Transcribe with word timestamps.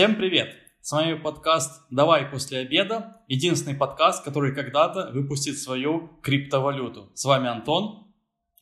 Всем 0.00 0.16
привет! 0.16 0.56
С 0.80 0.92
вами 0.92 1.12
подкаст 1.12 1.82
«Давай 1.90 2.24
после 2.24 2.60
обеда», 2.60 3.20
единственный 3.28 3.76
подкаст, 3.76 4.24
который 4.24 4.54
когда-то 4.54 5.10
выпустит 5.12 5.58
свою 5.58 6.08
криптовалюту. 6.22 7.10
С 7.12 7.26
вами 7.26 7.48
Антон. 7.50 8.10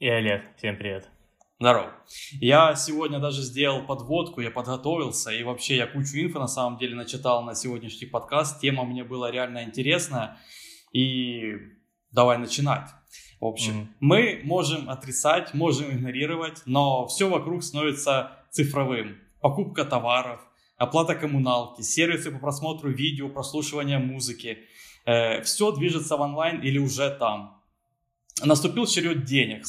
И 0.00 0.08
Олег. 0.08 0.42
Всем 0.56 0.76
привет. 0.76 1.08
Здорово. 1.60 1.92
Я 2.32 2.74
сегодня 2.74 3.20
даже 3.20 3.42
сделал 3.42 3.86
подводку, 3.86 4.40
я 4.40 4.50
подготовился, 4.50 5.30
и 5.30 5.44
вообще 5.44 5.76
я 5.76 5.86
кучу 5.86 6.16
инфо 6.16 6.40
на 6.40 6.48
самом 6.48 6.76
деле 6.76 6.96
начитал 6.96 7.44
на 7.44 7.54
сегодняшний 7.54 8.08
подкаст. 8.08 8.60
Тема 8.60 8.82
мне 8.82 9.04
была 9.04 9.30
реально 9.30 9.62
интересная, 9.62 10.38
и 10.92 11.54
давай 12.10 12.38
начинать. 12.38 12.90
В 13.40 13.44
общем, 13.44 13.74
mm-hmm. 13.74 13.96
мы 14.00 14.40
можем 14.42 14.90
отрицать, 14.90 15.54
можем 15.54 15.88
игнорировать, 15.92 16.62
но 16.66 17.06
все 17.06 17.30
вокруг 17.30 17.62
становится 17.62 18.32
цифровым. 18.50 19.18
Покупка 19.40 19.84
товаров, 19.84 20.40
оплата 20.78 21.14
коммуналки, 21.14 21.82
сервисы 21.82 22.30
по 22.30 22.38
просмотру 22.38 22.90
видео, 22.90 23.28
прослушивания 23.28 23.98
музыки. 23.98 24.58
Э, 25.04 25.42
все 25.42 25.72
движется 25.72 26.16
в 26.16 26.20
онлайн 26.20 26.60
или 26.62 26.78
уже 26.78 27.10
там. 27.10 27.62
Наступил 28.42 28.86
черед 28.86 29.24
денег. 29.24 29.64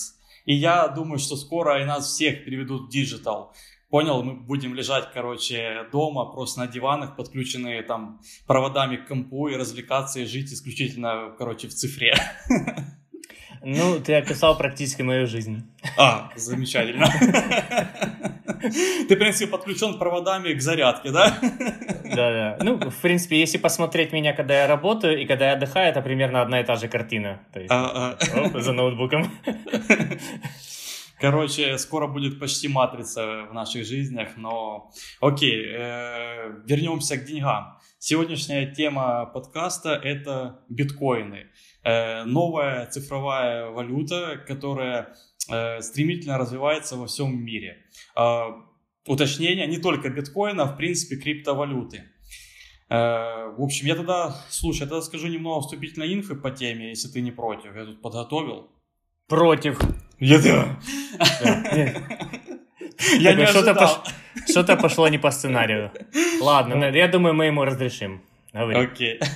И 0.46 0.54
я 0.54 0.88
думаю, 0.88 1.20
что 1.20 1.36
скоро 1.36 1.82
и 1.82 1.86
нас 1.86 2.08
всех 2.08 2.46
переведут 2.46 2.88
в 2.88 2.90
digital. 2.90 3.54
Понял, 3.90 4.22
мы 4.22 4.36
будем 4.36 4.76
лежать, 4.76 5.10
короче, 5.14 5.88
дома, 5.92 6.26
просто 6.26 6.60
на 6.60 6.68
диванах, 6.68 7.16
подключенные 7.16 7.82
там 7.82 8.22
проводами 8.46 8.98
к 8.98 9.08
компу 9.08 9.48
и 9.48 9.56
развлекаться 9.56 10.20
и 10.20 10.26
жить 10.26 10.54
исключительно, 10.54 11.34
короче, 11.38 11.68
в 11.68 11.74
цифре. 11.74 12.14
Ну, 13.62 14.00
ты 14.00 14.16
описал 14.16 14.58
практически 14.58 15.02
мою 15.02 15.28
жизнь. 15.28 15.66
А, 15.98 16.32
замечательно. 16.36 17.08
Ты, 19.08 19.16
в 19.16 19.20
принципе, 19.20 19.48
подключен 19.48 19.98
проводами 19.98 20.54
к 20.54 20.62
зарядке, 20.62 21.12
да? 21.12 21.38
Да, 22.04 22.32
да. 22.32 22.58
Ну, 22.62 22.78
в 22.78 23.02
принципе, 23.02 23.40
если 23.40 23.58
посмотреть 23.58 24.12
меня, 24.12 24.34
когда 24.34 24.62
я 24.62 24.68
работаю 24.68 25.22
и 25.22 25.26
когда 25.26 25.48
я 25.48 25.54
отдыхаю, 25.54 25.90
это 25.90 26.02
примерно 26.02 26.42
одна 26.42 26.60
и 26.60 26.64
та 26.64 26.76
же 26.76 26.88
картина. 26.88 27.40
То 27.54 27.60
есть, 27.60 27.72
а, 27.72 28.18
а. 28.34 28.40
Оп, 28.42 28.62
за 28.62 28.74
ноутбуком. 28.74 29.32
Короче, 31.20 31.78
скоро 31.78 32.08
будет 32.08 32.40
почти 32.40 32.70
матрица 32.70 33.46
в 33.50 33.54
наших 33.54 33.86
жизнях, 33.86 34.30
но 34.38 34.90
окей, 35.20 35.66
э, 35.68 36.54
вернемся 36.66 37.18
к 37.18 37.26
деньгам. 37.26 37.78
Сегодняшняя 37.98 38.66
тема 38.74 39.26
подкаста– 39.26 40.00
это 40.04 40.62
биткоины. 40.70 41.48
Э, 41.84 42.24
новая 42.26 42.88
цифровая 42.88 43.70
валюта, 43.70 44.44
которая 44.48 45.16
э, 45.50 45.82
стремительно 45.82 46.38
развивается 46.38 46.98
во 46.98 47.08
всем 47.08 47.42
мире. 47.42 47.86
Э, 48.18 48.48
уточнение, 49.08 49.66
не 49.68 49.78
только 49.78 50.10
биткоина, 50.10 50.64
а 50.64 50.66
в 50.68 50.78
принципе 50.78 51.16
криптовалюты. 51.16 52.04
Э, 52.90 53.54
в 53.58 53.62
общем, 53.62 53.88
я 53.88 53.96
тогда, 53.96 54.36
слушай, 54.50 54.82
я 54.82 54.88
тогда 54.88 55.02
скажу 55.02 55.28
немного 55.28 55.62
вступительной 55.62 56.14
инфы 56.14 56.36
по 56.36 56.52
теме, 56.52 56.90
если 56.90 57.08
ты 57.08 57.22
не 57.22 57.32
против. 57.32 57.76
Я 57.76 57.86
тут 57.86 58.02
подготовил. 58.02 58.70
Против. 59.28 59.80
Я 60.20 60.40
да. 60.42 60.80
Я 63.20 63.34
не 63.36 63.44
ожидал. 63.44 64.04
Что-то 64.50 64.76
пошло 64.76 65.08
не 65.08 65.18
по 65.18 65.32
сценарию. 65.32 65.92
Ладно, 66.42 66.86
я 66.86 67.08
думаю, 67.08 67.34
мы 67.34 67.46
ему 67.46 67.64
разрешим. 67.64 68.22
Окей. 68.54 69.20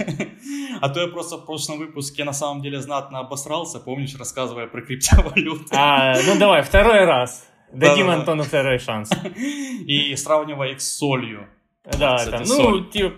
А 0.81 0.89
то 0.89 0.99
я 0.99 1.07
просто 1.07 1.37
в 1.37 1.45
прошлом 1.45 1.77
выпуске 1.77 2.25
на 2.25 2.33
самом 2.33 2.61
деле 2.61 2.81
знатно 2.81 3.19
обосрался, 3.19 3.79
помнишь, 3.79 4.15
рассказывая 4.17 4.67
про 4.67 4.81
криптовалюту. 4.81 5.65
А, 5.71 6.13
ну 6.27 6.37
давай, 6.37 6.61
второй 6.61 7.05
раз. 7.05 7.47
Дадим 7.71 8.07
да, 8.07 8.15
Антону 8.15 8.43
второй 8.43 8.79
шанс. 8.79 9.09
И 9.87 10.15
сравнивая 10.15 10.71
их 10.71 10.81
с 10.81 10.97
солью. 10.97 11.47
Да, 11.85 12.17
это, 12.21 12.39
ну, 12.39 12.45
соль. 12.45 12.89
типа, 12.89 13.15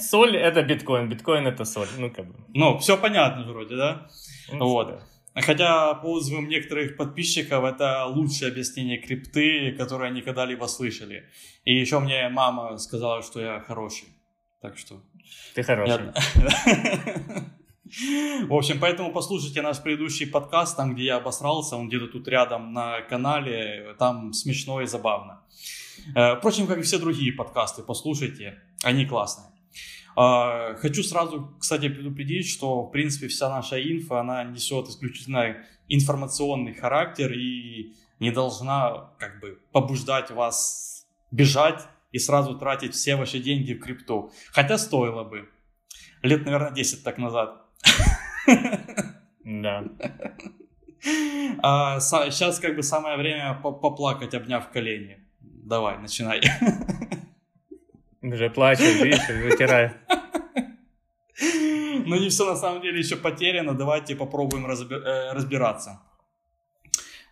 соль 0.00 0.36
это 0.36 0.62
биткоин, 0.62 1.08
биткоин 1.08 1.46
это 1.46 1.64
соль, 1.64 1.88
ну 1.98 2.10
как 2.10 2.26
бы. 2.26 2.34
Ну, 2.54 2.78
все 2.78 2.96
понятно 2.96 3.44
вроде, 3.44 3.76
да? 3.76 4.08
Ну, 4.52 4.68
вот. 4.68 4.88
Да. 4.88 5.42
Хотя, 5.42 5.94
по 5.94 6.12
отзывам 6.12 6.48
некоторых 6.48 6.96
подписчиков, 6.96 7.64
это 7.64 8.06
лучшее 8.06 8.52
объяснение 8.52 8.98
крипты, 8.98 9.72
которое 9.72 10.10
они 10.10 10.22
когда-либо 10.22 10.66
слышали. 10.66 11.24
И 11.64 11.74
еще 11.74 11.98
мне 11.98 12.28
мама 12.28 12.76
сказала, 12.78 13.22
что 13.22 13.40
я 13.40 13.60
хороший. 13.60 14.08
Так 14.60 14.78
что... 14.78 15.00
Ты 15.54 15.62
хороший. 15.62 16.12
В 18.48 18.52
общем, 18.52 18.80
поэтому 18.80 19.12
послушайте 19.12 19.62
наш 19.62 19.80
предыдущий 19.80 20.26
подкаст, 20.26 20.76
там, 20.76 20.94
где 20.94 21.04
я 21.04 21.16
обосрался, 21.16 21.76
он 21.76 21.88
где-то 21.88 22.08
тут 22.08 22.26
рядом 22.26 22.72
на 22.72 23.02
канале, 23.02 23.94
там 23.98 24.32
смешно 24.32 24.80
и 24.80 24.86
забавно. 24.86 25.42
Э, 26.16 26.36
впрочем, 26.36 26.66
как 26.66 26.78
и 26.78 26.82
все 26.82 26.98
другие 26.98 27.32
подкасты, 27.32 27.82
послушайте, 27.82 28.60
они 28.82 29.06
классные. 29.06 29.54
А, 30.16 30.74
хочу 30.76 31.02
сразу, 31.02 31.54
кстати, 31.58 31.88
предупредить, 31.88 32.48
что, 32.48 32.84
в 32.84 32.90
принципе, 32.90 33.28
вся 33.28 33.48
наша 33.48 33.80
инфа, 33.80 34.20
она 34.20 34.44
несет 34.44 34.88
исключительно 34.88 35.56
информационный 35.88 36.74
характер 36.74 37.32
и 37.32 37.94
не 38.20 38.30
должна, 38.30 39.10
как 39.18 39.40
бы, 39.40 39.58
побуждать 39.72 40.30
вас 40.30 41.06
бежать 41.30 41.86
и 42.14 42.18
сразу 42.20 42.56
тратить 42.56 42.94
все 42.94 43.16
ваши 43.16 43.40
деньги 43.40 43.74
в 43.74 43.80
крипту. 43.80 44.30
Хотя 44.52 44.78
стоило 44.78 45.24
бы. 45.24 45.48
Лет, 46.22 46.44
наверное, 46.44 46.70
10 46.70 47.02
так 47.02 47.18
назад. 47.18 47.60
Да. 49.44 49.84
А, 51.62 52.00
сейчас 52.00 52.60
как 52.60 52.76
бы 52.76 52.82
самое 52.82 53.16
время 53.16 53.60
поплакать, 53.62 54.32
обняв 54.32 54.70
колени. 54.70 55.18
Давай, 55.40 55.98
начинай. 55.98 56.40
Уже 58.22 58.48
плачет, 58.48 59.02
видишь, 59.02 59.28
вытираю. 59.28 59.92
Но 62.06 62.16
не 62.16 62.28
все 62.28 62.46
на 62.46 62.56
самом 62.56 62.80
деле 62.80 63.00
еще 63.00 63.16
потеряно. 63.16 63.74
Давайте 63.74 64.14
попробуем 64.14 64.66
э, 64.66 65.32
разбираться. 65.32 66.00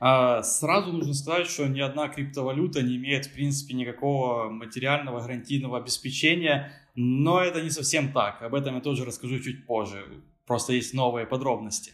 А, 0.04 0.42
сразу 0.42 0.92
нужно 0.92 1.14
сказать, 1.14 1.46
что 1.46 1.68
ни 1.68 1.78
одна 1.78 2.08
криптовалюта 2.08 2.82
не 2.82 2.96
имеет, 2.96 3.26
в 3.26 3.34
принципе, 3.34 3.74
никакого 3.74 4.50
материального 4.50 5.20
гарантийного 5.20 5.78
обеспечения, 5.78 6.72
но 6.96 7.40
это 7.40 7.62
не 7.62 7.70
совсем 7.70 8.12
так. 8.12 8.42
Об 8.42 8.56
этом 8.56 8.74
я 8.74 8.80
тоже 8.80 9.04
расскажу 9.04 9.38
чуть 9.38 9.64
позже. 9.64 10.04
Просто 10.44 10.72
есть 10.72 10.92
новые 10.92 11.24
подробности. 11.24 11.92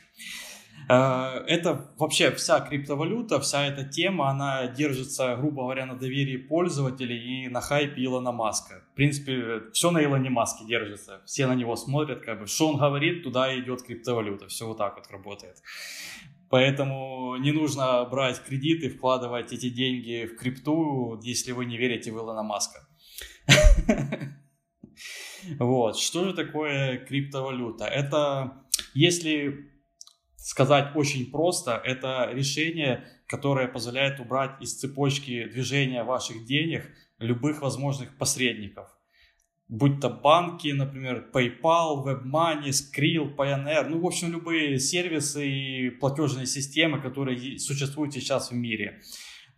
Э, 0.88 1.44
это 1.46 1.92
вообще 1.98 2.30
вся 2.30 2.60
криптовалюта, 2.60 3.41
вся 3.41 3.66
эта 3.66 3.84
тема, 3.84 4.30
она 4.30 4.69
держится, 4.69 5.36
грубо 5.36 5.64
говоря, 5.64 5.84
на 5.84 5.94
доверии 5.94 6.38
пользователей 6.38 7.44
и 7.44 7.48
на 7.48 7.60
хайпе 7.60 8.02
Илона 8.02 8.32
Маска. 8.32 8.84
В 8.92 8.94
принципе, 8.94 9.64
все 9.75 9.90
на 9.90 10.02
Илоне 10.02 10.30
Маске 10.30 10.64
держится. 10.64 11.20
Все 11.26 11.46
на 11.46 11.54
него 11.54 11.76
смотрят, 11.76 12.22
как 12.22 12.40
бы, 12.40 12.46
что 12.46 12.70
он 12.70 12.78
говорит, 12.78 13.22
туда 13.22 13.54
идет 13.58 13.82
криптовалюта. 13.82 14.48
Все 14.48 14.66
вот 14.66 14.78
так 14.78 14.96
вот 14.96 15.10
работает. 15.10 15.56
Поэтому 16.50 17.36
не 17.36 17.53
нужно 17.53 18.04
брать 18.06 18.42
кредиты, 18.42 18.88
вкладывать 18.88 19.53
эти 19.53 19.69
деньги 19.69 20.26
в 20.26 20.36
крипту, 20.36 21.20
если 21.22 21.53
вы 21.53 21.66
не 21.66 21.76
верите 21.76 22.10
в 22.12 22.16
Илона 22.16 22.42
Маска. 22.42 22.86
Вот. 25.58 25.97
Что 25.97 26.25
же 26.25 26.34
такое 26.34 26.98
криптовалюта? 26.98 27.84
Это 27.84 28.64
если 28.92 29.70
сказать 30.37 30.97
очень 30.97 31.31
просто, 31.31 31.81
это 31.84 32.31
решение, 32.32 33.06
которое 33.26 33.69
позволяет 33.69 34.19
убрать 34.20 34.60
из 34.60 34.75
цепочки 34.78 35.44
движения 35.44 36.03
ваших 36.03 36.44
денег 36.44 36.91
любых 37.19 37.62
возможных 37.62 38.16
посредников. 38.19 38.88
Будь 39.69 40.01
то 40.01 40.09
банки, 40.09 40.69
например, 40.69 41.29
PayPal, 41.31 42.03
WebMoney, 42.03 42.71
Skrill, 42.71 43.37
Pioneer, 43.37 43.87
ну, 43.87 44.01
в 44.01 44.06
общем, 44.06 44.33
любые 44.33 44.79
сервисы 44.79 45.47
и 45.47 45.91
платежные 45.91 46.47
системы, 46.47 47.03
которые 47.03 47.59
существуют 47.59 48.15
сейчас 48.15 48.51
в 48.51 48.55
мире. 48.55 49.03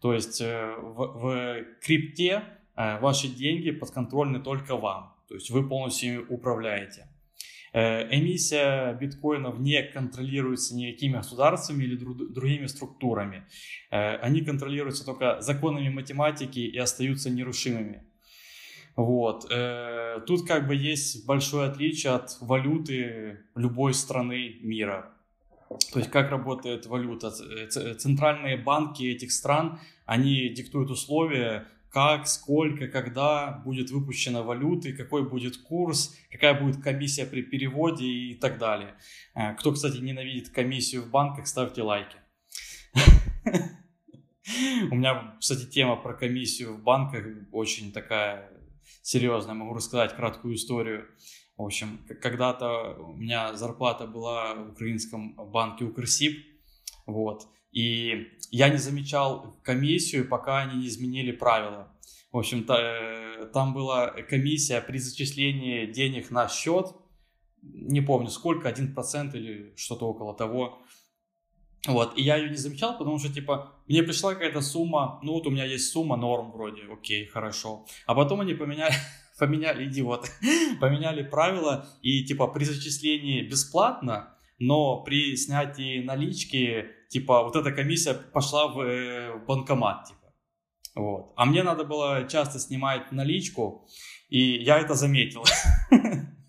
То 0.01 0.13
есть 0.13 0.41
э, 0.41 0.75
в, 0.81 1.07
в 1.21 1.65
крипте 1.81 2.43
э, 2.75 2.99
ваши 2.99 3.29
деньги 3.29 3.71
подконтрольны 3.71 4.41
только 4.41 4.77
вам. 4.77 5.15
То 5.29 5.35
есть 5.35 5.51
вы 5.51 5.69
полностью 5.69 6.27
управляете. 6.29 7.07
Э, 7.73 8.13
эмиссия 8.13 8.95
биткоинов 8.95 9.61
не 9.61 9.81
контролируется 9.83 10.75
никакими 10.75 11.19
государствами 11.19 11.85
или 11.85 11.95
другими 11.95 12.67
структурами. 12.67 13.45
Они 13.91 14.41
контролируются 14.41 15.05
только 15.05 15.41
законами 15.41 15.89
математики 15.89 16.59
и 16.59 16.79
остаются 16.79 17.31
нерушимыми. 17.31 18.10
Вот. 18.97 19.47
Э, 19.51 20.21
тут 20.27 20.47
как 20.47 20.67
бы 20.67 20.75
есть 20.75 21.27
большое 21.27 21.71
отличие 21.71 22.13
от 22.15 22.37
валюты 22.41 23.41
любой 23.55 23.95
страны 23.95 24.57
мира. 24.61 25.13
То 25.93 26.01
есть 26.01 26.11
как 26.11 26.31
работает 26.31 26.87
валюта? 26.87 27.31
Центральные 27.31 28.57
банки 28.57 29.05
этих 29.05 29.31
стран, 29.31 29.79
они 30.05 30.49
диктуют 30.49 30.91
условия, 30.91 31.69
как, 31.91 32.27
сколько, 32.27 32.89
когда 32.89 33.63
будет 33.65 33.91
выпущена 33.91 34.43
валюты, 34.43 34.93
какой 34.93 35.29
будет 35.29 35.57
курс, 35.57 36.17
какая 36.31 36.61
будет 36.61 36.83
комиссия 36.83 37.27
при 37.27 37.43
переводе 37.43 38.07
и 38.07 38.35
так 38.35 38.59
далее. 38.59 38.95
Э, 39.35 39.55
кто, 39.55 39.73
кстати, 39.73 39.99
ненавидит 39.99 40.51
комиссию 40.51 41.03
в 41.03 41.11
банках, 41.11 41.47
ставьте 41.47 41.83
лайки. 41.83 42.17
У 44.91 44.95
меня, 44.97 45.37
кстати, 45.39 45.67
тема 45.67 45.97
про 45.97 46.15
комиссию 46.15 46.75
в 46.75 46.83
банках 46.83 47.25
очень 47.53 47.93
такая 47.93 48.51
серьезно, 49.03 49.55
могу 49.55 49.75
рассказать 49.75 50.15
краткую 50.15 50.55
историю. 50.55 51.07
В 51.57 51.63
общем, 51.63 52.01
когда-то 52.23 52.97
у 52.99 53.15
меня 53.15 53.55
зарплата 53.55 54.07
была 54.07 54.55
в 54.55 54.73
украинском 54.73 55.35
банке 55.51 55.85
Укрсиб, 55.85 56.39
вот, 57.07 57.49
и 57.73 58.29
я 58.51 58.69
не 58.69 58.79
замечал 58.79 59.61
комиссию, 59.63 60.29
пока 60.29 60.59
они 60.59 60.81
не 60.81 60.87
изменили 60.87 61.33
правила. 61.33 61.93
В 62.33 62.39
общем-то, 62.39 62.75
э, 62.75 63.47
там 63.53 63.75
была 63.75 64.11
комиссия 64.11 64.81
при 64.81 64.99
зачислении 64.99 65.87
денег 65.87 66.31
на 66.31 66.49
счет, 66.49 66.95
не 67.63 68.01
помню 68.01 68.29
сколько, 68.29 68.69
1% 68.69 69.35
или 69.35 69.75
что-то 69.77 70.07
около 70.07 70.35
того. 70.35 70.81
Вот, 71.87 72.17
и 72.17 72.23
я 72.23 72.37
ее 72.37 72.51
не 72.51 72.57
замечал, 72.57 72.99
потому 72.99 73.19
что, 73.19 73.33
типа, 73.33 73.80
мне 73.91 74.05
пришла 74.05 74.35
какая-то 74.35 74.61
сумма, 74.61 75.19
ну 75.25 75.33
вот 75.33 75.49
у 75.49 75.51
меня 75.51 75.65
есть 75.65 75.91
сумма, 75.91 76.17
норм 76.17 76.53
вроде, 76.53 76.83
окей, 76.93 77.27
хорошо. 77.27 77.87
А 78.07 78.15
потом 78.15 78.41
они 78.41 78.55
поменяли, 78.55 78.95
поменяли, 79.39 79.89
идиоты, 79.89 80.31
поменяли 80.81 81.25
правила, 81.25 81.89
и, 82.01 82.25
типа, 82.25 82.47
при 82.47 82.63
зачислении 82.63 83.43
бесплатно, 83.43 84.37
но 84.61 85.03
при 85.03 85.37
снятии 85.37 86.05
налички, 86.05 86.87
типа, 87.09 87.43
вот 87.43 87.57
эта 87.57 87.73
комиссия 87.73 88.15
пошла 88.15 88.69
в, 88.69 88.79
э, 88.81 89.33
в 89.33 89.47
банкомат, 89.47 90.05
типа. 90.05 90.35
Вот. 90.95 91.33
А 91.35 91.45
мне 91.45 91.65
надо 91.65 91.83
было 91.83 92.29
часто 92.29 92.61
снимать 92.61 93.11
наличку, 93.11 93.89
и 94.29 94.63
я 94.63 94.79
это 94.79 94.95
заметил. 94.95 95.43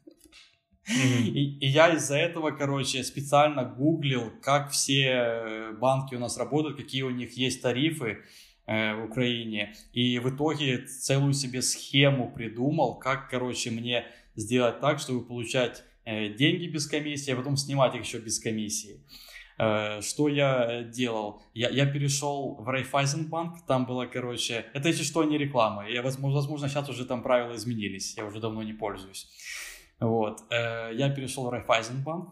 И, 0.96 1.58
и 1.60 1.68
я 1.68 1.94
из-за 1.96 2.18
этого, 2.18 2.52
короче, 2.52 3.04
специально 3.04 3.64
гуглил, 3.64 4.32
как 4.42 4.72
все 4.72 5.04
э, 5.06 5.72
банки 5.74 6.16
у 6.16 6.20
нас 6.20 6.38
работают, 6.38 6.78
какие 6.78 7.04
у 7.04 7.10
них 7.10 7.38
есть 7.38 7.62
тарифы 7.62 8.20
э, 8.66 8.96
в 8.96 9.06
Украине. 9.06 9.74
И 9.94 10.20
в 10.20 10.30
итоге 10.30 10.80
целую 10.80 11.34
себе 11.34 11.62
схему 11.62 12.32
придумал, 12.32 12.96
как, 12.96 13.30
короче, 13.30 13.72
мне 13.72 14.06
сделать 14.36 14.80
так, 14.80 15.00
чтобы 15.00 15.26
получать 15.26 15.84
э, 16.06 16.30
деньги 16.30 16.68
без 16.68 16.88
комиссии, 16.88 17.32
а 17.32 17.36
потом 17.36 17.58
снимать 17.58 17.96
их 17.96 18.04
еще 18.04 18.20
без 18.20 18.40
комиссии. 18.40 19.00
Э, 19.58 20.02
что 20.02 20.28
я 20.28 20.84
делал? 20.84 21.42
Я, 21.54 21.70
я 21.70 21.86
перешел 21.86 22.56
в 22.60 22.68
Райфайзенбанк, 22.68 23.66
там 23.68 23.86
было, 23.86 24.06
короче, 24.06 24.66
это 24.74 24.90
если 24.90 25.04
что, 25.04 25.24
не 25.24 25.38
реклама. 25.38 25.88
Я, 25.88 26.02
возможно, 26.02 26.38
возможно, 26.38 26.68
сейчас 26.68 26.90
уже 26.90 27.06
там 27.06 27.22
правила 27.22 27.56
изменились, 27.56 28.18
я 28.18 28.26
уже 28.26 28.40
давно 28.40 28.64
не 28.64 28.74
пользуюсь. 28.74 29.28
Вот. 30.02 30.42
Э, 30.50 30.90
я 30.94 31.10
перешел 31.10 31.46
в 31.46 31.50
Райфайзенбанк, 31.50 32.30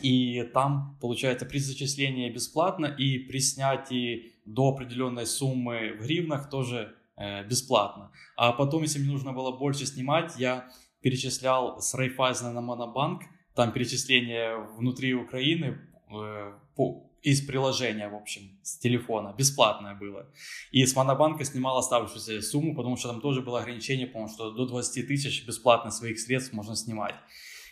и 0.00 0.42
там, 0.54 0.98
получается, 1.00 1.44
при 1.44 1.58
зачислении 1.58 2.30
бесплатно, 2.30 2.86
и 2.86 3.18
при 3.18 3.38
снятии 3.40 4.32
до 4.46 4.70
определенной 4.70 5.26
суммы 5.26 5.92
в 5.98 6.02
гривнах 6.02 6.48
тоже 6.48 6.96
э, 7.16 7.46
бесплатно. 7.46 8.10
А 8.36 8.52
потом, 8.52 8.82
если 8.82 8.98
мне 9.00 9.12
нужно 9.12 9.32
было 9.34 9.52
больше 9.52 9.84
снимать, 9.84 10.38
я 10.38 10.70
перечислял 11.02 11.80
с 11.80 11.94
Райфайзена 11.94 12.52
на 12.52 12.62
Монобанк, 12.62 13.22
там 13.54 13.72
перечисление 13.72 14.56
внутри 14.78 15.12
Украины 15.12 15.78
э, 16.10 16.52
по, 16.74 17.11
из 17.22 17.40
приложения, 17.40 18.08
в 18.08 18.14
общем, 18.14 18.58
с 18.62 18.78
телефона, 18.78 19.34
бесплатное 19.36 19.94
было. 19.94 20.26
И 20.72 20.84
с 20.84 20.96
Монобанка 20.96 21.44
снимал 21.44 21.78
оставшуюся 21.78 22.42
сумму, 22.42 22.74
потому 22.74 22.96
что 22.96 23.08
там 23.08 23.20
тоже 23.20 23.42
было 23.42 23.60
ограничение, 23.60 24.06
потому 24.06 24.28
что 24.28 24.50
до 24.50 24.66
20 24.66 25.06
тысяч 25.06 25.46
бесплатно 25.46 25.90
своих 25.90 26.18
средств 26.18 26.52
можно 26.52 26.74
снимать. 26.74 27.14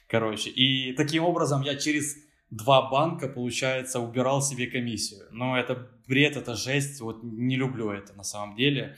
Короче, 0.07 0.51
и 0.51 0.93
таким 0.93 1.25
образом 1.25 1.63
я 1.63 1.77
через 1.77 2.17
два 2.51 2.91
банка, 2.91 3.29
получается, 3.29 4.01
убирал 4.01 4.43
себе 4.43 4.67
комиссию. 4.67 5.27
Но 5.31 5.59
это 5.59 5.89
бред, 6.07 6.37
это 6.37 6.55
жесть, 6.55 7.01
вот 7.01 7.23
не 7.23 7.57
люблю 7.57 7.91
это 7.91 8.13
на 8.15 8.25
самом 8.25 8.57
деле. 8.57 8.97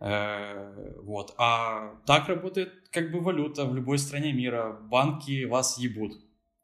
Э, 0.00 0.96
вот. 1.02 1.34
А 1.38 1.94
так 2.06 2.28
работает 2.28 2.72
как 2.90 3.10
бы 3.10 3.20
валюта 3.20 3.64
в 3.64 3.74
любой 3.74 3.98
стране 3.98 4.32
мира. 4.32 4.72
Банки 4.72 5.44
вас 5.44 5.78
ебут. 5.78 6.12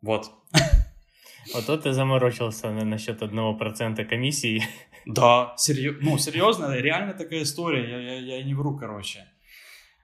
Вот. 0.02 0.30
Вот 1.52 1.67
тут 1.67 1.82
ты 1.82 1.93
заморочился 1.93 2.70
на, 2.70 2.85
насчет 2.85 3.23
одного 3.23 3.55
процента 3.55 4.05
комиссии. 4.05 4.62
Да, 5.06 5.55
серьезно, 5.58 6.00
ну, 6.02 6.19
серьезно, 6.19 6.76
реально 6.76 7.12
такая 7.12 7.43
история, 7.43 7.91
я, 7.91 8.00
я, 8.00 8.37
я 8.38 8.43
не 8.43 8.55
вру, 8.55 8.76
короче. 8.79 9.26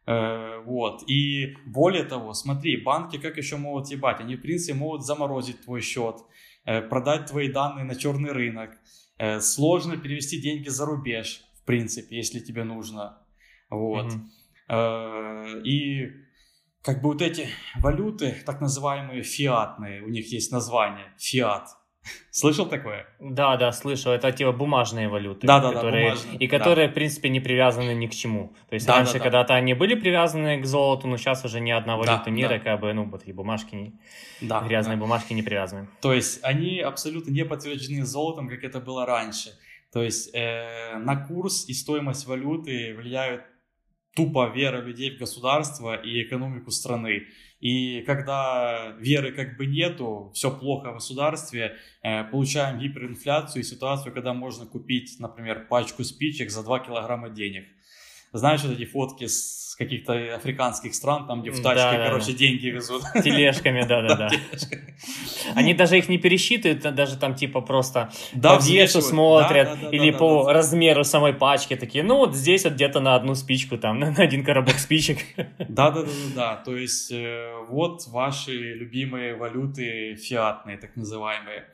Э, 0.07 0.61
вот, 0.67 1.09
и 1.09 1.57
более 1.67 2.05
того, 2.05 2.35
смотри, 2.35 2.77
банки 2.77 3.17
как 3.19 3.37
еще 3.37 3.57
могут 3.57 3.89
ебать? 3.89 4.21
Они, 4.21 4.37
в 4.37 4.43
принципе, 4.43 4.75
могут 4.75 5.05
заморозить 5.05 5.63
твой 5.63 5.81
счет, 5.81 6.17
э, 6.65 6.83
продать 6.83 7.27
твои 7.27 7.51
данные 7.51 7.85
на 7.85 7.95
черный 7.95 8.33
рынок. 8.33 8.71
Э, 9.19 9.41
сложно 9.41 9.97
перевести 9.97 10.41
деньги 10.41 10.69
за 10.69 10.85
рубеж, 10.85 11.43
в 11.63 11.65
принципе, 11.65 12.17
если 12.17 12.41
тебе 12.41 12.65
нужно. 12.65 13.19
Вот. 13.71 14.13
Mm-hmm. 14.69 15.63
И 15.65 16.13
как 16.83 17.03
бы 17.03 17.11
вот 17.11 17.23
эти 17.23 17.49
валюты, 17.77 18.37
так 18.47 18.61
называемые 18.61 19.23
фиатные, 19.23 20.03
у 20.03 20.09
них 20.09 20.33
есть 20.33 20.53
название, 20.53 21.13
фиат. 21.19 21.69
Слышал 22.31 22.67
такое? 22.67 23.07
Да, 23.21 23.57
да, 23.59 23.73
слышал. 23.73 24.13
Это 24.13 24.33
типа 24.33 24.53
бумажные 24.53 25.09
валюты. 25.09 25.47
Да, 25.47 25.61
да, 25.61 25.73
которые, 25.73 26.11
да, 26.11 26.15
бумажные. 26.15 26.39
И 26.39 26.49
которые, 26.49 26.89
да. 26.89 26.93
в 26.93 26.95
принципе, 26.95 27.29
не 27.29 27.41
привязаны 27.41 27.95
ни 27.95 28.07
к 28.07 28.13
чему. 28.13 28.55
То 28.71 28.75
есть 28.75 28.87
да, 28.87 28.97
раньше 28.97 29.15
да, 29.15 29.19
да. 29.19 29.25
когда-то 29.25 29.55
они 29.55 29.75
были 29.75 29.95
привязаны 29.95 30.63
к 30.63 30.65
золоту, 30.65 31.07
но 31.09 31.19
сейчас 31.19 31.45
уже 31.45 31.61
ни 31.61 31.71
одна 31.71 31.97
валюта 31.97 32.23
да, 32.25 32.31
мира, 32.31 32.49
да. 32.49 32.59
как 32.59 32.81
бы, 32.81 32.93
ну, 32.95 33.05
вот 33.05 33.19
такие 33.19 33.35
бумажки, 33.35 33.75
не, 33.75 34.01
да, 34.41 34.63
грязные 34.63 34.97
да. 34.97 35.03
бумажки 35.03 35.35
не 35.35 35.43
привязаны. 35.43 35.89
То 36.01 36.15
есть 36.15 36.41
они 36.43 36.81
абсолютно 36.81 37.33
не 37.33 37.45
подтверждены 37.45 38.07
золотом, 38.07 38.49
как 38.49 38.65
это 38.65 38.81
было 38.81 39.05
раньше. 39.05 39.51
То 39.93 40.03
есть 40.03 40.31
э, 40.35 40.97
на 40.99 41.17
курс 41.17 41.69
и 41.69 41.75
стоимость 41.75 42.27
валюты 42.27 42.95
влияют 42.95 43.43
тупо 44.15 44.49
вера 44.49 44.81
людей 44.81 45.15
в 45.15 45.19
государство 45.19 45.95
и 45.95 46.23
экономику 46.23 46.71
страны. 46.71 47.27
И 47.61 48.03
когда 48.03 48.97
веры 48.99 49.33
как 49.33 49.57
бы 49.57 49.67
нету, 49.67 50.31
все 50.35 50.51
плохо 50.51 50.91
в 50.91 50.95
государстве, 50.95 51.77
э, 52.03 52.25
получаем 52.25 52.79
гиперинфляцию 52.79 53.63
и 53.63 53.65
ситуацию, 53.65 54.15
когда 54.15 54.33
можно 54.33 54.67
купить, 54.67 55.17
например, 55.19 55.67
пачку 55.69 56.03
спичек 56.03 56.51
за 56.51 56.63
2 56.63 56.81
килограмма 56.81 57.29
денег. 57.29 57.67
Знаешь, 58.33 58.63
вот 58.63 58.73
эти 58.73 58.87
фотки 58.87 59.27
с 59.27 59.60
каких-то 59.81 60.35
африканских 60.35 60.95
стран, 60.95 61.27
там, 61.27 61.41
где 61.41 61.51
в 61.51 61.63
тачке, 61.63 61.97
Да, 61.97 62.07
короче, 62.09 62.33
да. 62.33 62.39
деньги 62.39 62.67
везут. 62.67 63.03
Тележками, 63.25 63.83
да-да-да. 63.87 64.29
Они 65.55 65.73
даже 65.73 65.97
их 65.97 66.11
не 66.11 66.19
пересчитывают, 66.19 66.85
а 66.85 66.91
даже 66.91 67.17
там 67.17 67.35
типа 67.35 67.63
просто 67.63 68.13
Да, 68.35 68.59
по 68.59 68.63
весу 68.63 69.01
смотрят 69.01 69.69
Да, 69.69 69.75
да, 69.77 69.81
да, 69.91 69.97
или 69.97 70.11
да, 70.11 70.19
по 70.19 70.45
да. 70.45 70.53
размеру 70.53 71.03
самой 71.03 71.33
пачки 71.33 71.77
такие, 71.77 72.05
ну 72.05 72.19
вот 72.19 72.37
здесь 72.37 72.65
вот 72.65 72.75
где-то 72.75 73.01
на 73.01 73.15
одну 73.15 73.35
спичку, 73.35 73.79
там 73.79 73.99
на 74.01 74.09
один 74.09 74.45
коробок 74.45 74.79
спичек. 74.79 75.19
Да, 75.59 75.91
да, 75.91 76.03
да, 76.03 76.03
да, 76.03 76.35
да. 76.35 76.57
То 76.57 76.77
есть 76.77 77.11
э, 77.11 77.55
вот 77.71 78.07
ваши 78.09 78.53
любимые 78.53 79.35
валюты 79.35 80.15
фиатные, 80.17 80.77
так 80.77 80.95
называемые. 80.95 81.65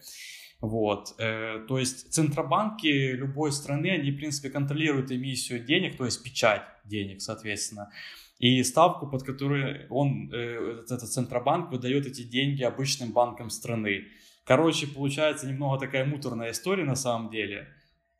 Вот. 0.60 1.14
э, 1.18 1.64
то 1.68 1.78
есть 1.78 2.12
центробанки 2.12 2.86
любой 2.86 3.52
страны, 3.52 3.90
они, 3.90 4.10
в 4.10 4.16
принципе, 4.16 4.50
контролируют 4.50 5.10
эмиссию 5.10 5.62
денег, 5.62 5.96
то 5.96 6.04
есть 6.04 6.22
печать 6.22 6.62
денег, 6.84 7.20
соответственно. 7.20 7.90
И 8.38 8.62
ставку, 8.64 9.06
под 9.06 9.22
которую 9.22 9.86
он, 9.90 10.30
э, 10.32 10.82
этот, 10.84 11.08
центробанк 11.10 11.70
выдает 11.70 12.06
эти 12.06 12.22
деньги 12.22 12.62
обычным 12.62 13.12
банкам 13.12 13.50
страны. 13.50 14.04
Короче, 14.44 14.86
получается 14.86 15.46
немного 15.46 15.78
такая 15.78 16.04
муторная 16.04 16.50
история 16.50 16.84
на 16.84 16.96
самом 16.96 17.30
деле. 17.30 17.68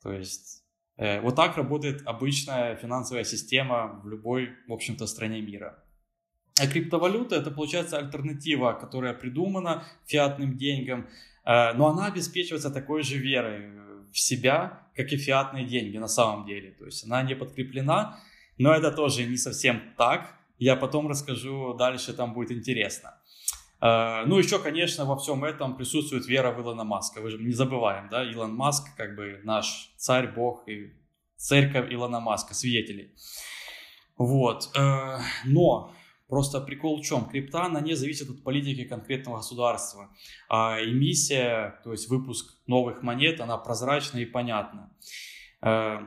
То 0.02 0.12
есть 0.12 0.62
э, 0.96 1.20
вот 1.20 1.36
так 1.36 1.56
работает 1.56 2.02
обычная 2.06 2.76
финансовая 2.76 3.24
система 3.24 4.00
в 4.02 4.08
любой, 4.08 4.50
в 4.68 4.72
общем-то, 4.72 5.06
стране 5.06 5.40
мира. 5.40 5.82
А 6.58 6.66
криптовалюта 6.66 7.36
это 7.36 7.50
получается 7.50 7.98
альтернатива, 7.98 8.72
которая 8.72 9.12
придумана 9.12 9.84
фиатным 10.06 10.56
деньгам, 10.56 11.08
но 11.46 11.86
она 11.86 12.06
обеспечивается 12.06 12.70
такой 12.70 13.02
же 13.02 13.18
верой 13.18 13.70
в 14.12 14.18
себя, 14.18 14.88
как 14.96 15.12
и 15.12 15.16
фиатные 15.16 15.64
деньги 15.64 15.98
на 15.98 16.08
самом 16.08 16.46
деле. 16.46 16.72
То 16.72 16.86
есть 16.86 17.04
она 17.04 17.22
не 17.22 17.36
подкреплена, 17.36 18.18
но 18.58 18.72
это 18.72 18.90
тоже 18.90 19.24
не 19.24 19.36
совсем 19.36 19.80
так. 19.96 20.34
Я 20.58 20.76
потом 20.76 21.08
расскажу 21.08 21.74
дальше, 21.74 22.12
там 22.14 22.32
будет 22.34 22.50
интересно. 22.50 23.14
Э, 23.80 24.24
Ну, 24.26 24.38
еще, 24.38 24.58
конечно, 24.58 25.04
во 25.04 25.16
всем 25.16 25.44
этом 25.44 25.76
присутствует 25.76 26.26
вера 26.26 26.50
в 26.50 26.60
Илона 26.60 26.84
Маска. 26.84 27.20
Вы 27.20 27.30
же 27.30 27.38
не 27.38 27.52
забываем, 27.52 28.08
да, 28.10 28.24
Илон 28.24 28.54
Маск 28.54 28.96
как 28.96 29.14
бы 29.16 29.40
наш 29.44 29.90
царь, 29.98 30.28
бог 30.34 30.66
и 30.68 30.92
церковь 31.36 31.92
Илона 31.92 32.20
Маска, 32.20 32.54
свидетели. 32.54 33.14
Вот. 34.16 34.70
э, 34.74 35.18
Но 35.44 35.92
просто 36.28 36.60
прикол 36.60 37.00
в 37.00 37.04
чем? 37.04 37.26
Крипта, 37.26 37.64
она 37.64 37.80
не 37.80 37.94
зависит 37.94 38.30
от 38.30 38.42
политики 38.42 38.84
конкретного 38.84 39.38
государства. 39.38 40.10
А 40.48 40.78
эмиссия, 40.82 41.80
то 41.84 41.92
есть 41.92 42.08
выпуск 42.08 42.56
новых 42.66 43.02
монет, 43.02 43.40
она 43.40 43.56
прозрачна 43.56 44.18
и 44.18 44.24
понятна. 44.24 44.90
Э, 45.62 45.98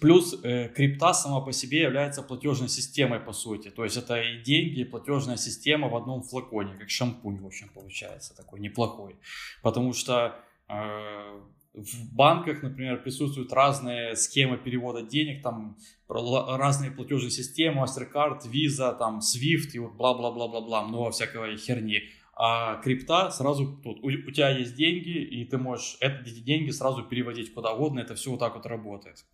Плюс 0.00 0.34
э, 0.42 0.68
крипта 0.68 1.12
сама 1.14 1.40
по 1.40 1.52
себе 1.52 1.82
является 1.82 2.22
платежной 2.22 2.68
системой, 2.68 3.20
по 3.20 3.32
сути. 3.32 3.70
То 3.70 3.84
есть 3.84 3.96
это 3.96 4.20
и 4.20 4.42
деньги, 4.42 4.80
и 4.80 4.84
платежная 4.84 5.36
система 5.36 5.88
в 5.88 5.96
одном 5.96 6.22
флаконе, 6.22 6.74
как 6.74 6.90
шампунь, 6.90 7.40
в 7.40 7.46
общем, 7.46 7.68
получается, 7.68 8.34
такой 8.36 8.60
неплохой. 8.60 9.16
Потому 9.62 9.92
что 9.92 10.34
э, 10.68 11.40
в 11.74 12.14
банках, 12.14 12.62
например, 12.62 13.02
присутствуют 13.02 13.52
разные 13.52 14.14
схемы 14.14 14.56
перевода 14.56 15.02
денег, 15.02 15.42
там 15.42 15.76
разные 16.08 16.92
платежные 16.92 17.30
системы, 17.30 17.82
MasterCard, 17.82 18.42
Visa, 18.48 18.96
там 18.96 19.18
Swift 19.18 19.70
и 19.72 19.80
вот 19.80 19.94
бла-бла-бла-бла-бла, 19.94 20.84
много 20.84 21.10
всякой 21.10 21.56
херни. 21.56 22.02
А 22.36 22.76
крипта 22.76 23.30
сразу 23.30 23.76
тут, 23.82 23.98
у, 24.02 24.06
у 24.06 24.30
тебя 24.30 24.50
есть 24.50 24.76
деньги, 24.76 25.18
и 25.18 25.44
ты 25.44 25.58
можешь 25.58 25.96
эти 26.00 26.40
деньги 26.40 26.70
сразу 26.70 27.02
переводить 27.02 27.52
куда 27.52 27.72
угодно, 27.72 28.00
это 28.00 28.14
все 28.14 28.30
вот 28.30 28.40
так 28.40 28.54
вот 28.54 28.66
работает. 28.66 29.24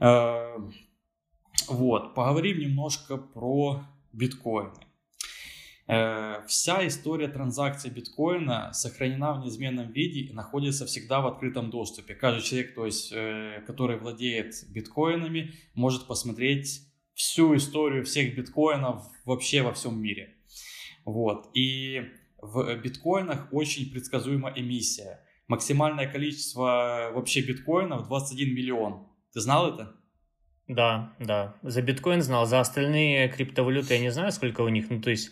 Э, 0.00 0.56
вот, 1.68 2.14
поговорим 2.14 2.58
немножко 2.58 3.18
про 3.18 3.84
биткоины. 4.12 4.83
Э, 5.86 6.42
вся 6.46 6.86
история 6.86 7.28
транзакций 7.28 7.90
биткоина 7.90 8.72
сохранена 8.72 9.34
в 9.34 9.40
неизменном 9.40 9.92
виде 9.92 10.20
и 10.20 10.32
находится 10.32 10.86
всегда 10.86 11.20
в 11.20 11.26
открытом 11.26 11.70
доступе. 11.70 12.14
Каждый 12.14 12.42
человек, 12.42 12.74
то 12.74 12.86
есть, 12.86 13.12
э, 13.12 13.62
который 13.66 13.98
владеет 13.98 14.54
биткоинами, 14.70 15.52
может 15.74 16.06
посмотреть 16.06 16.80
всю 17.12 17.54
историю 17.56 18.04
всех 18.04 18.34
биткоинов 18.34 19.04
вообще 19.24 19.62
во 19.62 19.74
всем 19.74 20.00
мире. 20.00 20.34
Вот. 21.04 21.50
И 21.54 22.02
в 22.40 22.74
биткоинах 22.76 23.48
очень 23.52 23.90
предсказуема 23.90 24.52
эмиссия. 24.56 25.20
Максимальное 25.48 26.10
количество 26.10 27.10
вообще 27.14 27.42
биткоинов 27.42 28.06
21 28.08 28.54
миллион. 28.54 29.06
Ты 29.34 29.40
знал 29.40 29.74
это? 29.74 29.94
Да, 30.66 31.12
да. 31.18 31.54
За 31.62 31.82
биткоин 31.82 32.22
знал, 32.22 32.46
за 32.46 32.60
остальные 32.60 33.28
криптовалюты 33.28 33.94
я 33.94 34.00
не 34.00 34.10
знаю, 34.10 34.32
сколько 34.32 34.62
у 34.62 34.68
них. 34.68 34.88
Ну, 34.88 35.00
то 35.00 35.10
есть 35.10 35.30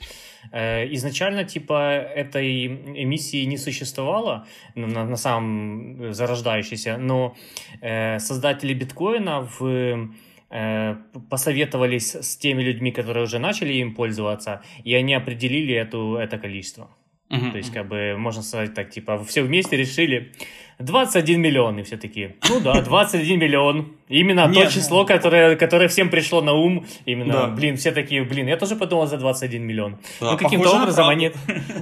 э, 0.52 0.92
изначально, 0.94 1.44
типа, 1.44 1.90
этой 1.92 2.66
эмиссии 2.66 3.44
не 3.44 3.56
существовало, 3.56 4.46
ну, 4.74 4.86
на, 4.86 5.06
на 5.06 5.16
самом 5.16 6.12
зарождающейся, 6.12 6.98
но 6.98 7.34
э, 7.80 8.18
создатели 8.18 8.74
биткоина 8.74 9.48
в 9.58 10.10
э, 10.50 10.96
посоветовались 11.30 12.14
с 12.14 12.36
теми 12.36 12.62
людьми, 12.62 12.92
которые 12.92 13.24
уже 13.24 13.38
начали 13.38 13.72
им 13.72 13.94
пользоваться, 13.94 14.62
и 14.84 14.94
они 14.94 15.14
определили 15.14 15.74
эту, 15.74 16.16
это 16.16 16.36
количество. 16.36 16.90
Uh-huh, 17.30 17.52
То 17.52 17.56
есть, 17.56 17.72
как 17.72 17.88
бы, 17.88 18.16
можно 18.18 18.42
сказать 18.42 18.74
так, 18.74 18.90
типа, 18.90 19.24
все 19.24 19.42
вместе 19.42 19.78
решили 19.78 20.34
21 20.79 21.41
миллион, 21.41 21.79
и 21.79 21.83
все 21.83 21.97
такие, 21.97 22.37
ну 22.49 22.61
да, 22.61 22.81
21 22.83 23.38
миллион. 23.38 23.97
Именно 24.09 24.47
Нет, 24.49 24.69
то 24.69 24.75
число, 24.75 25.05
которое, 25.05 25.57
которое 25.57 25.88
всем 25.88 26.11
пришло 26.11 26.41
на 26.43 26.52
ум. 26.52 26.87
Именно, 27.07 27.33
да. 27.33 27.47
блин, 27.49 27.76
все 27.76 27.93
такие, 27.93 28.25
блин, 28.25 28.49
я 28.49 28.57
тоже 28.57 28.76
подумал 28.76 29.07
за 29.07 29.17
21 29.17 29.62
миллион. 29.62 29.99
Да, 30.21 30.33
ну, 30.33 30.38
каким-то 30.38 30.71
образом 30.71 31.09
они, 31.09 31.33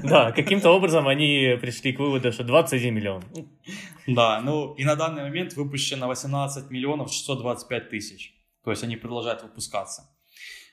да, 0.05 0.33
каким-то 0.33 0.71
образом 0.71 1.09
они 1.09 1.59
пришли 1.61 1.93
к 1.93 1.99
выводу, 1.99 2.33
что 2.33 2.45
21 2.45 2.95
миллион. 2.95 3.23
Да, 4.07 4.41
ну, 4.41 4.75
и 4.75 4.85
на 4.85 4.97
данный 4.97 5.23
момент 5.23 5.55
выпущено 5.55 6.09
18 6.09 6.71
миллионов 6.71 7.13
625 7.13 7.91
тысяч. 7.91 8.35
То 8.65 8.71
есть, 8.71 8.83
они 8.83 8.97
продолжают 8.97 9.43
выпускаться. 9.43 10.11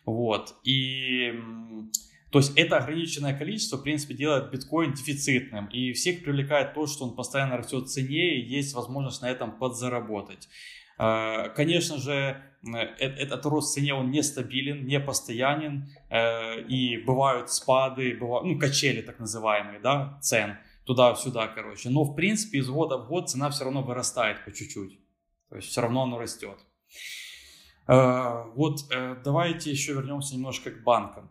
Вот, 0.06 0.56
и 0.64 1.34
то 2.31 2.39
есть 2.39 2.57
это 2.57 2.77
ограниченное 2.77 3.38
количество, 3.38 3.77
в 3.77 3.84
принципе, 3.84 4.13
делает 4.13 4.51
биткоин 4.51 4.93
дефицитным. 4.93 5.67
И 5.67 5.93
всех 5.93 6.24
привлекает 6.24 6.74
то, 6.74 6.86
что 6.86 7.05
он 7.05 7.15
постоянно 7.15 7.57
растет 7.57 7.86
в 7.86 7.88
цене, 7.88 8.36
и 8.36 8.46
есть 8.46 8.75
возможность 8.75 9.22
на 9.22 9.29
этом 9.29 9.57
подзаработать. 9.57 10.50
А, 10.98 11.50
конечно 11.50 11.98
же, 11.98 12.41
э, 12.65 12.77
этот 13.00 13.46
рост 13.46 13.72
в 13.72 13.74
цене, 13.75 13.93
он 13.93 14.12
нестабилен, 14.12 14.86
не 14.86 15.00
постоянен, 15.00 15.88
э, 16.10 16.62
и 16.63 16.98
бывают 16.98 17.51
спады, 17.51 18.17
бывают, 18.19 18.46
ну, 18.46 18.60
качели 18.60 19.01
так 19.01 19.19
называемые, 19.19 19.79
да, 19.79 20.19
цен, 20.22 20.57
туда-сюда, 20.86 21.48
короче. 21.48 21.89
Но, 21.89 22.03
в 22.03 22.15
принципе, 22.15 22.57
из 22.57 22.69
года 22.69 22.98
в 22.98 23.07
год 23.07 23.29
цена 23.29 23.50
все 23.51 23.65
равно 23.65 23.84
вырастает 23.84 24.43
по 24.43 24.51
чуть-чуть. 24.51 25.00
То 25.50 25.55
есть 25.55 25.69
все 25.69 25.81
равно 25.81 26.03
оно 26.03 26.19
растет. 26.19 26.57
А, 27.86 28.46
вот 28.55 28.79
э, 28.91 29.15
давайте 29.24 29.72
еще 29.72 29.93
вернемся 29.93 30.36
немножко 30.36 30.72
к 30.72 30.84
банкам. 30.84 31.29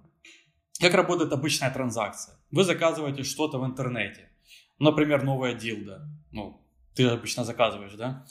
Как 0.80 0.94
работает 0.94 1.32
обычная 1.32 1.70
транзакция? 1.70 2.36
Вы 2.50 2.64
заказываете 2.64 3.22
что-то 3.22 3.58
в 3.58 3.66
интернете. 3.66 4.30
Например, 4.78 5.22
новая 5.22 5.54
дилда. 5.54 6.08
Ну, 6.32 6.60
ты 6.94 7.04
обычно 7.04 7.44
заказываешь, 7.44 7.94
да? 7.94 8.24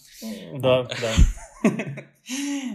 Да, 0.57 0.83
да. 0.83 1.13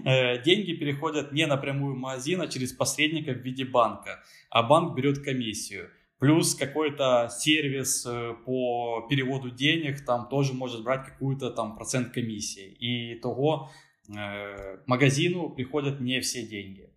Э, 0.05 0.41
деньги 0.43 0.75
переходят 0.75 1.33
не 1.33 1.45
напрямую 1.45 1.97
в 1.97 1.99
магазин, 1.99 2.41
а 2.41 2.47
через 2.47 2.73
посредника 2.73 3.33
в 3.33 3.39
виде 3.39 3.65
банка. 3.65 4.23
А 4.49 4.62
банк 4.62 4.97
берет 4.97 5.25
комиссию. 5.25 5.91
Плюс 6.21 6.55
какой-то 6.55 7.29
сервис 7.31 8.07
э, 8.07 8.35
по 8.47 9.07
переводу 9.11 9.50
денег 9.50 10.05
там 10.05 10.29
тоже 10.29 10.53
может 10.53 10.85
брать 10.85 11.05
какую-то 11.05 11.50
там 11.50 11.75
процент 11.75 12.12
комиссии. 12.12 12.69
И 12.79 13.17
того 13.17 13.71
э, 14.09 14.79
магазину 14.87 15.50
приходят 15.50 16.00
не 16.00 16.21
все 16.21 16.47
деньги. 16.47 16.89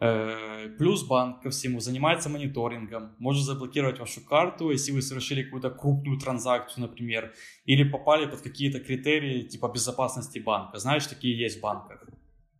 Э, 0.00 0.68
плюс 0.78 1.04
банк 1.04 1.42
ко 1.42 1.50
всему 1.50 1.80
занимается 1.80 2.28
мониторингом, 2.28 3.16
может 3.18 3.44
заблокировать 3.44 3.98
вашу 3.98 4.24
карту, 4.24 4.70
если 4.70 4.92
вы 4.92 5.02
совершили 5.02 5.42
какую-то 5.42 5.70
крупную 5.70 6.20
транзакцию, 6.20 6.82
например, 6.82 7.34
или 7.64 7.82
попали 7.82 8.26
под 8.26 8.40
какие-то 8.40 8.78
критерии 8.78 9.42
типа 9.42 9.68
безопасности 9.68 10.38
банка. 10.38 10.78
Знаешь, 10.78 11.06
такие 11.06 11.36
есть 11.36 11.58
в 11.58 11.62
банках. 11.62 12.04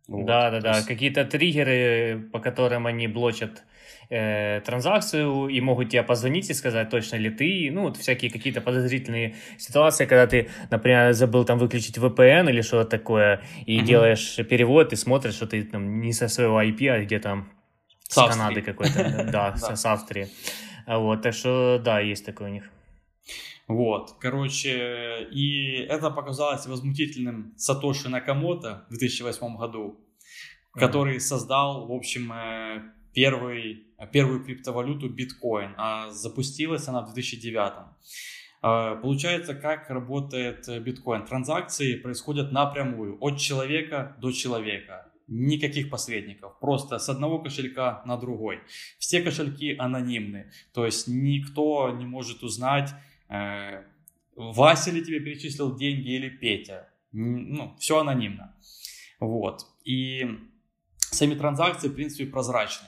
Вот. 0.09 0.25
Да, 0.25 0.49
да, 0.49 0.59
да. 0.59 0.75
Есть... 0.75 0.87
Какие-то 0.87 1.23
триггеры, 1.23 2.29
по 2.33 2.39
которым 2.39 2.87
они 2.87 3.07
блочат 3.07 3.63
э, 4.09 4.59
транзакцию 4.65 5.49
и 5.49 5.61
могут 5.61 5.89
тебе 5.89 6.01
позвонить 6.01 6.49
и 6.49 6.53
сказать, 6.53 6.89
точно 6.89 7.17
ли 7.17 7.29
ты. 7.29 7.69
Ну, 7.71 7.83
вот 7.83 7.97
всякие 7.97 8.31
какие-то 8.31 8.59
подозрительные 8.59 9.35
ситуации, 9.57 10.05
когда 10.05 10.25
ты, 10.25 10.49
например, 10.71 11.13
забыл 11.13 11.45
там 11.45 11.59
выключить 11.59 11.97
VPN 11.97 12.49
или 12.49 12.61
что-то 12.61 12.89
такое, 12.89 13.41
и 13.67 13.79
uh-huh. 13.79 13.83
делаешь 13.83 14.35
перевод, 14.49 14.93
и 14.93 14.95
смотришь, 14.95 15.35
что 15.35 15.45
ты 15.45 15.63
там 15.63 16.01
не 16.01 16.11
со 16.11 16.27
своего 16.27 16.59
IP, 16.59 16.89
а 16.89 17.03
где 17.03 17.19
там 17.19 17.51
с, 18.07 18.15
с 18.15 18.27
Канады 18.27 18.63
какой-то. 18.63 19.29
Да, 19.31 19.55
с 19.75 19.85
Австрии. 19.85 20.27
Вот, 20.87 21.21
так 21.21 21.35
что, 21.35 21.79
да, 21.83 21.99
есть 21.99 22.25
такое 22.25 22.49
у 22.49 22.51
них. 22.51 22.63
Вот, 23.69 24.15
короче, 24.19 25.27
и 25.31 25.75
это 25.87 26.09
показалось 26.09 26.65
возмутительным 26.65 27.53
Сатоши 27.55 28.09
Накамото 28.09 28.87
в 28.89 28.97
2008 28.97 29.57
году, 29.57 29.99
который 30.73 31.19
создал, 31.19 31.85
в 31.85 31.91
общем, 31.91 32.33
э, 32.33 32.81
первый, 33.13 33.85
первую 34.11 34.43
криптовалюту 34.43 35.07
биткоин, 35.07 35.75
а 35.77 36.09
запустилась 36.09 36.87
она 36.87 37.03
в 37.03 37.13
2009. 37.13 37.73
А, 38.63 38.95
получается, 38.95 39.53
как 39.53 39.87
работает 39.91 40.67
биткоин. 40.81 41.25
Транзакции 41.25 41.93
происходят 41.93 42.51
напрямую, 42.51 43.19
от 43.21 43.37
человека 43.37 44.17
до 44.19 44.31
человека. 44.31 45.11
Никаких 45.27 45.91
посредников, 45.91 46.57
просто 46.59 46.97
с 46.97 47.07
одного 47.07 47.37
кошелька 47.37 48.01
на 48.03 48.17
другой. 48.17 48.61
Все 48.97 49.21
кошельки 49.21 49.75
анонимны, 49.77 50.51
то 50.73 50.87
есть 50.87 51.07
никто 51.07 51.91
не 51.91 52.07
может 52.07 52.41
узнать, 52.41 52.89
э, 52.89 53.08
Вася 53.29 54.91
ли 54.91 55.03
тебе 55.03 55.19
перечислил 55.19 55.75
деньги 55.75 56.15
или 56.15 56.29
Петя. 56.29 56.89
Ну, 57.11 57.75
все 57.79 57.99
анонимно. 57.99 58.55
Вот. 59.19 59.65
И 59.83 60.25
сами 61.11 61.35
транзакции, 61.35 61.89
в 61.89 61.93
принципе, 61.93 62.25
прозрачны. 62.25 62.87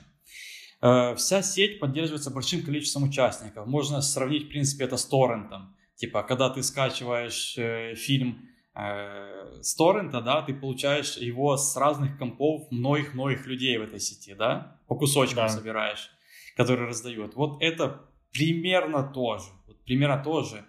Э, 0.81 1.15
вся 1.15 1.41
сеть 1.41 1.79
поддерживается 1.79 2.31
большим 2.31 2.63
количеством 2.63 3.03
участников. 3.03 3.67
Можно 3.67 4.01
сравнить, 4.01 4.45
в 4.45 4.49
принципе, 4.49 4.85
это 4.85 4.97
с 4.97 5.05
торрентом. 5.05 5.75
Типа, 5.95 6.23
когда 6.23 6.49
ты 6.49 6.63
скачиваешь 6.63 7.57
э, 7.57 7.95
фильм 7.95 8.49
э, 8.73 9.59
с 9.61 9.75
торрента, 9.75 10.21
да, 10.21 10.41
ты 10.41 10.53
получаешь 10.53 11.17
его 11.17 11.57
с 11.57 11.75
разных 11.77 12.17
компов 12.17 12.71
многих-многих 12.71 13.45
людей 13.45 13.77
в 13.77 13.83
этой 13.83 13.99
сети, 13.99 14.33
да, 14.33 14.79
по 14.87 14.95
кусочкам 14.95 15.47
да. 15.47 15.49
собираешь, 15.49 16.09
которые 16.55 16.87
раздают. 16.87 17.35
Вот 17.35 17.61
это 17.61 18.09
примерно 18.31 19.03
тоже, 19.03 19.45
вот 19.60 19.60
примерно 19.91 20.23
тоже. 20.23 20.63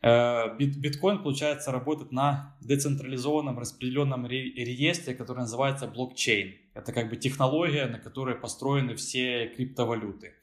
Э, 0.00 0.56
биткоин, 0.56 1.24
получается, 1.24 1.72
работает 1.72 2.12
на 2.12 2.56
децентрализованном 2.60 3.58
распределенном 3.58 4.28
реестре, 4.28 5.12
который 5.14 5.40
называется 5.40 5.88
блокчейн. 5.88 6.54
Это 6.72 6.92
как 6.92 7.10
бы 7.10 7.16
технология, 7.16 7.86
на 7.86 7.98
которой 7.98 8.36
построены 8.36 8.94
все 8.94 9.48
криптовалюты. 9.56 10.34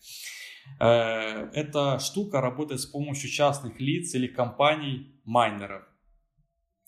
Э, 0.81 1.49
эта 1.53 1.99
штука 1.99 2.41
работает 2.41 2.81
с 2.81 2.85
помощью 2.85 3.29
частных 3.29 3.79
лиц 3.79 4.13
или 4.13 4.27
компаний 4.27 5.21
майнеров. 5.23 5.83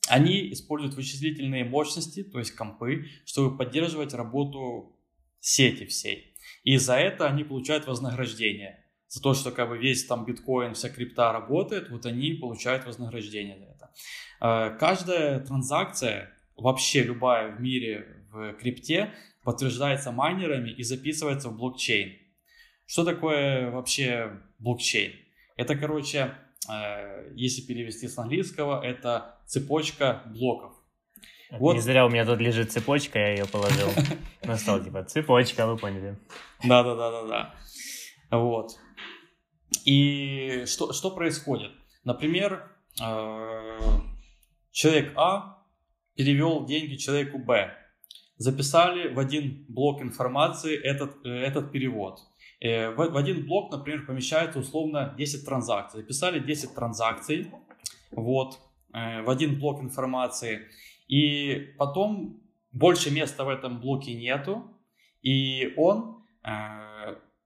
Они 0.09 0.51
используют 0.51 0.95
вычислительные 0.95 1.63
мощности, 1.63 2.21
то 2.21 2.39
есть 2.39 2.53
компы, 2.53 3.05
чтобы 3.23 3.57
поддерживать 3.57 4.13
работу 4.13 4.99
сети 5.39 5.85
всей. 5.85 6.35
И 6.65 6.75
за 6.75 6.95
это 6.95 7.27
они 7.27 7.45
получают 7.45 7.87
вознаграждение 7.87 8.82
за 9.13 9.21
то, 9.21 9.35
что 9.35 9.51
как 9.51 9.69
бы 9.69 9.77
весь 9.77 10.05
там 10.05 10.25
биткоин, 10.25 10.73
вся 10.73 10.89
крипта 10.89 11.31
работает, 11.31 11.91
вот 11.91 12.07
они 12.07 12.33
получают 12.33 12.83
вознаграждение 12.85 13.59
за 13.59 13.65
это. 13.65 13.91
Э, 14.41 14.77
каждая 14.79 15.39
транзакция, 15.39 16.31
вообще 16.57 17.03
любая 17.03 17.55
в 17.55 17.61
мире 17.61 18.07
в 18.31 18.53
крипте, 18.53 19.13
подтверждается 19.43 20.11
майнерами 20.11 20.71
и 20.71 20.81
записывается 20.81 21.49
в 21.49 21.57
блокчейн. 21.57 22.13
Что 22.87 23.05
такое 23.05 23.69
вообще 23.69 24.31
блокчейн? 24.57 25.11
Это, 25.57 25.75
короче, 25.75 26.33
э, 26.67 27.33
если 27.35 27.61
перевести 27.61 28.07
с 28.07 28.17
английского, 28.17 28.83
это 28.83 29.37
цепочка 29.45 30.23
блоков. 30.25 30.73
Вот. 31.51 31.75
Не 31.75 31.81
зря 31.81 32.07
у 32.07 32.09
меня 32.09 32.25
тут 32.25 32.39
лежит 32.39 32.71
цепочка, 32.71 33.19
я 33.19 33.33
ее 33.33 33.45
положил 33.45 33.89
на 34.43 34.57
стол, 34.57 34.83
типа 34.83 35.03
цепочка, 35.03 35.67
вы 35.67 35.77
поняли. 35.77 36.17
Да-да-да-да-да. 36.63 37.53
Вот. 38.31 38.79
И 39.85 40.65
что, 40.65 40.93
что 40.93 41.11
происходит? 41.11 41.71
Например, 42.03 42.71
э, 43.01 43.79
человек 44.71 45.13
А 45.15 45.63
перевел 46.15 46.65
деньги 46.65 46.95
человеку 46.95 47.39
Б. 47.39 47.73
Записали 48.37 49.13
в 49.13 49.19
один 49.19 49.65
блок 49.69 50.01
информации 50.01 50.75
этот, 50.75 51.25
э, 51.25 51.29
этот 51.29 51.71
перевод. 51.71 52.19
Э, 52.59 52.91
в, 52.91 53.17
один 53.17 53.45
блок, 53.45 53.71
например, 53.71 54.05
помещается 54.05 54.59
условно 54.59 55.13
10 55.17 55.45
транзакций. 55.45 56.01
Записали 56.01 56.39
10 56.39 56.75
транзакций 56.75 57.51
вот, 58.11 58.59
в 58.91 59.29
один 59.29 59.59
блок 59.59 59.81
информации. 59.81 60.67
И 61.07 61.73
потом 61.77 62.41
больше 62.71 63.11
места 63.11 63.43
в 63.43 63.49
этом 63.49 63.81
блоке 63.81 64.13
нету. 64.13 64.63
И 65.23 65.73
он 65.77 66.23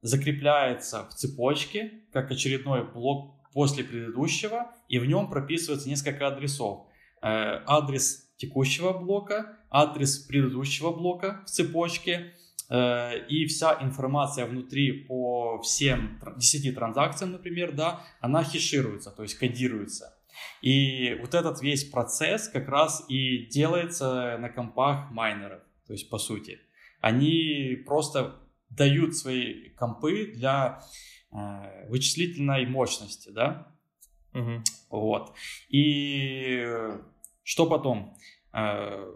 закрепляется 0.02 1.08
в 1.10 1.14
цепочке, 1.14 2.04
как 2.12 2.32
очередной 2.32 2.84
блок 2.84 3.36
после 3.54 3.84
предыдущего, 3.84 4.72
и 4.88 5.00
в 5.00 5.06
нем 5.06 5.30
прописывается 5.30 5.90
несколько 5.90 6.28
адресов. 6.28 6.88
Э, 7.22 7.62
адрес 7.66 8.30
текущего 8.38 8.94
блока, 8.94 9.58
адрес 9.70 10.20
предыдущего 10.20 10.92
блока 10.92 11.44
в 11.46 11.50
цепочке, 11.50 12.34
э, 12.70 13.26
и 13.28 13.46
вся 13.48 13.78
информация 13.82 14.46
внутри 14.46 15.06
по 15.06 15.60
всем 15.62 16.20
10 16.38 16.76
транзакциям, 16.76 17.32
например, 17.32 17.74
да, 17.74 18.04
она 18.20 18.44
хешируется, 18.44 19.12
то 19.12 19.24
есть 19.24 19.36
кодируется. 19.36 20.14
И 20.62 21.16
вот 21.22 21.34
этот 21.34 21.62
весь 21.62 21.84
процесс 21.86 22.48
как 22.48 22.68
раз 22.68 23.04
и 23.10 23.48
делается 23.48 24.38
на 24.38 24.50
компах 24.50 25.10
майнеров, 25.12 25.62
то 25.88 25.94
есть 25.94 26.10
по 26.10 26.20
сути. 26.20 26.60
Они 27.02 27.84
просто 27.86 28.36
дают 28.70 29.16
свои 29.16 29.70
компы 29.70 30.32
для 30.36 30.82
э, 31.32 31.90
вычислительной 31.90 32.66
мощности, 32.66 33.30
да. 33.30 33.68
Угу. 34.34 34.64
Вот. 34.90 35.34
И 35.70 36.66
что 37.44 37.66
потом? 37.66 38.16
Э, 38.54 39.14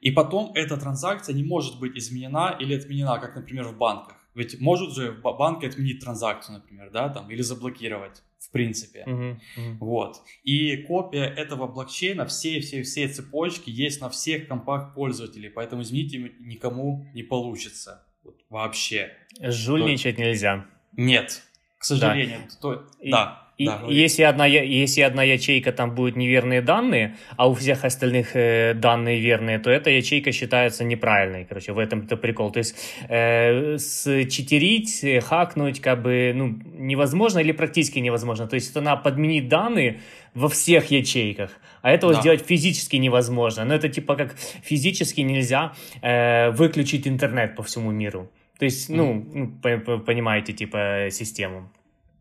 и 0.00 0.10
потом 0.10 0.52
эта 0.54 0.76
транзакция 0.76 1.34
не 1.34 1.44
может 1.44 1.78
быть 1.78 1.96
изменена 1.96 2.56
или 2.58 2.74
отменена, 2.74 3.18
как, 3.18 3.36
например, 3.36 3.68
в 3.68 3.78
банках. 3.78 4.16
Ведь 4.34 4.60
может 4.60 4.94
же 4.94 5.12
банк 5.12 5.62
отменить 5.62 6.00
транзакцию, 6.00 6.58
например, 6.58 6.90
да, 6.90 7.08
там, 7.10 7.30
или 7.30 7.42
заблокировать, 7.42 8.22
в 8.38 8.50
принципе. 8.50 9.04
Uh-huh, 9.06 9.38
uh-huh. 9.58 9.76
Вот. 9.78 10.22
И 10.42 10.78
копия 10.78 11.26
этого 11.26 11.66
блокчейна, 11.66 12.24
все-все-все 12.26 13.08
цепочки 13.08 13.68
есть 13.70 14.00
на 14.00 14.08
всех 14.08 14.48
компах 14.48 14.94
пользователей, 14.94 15.50
поэтому 15.50 15.82
изменить 15.82 16.14
никому 16.40 17.06
не 17.14 17.22
получится. 17.22 18.06
Вот, 18.24 18.36
вообще. 18.50 19.16
Жульничать 19.40 20.16
То... 20.16 20.22
нельзя. 20.22 20.66
Нет, 20.96 21.42
к 21.78 21.84
сожалению. 21.84 22.40
Да. 22.48 22.56
То... 22.60 22.86
И... 23.00 23.10
да. 23.10 23.51
И, 23.64 23.94
если, 23.94 24.22
одна, 24.22 24.46
если 24.46 25.02
одна 25.02 25.22
ячейка 25.22 25.72
там 25.72 25.94
будет 25.94 26.16
неверные 26.16 26.62
данные, 26.62 27.16
а 27.36 27.48
у 27.48 27.54
всех 27.54 27.84
остальных 27.84 28.34
э, 28.34 28.74
данные 28.74 29.20
верные, 29.20 29.58
то 29.58 29.70
эта 29.70 29.90
ячейка 29.90 30.32
считается 30.32 30.84
неправильной. 30.84 31.44
Короче, 31.44 31.72
в 31.72 31.78
этом 31.78 32.00
это 32.00 32.16
прикол. 32.16 32.50
То 32.50 32.58
есть 32.58 32.76
э, 33.08 33.78
считерить, 33.78 35.04
э, 35.04 35.20
хакнуть 35.20 35.80
как 35.80 36.02
бы 36.02 36.32
ну, 36.34 36.58
невозможно 36.78 37.40
или 37.40 37.52
практически 37.52 37.98
невозможно. 37.98 38.46
То 38.46 38.54
есть 38.54 38.76
она 38.76 38.96
подменит 38.96 39.48
данные 39.48 40.00
во 40.34 40.48
всех 40.48 40.90
ячейках, 40.90 41.50
а 41.82 41.90
этого 41.90 42.14
да. 42.14 42.20
сделать 42.20 42.46
физически 42.46 42.96
невозможно. 42.96 43.64
Но 43.64 43.74
это 43.74 43.88
типа 43.88 44.16
как 44.16 44.34
физически 44.62 45.20
нельзя 45.20 45.72
э, 46.00 46.50
выключить 46.50 47.06
интернет 47.06 47.56
по 47.56 47.62
всему 47.62 47.90
миру. 47.90 48.30
То 48.62 48.66
есть, 48.66 48.90
mm-hmm. 48.90 49.58
ну, 49.64 49.98
понимаете, 49.98 50.52
типа, 50.52 51.08
систему. 51.10 51.68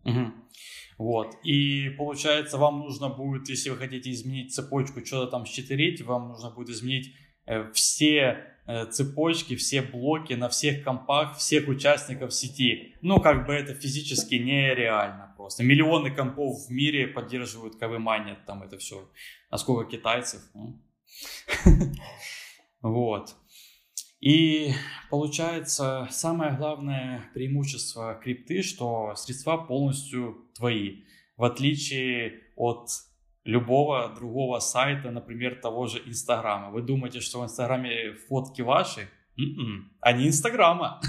Mm-hmm. 0.06 0.32
Вот. 1.02 1.36
И 1.44 1.90
получается, 1.98 2.60
вам 2.60 2.82
нужно 2.82 3.10
будет, 3.10 3.50
если 3.50 3.72
вы 3.72 3.78
хотите 3.78 4.12
изменить 4.12 4.54
цепочку, 4.54 5.04
что-то 5.04 5.32
там 5.32 5.48
считерить, 5.48 6.04
вам 6.04 6.28
нужно 6.28 6.52
будет 6.52 6.70
изменить 6.70 7.16
э, 7.48 7.72
все 7.74 8.46
э, 8.68 8.86
цепочки, 8.86 9.56
все 9.56 9.82
блоки 9.82 10.34
на 10.34 10.48
всех 10.48 10.84
компах, 10.84 11.40
всех 11.40 11.68
участников 11.68 12.32
сети. 12.36 12.94
Ну, 13.02 13.20
как 13.20 13.48
бы 13.48 13.54
это 13.54 13.74
физически 13.74 14.36
нереально 14.36 15.34
просто. 15.36 15.64
Миллионы 15.64 16.12
компов 16.12 16.68
в 16.68 16.70
мире 16.70 17.08
поддерживают 17.08 17.80
КВ 17.80 17.98
майнят 17.98 18.46
там 18.46 18.62
это 18.62 18.78
все. 18.78 19.10
А 19.50 19.58
сколько 19.58 19.90
китайцев? 19.90 20.42
Вот. 22.84 23.36
И 24.22 24.74
получается, 25.10 26.08
самое 26.12 26.56
главное 26.56 27.30
преимущество 27.34 28.20
крипты, 28.24 28.62
что 28.62 29.16
средства 29.16 29.58
полностью 29.58 30.46
твои, 30.56 31.04
в 31.38 31.44
отличие 31.44 32.44
от 32.56 32.90
любого 33.44 34.14
другого 34.14 34.60
сайта, 34.60 35.10
например, 35.10 35.56
того 35.56 35.88
же 35.88 36.00
Инстаграма. 36.06 36.70
Вы 36.70 36.84
думаете, 36.84 37.20
что 37.20 37.42
в 37.42 37.46
Инстаграме 37.46 38.14
фотки 38.14 38.62
ваши? 38.62 39.10
М-м, 39.40 39.92
они 40.02 40.28
Инстаграма. 40.28 41.02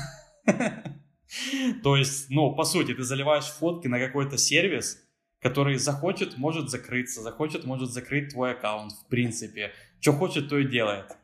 То 1.83 1.96
есть, 1.96 2.31
ну, 2.31 2.55
по 2.55 2.64
сути, 2.64 2.94
ты 2.94 3.03
заливаешь 3.03 3.44
фотки 3.44 3.88
на 3.88 3.98
какой-то 3.98 4.38
сервис, 4.38 4.98
который 5.40 5.77
захочет, 5.77 6.38
может 6.38 6.70
закрыться, 6.70 7.20
захочет, 7.20 7.66
может 7.66 7.90
закрыть 7.90 8.31
твой 8.31 8.53
аккаунт, 8.53 8.92
в 8.92 9.09
принципе. 9.09 9.72
Что 10.01 10.12
хочет, 10.12 10.48
то 10.48 10.57
и 10.57 10.66
делает. 10.66 11.14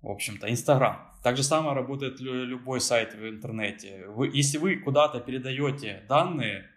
В 0.00 0.08
общем-то, 0.08 0.50
Инстаграм. 0.50 1.05
Так 1.26 1.36
же 1.36 1.42
самое 1.42 1.74
работает 1.74 2.20
любой 2.20 2.80
сайт 2.80 3.14
в 3.14 3.28
интернете. 3.28 4.06
Вы, 4.06 4.30
если 4.32 4.58
вы 4.58 4.76
куда-то 4.76 5.18
передаете 5.18 6.04
данные, 6.08 6.70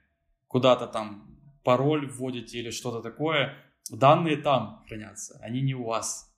куда-то 0.47 0.87
там 0.87 1.37
пароль 1.63 2.07
вводите 2.07 2.57
или 2.57 2.71
что-то 2.71 3.03
такое, 3.03 3.53
данные 3.91 4.37
там 4.37 4.83
хранятся, 4.87 5.39
они 5.43 5.61
не 5.61 5.75
у 5.75 5.83
вас. 5.83 6.35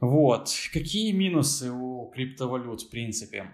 Вот. 0.00 0.50
Какие 0.72 1.12
минусы 1.12 1.70
у 1.70 2.10
криптовалют 2.10 2.82
в 2.82 2.90
принципе? 2.90 3.48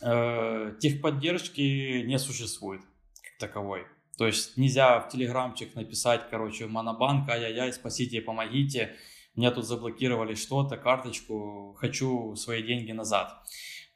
Э, 0.00 0.74
техподдержки 0.80 2.00
не 2.06 2.18
существует 2.18 2.80
как 3.22 3.50
таковой. 3.50 3.84
То 4.16 4.26
есть 4.26 4.56
нельзя 4.56 4.98
в 5.00 5.10
телеграмчик 5.10 5.74
написать, 5.74 6.22
короче, 6.30 6.66
монобанк, 6.68 7.28
ай-яй-яй, 7.28 7.70
спасите, 7.74 8.22
помогите 8.22 8.96
меня 9.34 9.50
тут 9.50 9.64
заблокировали 9.66 10.34
что-то, 10.34 10.76
карточку, 10.76 11.74
хочу 11.78 12.36
свои 12.36 12.62
деньги 12.62 12.92
назад. 12.92 13.42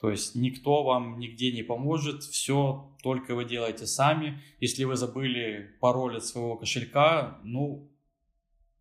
То 0.01 0.11
есть 0.11 0.35
никто 0.35 0.83
вам 0.83 1.19
нигде 1.19 1.53
не 1.53 1.63
поможет, 1.63 2.23
все 2.23 2.95
только 3.03 3.35
вы 3.35 3.45
делаете 3.45 3.87
сами. 3.87 4.43
Если 4.61 4.85
вы 4.85 4.97
забыли 4.97 5.75
пароль 5.81 6.19
от 6.19 6.25
своего 6.25 6.57
кошелька, 6.57 7.41
ну, 7.45 7.91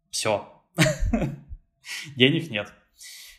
все, 0.10 0.48
денег 2.16 2.50
нет. 2.50 2.74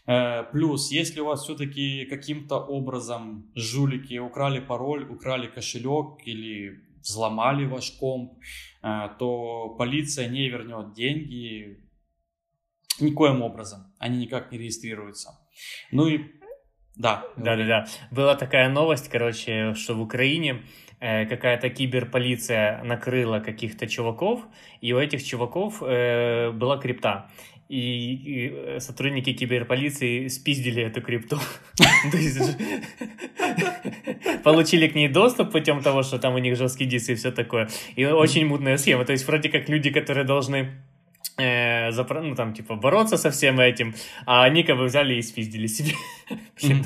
Э, 0.07 0.45
плюс, 0.53 0.91
если 0.91 1.21
у 1.21 1.27
вас 1.27 1.43
все-таки 1.43 2.07
каким-то 2.07 2.57
образом 2.57 3.51
жулики 3.55 4.19
украли 4.19 4.61
пароль, 4.61 5.05
украли 5.11 5.49
кошелек 5.49 6.21
или 6.25 6.81
взломали 7.01 7.67
ваш 7.67 7.91
комп, 7.93 8.33
э, 8.83 9.09
то 9.19 9.75
полиция 9.79 10.29
не 10.29 10.49
вернет 10.49 10.95
деньги, 10.95 11.86
Никоим 13.01 13.43
образом. 13.43 13.93
Они 13.99 14.19
никак 14.19 14.53
не 14.53 14.59
регистрируются. 14.59 15.31
Ну 15.91 16.07
и 16.07 16.21
да. 16.97 17.25
Да-да-да. 17.37 17.87
Была 18.11 18.35
такая 18.37 18.71
новость, 18.71 19.09
короче, 19.09 19.75
что 19.75 19.95
в 19.95 20.01
Украине 20.01 20.63
э, 20.99 21.27
какая-то 21.27 21.69
киберполиция 21.69 22.83
накрыла 22.85 23.41
каких-то 23.41 23.87
чуваков, 23.87 24.41
и 24.81 24.95
у 24.95 24.99
этих 24.99 25.23
чуваков 25.23 25.83
э, 25.83 26.53
была 26.53 26.79
крипта. 26.79 27.31
И, 27.69 28.15
и 28.15 28.49
э, 28.49 28.81
сотрудники 28.81 29.35
киберполиции 29.35 30.29
спиздили 30.29 30.85
эту 30.85 31.03
крипту. 31.03 31.39
Получили 34.45 34.89
к 34.89 34.95
ней 34.95 35.09
доступ 35.09 35.53
путем 35.53 35.83
того, 35.83 36.03
что 36.03 36.19
там 36.19 36.35
у 36.35 36.39
них 36.39 36.57
жесткий 36.57 36.87
диск 36.87 37.11
и 37.11 37.15
все 37.15 37.31
такое. 37.31 37.69
И 37.97 38.07
очень 38.07 38.47
мутная 38.47 38.79
схема. 38.79 39.05
То 39.05 39.13
есть 39.13 39.27
вроде 39.27 39.51
как 39.51 39.69
люди, 39.69 39.91
которые 39.91 40.25
должны 40.25 40.83
э, 41.39 41.93
запро... 41.93 42.23
ну, 42.23 42.35
там, 42.35 42.55
типа, 42.55 42.77
бороться 42.77 43.17
со 43.17 43.31
всем 43.31 43.61
этим, 43.61 43.95
а 44.27 44.45
они 44.45 44.63
как 44.63 44.77
бы 44.77 44.85
взяли 44.85 45.15
и 45.15 45.23
спиздили 45.23 45.67
себе. 45.67 45.95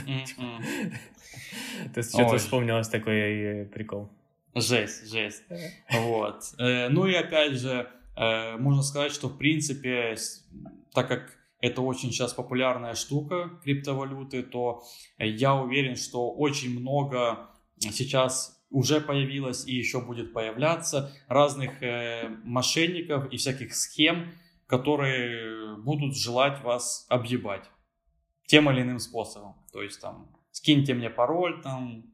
То 1.94 1.98
есть 2.00 2.10
что-то 2.10 2.36
вспомнилось 2.38 2.88
такой 2.88 3.14
э, 3.14 3.64
прикол. 3.66 4.10
Жесть, 4.54 5.10
жесть. 5.10 5.42
Вот. 5.90 6.42
Э, 6.58 6.88
ну 6.88 7.06
и 7.06 7.14
опять 7.14 7.52
же, 7.52 7.88
э, 8.16 8.56
можно 8.56 8.82
сказать, 8.82 9.12
что 9.12 9.28
в 9.28 9.38
принципе, 9.38 10.16
так 10.92 11.08
как 11.08 11.38
это 11.60 11.82
очень 11.82 12.10
сейчас 12.10 12.32
популярная 12.32 12.94
штука, 12.94 13.50
криптовалюты, 13.62 14.42
то 14.42 14.82
я 15.18 15.54
уверен, 15.54 15.96
что 15.96 16.30
очень 16.30 16.78
много 16.78 17.50
сейчас 17.78 18.60
уже 18.70 19.00
появилось 19.00 19.66
и 19.66 19.74
еще 19.74 20.00
будет 20.00 20.33
появляться 20.33 21.12
разных 21.28 21.83
э, 21.83 22.28
мошенников 22.44 23.30
и 23.33 23.37
всяких 23.37 23.74
схем, 23.74 24.33
которые 24.66 25.76
будут 25.76 26.16
желать 26.16 26.62
вас 26.62 27.06
объебать 27.09 27.68
тем 28.46 28.70
или 28.70 28.83
иным 28.83 29.00
способом. 29.00 29.54
То 29.72 29.83
есть 29.83 30.00
там 30.00 30.30
скиньте 30.52 30.94
мне 30.94 31.11
пароль, 31.11 31.61
там 31.62 32.04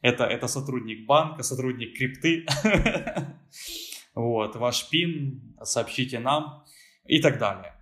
это, 0.00 0.24
это 0.24 0.46
сотрудник 0.48 1.06
банка, 1.06 1.42
сотрудник 1.42 1.96
крипты, 1.96 2.46
вот, 4.14 4.56
ваш 4.56 4.88
пин, 4.88 5.56
сообщите 5.62 6.20
нам 6.20 6.64
и 7.06 7.20
так 7.20 7.38
далее. 7.38 7.74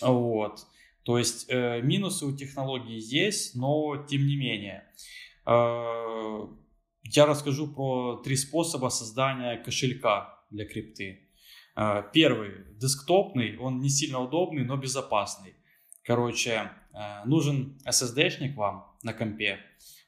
Вот. 0.00 0.66
То 1.04 1.18
есть 1.18 1.46
э, 1.48 1.80
минусы 1.82 2.26
у 2.26 2.36
технологии 2.36 2.98
есть, 2.98 3.54
но 3.54 3.96
тем 4.08 4.26
не 4.26 4.36
менее. 4.36 4.84
Э, 5.46 6.46
я 7.10 7.26
расскажу 7.26 7.68
про 7.68 8.16
три 8.24 8.36
способа 8.36 8.88
создания 8.88 9.56
кошелька 9.58 10.44
для 10.50 10.64
крипты. 10.66 11.28
Э, 11.76 12.02
первый, 12.12 12.64
десктопный, 12.76 13.56
он 13.58 13.80
не 13.80 13.88
сильно 13.88 14.20
удобный, 14.20 14.64
но 14.64 14.76
безопасный. 14.76 15.54
Короче, 16.04 16.70
э, 16.92 17.24
нужен 17.24 17.78
SSD-шник 17.86 18.54
вам 18.54 18.96
на 19.02 19.12
компе, 19.12 19.60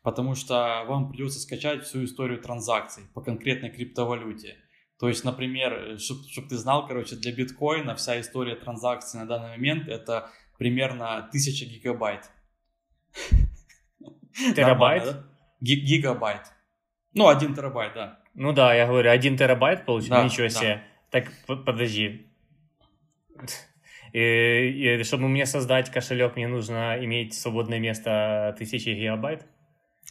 потому 0.02 0.34
что 0.34 0.84
вам 0.88 1.10
придется 1.10 1.40
скачать 1.40 1.84
всю 1.84 2.04
историю 2.04 2.40
транзакций 2.40 3.04
по 3.14 3.20
конкретной 3.20 3.70
криптовалюте. 3.70 4.56
То 4.98 5.08
есть, 5.08 5.24
например, 5.24 5.98
чтобы 5.98 6.28
чтоб 6.28 6.48
ты 6.48 6.56
знал, 6.58 6.86
короче, 6.86 7.16
для 7.16 7.32
биткоина 7.32 7.94
вся 7.94 8.20
история 8.20 8.54
транзакций 8.54 9.18
на 9.18 9.26
данный 9.26 9.50
момент 9.50 9.88
это 9.88 10.30
примерно 10.58 11.16
1000 11.16 11.64
гигабайт. 11.64 12.30
Терабайт? 14.54 15.24
Гигабайт. 15.60 16.42
Ну, 17.14 17.28
один 17.28 17.54
терабайт, 17.54 17.92
да. 17.94 18.18
Ну 18.34 18.52
да, 18.52 18.74
я 18.74 18.86
говорю, 18.86 19.10
один 19.10 19.36
терабайт 19.36 19.84
получил, 19.84 20.10
да, 20.10 20.24
ничего 20.24 20.48
себе. 20.48 20.82
Да. 21.12 21.22
Так, 21.22 21.64
подожди. 21.64 22.26
И, 24.12 24.98
и 24.98 25.02
чтобы 25.04 25.28
мне 25.28 25.46
создать 25.46 25.90
кошелек, 25.90 26.36
мне 26.36 26.48
нужно 26.48 26.96
иметь 27.04 27.34
свободное 27.34 27.78
место 27.78 28.48
1000 28.54 28.94
гигабайт? 28.94 29.46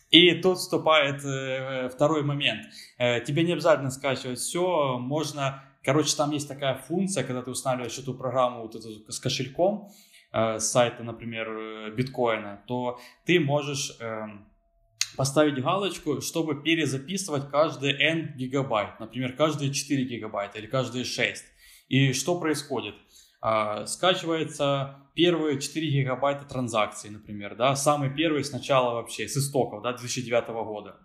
И 0.10 0.32
тут 0.36 0.58
вступает 0.58 1.24
э, 1.24 1.90
второй 1.90 2.24
момент. 2.24 2.66
Э, 2.98 3.22
тебе 3.22 3.44
не 3.44 3.54
обязательно 3.54 3.92
скачивать 3.92 4.40
все, 4.40 4.98
можно... 4.98 5.64
Короче, 5.84 6.16
там 6.16 6.32
есть 6.32 6.48
такая 6.48 6.76
функция, 6.76 7.24
когда 7.24 7.42
ты 7.42 7.52
устанавливаешь 7.52 7.98
эту 7.98 8.14
программу 8.14 8.64
вот 8.64 8.76
эту, 8.76 8.90
с 9.12 9.20
кошельком, 9.20 9.92
э, 10.32 10.60
с 10.60 10.72
сайта, 10.72 11.04
например, 11.04 11.50
э, 11.50 11.92
биткоина, 11.92 12.64
то 12.68 13.00
ты 13.26 13.40
можешь 13.40 13.98
э, 14.00 14.26
поставить 15.20 15.62
галочку, 15.62 16.22
чтобы 16.22 16.64
перезаписывать 16.64 17.50
каждые 17.50 17.94
n 18.00 18.38
гигабайт, 18.38 19.02
например, 19.02 19.34
каждые 19.34 19.74
4 19.74 20.06
гигабайта 20.06 20.60
или 20.60 20.66
каждые 20.66 21.04
6. 21.04 21.44
И 21.90 22.14
что 22.14 22.40
происходит? 22.40 22.96
А, 23.42 23.86
скачивается 23.86 24.96
первые 25.16 25.60
4 25.60 25.90
гигабайта 25.90 26.46
транзакций, 26.46 27.10
например, 27.10 27.58
да, 27.58 27.76
самый 27.76 28.16
первый 28.16 28.46
сначала 28.46 28.94
вообще, 28.94 29.28
с 29.28 29.36
истоков, 29.36 29.84
да, 29.84 29.92
2009 29.92 30.48
года. 30.48 30.96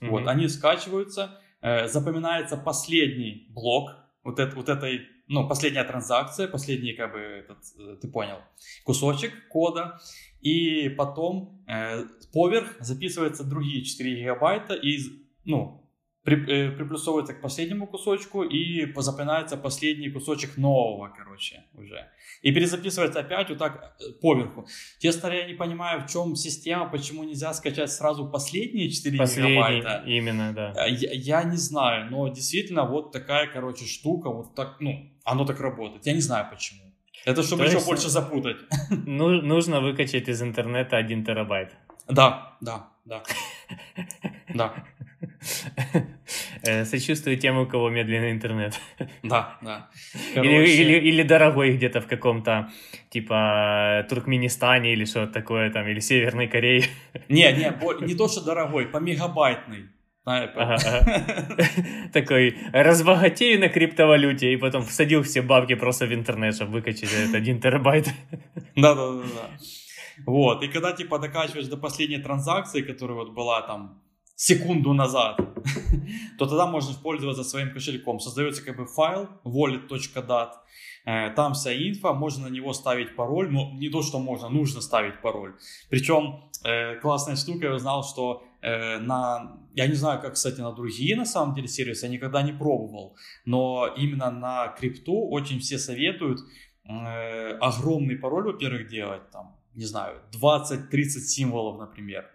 Mm-hmm. 0.00 0.08
Вот, 0.10 0.28
они 0.28 0.46
скачиваются, 0.46 1.40
э, 1.60 1.88
запоминается 1.88 2.56
последний 2.56 3.48
блок 3.50 3.90
вот, 4.22 4.38
это, 4.38 4.54
вот 4.54 4.68
этой, 4.68 5.00
ну, 5.28 5.46
последняя 5.48 5.84
транзакция, 5.84 6.48
последний, 6.48 6.94
как 6.94 7.12
бы, 7.12 7.18
этот, 7.18 7.58
э, 7.78 7.96
ты 8.00 8.08
понял, 8.08 8.38
кусочек 8.84 9.48
кода, 9.48 9.98
и 10.40 10.88
потом 10.88 11.62
э, 11.68 12.04
поверх 12.32 12.76
записываются 12.80 13.44
другие 13.44 13.84
4 13.84 14.16
гигабайта, 14.16 14.74
и, 14.74 14.98
ну, 15.44 15.88
при, 16.28 16.36
э, 16.46 16.70
приплюсовывается 16.72 17.32
к 17.32 17.40
последнему 17.40 17.86
кусочку 17.86 18.42
и 18.42 18.92
запоминается 18.96 19.56
последний 19.56 20.10
кусочек 20.10 20.58
нового, 20.58 21.08
короче, 21.08 21.64
уже. 21.74 22.06
И 22.42 22.52
перезаписывается 22.52 23.20
опять 23.20 23.48
вот 23.48 23.58
так 23.58 23.96
э, 24.00 24.12
поверху. 24.20 24.66
Честно 24.98 25.22
говоря, 25.22 25.40
я 25.40 25.46
не 25.46 25.54
понимаю, 25.54 26.02
в 26.02 26.06
чем 26.06 26.36
система, 26.36 26.90
почему 26.90 27.24
нельзя 27.24 27.54
скачать 27.54 27.90
сразу 27.90 28.28
последние 28.30 28.90
4 28.90 29.16
Последний, 29.16 29.52
гигабайта. 29.52 30.04
именно, 30.06 30.52
да. 30.52 30.74
Э, 30.76 30.90
я, 30.90 31.12
я 31.12 31.42
не 31.44 31.56
знаю, 31.56 32.10
но 32.10 32.28
действительно 32.28 32.84
вот 32.84 33.10
такая, 33.12 33.46
короче, 33.46 33.86
штука, 33.86 34.28
вот 34.30 34.54
так, 34.54 34.76
ну, 34.80 35.10
оно 35.30 35.44
так 35.44 35.60
работает. 35.60 36.06
Я 36.06 36.12
не 36.14 36.20
знаю 36.20 36.46
почему. 36.50 36.80
Это 37.24 37.42
чтобы 37.42 37.64
То 37.64 37.70
еще 37.70 37.84
больше 37.84 38.08
запутать. 38.08 38.56
Ну, 39.06 39.42
нужно 39.42 39.80
выкачать 39.80 40.28
из 40.28 40.42
интернета 40.42 40.96
1 40.96 41.24
терабайт. 41.24 41.74
Да, 42.08 42.56
да, 42.60 42.88
да. 43.04 43.22
Да. 44.54 44.74
Э, 46.62 46.84
сочувствую 46.84 47.38
тем, 47.38 47.58
у 47.58 47.66
кого 47.66 47.90
медленный 47.90 48.32
интернет. 48.32 48.80
Да, 49.22 49.58
да. 49.62 49.88
Короче... 50.34 50.64
Или, 50.64 50.96
или, 50.96 51.08
или 51.08 51.22
дорогой 51.22 51.76
где-то 51.76 52.00
в 52.00 52.06
каком-то, 52.06 52.70
типа, 53.10 54.06
Туркменистане 54.08 54.92
или 54.92 55.04
что-то 55.04 55.32
такое 55.32 55.70
там, 55.70 55.86
или 55.86 56.00
Северной 56.00 56.48
Корее. 56.48 56.84
Не, 57.28 57.52
не, 57.52 58.06
не 58.06 58.14
то, 58.14 58.28
что 58.28 58.40
дорогой, 58.40 58.86
по 58.86 58.98
мегабайтный. 58.98 59.88
Ага, 60.28 60.76
ага. 60.84 61.56
Такой, 62.12 62.54
разбогатею 62.72 63.60
на 63.60 63.68
криптовалюте, 63.68 64.52
и 64.52 64.56
потом 64.56 64.82
всадил 64.82 65.22
все 65.22 65.40
бабки 65.40 65.74
просто 65.74 66.06
в 66.06 66.12
интернет, 66.12 66.54
чтобы 66.54 66.72
выкачать 66.72 67.10
этот 67.12 67.34
один 67.34 67.60
терабайт. 67.60 68.08
Да-да-да. 68.76 69.50
Вот, 70.26 70.62
и 70.62 70.68
когда, 70.68 70.92
типа, 70.92 71.18
докачиваешь 71.18 71.68
до 71.68 71.76
последней 71.78 72.18
транзакции, 72.18 72.82
которая 72.82 73.16
вот 73.16 73.30
была 73.30 73.62
там 73.62 74.02
секунду 74.36 74.92
назад, 74.92 75.36
то 76.38 76.46
тогда 76.46 76.66
можно 76.66 76.94
пользоваться 77.02 77.42
своим 77.42 77.72
кошельком. 77.72 78.20
Создается 78.20 78.62
как 78.62 78.76
бы 78.76 78.84
файл 78.86 79.28
wallet.dat, 79.44 80.50
э, 81.06 81.30
там 81.30 81.54
вся 81.54 81.72
инфа, 81.72 82.12
можно 82.12 82.48
на 82.48 82.52
него 82.52 82.74
ставить 82.74 83.16
пароль, 83.16 83.50
но 83.50 83.72
не 83.78 83.88
то, 83.88 84.02
что 84.02 84.18
можно, 84.18 84.50
нужно 84.50 84.82
ставить 84.82 85.22
пароль. 85.22 85.54
Причем 85.88 86.50
э, 86.64 86.96
классная 87.00 87.36
штука, 87.36 87.66
я 87.66 87.74
узнал, 87.74 88.04
что 88.04 88.42
на, 88.60 89.58
я 89.74 89.86
не 89.86 89.94
знаю, 89.94 90.20
как, 90.20 90.34
кстати, 90.34 90.60
на 90.60 90.72
другие 90.72 91.16
на 91.16 91.24
самом 91.24 91.54
деле 91.54 91.68
сервисы, 91.68 92.06
я 92.06 92.12
никогда 92.12 92.42
не 92.42 92.52
пробовал, 92.52 93.16
но 93.44 93.86
именно 93.96 94.30
на 94.30 94.68
крипту 94.68 95.28
очень 95.28 95.60
все 95.60 95.78
советуют 95.78 96.40
огромный 96.84 98.16
пароль, 98.16 98.52
во-первых, 98.52 98.88
делать, 98.88 99.30
там, 99.30 99.56
не 99.74 99.84
знаю, 99.84 100.22
20-30 100.32 101.04
символов, 101.20 101.78
например 101.78 102.26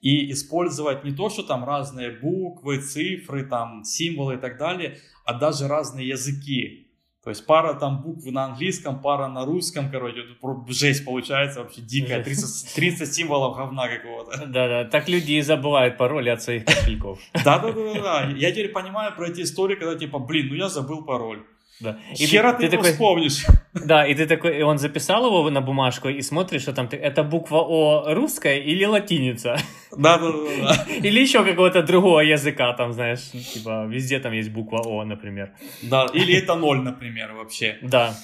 и 0.00 0.30
использовать 0.30 1.04
не 1.04 1.12
то, 1.12 1.28
что 1.28 1.42
там 1.42 1.64
разные 1.64 2.10
буквы, 2.10 2.80
цифры, 2.80 3.44
там 3.44 3.84
символы 3.84 4.34
и 4.34 4.38
так 4.38 4.58
далее, 4.58 4.98
а 5.24 5.34
даже 5.34 5.66
разные 5.66 6.08
языки. 6.08 6.87
То 7.28 7.30
есть 7.32 7.44
пара 7.44 7.74
там 7.74 8.00
букв 8.00 8.24
на 8.24 8.46
английском, 8.46 9.00
пара 9.00 9.28
на 9.28 9.44
русском, 9.44 9.90
короче, 9.90 10.24
жесть 10.68 11.04
получается 11.04 11.60
вообще 11.60 11.82
дикая, 11.82 12.24
30, 12.24 12.74
30 12.74 13.14
символов 13.14 13.54
говна 13.54 13.86
какого-то. 13.86 14.46
Да-да, 14.46 14.84
так 14.86 15.10
люди 15.10 15.32
и 15.32 15.42
забывают 15.42 15.98
пароли 15.98 16.30
от 16.30 16.40
своих 16.40 16.64
кошельков. 16.64 17.18
Да-да-да, 17.44 18.30
я 18.34 18.50
теперь 18.50 18.70
понимаю 18.70 19.14
про 19.14 19.28
эти 19.28 19.42
истории, 19.42 19.74
когда 19.74 19.94
типа, 19.94 20.18
блин, 20.18 20.48
ну 20.48 20.54
я 20.54 20.70
забыл 20.70 21.04
пароль. 21.04 21.44
Да. 21.80 21.98
И 22.18 22.26
Хера 22.26 22.52
ты, 22.52 22.64
ты, 22.64 22.70
ты 22.70 22.76
такой, 22.76 22.92
вспомнишь. 22.92 23.46
Да, 23.72 24.06
и 24.06 24.14
ты 24.14 24.26
такой, 24.26 24.58
и 24.58 24.62
он 24.62 24.78
записал 24.78 25.26
его 25.26 25.50
на 25.50 25.60
бумажку 25.60 26.08
и 26.08 26.22
смотришь, 26.22 26.62
что 26.62 26.72
там, 26.72 26.88
это 26.90 27.22
буква 27.22 27.58
О 27.58 28.14
русская 28.14 28.58
или 28.58 28.84
латиница? 28.84 29.56
Да, 29.96 30.18
да, 30.18 30.32
да. 30.32 30.38
да. 30.62 30.92
Или 31.08 31.20
еще 31.20 31.44
какого-то 31.44 31.82
другого 31.82 32.20
языка, 32.20 32.72
там, 32.74 32.92
знаешь, 32.92 33.30
типа, 33.30 33.86
везде 33.86 34.18
там 34.18 34.32
есть 34.32 34.50
буква 34.50 34.82
О, 34.84 35.04
например. 35.04 35.52
Да, 35.82 36.06
или 36.12 36.34
это 36.34 36.54
ноль, 36.56 36.80
например, 36.80 37.32
вообще. 37.32 37.78
Да. 37.82 38.14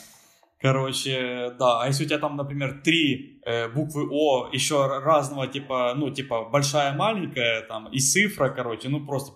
Короче, 0.64 1.52
да, 1.58 1.82
а 1.82 1.88
если 1.88 2.04
у 2.04 2.06
тебя 2.06 2.18
там, 2.18 2.36
например, 2.36 2.80
три 2.82 3.38
э, 3.44 3.68
буквы 3.68 4.08
О, 4.10 4.48
еще 4.50 4.86
разного 4.86 5.46
типа, 5.46 5.92
ну, 5.94 6.08
типа 6.08 6.48
большая, 6.50 6.94
маленькая, 6.94 7.60
там, 7.68 7.88
и 7.88 7.98
цифра, 7.98 8.48
короче, 8.48 8.88
ну, 8.88 9.04
просто 9.04 9.32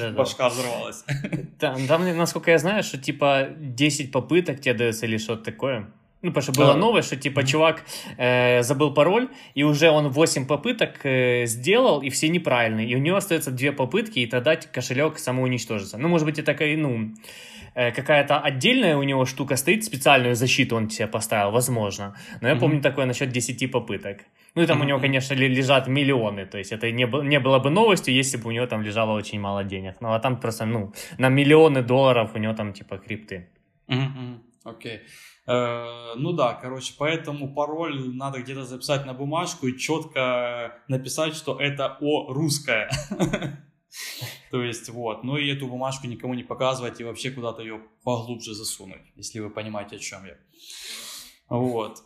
да, 0.00 0.10
башка 0.10 0.48
взорвалась. 0.48 1.04
Там, 1.60 1.86
там, 1.86 2.16
насколько 2.16 2.50
я 2.50 2.58
знаю, 2.58 2.82
что, 2.82 2.98
типа, 2.98 3.50
10 3.56 4.10
попыток 4.10 4.60
тебе 4.60 4.74
дается 4.74 5.06
или 5.06 5.18
что-то 5.18 5.44
такое. 5.44 5.92
Ну, 6.22 6.30
потому 6.30 6.42
что 6.42 6.52
было 6.52 6.72
да. 6.72 6.80
новое, 6.80 7.02
что 7.02 7.14
типа 7.14 7.46
чувак 7.46 7.84
э, 8.16 8.62
забыл 8.62 8.92
пароль, 8.92 9.28
и 9.54 9.62
уже 9.62 9.90
он 9.90 10.08
8 10.08 10.46
попыток 10.46 11.06
э, 11.06 11.46
сделал, 11.46 12.02
и 12.02 12.10
все 12.10 12.28
неправильные. 12.28 12.88
И 12.88 12.96
у 12.96 12.98
него 12.98 13.16
остается 13.16 13.52
2 13.52 13.72
попытки, 13.72 14.18
и 14.18 14.26
тогда 14.26 14.56
кошелек 14.56 15.18
самоуничтожится. 15.20 15.98
Ну, 15.98 16.08
может 16.08 16.26
быть, 16.26 16.38
это 16.40 16.46
такая, 16.46 16.76
ну, 16.76 17.14
какая-то 17.78 18.40
отдельная 18.40 18.96
у 18.96 19.02
него 19.04 19.24
штука 19.24 19.56
стоит, 19.56 19.84
специальную 19.84 20.34
защиту 20.34 20.76
он 20.76 20.90
себе 20.90 21.06
поставил, 21.06 21.52
возможно. 21.52 22.16
Но 22.40 22.48
я 22.48 22.54
mm-hmm. 22.54 22.60
помню 22.60 22.82
такое 22.82 23.06
насчет 23.06 23.30
10 23.30 23.70
попыток. 23.70 24.18
Ну 24.54 24.62
и 24.62 24.66
там 24.66 24.78
mm-hmm. 24.78 24.84
у 24.84 24.88
него, 24.88 25.00
конечно, 25.00 25.34
лежат 25.34 25.88
миллионы, 25.88 26.46
то 26.46 26.58
есть 26.58 26.72
это 26.72 26.90
не, 26.90 27.06
было, 27.06 27.22
не 27.22 27.38
было 27.38 27.58
бы 27.58 27.70
новостью, 27.70 28.14
если 28.14 28.36
бы 28.36 28.48
у 28.48 28.52
него 28.52 28.66
там 28.66 28.82
лежало 28.82 29.12
очень 29.16 29.40
мало 29.40 29.64
денег. 29.64 29.96
Ну 30.00 30.12
а 30.12 30.18
там 30.18 30.40
просто, 30.40 30.66
ну, 30.66 30.92
на 31.18 31.28
миллионы 31.28 31.82
долларов 31.82 32.32
у 32.34 32.38
него 32.38 32.54
там 32.54 32.72
типа 32.72 32.98
крипты. 32.98 33.48
Окей. 33.86 33.98
Mm-hmm. 33.98 34.38
Okay. 34.64 35.00
Э, 35.48 36.14
ну 36.16 36.32
да, 36.32 36.54
короче, 36.54 36.94
поэтому 36.98 37.54
пароль 37.54 38.14
надо 38.14 38.40
где-то 38.40 38.64
записать 38.64 39.06
на 39.06 39.14
бумажку 39.14 39.66
и 39.66 39.78
четко 39.78 40.82
написать, 40.88 41.34
что 41.34 41.58
это 41.58 41.96
о 42.00 42.32
русское. 42.32 42.90
То 44.50 44.62
есть 44.62 44.88
вот, 44.88 45.24
ну 45.24 45.36
и 45.36 45.48
эту 45.48 45.66
бумажку 45.66 46.06
никому 46.06 46.34
не 46.34 46.44
показывать 46.44 47.00
и 47.00 47.04
вообще 47.04 47.30
куда-то 47.30 47.62
ее 47.62 47.80
поглубже 48.04 48.54
засунуть, 48.54 49.02
если 49.16 49.40
вы 49.40 49.50
понимаете, 49.50 49.96
о 49.96 49.98
чем 49.98 50.24
я. 50.24 50.36
Вот. 51.48 52.02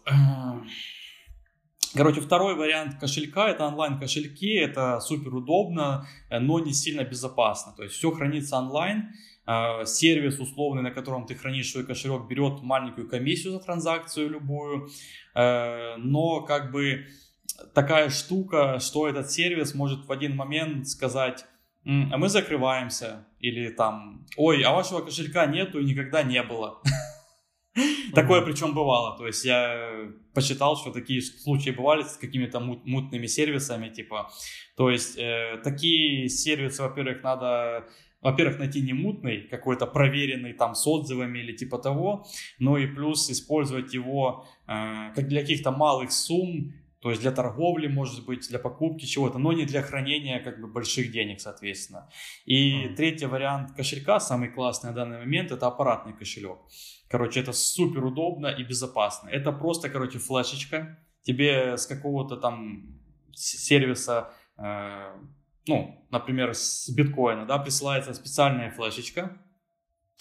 Короче, 1.95 2.21
второй 2.23 2.55
вариант 2.55 2.99
кошелька 2.99 3.51
это 3.51 3.67
онлайн 3.67 3.99
кошельки, 3.99 4.55
это 4.55 4.99
супер 5.01 5.35
удобно, 5.35 6.07
но 6.31 6.59
не 6.59 6.73
сильно 6.73 7.05
безопасно. 7.05 7.75
То 7.77 7.83
есть 7.83 7.97
все 7.97 8.11
хранится 8.13 8.57
онлайн, 8.57 9.13
а, 9.45 9.85
сервис 9.85 10.39
условный, 10.39 10.83
на 10.83 10.91
котором 10.91 11.27
ты 11.27 11.35
хранишь 11.35 11.71
свой 11.71 11.85
кошелек, 11.85 12.29
берет 12.29 12.63
маленькую 12.63 13.09
комиссию 13.09 13.53
за 13.53 13.59
транзакцию 13.59 14.31
любую, 14.31 14.89
э, 15.35 15.97
но 15.97 16.43
как 16.43 16.71
бы 16.71 17.07
такая 17.75 18.09
штука, 18.09 18.79
что 18.79 19.09
этот 19.09 19.31
сервис 19.31 19.75
может 19.75 20.07
в 20.07 20.13
один 20.13 20.37
момент 20.37 20.87
сказать, 20.89 21.45
а 21.85 22.17
мы 22.17 22.29
закрываемся, 22.29 23.27
или 23.41 23.71
там, 23.71 24.27
ой, 24.37 24.63
а 24.63 24.73
вашего 24.73 25.01
кошелька 25.01 25.47
нету 25.47 25.81
и 25.81 25.85
никогда 25.85 26.23
не 26.23 26.43
было. 26.43 26.81
Такое 28.15 28.43
причем 28.43 28.75
бывало, 28.75 29.17
то 29.17 29.27
есть 29.27 29.45
я 29.45 30.11
посчитал, 30.35 30.77
что 30.77 30.93
такие 30.93 31.23
случаи 31.23 31.71
бывали 31.71 32.03
с 32.03 32.19
какими-то 32.19 32.61
мутными 32.61 33.27
сервисами, 33.27 33.89
типа, 33.89 34.31
то 34.77 34.91
есть 34.91 35.17
э, 35.17 35.59
такие 35.65 36.29
сервисы, 36.29 36.83
во-первых, 36.83 37.23
надо 37.23 37.87
во-первых, 38.23 38.61
найти 38.61 38.81
не 38.81 38.93
мутный, 38.93 39.49
какой-то 39.49 39.87
проверенный 39.87 40.53
там 40.53 40.75
с 40.75 40.87
отзывами 40.87 41.41
или 41.41 41.53
типа 41.53 41.79
того, 41.79 42.25
но 42.59 42.79
и 42.79 42.87
плюс 42.87 43.29
использовать 43.31 43.93
его 43.95 44.47
э, 44.69 45.13
как 45.15 45.27
для 45.27 45.41
каких-то 45.41 45.73
малых 45.73 46.13
сумм, 46.13 46.73
то 47.03 47.11
есть 47.11 47.21
для 47.21 47.33
торговли, 47.33 47.89
может 47.89 48.25
быть, 48.25 48.49
для 48.49 48.61
покупки 48.61 49.05
чего-то, 49.07 49.39
но 49.39 49.53
не 49.53 49.65
для 49.65 49.83
хранения 49.83 50.39
как 50.39 50.61
бы 50.61 50.69
больших 50.69 51.11
денег, 51.11 51.41
соответственно. 51.41 52.09
И 52.47 52.85
mm. 52.85 52.95
третий 52.95 53.27
вариант 53.27 53.73
кошелька, 53.73 54.21
самый 54.21 54.49
классный 54.49 54.91
на 54.91 54.97
данный 54.97 55.19
момент, 55.19 55.51
это 55.51 55.67
аппаратный 55.67 56.13
кошелек. 56.13 56.59
Короче, 57.11 57.41
это 57.41 57.53
супер 57.53 58.05
удобно 58.05 58.47
и 58.47 58.63
безопасно. 58.63 59.29
Это 59.29 59.51
просто, 59.51 59.91
короче, 59.91 60.19
флешечка. 60.19 60.99
Тебе 61.23 61.77
с 61.77 61.87
какого-то 61.87 62.37
там 62.37 63.01
сервиса 63.33 64.33
э, 64.57 65.13
ну, 65.67 66.07
например, 66.11 66.55
с 66.55 66.89
биткоина, 66.91 67.47
да, 67.47 67.59
присылается 67.59 68.15
специальная 68.15 68.71
флешечка, 68.71 69.39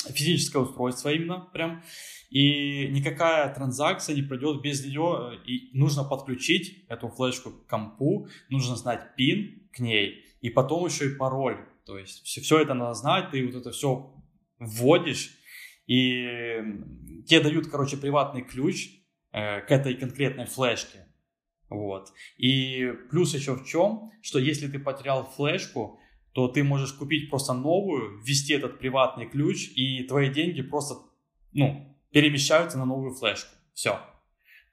физическое 0.10 0.60
устройство 0.60 1.10
именно 1.10 1.40
прям, 1.54 1.84
и 2.30 2.88
никакая 2.88 3.54
транзакция 3.54 4.16
не 4.16 4.22
пройдет 4.22 4.62
без 4.62 4.86
нее, 4.86 5.40
и 5.46 5.70
нужно 5.78 6.04
подключить 6.04 6.86
эту 6.88 7.10
флешку 7.10 7.52
к 7.52 7.68
компу, 7.68 8.28
нужно 8.50 8.76
знать 8.76 9.16
пин 9.16 9.70
к 9.74 9.80
ней, 9.80 10.26
и 10.42 10.50
потом 10.50 10.86
еще 10.86 11.12
и 11.12 11.16
пароль, 11.16 11.58
то 11.86 11.98
есть 11.98 12.24
все, 12.24 12.42
все 12.42 12.60
это 12.60 12.74
надо 12.74 12.94
знать, 12.94 13.32
ты 13.32 13.46
вот 13.46 13.56
это 13.56 13.72
все 13.72 14.14
вводишь, 14.60 15.38
и 15.88 16.60
тебе 17.28 17.42
дают, 17.42 17.68
короче, 17.68 17.98
приватный 17.98 18.44
ключ 18.44 18.90
э, 19.32 19.62
к 19.62 19.72
этой 19.72 19.96
конкретной 19.96 20.46
флешке, 20.46 21.08
вот. 21.72 22.12
И 22.38 22.92
плюс 23.10 23.34
еще 23.34 23.56
в 23.56 23.66
чем, 23.66 24.12
что 24.22 24.40
если 24.40 24.68
ты 24.68 24.78
потерял 24.78 25.26
флешку, 25.26 26.00
то 26.34 26.48
ты 26.48 26.64
можешь 26.64 26.94
купить 26.94 27.30
просто 27.30 27.54
новую, 27.54 28.20
ввести 28.20 28.54
этот 28.54 28.80
приватный 28.80 29.28
ключ, 29.28 29.70
и 29.76 30.04
твои 30.04 30.30
деньги 30.30 30.62
просто, 30.62 30.96
ну, 31.52 31.98
перемещаются 32.12 32.78
на 32.78 32.86
новую 32.86 33.14
флешку. 33.14 33.54
Все. 33.74 34.00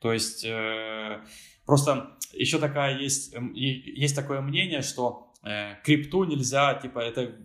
То 0.00 0.12
есть 0.12 0.44
э, 0.44 1.20
просто 1.66 2.16
еще 2.32 2.58
такая 2.58 2.98
есть, 2.98 3.34
э, 3.34 3.40
есть 3.54 4.14
такое 4.14 4.40
мнение, 4.40 4.82
что 4.82 5.32
э, 5.42 5.74
крипту 5.82 6.24
нельзя, 6.24 6.74
типа, 6.74 7.00
это 7.00 7.36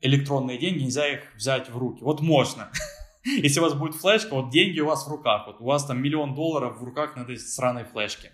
электронные 0.00 0.58
деньги, 0.58 0.84
нельзя 0.84 1.06
их 1.12 1.34
взять 1.36 1.68
в 1.68 1.76
руки. 1.76 2.02
Вот 2.02 2.20
можно. 2.20 2.70
Если 3.24 3.60
у 3.60 3.62
вас 3.62 3.74
будет 3.74 3.94
флешка, 3.94 4.34
вот 4.34 4.50
деньги 4.50 4.80
у 4.80 4.86
вас 4.86 5.06
в 5.06 5.10
руках, 5.10 5.46
вот 5.46 5.60
у 5.60 5.64
вас 5.64 5.84
там 5.84 6.02
миллион 6.02 6.34
долларов 6.34 6.78
в 6.78 6.84
руках 6.84 7.16
на 7.16 7.22
этой 7.22 7.38
сраной 7.38 7.84
флешке. 7.84 8.32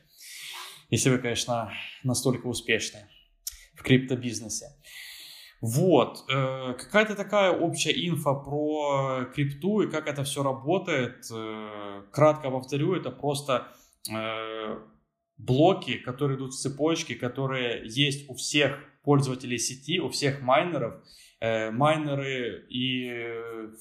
Если 0.88 1.10
вы, 1.10 1.18
конечно, 1.18 1.72
настолько 2.02 2.46
успешны 2.46 3.08
в 3.80 3.82
криптобизнесе. 3.82 4.66
Вот, 5.62 6.24
э, 6.30 6.74
какая-то 6.74 7.14
такая 7.14 7.52
общая 7.52 7.92
инфа 7.92 8.34
про 8.34 9.26
крипту 9.34 9.82
и 9.82 9.90
как 9.90 10.06
это 10.06 10.22
все 10.24 10.42
работает. 10.42 11.26
Э, 11.32 12.02
кратко 12.12 12.50
повторю, 12.50 12.94
это 12.94 13.10
просто 13.10 13.68
э, 14.10 14.78
блоки, 15.36 15.98
которые 15.98 16.38
идут 16.38 16.52
в 16.52 16.58
цепочке, 16.58 17.14
которые 17.14 17.82
есть 17.84 18.28
у 18.28 18.34
всех 18.34 18.78
пользователей 19.02 19.58
сети, 19.58 19.98
у 20.00 20.08
всех 20.10 20.42
майнеров. 20.42 20.94
Майнеры 21.42 22.66
и 22.68 23.10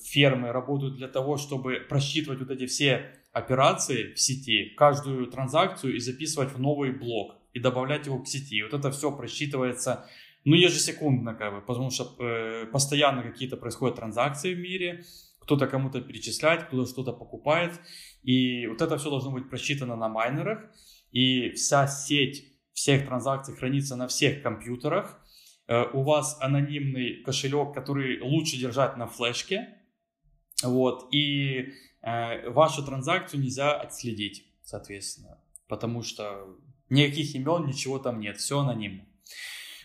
фермы 0.06 0.54
работают 0.54 0.96
для 0.96 1.10
того, 1.10 1.36
чтобы 1.36 1.86
просчитывать 1.90 2.40
вот 2.40 2.52
эти 2.52 2.68
все 2.68 3.12
операции 3.34 4.14
в 4.14 4.20
сети, 4.22 4.74
каждую 4.78 5.28
транзакцию 5.28 5.98
и 5.98 6.00
записывать 6.00 6.54
в 6.54 6.60
новый 6.62 6.92
блок 6.92 7.39
и 7.54 7.60
добавлять 7.60 8.06
его 8.06 8.20
к 8.22 8.28
сети. 8.28 8.56
И 8.56 8.64
вот 8.64 8.74
это 8.74 8.92
все 8.92 9.12
просчитывается 9.16 10.08
ну, 10.46 10.56
ежесекундно, 10.56 11.36
как 11.36 11.54
бы, 11.54 11.62
потому 11.62 11.92
что 11.92 12.16
э, 12.20 12.66
постоянно 12.68 13.24
какие-то 13.24 13.58
происходят 13.58 13.98
транзакции 13.98 14.54
в 14.54 14.60
мире, 14.60 15.04
кто-то 15.40 15.68
кому-то 15.68 16.02
перечисляет, 16.02 16.64
кто-то 16.64 16.90
что-то 16.90 17.12
покупает, 17.12 17.80
и 18.24 18.68
вот 18.68 18.82
это 18.82 18.98
все 18.98 19.10
должно 19.10 19.32
быть 19.32 19.50
просчитано 19.50 19.96
на 19.96 20.08
майнерах, 20.08 20.60
и 21.12 21.52
вся 21.52 21.88
сеть 21.88 22.46
всех 22.74 23.06
транзакций 23.06 23.56
хранится 23.56 23.96
на 23.96 24.08
всех 24.08 24.42
компьютерах, 24.42 25.20
э, 25.68 25.84
у 25.92 26.04
вас 26.04 26.38
анонимный 26.40 27.22
кошелек, 27.24 27.74
который 27.74 28.22
лучше 28.22 28.58
держать 28.58 28.96
на 28.96 29.08
флешке, 29.08 29.76
вот, 30.64 31.14
и 31.14 31.74
Э, 32.02 32.50
вашу 32.50 32.84
транзакцию 32.86 33.42
нельзя 33.42 33.74
отследить, 33.74 34.46
соответственно, 34.64 35.42
потому 35.68 36.02
что 36.02 36.48
никаких 36.90 37.36
имен, 37.36 37.66
ничего 37.66 38.00
там 38.00 38.20
нет, 38.20 38.38
все 38.38 38.60
анонимно. 38.60 39.06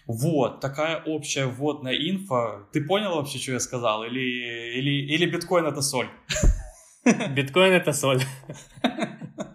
Вот, 0.06 0.60
такая 0.60 1.02
общая 1.02 1.46
вводная 1.46 1.94
инфа. 1.94 2.66
Ты 2.72 2.84
понял 2.84 3.16
вообще, 3.16 3.38
что 3.38 3.52
я 3.52 3.60
сказал? 3.60 4.04
Или, 4.04 4.20
или, 4.78 5.14
или 5.14 5.26
биткоин 5.26 5.64
это 5.64 5.80
соль? 5.80 6.08
Биткоин 7.04 7.72
это 7.72 7.92
соль. 7.92 8.22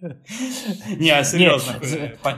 Не, 0.00 1.10
а 1.10 1.24
серьезно. 1.24 1.80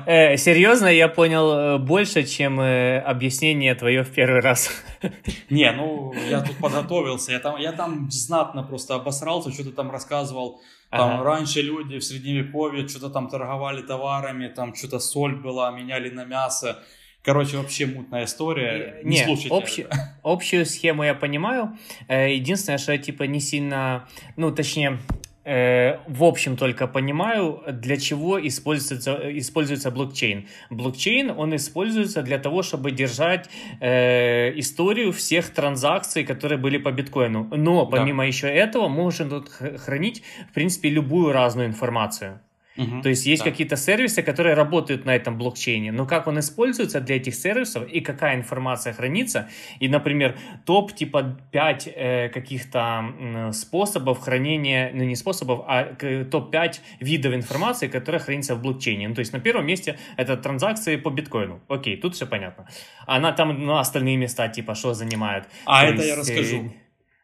Э, 0.06 0.36
серьезно, 0.36 0.86
я 0.86 1.08
понял 1.08 1.52
э, 1.52 1.78
больше, 1.78 2.24
чем 2.24 2.60
э, 2.60 2.98
объяснение 3.00 3.74
твое 3.74 4.02
в 4.02 4.10
первый 4.10 4.40
раз. 4.40 4.70
Не, 5.50 5.70
ну 5.72 6.12
я 6.30 6.40
тут 6.40 6.56
подготовился, 6.56 7.32
я 7.32 7.38
там, 7.38 7.60
я 7.60 7.72
там 7.72 8.10
знатно 8.10 8.62
просто 8.62 8.94
обосрался, 8.94 9.52
что-то 9.52 9.72
там 9.72 9.90
рассказывал. 9.90 10.60
Там 10.90 11.14
ага. 11.14 11.24
раньше 11.24 11.62
люди 11.62 11.98
в 11.98 12.04
средневековье 12.04 12.88
что-то 12.88 13.10
там 13.10 13.28
торговали 13.28 13.82
товарами, 13.82 14.48
там 14.48 14.74
что-то 14.74 14.98
соль 14.98 15.36
была, 15.36 15.70
меняли 15.70 16.10
на 16.10 16.24
мясо. 16.24 16.82
Короче, 17.22 17.58
вообще 17.58 17.86
мутная 17.86 18.24
история. 18.24 19.00
Не, 19.04 19.18
не 19.18 19.24
слушайте. 19.24 19.54
Общ, 19.54 19.80
общую 20.24 20.64
схему 20.64 21.04
я 21.04 21.14
понимаю. 21.14 21.76
Единственное, 22.08 22.78
что 22.78 22.92
я 22.92 22.98
типа 22.98 23.24
не 23.24 23.40
сильно, 23.40 24.08
ну, 24.36 24.50
точнее, 24.50 24.98
Э, 24.98 25.29
в 25.44 26.24
общем 26.24 26.56
только 26.56 26.86
понимаю, 26.86 27.62
для 27.66 27.96
чего 27.96 28.38
используется, 28.46 29.20
используется 29.38 29.90
блокчейн. 29.90 30.46
Блокчейн, 30.70 31.30
он 31.30 31.56
используется 31.56 32.22
для 32.22 32.38
того, 32.38 32.62
чтобы 32.62 32.90
держать 32.90 33.48
э, 33.80 34.58
историю 34.58 35.12
всех 35.12 35.50
транзакций, 35.50 36.24
которые 36.24 36.58
были 36.58 36.76
по 36.78 36.92
биткоину. 36.92 37.48
Но 37.56 37.86
помимо 37.86 38.22
да. 38.22 38.26
еще 38.26 38.48
этого, 38.48 38.88
можно 38.88 39.28
тут 39.28 39.48
хранить, 39.48 40.22
в 40.50 40.54
принципе, 40.54 40.90
любую 40.90 41.32
разную 41.32 41.68
информацию. 41.68 42.40
Угу, 42.80 43.02
То 43.02 43.10
есть 43.10 43.26
есть 43.26 43.44
да. 43.44 43.50
какие-то 43.50 43.76
сервисы, 43.76 44.22
которые 44.22 44.54
работают 44.54 45.04
на 45.04 45.14
этом 45.14 45.36
блокчейне, 45.36 45.92
но 45.92 46.06
как 46.06 46.26
он 46.26 46.38
используется 46.38 47.00
для 47.00 47.16
этих 47.16 47.34
сервисов 47.34 47.86
и 47.86 48.00
какая 48.00 48.36
информация 48.36 48.94
хранится, 48.94 49.48
и, 49.80 49.88
например, 49.88 50.38
топ 50.64 50.94
типа 50.94 51.38
5 51.52 51.88
э, 51.94 52.28
каких-то 52.30 53.50
способов 53.52 54.20
хранения, 54.20 54.90
ну 54.94 55.04
не 55.04 55.16
способов, 55.16 55.64
а 55.66 55.84
топ-5 55.84 56.80
видов 57.00 57.34
информации, 57.34 57.88
которая 57.88 58.20
хранится 58.20 58.54
в 58.54 58.62
блокчейне. 58.62 59.08
Ну, 59.08 59.14
то 59.14 59.20
есть 59.20 59.32
на 59.32 59.40
первом 59.40 59.66
месте 59.66 59.98
это 60.16 60.36
транзакции 60.36 60.96
по 60.96 61.10
биткоину. 61.10 61.60
Окей, 61.68 61.96
тут 61.96 62.14
все 62.14 62.26
понятно. 62.26 62.66
Она 63.06 63.32
там, 63.32 63.66
ну, 63.66 63.76
остальные 63.76 64.16
места 64.16 64.48
типа 64.48 64.74
что 64.74 64.94
занимает. 64.94 65.44
А 65.66 65.82
то 65.82 65.86
это 65.88 65.96
есть, 65.96 66.08
я 66.08 66.16
расскажу. 66.16 66.72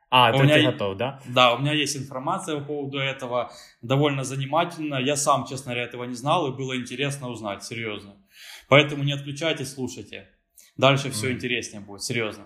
А, 0.09 0.33
у 0.35 0.43
меня, 0.43 0.71
готов, 0.71 0.97
да? 0.97 1.21
Да, 1.27 1.55
у 1.55 1.59
меня 1.59 1.73
есть 1.73 1.97
информация 1.97 2.59
по 2.61 2.65
поводу 2.65 2.99
этого, 2.99 3.51
довольно 3.83 4.23
занимательно. 4.23 4.97
Я 4.97 5.17
сам, 5.17 5.47
честно 5.47 5.73
говоря, 5.73 5.87
этого 5.89 6.05
не 6.05 6.15
знал, 6.15 6.49
и 6.49 6.57
было 6.57 6.77
интересно 6.77 7.29
узнать, 7.29 7.65
серьезно. 7.65 8.15
Поэтому 8.69 9.03
не 9.03 9.13
отключайтесь, 9.13 9.75
слушайте. 9.75 10.29
Дальше 10.77 11.11
все 11.11 11.31
mm. 11.31 11.33
интереснее 11.33 11.81
будет, 11.81 12.03
серьезно. 12.03 12.45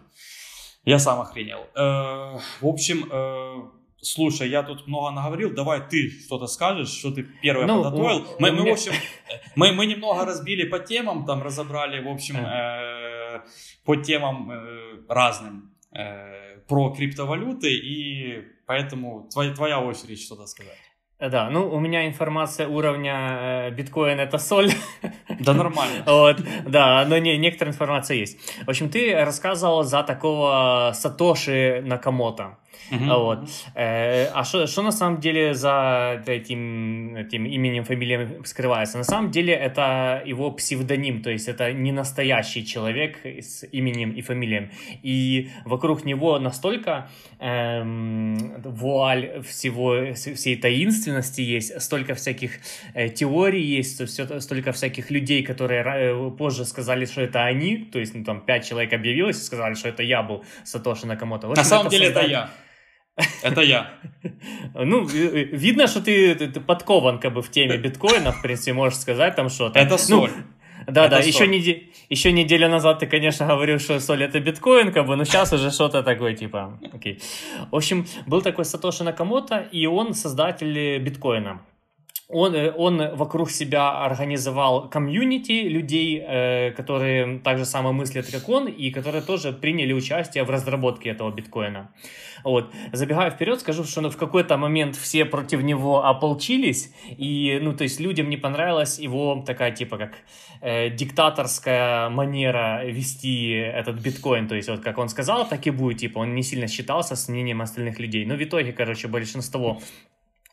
Я 0.84 0.98
сам 0.98 1.20
охренел. 1.20 1.66
Э, 1.74 2.38
в 2.60 2.66
общем, 2.66 3.08
э, 3.10 3.80
слушай, 4.00 4.48
я 4.48 4.62
тут 4.62 4.86
много 4.86 5.10
наговорил, 5.10 5.52
давай 5.54 5.86
ты 5.86 6.10
что-то 6.10 6.46
скажешь, 6.46 6.88
что 6.88 7.10
ты 7.10 7.24
первое 7.42 7.66
ну, 7.66 7.82
подготовил. 7.82 8.26
У, 8.38 8.40
мы, 8.40 8.50
у 8.50 8.52
мы, 8.52 8.60
меня... 8.60 8.70
в 8.70 8.72
общем, 8.74 8.92
мы, 9.56 9.72
мы 9.72 9.86
немного 9.86 10.24
разбили 10.24 10.64
по 10.64 10.78
темам, 10.78 11.26
там 11.26 11.42
разобрали, 11.42 12.02
в 12.02 12.08
общем, 12.08 12.36
э, 12.36 13.42
по 13.84 13.96
темам 13.96 14.50
э, 14.50 15.02
разным 15.08 15.74
э, 15.92 16.49
про 16.70 16.90
криптовалюты, 16.90 17.74
и 17.74 18.44
поэтому 18.64 19.28
твоя, 19.32 19.52
твоя 19.52 19.80
очередь 19.80 20.22
что-то 20.22 20.46
сказать. 20.46 20.78
Да, 21.18 21.50
ну 21.50 21.68
у 21.68 21.80
меня 21.80 22.06
информация 22.06 22.68
уровня 22.68 23.66
э, 23.66 23.70
биткоин 23.72 24.20
это 24.20 24.38
соль. 24.38 24.70
Да 25.40 25.52
нормально. 25.52 26.02
Вот, 26.06 26.40
да, 26.66 27.04
но 27.06 27.18
не, 27.18 27.36
некоторая 27.36 27.74
информация 27.74 28.16
есть. 28.18 28.38
В 28.64 28.70
общем, 28.70 28.88
ты 28.88 29.12
рассказывал 29.24 29.82
за 29.82 30.02
такого 30.04 30.92
Сатоши 30.94 31.82
Накамото. 31.84 32.59
Uh-huh. 32.90 33.18
Вот. 33.18 33.48
Э, 33.74 34.26
а 34.34 34.44
что 34.44 34.82
на 34.82 34.92
самом 34.92 35.20
деле 35.20 35.54
за 35.54 36.22
этим, 36.26 37.16
этим 37.16 37.46
именем, 37.46 37.84
фамилией 37.84 38.44
скрывается? 38.44 38.98
На 38.98 39.04
самом 39.04 39.30
деле 39.30 39.54
это 39.54 40.22
его 40.26 40.50
псевдоним, 40.50 41.22
то 41.22 41.30
есть 41.30 41.48
это 41.48 41.72
не 41.72 41.92
настоящий 41.92 42.66
человек 42.66 43.18
с 43.24 43.64
именем 43.72 44.10
и 44.10 44.22
фамилией. 44.22 44.70
И 45.02 45.50
вокруг 45.64 46.04
него 46.04 46.38
настолько 46.38 47.08
эм, 47.38 48.60
вуаль 48.62 49.42
всего, 49.42 50.14
всей 50.14 50.56
таинственности 50.56 51.42
есть, 51.42 51.80
столько 51.80 52.14
всяких 52.14 52.52
э, 52.94 53.08
теорий 53.08 53.62
есть, 53.62 54.04
все, 54.08 54.40
столько 54.40 54.72
всяких 54.72 55.10
людей, 55.10 55.42
которые 55.42 55.84
э, 55.84 56.30
позже 56.30 56.64
сказали, 56.64 57.04
что 57.04 57.20
это 57.20 57.44
они, 57.44 57.76
то 57.76 57.98
есть 57.98 58.14
ну, 58.14 58.24
там 58.24 58.40
пять 58.40 58.68
человек 58.68 58.92
объявилось 58.92 59.40
и 59.40 59.44
сказали, 59.44 59.74
что 59.74 59.88
это 59.88 60.02
я 60.02 60.22
был 60.22 60.44
Сатоши 60.64 61.06
Накамото. 61.06 61.48
На 61.48 61.64
самом 61.64 61.88
деле 61.88 62.06
создатель... 62.06 62.32
это 62.32 62.32
я. 62.32 62.50
Это 63.42 63.60
я. 63.60 63.94
Ну, 64.74 65.04
видно, 65.04 65.86
что 65.86 66.00
ты, 66.00 66.34
ты, 66.34 66.48
ты 66.48 66.60
подкован 66.60 67.18
как 67.18 67.34
бы 67.34 67.42
в 67.42 67.50
теме 67.50 67.76
биткоина, 67.76 68.32
в 68.32 68.42
принципе, 68.42 68.72
можешь 68.72 68.98
сказать 68.98 69.36
там 69.36 69.48
что-то. 69.48 69.78
Это 69.78 69.92
ну, 69.92 69.98
соль. 69.98 70.30
Ну, 70.30 70.42
да, 70.86 71.06
это 71.06 71.16
да, 71.16 71.22
еще, 71.22 71.46
неде... 71.46 71.84
еще 72.08 72.32
неделю 72.32 72.68
назад 72.68 73.00
ты, 73.00 73.06
конечно, 73.06 73.46
говорил, 73.46 73.78
что 73.78 74.00
соль 74.00 74.22
это 74.22 74.40
биткоин, 74.40 74.92
как 74.92 75.06
бы, 75.06 75.16
но 75.16 75.24
сейчас 75.24 75.52
уже 75.52 75.70
что-то 75.70 76.02
такое, 76.02 76.34
типа, 76.34 76.78
окей. 76.92 77.20
В 77.70 77.76
общем, 77.76 78.06
был 78.26 78.42
такой 78.42 78.64
Сатоши 78.64 79.04
Накамото, 79.04 79.58
и 79.72 79.86
он 79.86 80.14
создатель 80.14 80.98
биткоина 80.98 81.60
он, 82.32 82.54
э, 82.54 82.72
он 82.76 83.16
вокруг 83.16 83.50
себя 83.50 84.04
организовал 84.04 84.88
комьюнити 84.88 85.68
людей, 85.68 86.22
э, 86.26 86.70
которые 86.72 87.38
так 87.40 87.58
же 87.58 87.64
само 87.64 87.92
мыслят, 87.92 88.30
как 88.30 88.48
он, 88.48 88.68
и 88.68 88.90
которые 88.90 89.22
тоже 89.22 89.52
приняли 89.52 89.92
участие 89.92 90.44
в 90.44 90.50
разработке 90.50 91.10
этого 91.10 91.30
биткоина. 91.30 91.90
Вот. 92.44 92.72
Забегая 92.92 93.30
вперед, 93.30 93.60
скажу, 93.60 93.84
что 93.84 94.00
ну, 94.00 94.10
в 94.10 94.16
какой-то 94.16 94.56
момент 94.56 94.96
все 94.96 95.24
против 95.24 95.62
него 95.62 96.04
ополчились, 96.06 96.94
и, 97.18 97.58
ну, 97.62 97.72
то 97.72 97.84
есть 97.84 98.00
людям 98.00 98.30
не 98.30 98.36
понравилась 98.36 98.98
его 98.98 99.42
такая, 99.46 99.72
типа, 99.72 99.98
как 99.98 100.12
э, 100.60 100.90
диктаторская 100.90 102.08
манера 102.08 102.84
вести 102.84 103.50
этот 103.50 104.00
биткоин, 104.00 104.48
то 104.48 104.54
есть 104.54 104.68
вот 104.68 104.80
как 104.80 104.98
он 104.98 105.08
сказал, 105.08 105.48
так 105.48 105.66
и 105.66 105.70
будет, 105.70 105.98
типа, 105.98 106.18
он 106.20 106.34
не 106.34 106.42
сильно 106.42 106.68
считался 106.68 107.16
с 107.16 107.28
мнением 107.28 107.60
остальных 107.60 107.98
людей. 107.98 108.24
Но 108.24 108.36
в 108.36 108.42
итоге, 108.42 108.72
короче, 108.72 109.08
большинство 109.08 109.80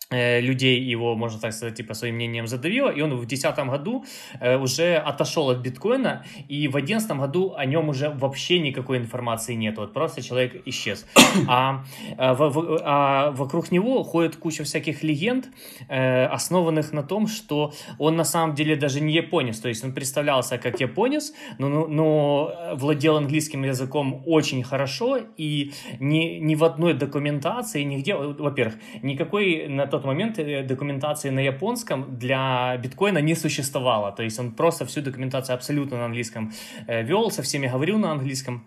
людей 0.10 0.82
его, 0.82 1.16
можно 1.16 1.40
так 1.40 1.52
сказать, 1.52 1.76
типа 1.76 1.94
своим 1.94 2.16
мнением 2.16 2.48
задавило, 2.48 2.90
и 2.90 3.02
он 3.02 3.14
в 3.14 3.26
2010 3.26 3.66
году 3.66 4.06
э, 4.40 4.58
уже 4.58 4.96
отошел 4.96 5.50
от 5.50 5.58
биткоина, 5.58 6.24
и 6.48 6.68
в 6.70 6.74
2011 6.74 7.12
году 7.12 7.54
о 7.58 7.66
нем 7.66 7.90
уже 7.90 8.10
вообще 8.10 8.60
никакой 8.60 9.00
информации 9.00 9.54
нет, 9.56 9.78
вот 9.78 9.94
просто 9.94 10.22
человек 10.22 10.62
исчез. 10.66 11.06
А, 11.50 11.84
а, 12.18 12.34
в, 12.34 12.80
а 12.84 13.32
вокруг 13.32 13.72
него 13.72 14.04
ходит 14.04 14.38
куча 14.38 14.64
всяких 14.64 15.04
легенд, 15.04 15.50
э, 15.90 16.26
основанных 16.26 16.94
на 16.94 17.04
том, 17.04 17.28
что 17.28 17.74
он 17.98 18.16
на 18.16 18.24
самом 18.24 18.56
деле 18.56 18.76
даже 18.76 19.02
не 19.02 19.14
японец, 19.14 19.60
то 19.60 19.68
есть 19.68 19.84
он 19.84 19.94
представлялся 19.94 20.58
как 20.58 20.80
японец, 20.80 21.34
но, 21.58 21.68
но, 21.68 21.88
но 21.88 22.54
владел 22.76 23.18
английским 23.18 23.64
языком 23.64 24.24
очень 24.26 24.64
хорошо, 24.64 25.20
и 25.38 25.74
ни, 26.00 26.40
ни 26.40 26.56
в 26.56 26.64
одной 26.64 26.94
документации, 26.94 27.84
нигде, 27.84 28.16
во-первых, 28.16 28.76
никакой 29.02 29.68
на 29.68 29.86
тот 29.98 30.06
момент 30.06 30.40
э, 30.40 30.64
документации 30.64 31.32
на 31.32 31.40
японском 31.40 32.18
для 32.20 32.78
биткоина 32.78 33.22
не 33.22 33.36
существовало. 33.36 34.12
То 34.12 34.24
есть 34.24 34.40
он 34.40 34.52
просто 34.52 34.86
всю 34.86 35.02
документацию 35.02 35.56
абсолютно 35.56 35.98
на 35.98 36.06
английском 36.06 36.52
э, 36.88 37.04
вел, 37.04 37.32
со 37.32 37.42
всеми 37.42 37.68
говорил 37.68 37.98
на 37.98 38.12
английском. 38.12 38.62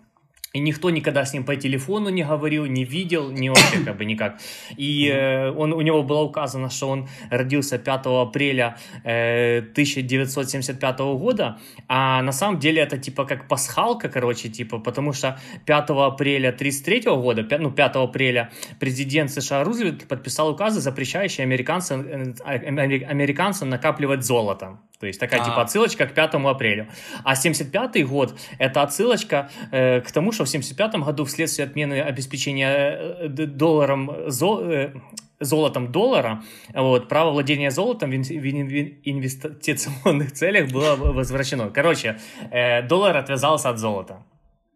И 0.53 0.59
никто 0.59 0.89
никогда 0.89 1.23
с 1.23 1.33
ним 1.33 1.45
по 1.45 1.55
телефону 1.55 2.09
не 2.09 2.23
говорил, 2.23 2.65
не 2.65 2.83
видел, 2.83 3.31
не 3.31 3.49
вообще 3.49 3.85
как 3.85 3.97
бы 3.97 4.03
никак. 4.03 4.37
И 4.75 5.07
э, 5.07 5.49
он, 5.49 5.71
у 5.71 5.79
него 5.79 6.03
было 6.03 6.23
указано, 6.23 6.69
что 6.69 6.89
он 6.89 7.07
родился 7.29 7.77
5 7.77 8.01
апреля 8.05 8.77
э, 9.05 9.59
1975 9.59 10.99
года, 10.99 11.57
а 11.87 12.21
на 12.21 12.33
самом 12.33 12.59
деле 12.59 12.81
это 12.81 12.97
типа 12.97 13.23
как 13.23 13.47
пасхалка, 13.47 14.09
короче, 14.09 14.49
типа, 14.49 14.79
потому 14.79 15.13
что 15.13 15.39
5 15.65 15.89
апреля 15.91 16.49
1933 16.49 17.01
года, 17.15 17.43
5, 17.43 17.61
ну 17.61 17.71
5 17.71 17.95
апреля 17.95 18.51
президент 18.77 19.31
США 19.31 19.63
Рузвельт 19.63 20.05
подписал 20.05 20.49
указы, 20.49 20.81
запрещающие 20.81 21.45
американцам, 21.45 22.01
э, 22.01 22.33
американцам 22.45 23.69
накапливать 23.69 24.25
золото. 24.25 24.79
То 25.01 25.07
есть 25.07 25.19
такая 25.19 25.39
типа 25.39 25.57
а. 25.57 25.63
отсылочка 25.63 26.05
к 26.05 26.13
5 26.13 26.35
апреля. 26.35 26.87
А 27.23 27.35
75 27.35 28.07
год 28.07 28.39
это 28.59 28.83
отсылочка 28.83 29.49
э, 29.71 30.01
к 30.01 30.11
тому, 30.11 30.31
что 30.31 30.45
в 30.45 30.49
75 30.49 30.97
году 30.97 31.25
вследствие 31.25 31.67
отмены 31.67 32.01
обеспечения 32.01 32.69
э, 32.69 33.27
долларом 33.27 34.11
зо, 34.27 34.61
э, 34.61 34.93
золотом 35.39 35.91
доллара, 35.91 36.43
вот, 36.71 37.09
право 37.09 37.31
владения 37.31 37.71
золотом 37.71 38.11
в, 38.11 38.13
инвестиционных 38.13 40.33
целях 40.33 40.71
было 40.71 40.95
возвращено. 40.95 41.71
Короче, 41.71 42.19
э, 42.51 42.83
доллар 42.83 43.17
отвязался 43.17 43.69
от 43.69 43.79
золота. 43.79 44.23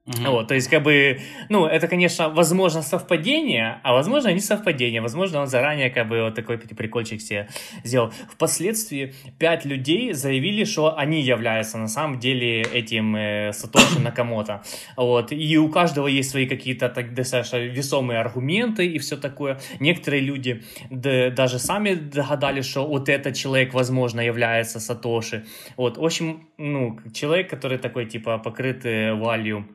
Угу. 0.07 0.31
Вот, 0.31 0.47
то 0.47 0.53
есть, 0.53 0.67
как 0.67 0.83
бы, 0.83 1.19
ну, 1.49 1.65
это, 1.65 1.87
конечно, 1.87 2.29
возможно 2.29 2.83
совпадение, 2.83 3.79
а 3.81 3.91
возможно 3.93 4.31
не 4.31 4.39
совпадение. 4.39 5.01
Возможно, 5.01 5.41
он 5.41 5.47
заранее, 5.47 5.89
как 5.89 6.07
бы, 6.07 6.21
вот 6.21 6.35
такой 6.35 6.59
прикольчик 6.59 7.19
себе 7.19 7.49
сделал. 7.83 8.11
Впоследствии 8.29 9.15
пять 9.39 9.65
людей 9.65 10.13
заявили, 10.13 10.63
что 10.63 10.95
они 10.95 11.21
являются 11.21 11.79
на 11.79 11.87
самом 11.87 12.19
деле 12.19 12.61
этим 12.61 13.15
э, 13.15 13.51
Сатоши 13.51 13.99
Накамото. 13.99 14.61
Вот, 14.95 15.31
и 15.31 15.57
у 15.57 15.69
каждого 15.69 16.05
есть 16.05 16.29
свои 16.29 16.45
какие-то 16.45 16.89
так 16.89 17.15
достаточно 17.15 17.57
весомые 17.57 18.19
аргументы 18.19 18.85
и 18.85 18.99
все 18.99 19.17
такое. 19.17 19.59
Некоторые 19.79 20.21
люди 20.21 20.61
да, 20.91 21.31
даже 21.31 21.57
сами 21.57 21.95
догадались, 21.95 22.65
что 22.65 22.85
вот 22.85 23.09
этот 23.09 23.35
человек, 23.35 23.73
возможно, 23.73 24.21
является 24.21 24.79
Сатоши. 24.79 25.45
Вот, 25.77 25.97
в 25.97 26.05
общем, 26.05 26.47
ну, 26.59 26.99
человек, 27.11 27.49
который 27.49 27.79
такой, 27.79 28.05
типа, 28.05 28.37
покрытый 28.37 29.15
вуалью 29.15 29.65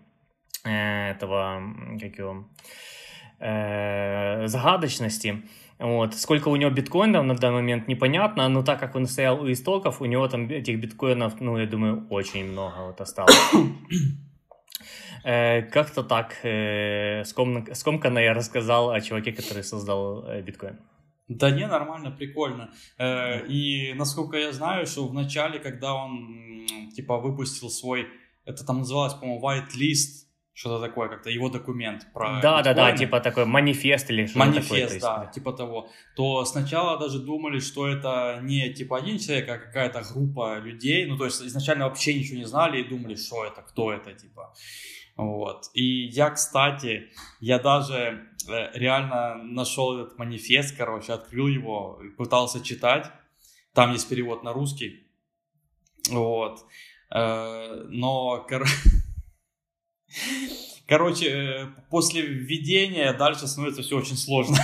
этого, 0.64 1.62
как 2.00 2.18
его, 2.18 2.44
э, 3.38 4.46
загадочности. 4.46 5.42
Вот. 5.78 6.14
Сколько 6.14 6.48
у 6.48 6.56
него 6.56 6.70
биткоинов 6.70 7.24
на 7.24 7.34
данный 7.34 7.62
момент 7.62 7.88
непонятно, 7.88 8.48
но 8.48 8.62
так 8.62 8.78
как 8.80 8.94
он 8.94 9.06
стоял 9.06 9.40
у 9.40 9.50
истоков, 9.50 10.02
у 10.02 10.04
него 10.04 10.28
там 10.28 10.48
этих 10.50 10.78
биткоинов, 10.78 11.40
ну, 11.40 11.56
я 11.56 11.66
думаю, 11.66 12.06
очень 12.10 12.44
много 12.44 12.86
вот 12.86 13.00
осталось. 13.00 13.34
Э, 15.22 15.62
как-то 15.62 16.02
так 16.02 16.34
э, 16.44 17.24
скомканно 17.24 18.18
я 18.20 18.32
рассказал 18.32 18.90
о 18.90 19.00
чуваке, 19.02 19.32
который 19.32 19.62
создал 19.62 20.24
э, 20.24 20.40
биткоин. 20.40 20.78
Да 21.28 21.50
не, 21.50 21.66
нормально, 21.66 22.10
прикольно. 22.10 22.70
Э, 22.98 23.46
и 23.46 23.92
насколько 23.94 24.38
я 24.38 24.52
знаю, 24.52 24.86
что 24.86 25.06
в 25.06 25.12
начале, 25.12 25.58
когда 25.58 25.94
он 25.94 26.66
типа 26.96 27.18
выпустил 27.18 27.68
свой, 27.68 28.08
это 28.46 28.64
там 28.64 28.78
называлось, 28.78 29.14
по-моему, 29.14 29.46
white 29.46 29.76
list, 29.78 30.29
что-то 30.60 30.86
такое, 30.86 31.08
как-то 31.08 31.30
его 31.30 31.48
документ 31.48 32.06
про 32.12 32.38
Да, 32.42 32.60
да, 32.62 32.74
да, 32.74 32.92
типа 32.92 33.20
такой 33.20 33.46
манифест 33.46 34.10
или 34.10 34.26
что-то 34.26 34.40
манифест, 34.40 34.68
такое. 34.68 34.80
Манифест, 34.80 35.00
да, 35.00 35.26
типа 35.34 35.52
того. 35.52 35.88
То 36.14 36.44
сначала 36.44 36.98
даже 36.98 37.18
думали, 37.18 37.60
что 37.60 37.88
это 37.88 38.40
не 38.42 38.70
типа 38.74 38.98
один 38.98 39.18
человек, 39.18 39.48
а 39.48 39.56
какая-то 39.56 40.02
группа 40.12 40.58
людей. 40.58 41.06
Ну, 41.06 41.16
то 41.16 41.24
есть 41.24 41.40
изначально 41.40 41.88
вообще 41.88 42.12
ничего 42.12 42.36
не 42.36 42.44
знали 42.44 42.82
и 42.82 42.88
думали, 42.88 43.14
что 43.14 43.46
это, 43.46 43.62
кто 43.62 43.90
это, 43.90 44.12
типа. 44.12 44.52
Вот. 45.16 45.70
И 45.72 46.08
я, 46.08 46.28
кстати, 46.28 47.08
я 47.40 47.58
даже 47.58 48.28
э, 48.46 48.78
реально 48.78 49.42
нашел 49.42 49.98
этот 49.98 50.18
манифест, 50.18 50.76
короче, 50.76 51.14
открыл 51.14 51.46
его, 51.46 52.02
пытался 52.18 52.62
читать. 52.62 53.10
Там 53.72 53.92
есть 53.92 54.10
перевод 54.10 54.42
на 54.42 54.52
русский. 54.52 55.06
Вот. 56.10 56.66
Э, 57.10 57.84
но, 57.88 58.44
короче 58.46 58.74
Короче, 60.86 61.26
э, 61.28 61.66
после 61.88 62.22
введения 62.22 63.12
дальше 63.12 63.46
становится 63.46 63.82
все 63.82 63.96
очень 63.96 64.16
сложно. 64.16 64.56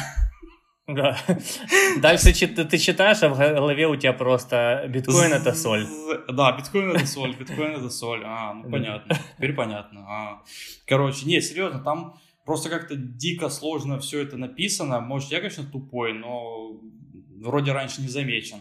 Да. 0.86 1.18
Дальше 1.98 2.32
ты 2.32 2.78
читаешь, 2.78 3.22
а 3.22 3.28
в 3.28 3.36
голове 3.36 3.88
у 3.88 3.96
тебя 3.96 4.12
просто 4.12 4.86
биткоин 4.88 5.32
это 5.32 5.52
соль. 5.52 5.84
Да, 6.28 6.52
биткоин 6.52 6.90
это 6.92 7.06
соль, 7.06 7.34
биткоин 7.34 7.74
это 7.74 7.90
соль. 7.90 8.22
А, 8.24 8.54
ну 8.54 8.70
понятно. 8.70 9.18
Теперь 9.36 9.52
понятно. 9.52 10.04
А. 10.08 10.42
Короче, 10.86 11.26
не, 11.26 11.40
серьезно, 11.40 11.80
там 11.80 12.20
просто 12.44 12.70
как-то 12.70 12.94
дико 12.94 13.48
сложно 13.48 13.98
все 13.98 14.22
это 14.22 14.36
написано. 14.36 15.00
Может, 15.00 15.32
я, 15.32 15.38
конечно, 15.38 15.64
тупой, 15.64 16.12
но 16.12 16.80
вроде 17.40 17.72
раньше 17.72 18.00
не 18.00 18.08
замечен. 18.08 18.58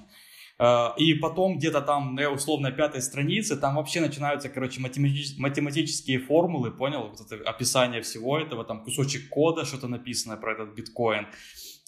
Э, 0.58 0.90
и 0.98 1.14
потом 1.14 1.58
где-то 1.58 1.82
там 1.82 2.16
на 2.16 2.30
условно 2.30 2.72
пятой 2.72 3.02
странице 3.02 3.58
там 3.58 3.76
вообще 3.76 4.02
начинаются, 4.02 4.50
короче, 4.50 4.80
математические, 4.82 6.20
формулы, 6.20 6.72
понял? 6.72 7.10
Вот 7.10 7.20
это 7.20 7.50
описание 7.50 8.02
всего 8.02 8.40
этого, 8.40 8.64
там 8.64 8.84
кусочек 8.84 9.30
кода, 9.30 9.66
что-то 9.66 9.88
написано 9.88 10.38
про 10.38 10.54
этот 10.54 10.76
биткоин. 10.76 11.28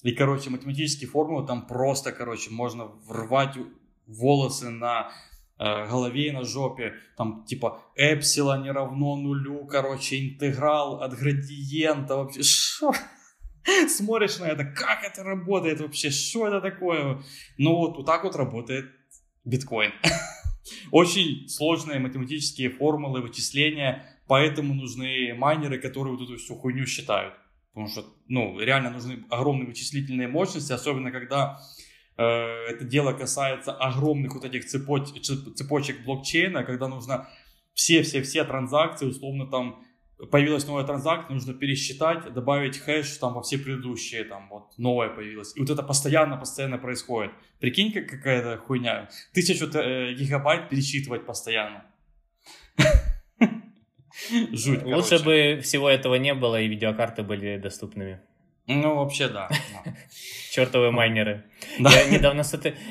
И, 0.04 0.12
короче, 0.12 0.50
математические 0.50 1.10
формулы 1.10 1.48
там 1.48 1.66
просто, 1.66 2.12
короче, 2.12 2.52
можно 2.52 2.86
врывать 2.86 3.56
волосы 4.06 4.70
на 4.70 5.12
э, 5.60 5.88
голове 5.88 6.28
и 6.28 6.32
на 6.32 6.44
жопе. 6.44 6.94
Там 7.18 7.46
типа 7.46 7.82
эпсилон 7.96 8.64
не 8.64 8.72
равно 8.72 9.16
нулю, 9.16 9.66
короче, 9.66 10.20
интеграл 10.20 11.02
от 11.02 11.18
градиента. 11.18 12.16
Вообще, 12.16 12.44
что? 12.44 12.94
Смотришь 13.90 14.40
на 14.40 14.46
это, 14.46 14.66
как 14.66 15.04
это 15.04 15.24
работает 15.24 15.82
вообще, 15.82 16.10
что 16.10 16.48
это 16.48 16.62
такое? 16.62 17.22
Ну 17.58 17.76
вот, 17.76 17.98
вот 17.98 18.06
так 18.06 18.24
вот 18.24 18.36
работает 18.36 18.86
биткоин. 19.46 19.92
Очень 20.92 21.48
сложные 21.48 22.00
математические 22.00 22.70
формулы, 22.70 23.22
вычисления, 23.22 24.20
поэтому 24.28 24.74
нужны 24.74 25.34
майнеры, 25.34 25.80
которые 25.80 26.16
вот 26.16 26.24
эту 26.24 26.38
всю 26.38 26.56
хуйню 26.56 26.86
считают. 26.86 27.34
Потому 27.70 27.88
что, 27.88 28.06
ну, 28.28 28.60
реально 28.60 28.90
нужны 28.90 29.24
огромные 29.30 29.68
вычислительные 29.68 30.28
мощности, 30.28 30.72
особенно 30.74 31.12
когда 31.12 31.60
э, 32.18 32.24
это 32.24 32.84
дело 32.86 33.14
касается 33.14 33.72
огромных 33.72 34.34
вот 34.34 34.44
этих 34.46 34.66
цепоч, 34.66 35.10
цепочек 35.56 36.04
блокчейна, 36.04 36.64
когда 36.64 36.88
нужно 36.88 37.30
все-все-все 37.74 38.44
транзакции, 38.44 39.06
условно 39.06 39.46
там 39.46 39.84
появилась 40.32 40.66
новая 40.68 40.84
транзакция, 40.84 41.34
нужно 41.34 41.54
пересчитать, 41.54 42.34
добавить 42.34 42.78
хэш 42.78 43.18
там 43.18 43.34
во 43.34 43.42
все 43.42 43.58
предыдущие, 43.58 44.24
там 44.24 44.50
вот 44.50 44.78
новая 44.78 45.10
появилась. 45.10 45.56
И 45.56 45.60
вот 45.60 45.70
это 45.70 45.84
постоянно-постоянно 45.84 46.78
происходит. 46.78 47.32
Прикинь, 47.60 47.92
как 47.92 48.08
какая-то 48.08 48.58
хуйня. 48.58 49.10
Тысячу 49.34 49.66
э, 49.78 50.14
гигабайт 50.14 50.70
пересчитывать 50.70 51.26
постоянно. 51.26 51.86
Жуть, 54.52 54.84
Лучше 54.84 55.24
бы 55.24 55.60
всего 55.62 55.90
этого 55.90 56.16
не 56.16 56.34
было, 56.34 56.60
и 56.60 56.68
видеокарты 56.68 57.22
были 57.24 57.58
доступными. 57.58 58.20
Ну, 58.68 58.96
вообще, 58.96 59.30
да. 59.30 59.50
Чертовы 60.52 60.92
майнеры. 60.92 61.46
Я 61.80 62.10
недавно, 62.10 62.44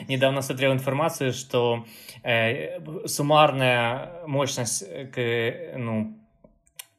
недавно 0.09 0.41
смотрел 0.41 0.73
информацию, 0.73 1.33
что 1.35 1.85
э, 2.23 2.81
суммарная 3.07 4.27
мощность 4.27 4.83
э, 4.83 5.77
ну, 5.77 6.16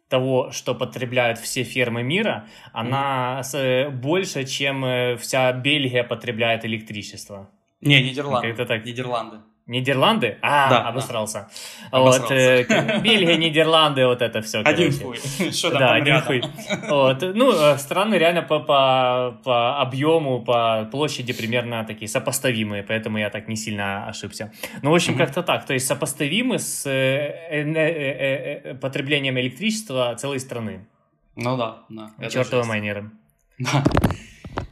того, 0.10 0.51
что 0.51 0.76
потребляют 0.76 1.39
все 1.39 1.64
фермы 1.64 2.03
мира, 2.03 2.47
она 2.74 3.41
mm. 3.41 3.89
больше, 3.89 4.45
чем 4.45 4.86
э, 4.86 5.18
вся 5.18 5.51
Бельгия 5.51 6.03
потребляет 6.03 6.66
электричество. 6.66 7.49
Не, 7.82 8.01
Нидерланды. 8.01 8.47
Это 8.47 8.66
так. 8.66 8.86
Нидерланды. 8.86 9.38
Нидерланды? 9.68 10.38
А, 10.41 10.70
да, 10.70 10.88
обосрался. 10.88 11.49
Да. 11.91 11.99
Вот, 11.99 12.32
э, 12.32 12.63
Бельгия, 13.01 13.36
Нидерланды, 13.36 14.07
вот 14.07 14.22
это 14.22 14.41
все. 14.41 14.59
Один 14.59 14.93
хуй. 14.93 15.18
Что 15.51 15.72
там 15.72 15.80
да, 15.80 15.93
один 15.95 16.22
хуй. 16.22 16.41
Вот. 16.88 17.22
Ну, 17.22 17.51
э, 17.51 17.78
страны 17.78 18.15
реально 18.15 18.43
по, 18.43 18.59
по, 18.59 19.38
по 19.43 19.82
объему, 19.82 20.41
по 20.41 20.88
площади 20.89 21.34
примерно 21.34 21.84
такие 21.84 22.07
сопоставимые, 22.07 22.82
поэтому 22.84 23.18
я 23.18 23.30
так 23.30 23.49
не 23.49 23.57
сильно 23.57 24.07
ошибся. 24.07 24.53
Ну, 24.82 24.91
в 24.91 24.95
общем, 24.95 25.15
mm-hmm. 25.15 25.18
как-то 25.18 25.43
так. 25.43 25.65
То 25.65 25.74
есть 25.74 25.86
сопоставимы 25.86 26.59
с 26.59 26.86
э, 26.86 27.51
э, 27.51 28.76
потреблением 28.76 29.38
электричества 29.38 30.15
целой 30.15 30.39
страны. 30.39 30.88
Ну 31.36 31.57
да, 31.57 31.84
да. 31.89 32.30
Чертовы 32.30 32.63
майнеры. 32.63 33.11
Да. 33.59 33.84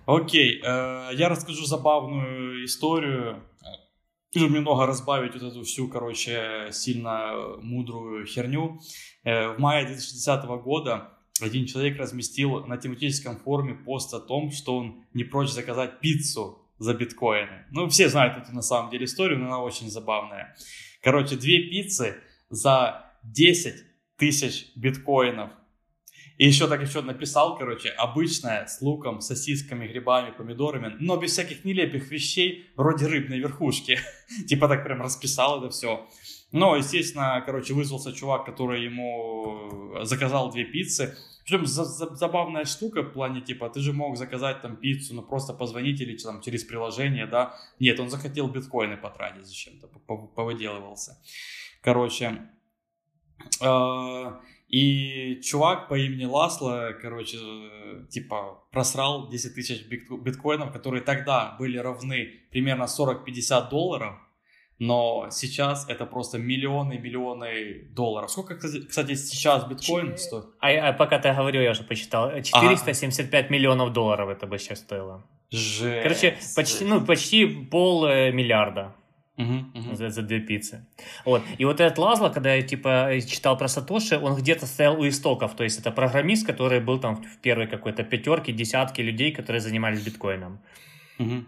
Окей, 0.05 0.61
я 0.63 1.27
расскажу 1.29 1.65
забавную 1.65 2.63
историю 2.65 3.41
чтобы 4.39 4.55
немного 4.55 4.85
разбавить 4.85 5.33
вот 5.33 5.43
эту 5.43 5.63
всю, 5.63 5.87
короче, 5.87 6.69
сильно 6.71 7.55
мудрую 7.61 8.25
херню, 8.25 8.81
э, 9.23 9.49
в 9.49 9.59
мае 9.59 9.85
2010 9.85 10.45
года 10.61 11.13
один 11.41 11.65
человек 11.65 11.97
разместил 11.97 12.65
на 12.65 12.77
тематическом 12.77 13.37
форуме 13.37 13.75
пост 13.75 14.13
о 14.13 14.19
том, 14.19 14.51
что 14.51 14.77
он 14.77 15.05
не 15.13 15.23
прочь 15.23 15.49
заказать 15.49 15.99
пиццу 15.99 16.59
за 16.79 16.93
биткоины. 16.93 17.65
Ну, 17.71 17.87
все 17.87 18.09
знают 18.09 18.37
эту 18.37 18.53
на 18.53 18.61
самом 18.61 18.91
деле 18.91 19.05
историю, 19.05 19.39
но 19.39 19.47
она 19.47 19.59
очень 19.59 19.89
забавная. 19.89 20.55
Короче, 21.01 21.35
две 21.35 21.69
пиццы 21.69 22.15
за 22.49 23.11
10 23.23 23.75
тысяч 24.17 24.67
биткоинов– 24.75 25.51
и 26.37 26.47
еще 26.47 26.67
так 26.67 26.81
еще 26.81 27.01
написал, 27.01 27.57
короче, 27.57 27.89
обычная, 27.89 28.65
с 28.67 28.81
луком, 28.81 29.21
сосисками, 29.21 29.87
грибами, 29.87 30.31
помидорами, 30.31 30.95
но 30.99 31.15
без 31.15 31.31
всяких 31.31 31.63
нелепых 31.63 32.11
вещей, 32.11 32.69
вроде 32.75 33.07
рыбной 33.07 33.39
верхушки. 33.39 33.99
типа 34.47 34.67
так 34.67 34.83
прям 34.83 35.01
расписал 35.01 35.59
это 35.59 35.69
все. 35.69 36.07
Но, 36.51 36.75
естественно, 36.75 37.41
короче, 37.45 37.73
вызвался 37.73 38.13
чувак, 38.13 38.45
который 38.45 38.83
ему 38.83 40.03
заказал 40.03 40.51
две 40.51 40.65
пиццы. 40.65 41.17
Причем 41.45 41.65
за 41.65 41.85
за 41.85 42.15
забавная 42.15 42.65
штука 42.65 43.01
в 43.01 43.13
плане, 43.13 43.41
типа, 43.41 43.69
ты 43.69 43.79
же 43.79 43.93
мог 43.93 44.17
заказать 44.17 44.61
там 44.61 44.75
пиццу, 44.77 45.15
ну 45.15 45.21
просто 45.21 45.53
позвонить 45.53 46.01
или 46.01 46.17
там 46.17 46.41
через 46.41 46.63
приложение, 46.63 47.27
да. 47.27 47.55
Нет, 47.79 47.99
он 47.99 48.09
захотел 48.09 48.47
биткоины 48.47 48.97
потратить 48.97 49.45
зачем-то, 49.45 49.87
повыделывался. 50.35 51.17
Короче, 51.81 52.49
э 53.61 54.31
и 54.75 55.39
чувак 55.41 55.87
по 55.87 55.97
имени 55.97 56.25
Ласло, 56.25 56.91
короче, 57.01 57.37
типа 58.09 58.59
просрал 58.71 59.29
10 59.29 59.55
тысяч 59.55 59.87
биткоинов, 59.87 60.73
которые 60.73 61.01
тогда 61.01 61.55
были 61.57 61.77
равны 61.77 62.41
примерно 62.51 62.83
40-50 62.83 63.69
долларов, 63.69 64.15
но 64.77 65.29
сейчас 65.31 65.87
это 65.87 66.05
просто 66.05 66.39
миллионы 66.39 66.97
миллионы 66.97 67.87
долларов. 67.95 68.29
Сколько, 68.29 68.55
кстати, 68.57 69.15
сейчас 69.15 69.65
биткоин 69.65 70.17
стоит? 70.17 70.43
А, 70.59 70.89
а 70.89 70.91
пока 70.91 71.19
ты 71.19 71.31
говорил, 71.31 71.61
я 71.61 71.71
уже 71.71 71.83
почитал. 71.83 72.31
475 72.41 73.45
а. 73.45 73.53
миллионов 73.53 73.93
долларов 73.93 74.27
это 74.27 74.45
бы 74.45 74.59
сейчас 74.59 74.79
стоило. 74.79 75.23
Жесть. 75.51 76.03
Короче, 76.03 76.37
почти, 76.53 76.83
ну, 76.83 77.05
почти 77.05 77.45
пол 77.45 78.07
э, 78.07 78.33
миллиарда. 78.33 78.93
Uh-huh, 79.37 79.65
uh-huh. 79.73 79.95
За, 79.95 80.09
за 80.09 80.21
две 80.21 80.39
пиццы. 80.39 80.85
Вот. 81.25 81.41
И 81.57 81.65
вот 81.65 81.81
этот 81.81 81.97
Лазло, 81.97 82.29
когда 82.29 82.53
я 82.53 82.61
типа 82.61 83.11
читал 83.27 83.57
про 83.57 83.67
Сатоши, 83.67 84.17
он 84.17 84.35
где-то 84.35 84.65
стоял 84.65 84.99
у 84.99 85.07
истоков. 85.07 85.55
То 85.55 85.63
есть 85.63 85.79
это 85.79 85.91
программист, 85.91 86.47
который 86.47 86.79
был 86.79 86.99
там 86.99 87.15
в 87.15 87.37
первой 87.41 87.67
какой-то 87.67 88.03
пятерке, 88.03 88.53
десятке 88.53 89.03
людей, 89.03 89.31
которые 89.31 89.59
занимались 89.61 90.01
биткоином. 90.01 90.59
Uh-huh. 91.19 91.43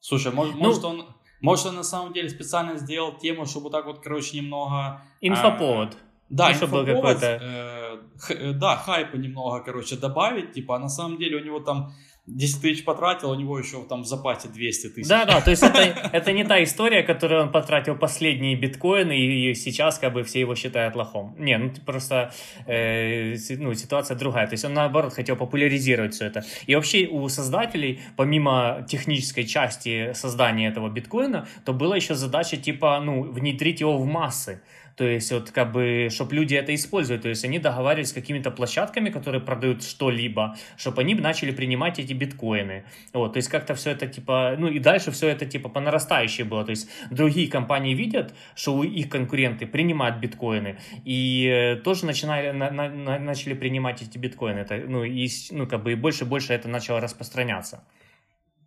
Слушай, 0.00 0.32
может, 0.32 0.54
ну, 0.54 0.60
может 0.60 0.84
он. 0.84 1.04
Может, 1.42 1.66
он 1.66 1.76
на 1.76 1.82
самом 1.84 2.12
деле 2.12 2.28
специально 2.28 2.76
сделал 2.76 3.16
тему, 3.16 3.46
чтобы 3.46 3.70
так 3.70 3.86
вот, 3.86 4.00
короче, 4.00 4.36
немного... 4.36 5.00
Инфоповод. 5.22 5.94
А, 5.94 5.96
да, 6.28 6.48
ну, 6.48 6.52
инфоповод, 6.52 6.86
какой-то... 6.86 7.38
Э, 7.40 7.98
х, 8.18 8.52
да, 8.52 8.76
хайпа 8.76 9.16
немного, 9.16 9.64
короче, 9.64 9.96
добавить, 9.96 10.52
типа, 10.52 10.76
а 10.76 10.78
на 10.78 10.90
самом 10.90 11.16
деле 11.16 11.40
у 11.40 11.42
него 11.42 11.60
там 11.60 11.94
10 12.36 12.62
тысяч 12.62 12.84
потратил, 12.84 13.30
у 13.30 13.34
него 13.34 13.58
еще 13.58 13.82
там 13.84 14.02
в 14.02 14.06
запасе 14.06 14.48
200 14.48 14.88
тысяч. 14.88 15.08
Да, 15.08 15.24
да, 15.24 15.40
то 15.40 15.50
есть 15.50 15.62
это, 15.62 15.78
это 16.12 16.32
не 16.32 16.44
та 16.44 16.62
история, 16.62 17.02
которую 17.02 17.42
он 17.42 17.52
потратил 17.52 17.96
последние 17.96 18.56
биткоины, 18.56 19.18
и 19.18 19.54
сейчас 19.54 19.98
как 19.98 20.12
бы 20.12 20.22
все 20.22 20.40
его 20.40 20.54
считают 20.54 20.94
лохом. 20.94 21.34
Не, 21.38 21.58
ну 21.58 21.72
просто 21.84 22.32
э, 22.66 23.36
ну, 23.58 23.74
ситуация 23.74 24.16
другая. 24.16 24.46
То 24.46 24.54
есть 24.54 24.64
он 24.64 24.74
наоборот 24.74 25.12
хотел 25.12 25.36
популяризировать 25.36 26.14
все 26.14 26.26
это. 26.26 26.44
И 26.66 26.74
вообще 26.74 27.06
у 27.06 27.28
создателей, 27.28 28.00
помимо 28.16 28.86
технической 28.88 29.44
части 29.44 30.12
создания 30.14 30.68
этого 30.68 30.88
биткоина, 30.88 31.46
то 31.64 31.72
была 31.72 31.96
еще 31.96 32.14
задача 32.14 32.56
типа, 32.56 33.00
ну, 33.00 33.22
внедрить 33.22 33.80
его 33.80 33.98
в 33.98 34.06
массы. 34.06 34.62
То 35.00 35.06
есть, 35.06 35.32
вот 35.32 35.50
как 35.50 35.72
бы, 35.72 36.08
чтобы 36.10 36.34
люди 36.34 36.54
это 36.54 36.74
использовали. 36.74 37.22
То 37.22 37.30
есть, 37.30 37.42
они 37.42 37.58
договаривались 37.58 38.10
с 38.10 38.12
какими-то 38.12 38.50
площадками, 38.50 39.08
которые 39.08 39.40
продают 39.40 39.82
что-либо, 39.82 40.58
чтобы 40.76 41.00
они 41.00 41.14
начали 41.14 41.52
принимать 41.52 41.98
эти 41.98 42.12
биткоины. 42.12 42.84
Вот, 43.14 43.32
то 43.32 43.38
есть, 43.38 43.48
как-то 43.48 43.74
все 43.74 43.92
это, 43.92 44.06
типа, 44.06 44.56
ну, 44.58 44.68
и 44.68 44.78
дальше 44.78 45.10
все 45.10 45.28
это, 45.28 45.46
типа, 45.46 45.70
по 45.70 45.80
нарастающей 45.80 46.44
было. 46.44 46.66
То 46.66 46.72
есть, 46.72 46.90
другие 47.10 47.48
компании 47.48 47.94
видят, 47.94 48.34
что 48.54 48.84
их 48.84 49.08
конкуренты 49.08 49.66
принимают 49.66 50.18
биткоины, 50.18 50.76
и 51.06 51.46
э, 51.46 51.76
тоже 51.76 52.04
начинали, 52.04 52.50
на, 52.50 52.70
на, 52.70 53.18
начали 53.18 53.54
принимать 53.54 54.02
эти 54.02 54.18
биткоины. 54.18 54.58
Это, 54.58 54.84
ну, 54.86 55.02
и, 55.02 55.30
ну, 55.50 55.66
как 55.66 55.82
бы, 55.82 55.92
и 55.92 55.94
больше 55.94 56.24
и 56.24 56.26
больше 56.26 56.52
это 56.52 56.68
начало 56.68 57.00
распространяться. 57.00 57.84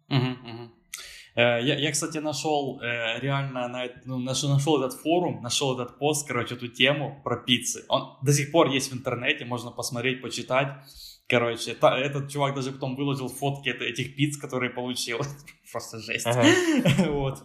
Угу. 0.10 0.72
Э, 1.36 1.60
я, 1.62 1.76
я, 1.80 1.92
кстати, 1.92 2.20
нашел 2.20 2.80
э, 2.82 3.20
реально, 3.20 3.68
на, 3.68 3.88
ну, 4.06 4.20
нашел, 4.20 4.84
этот 4.84 4.94
форум, 5.00 5.42
нашел 5.42 5.74
этот 5.74 5.98
пост, 5.98 6.28
короче, 6.28 6.56
эту 6.56 6.68
тему 6.68 7.22
про 7.24 7.38
пиццы. 7.38 7.86
Он 7.90 8.18
до 8.22 8.34
сих 8.34 8.52
пор 8.52 8.70
есть 8.70 8.92
в 8.92 8.96
интернете, 8.96 9.46
можно 9.46 9.72
посмотреть, 9.72 10.22
почитать. 10.22 10.68
Короче, 11.28 11.74
та, 11.74 11.98
этот 11.98 12.30
чувак 12.30 12.54
даже 12.54 12.72
потом 12.72 12.96
выложил 12.96 13.30
фотки 13.30 13.70
этих 13.70 14.16
пиц, 14.16 14.38
которые 14.38 14.70
получил. 14.70 15.20
Просто 15.72 16.00
жесть. 16.00 16.28
Ага. 16.28 16.44
вот. 17.10 17.44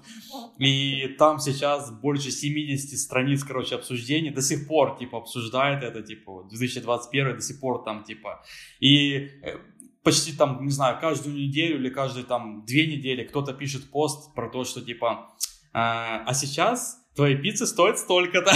И 0.59 1.09
там 1.19 1.39
сейчас 1.39 1.91
больше 1.91 2.31
70 2.31 2.99
страниц, 2.99 3.45
короче, 3.45 3.77
обсуждений. 3.77 4.31
До 4.31 4.43
сих 4.43 4.69
пор, 4.69 4.99
типа, 4.99 5.19
обсуждает 5.19 5.83
это, 5.85 6.03
типа, 6.03 6.47
2021 6.51 7.37
до 7.37 7.41
сих 7.41 7.61
пор 7.61 7.85
там, 7.85 8.05
типа. 8.05 8.45
И 8.81 9.29
э, 9.43 9.57
почти 10.03 10.33
там, 10.33 10.65
не 10.65 10.71
знаю, 10.71 10.99
каждую 11.01 11.37
неделю 11.37 11.77
или 11.77 11.91
каждые 11.91 12.25
там 12.25 12.65
две 12.65 12.87
недели 12.87 13.25
кто-то 13.25 13.53
пишет 13.53 13.91
пост 13.91 14.35
про 14.35 14.49
то, 14.49 14.65
что 14.65 14.81
типа 14.81 15.31
А, 15.73 16.23
а 16.27 16.35
сейчас 16.35 16.99
твои 17.15 17.37
пиццы 17.37 17.67
стоят 17.67 17.99
столько-то. 17.99 18.53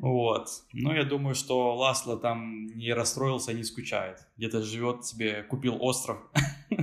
Вот. 0.00 0.48
Ну, 0.72 0.92
я 0.92 1.04
думаю, 1.04 1.34
что 1.34 1.76
Ласло 1.76 2.16
там 2.16 2.66
не 2.66 2.92
расстроился, 2.92 3.52
не 3.52 3.62
скучает. 3.62 4.18
Где-то 4.36 4.62
живет 4.62 5.04
себе, 5.04 5.42
купил 5.44 5.76
остров. 5.80 6.18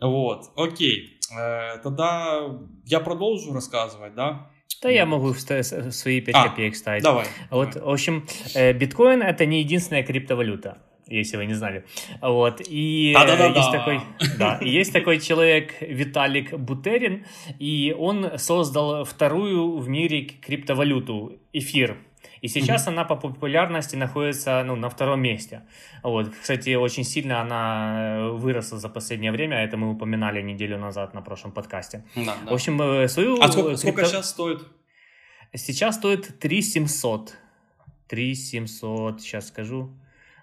Вот, 0.00 0.52
окей. 0.56 1.18
Э, 1.36 1.78
тогда 1.78 2.60
я 2.84 3.00
продолжу 3.00 3.52
рассказывать, 3.52 4.14
да? 4.14 4.50
Да, 4.82 4.90
я 4.90 5.06
могу 5.06 5.32
свои 5.34 6.20
5 6.20 6.34
а, 6.34 6.48
копеек 6.48 6.76
ставить. 6.76 7.02
Давай. 7.02 7.26
Вот, 7.50 7.74
в 7.74 7.88
общем, 7.88 8.26
э, 8.54 8.72
биткоин 8.72 9.22
это 9.22 9.46
не 9.46 9.60
единственная 9.60 10.02
криптовалюта 10.02 10.78
если 11.06 11.36
вы 11.36 11.46
не 11.46 11.54
знали. 11.54 11.84
Вот. 12.20 12.60
И 12.66 13.12
Да-да-да-да. 13.14 13.58
есть 13.58 13.72
такой, 13.72 14.00
да, 14.38 14.58
есть 14.62 14.92
такой 14.92 15.20
человек 15.20 15.74
Виталик 15.80 16.54
Бутерин, 16.54 17.26
и 17.58 17.94
он 17.96 18.38
создал 18.38 19.04
вторую 19.04 19.78
в 19.78 19.88
мире 19.88 20.22
криптовалюту 20.24 21.38
эфир. 21.52 21.98
И 22.44 22.48
сейчас 22.48 22.86
mm-hmm. 22.86 22.90
она 22.90 23.04
по 23.04 23.16
популярности 23.16 23.96
находится 23.96 24.62
ну, 24.66 24.76
на 24.76 24.90
втором 24.90 25.22
месте. 25.22 25.62
Вот. 26.02 26.30
Кстати, 26.42 26.74
очень 26.74 27.02
сильно 27.02 27.40
она 27.40 28.18
э, 28.18 28.28
выросла 28.32 28.78
за 28.78 28.90
последнее 28.90 29.32
время. 29.32 29.64
Это 29.64 29.78
мы 29.78 29.90
упоминали 29.90 30.42
неделю 30.42 30.76
назад 30.78 31.14
на 31.14 31.22
прошлом 31.22 31.52
подкасте. 31.52 32.04
Да, 32.14 32.36
да. 32.44 32.50
В 32.50 32.52
общем, 32.52 32.82
э, 32.82 33.08
свою... 33.08 33.40
А 33.40 33.48
сколько, 33.50 33.76
сколько 33.78 34.04
сейчас 34.04 34.28
стоит? 34.28 34.60
Сейчас 35.54 35.96
стоит 35.96 36.38
3700. 36.38 37.34
3700, 38.08 39.22
сейчас 39.22 39.48
скажу. 39.48 39.98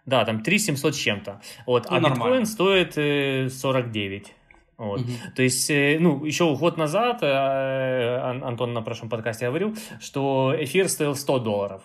Да, 0.07 0.25
там 0.25 0.41
3700 0.41 0.95
с 0.95 0.97
чем-то. 0.97 1.41
Вот. 1.67 1.83
Ну, 1.87 1.97
а 1.97 1.99
нормально. 1.99 2.15
биткоин 2.15 2.45
стоит 2.47 2.97
э, 2.97 3.49
49. 3.49 4.33
Вот. 4.81 5.01
Угу. 5.01 5.11
То 5.35 5.43
есть, 5.43 5.69
э, 5.69 5.97
ну, 5.99 6.25
еще 6.25 6.55
год 6.55 6.77
назад 6.77 7.19
э, 7.21 8.17
Антон 8.43 8.73
на 8.73 8.81
прошлом 8.81 9.09
подкасте 9.09 9.45
говорил, 9.45 9.75
что 9.99 10.55
эфир 10.57 10.89
стоил 10.89 11.15
100 11.15 11.39
долларов. 11.39 11.83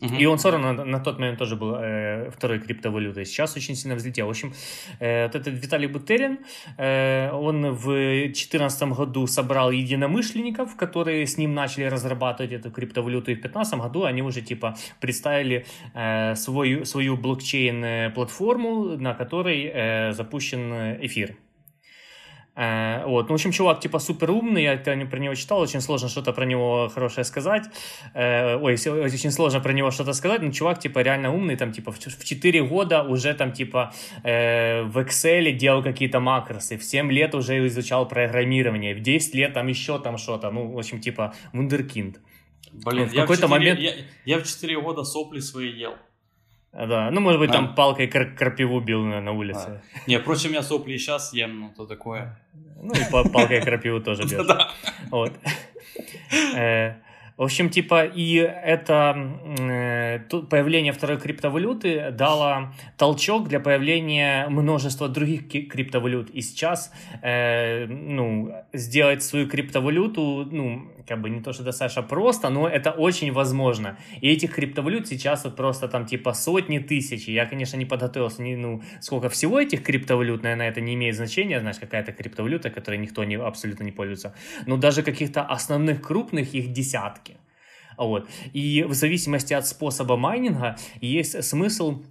Угу. 0.00 0.14
И 0.14 0.26
он 0.26 0.36
все 0.36 0.50
равно 0.50 0.72
на, 0.74 0.84
на 0.84 1.00
тот 1.00 1.18
момент 1.18 1.38
тоже 1.38 1.56
был 1.56 1.74
э, 1.74 2.30
второй 2.30 2.60
криптовалютой. 2.60 3.24
Сейчас 3.24 3.56
очень 3.56 3.74
сильно 3.74 3.96
взлетел. 3.96 4.26
В 4.26 4.30
общем, 4.30 4.52
э, 5.00 5.24
вот 5.24 5.34
этот 5.34 5.54
Виталий 5.54 5.88
Бутерин, 5.88 6.38
э, 6.76 7.30
он 7.32 7.72
в 7.72 7.86
2014 7.86 8.82
году 8.92 9.26
собрал 9.26 9.70
единомышленников, 9.70 10.76
которые 10.76 11.26
с 11.26 11.38
ним 11.38 11.54
начали 11.54 11.84
разрабатывать 11.84 12.52
эту 12.52 12.70
криптовалюту. 12.70 13.30
И 13.30 13.34
в 13.34 13.40
2015 13.40 13.80
году 13.80 14.04
они 14.04 14.20
уже 14.22 14.42
типа 14.42 14.76
представили 15.00 15.64
э, 15.94 16.36
свою, 16.36 16.84
свою 16.84 17.16
блокчейн-платформу, 17.16 18.98
на 18.98 19.14
которой 19.14 19.70
э, 19.72 20.12
запущен 20.12 20.72
эфир. 21.00 21.34
Э, 22.58 23.04
вот. 23.06 23.28
Ну, 23.28 23.34
в 23.34 23.34
общем, 23.34 23.52
чувак, 23.52 23.80
типа, 23.80 24.00
супер 24.00 24.30
умный, 24.30 24.62
я 24.62 24.76
про 25.06 25.18
него 25.18 25.34
читал, 25.34 25.60
очень 25.60 25.80
сложно 25.80 26.08
что-то 26.08 26.32
про 26.32 26.44
него 26.44 26.90
хорошее 26.94 27.24
сказать. 27.24 27.64
Э, 28.14 28.56
ой, 28.56 28.74
очень 28.74 29.30
сложно 29.30 29.60
про 29.60 29.72
него 29.72 29.90
что-то 29.92 30.12
сказать, 30.12 30.42
но 30.42 30.50
чувак, 30.50 30.80
типа, 30.80 31.02
реально 31.02 31.32
умный, 31.32 31.56
там, 31.56 31.72
типа, 31.72 31.92
в 31.92 32.24
4 32.24 32.62
года 32.64 33.02
уже, 33.02 33.34
там, 33.34 33.52
типа, 33.52 33.92
э, 34.24 34.82
в 34.82 34.98
Excel 34.98 35.52
делал 35.52 35.82
какие-то 35.84 36.18
макросы, 36.20 36.76
в 36.76 36.82
7 36.82 37.12
лет 37.12 37.34
уже 37.34 37.64
изучал 37.66 38.08
программирование, 38.08 38.94
в 38.94 39.00
10 39.00 39.34
лет 39.34 39.54
там 39.54 39.68
еще 39.68 40.00
там 40.00 40.18
что-то, 40.18 40.50
ну, 40.50 40.72
в 40.72 40.78
общем, 40.78 41.00
типа, 41.00 41.34
вундеркинд. 41.52 42.18
Блин, 42.72 43.08
в 43.08 43.14
какой-то 43.14 43.48
момент... 43.48 43.78
Я, 43.78 43.92
я 44.24 44.38
в 44.38 44.44
4 44.44 44.80
года 44.80 45.04
сопли 45.04 45.40
свои 45.40 45.70
ел. 45.70 45.94
Да, 46.72 47.10
ну, 47.10 47.20
может 47.20 47.40
быть, 47.40 47.50
а. 47.50 47.54
там 47.54 47.74
палкой 47.74 48.08
кр- 48.08 48.34
крапиву 48.36 48.80
бил 48.80 49.04
на, 49.04 49.20
на 49.20 49.32
улице. 49.32 49.66
А. 49.66 49.80
Не, 50.06 50.18
впрочем, 50.18 50.52
я 50.52 50.62
сопли 50.62 50.94
и 50.94 50.98
сейчас 50.98 51.32
ем, 51.32 51.60
ну, 51.60 51.72
то 51.76 51.86
такое. 51.86 52.38
Ну, 52.80 52.92
и 52.92 53.10
палкой 53.10 53.60
крапиву 53.62 54.00
тоже 54.00 54.22
бьешь. 54.22 54.46
Да. 54.46 54.70
Вот. 55.10 55.32
Э, 56.54 56.94
в 57.36 57.42
общем, 57.42 57.70
типа, 57.70 58.04
и 58.04 58.34
это 58.34 59.16
э, 59.58 60.18
появление 60.50 60.92
второй 60.92 61.18
криптовалюты 61.18 62.10
дало 62.10 62.72
толчок 62.96 63.48
для 63.48 63.60
появления 63.60 64.48
множества 64.48 65.08
других 65.08 65.48
криптовалют. 65.48 66.30
И 66.30 66.42
сейчас, 66.42 66.92
э, 67.22 67.86
ну, 67.86 68.52
сделать 68.72 69.22
свою 69.22 69.48
криптовалюту, 69.48 70.48
ну, 70.50 70.90
как 71.08 71.20
бы 71.20 71.30
не 71.30 71.40
то, 71.40 71.52
что 71.52 71.62
достаточно 71.62 72.02
просто, 72.02 72.50
но 72.50 72.68
это 72.68 72.90
очень 72.90 73.32
возможно. 73.32 73.98
И 74.20 74.28
этих 74.28 74.54
криптовалют 74.54 75.08
сейчас 75.08 75.44
вот 75.44 75.56
просто 75.56 75.88
там 75.88 76.06
типа 76.06 76.34
сотни 76.34 76.78
тысяч. 76.78 77.28
Я, 77.28 77.46
конечно, 77.46 77.76
не 77.76 77.86
подготовился, 77.86 78.42
не, 78.42 78.56
ну, 78.56 78.82
сколько 79.00 79.28
всего 79.28 79.58
этих 79.58 79.82
криптовалют, 79.82 80.42
наверное, 80.42 80.68
это 80.68 80.80
не 80.80 80.94
имеет 80.94 81.16
значения, 81.16 81.60
знаешь, 81.60 81.78
какая-то 81.78 82.12
криптовалюта, 82.12 82.70
которой 82.70 82.98
никто 82.98 83.24
не, 83.24 83.36
абсолютно 83.36 83.84
не 83.84 83.92
пользуется. 83.92 84.34
Но 84.66 84.76
даже 84.76 85.02
каких-то 85.02 85.42
основных 85.42 86.02
крупных 86.02 86.54
их 86.54 86.72
десятки. 86.72 87.36
Вот. 87.96 88.28
И 88.52 88.84
в 88.84 88.94
зависимости 88.94 89.54
от 89.54 89.66
способа 89.66 90.16
майнинга 90.16 90.76
есть 91.00 91.42
смысл 91.42 92.02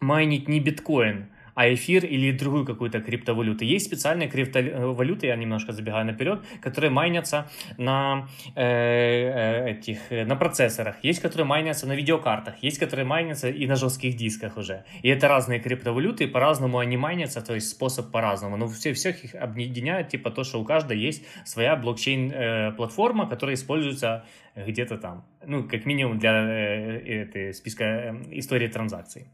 майнить 0.00 0.48
не 0.48 0.60
биткоин, 0.60 1.28
а 1.58 1.74
эфир 1.74 2.04
или 2.04 2.30
другую 2.30 2.64
какую-то 2.64 3.00
криптовалюту. 3.00 3.64
Есть 3.64 3.86
специальные 3.86 4.28
криптовалюты, 4.28 5.26
я 5.26 5.34
немножко 5.34 5.72
забегаю 5.72 6.06
наперед, 6.06 6.40
которые 6.60 6.92
майнятся 6.92 7.50
на 7.76 8.28
э, 8.54 8.62
э 8.62 9.70
этих 9.70 9.98
на 10.28 10.36
процессорах, 10.36 10.94
есть 11.02 11.20
которые 11.20 11.46
майнятся 11.46 11.88
на 11.88 11.96
видеокартах, 11.96 12.62
есть 12.62 12.78
которые 12.78 13.06
майнятся 13.06 13.48
и 13.48 13.66
на 13.66 13.74
жестких 13.74 14.16
дисках 14.16 14.56
уже. 14.56 14.84
И 15.02 15.08
это 15.08 15.26
разные 15.26 15.58
криптовалюты, 15.58 16.28
по-разному 16.28 16.78
они 16.78 16.96
майнятся, 16.96 17.40
то 17.40 17.54
есть 17.54 17.70
способ 17.70 18.12
по-разному. 18.12 18.56
Но 18.56 18.68
все, 18.68 18.92
всех 18.92 19.24
их 19.24 19.34
объединяет 19.34 20.10
типа 20.10 20.30
то, 20.30 20.44
что 20.44 20.60
у 20.60 20.64
каждой 20.64 21.00
есть 21.00 21.24
своя 21.44 21.74
блокчейн-платформа, 21.74 23.24
э, 23.24 23.30
которая 23.30 23.56
используется 23.56 24.24
где-то 24.54 24.96
там. 24.96 25.24
Ну, 25.44 25.68
как 25.68 25.86
минимум 25.86 26.20
для 26.20 26.32
э, 26.32 27.22
этой 27.22 27.52
списка 27.52 27.84
э, 27.84 28.38
истории 28.38 28.68
транзакций. 28.68 29.26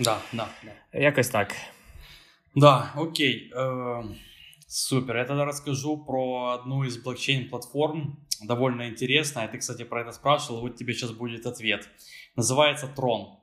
Да, 0.00 0.18
да, 0.32 0.48
да. 0.62 0.98
Якось 0.98 1.28
так. 1.28 1.54
Да, 2.54 2.90
окей. 2.96 3.52
Э, 3.54 4.02
супер. 4.66 5.16
Я 5.16 5.24
тогда 5.24 5.44
расскажу 5.44 5.96
про 6.04 6.58
одну 6.60 6.84
из 6.84 6.96
блокчейн-платформ. 6.96 8.18
Довольно 8.42 8.88
интересная. 8.88 9.46
Ты, 9.48 9.58
кстати, 9.58 9.84
про 9.84 10.00
это 10.00 10.12
спрашивал. 10.12 10.62
Вот 10.62 10.76
тебе 10.76 10.94
сейчас 10.94 11.12
будет 11.12 11.46
ответ. 11.46 11.88
Называется 12.36 12.88
Трон. 12.88 13.40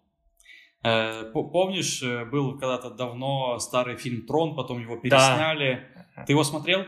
Э, 0.83 1.31
помнишь, 1.33 2.01
э, 2.01 2.25
был 2.25 2.57
когда-то 2.57 2.89
давно 2.89 3.59
старый 3.59 3.95
фильм 3.97 4.25
Трон, 4.25 4.55
потом 4.55 4.81
его 4.81 4.97
пересняли. 4.97 5.87
Да. 6.15 6.23
Ты 6.25 6.33
его 6.33 6.43
смотрел? 6.43 6.85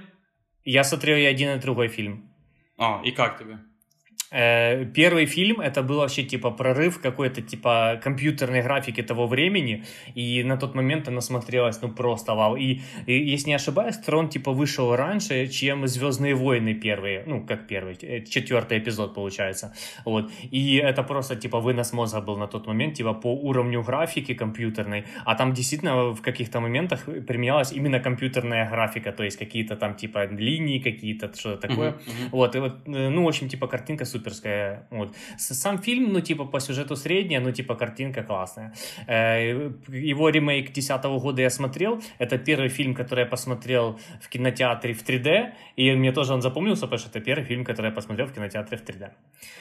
Я 0.64 0.84
смотрел 0.84 1.18
и 1.18 1.24
один, 1.24 1.58
и 1.58 1.60
другой 1.60 1.88
фильм. 1.88 2.30
А, 2.78 3.02
и 3.04 3.12
как 3.12 3.38
тебе? 3.40 3.60
Э, 4.32 4.86
первый 4.86 5.26
фильм 5.26 5.60
это 5.60 5.82
был 5.82 5.98
вообще 5.98 6.24
типа 6.24 6.52
прорыв 6.52 7.02
какой-то 7.02 7.42
типа 7.42 8.00
компьютерной 8.04 8.62
графики 8.62 9.02
того 9.02 9.28
времени, 9.28 9.84
и 10.16 10.44
на 10.44 10.58
тот 10.58 10.76
момент 10.76 11.08
она 11.08 11.22
смотрелась 11.22 11.82
ну 11.82 11.90
просто 11.90 12.36
вау. 12.36 12.56
И, 12.56 12.82
и 13.08 13.14
если 13.14 13.50
не 13.50 13.56
ошибаюсь, 13.56 13.98
Трон 13.98 14.30
типа 14.30 14.52
вышел 14.52 14.96
раньше, 14.96 15.48
чем 15.48 15.88
Звездные 15.88 16.36
войны 16.36 16.74
первые, 16.74 17.24
ну 17.26 17.46
как 17.46 17.68
первый, 17.68 17.98
э, 18.02 18.24
четвертый 18.24 18.78
эпизод 18.78 19.16
получается. 19.16 19.74
Вот. 20.06 20.32
И 20.52 20.76
это 20.76 21.04
просто 21.04 21.36
типа 21.36 21.60
вынос 21.60 21.94
мозга 21.94 22.22
был 22.22 22.38
на 22.38 22.48
тот 22.48 22.68
момент, 22.68 22.94
типа 22.94 23.14
по 23.14 23.34
уровню 23.34 23.82
графики 23.82 24.34
компьютерной, 24.34 25.06
а 25.26 25.36
там 25.36 25.54
действительно 25.54 26.14
в 26.14 26.22
каких-то 26.22 26.60
моментах 26.60 27.06
применялась 27.06 27.72
именно 27.72 28.00
компьютерная 28.00 28.70
графика, 28.70 29.12
то 29.12 29.24
есть 29.24 29.38
какие-то 29.38 29.76
там 29.76 29.96
типа 29.96 30.28
линии, 30.28 30.80
какие-то 30.80 31.34
что-то 31.36 31.68
такое. 31.68 31.90
Uh-huh. 31.90 32.30
Вот, 32.32 32.56
и 32.56 32.60
вот, 32.60 32.74
э, 32.86 33.10
ну, 33.10 33.24
в 33.24 33.28
общем, 33.28 33.50
типа 33.50 33.68
картинка 33.68 34.06
супер 34.06 34.19
суперская. 34.20 34.88
Вот. 34.92 35.16
Сам 35.38 35.78
фильм, 35.78 36.14
ну, 36.14 36.22
типа, 36.22 36.46
по 36.46 36.60
сюжету 36.60 36.96
средняя, 36.96 37.42
ну, 37.42 37.52
типа, 37.52 37.76
картинка 37.76 38.24
классная. 38.24 38.74
Э, 39.08 39.72
его 39.88 40.30
ремейк 40.30 40.66
2010 40.66 41.04
года 41.22 41.42
я 41.42 41.50
смотрел. 41.50 42.02
Это 42.20 42.38
первый 42.38 42.70
фильм, 42.70 42.94
который 42.94 43.22
я 43.22 43.26
посмотрел 43.26 44.00
в 44.22 44.30
кинотеатре 44.30 44.94
в 44.94 45.04
3D. 45.04 45.54
И 45.78 45.96
мне 45.96 46.12
тоже 46.12 46.34
он 46.34 46.42
запомнился, 46.42 46.82
потому 46.82 47.00
что 47.00 47.10
это 47.10 47.20
первый 47.20 47.46
фильм, 47.46 47.66
который 47.66 47.88
я 47.88 47.96
посмотрел 47.96 48.28
в 48.28 48.34
кинотеатре 48.34 48.78
в 48.78 48.84
3D. 48.84 49.10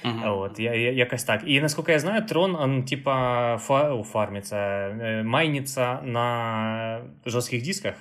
Uh-huh. 0.03 0.35
Вот, 0.35 0.59
я, 0.59 0.75
я, 0.75 0.93
якось 0.93 1.25
так. 1.25 1.45
И, 1.45 1.61
насколько 1.61 1.93
я 1.93 1.99
знаю, 1.99 2.23
Трон, 2.27 2.57
он, 2.57 2.85
типа, 2.85 3.59
фа- 3.61 4.03
фармится, 4.03 4.57
э, 4.57 5.23
майнится 5.23 6.01
на 6.03 7.03
жестких 7.25 7.63
дисках. 7.63 7.95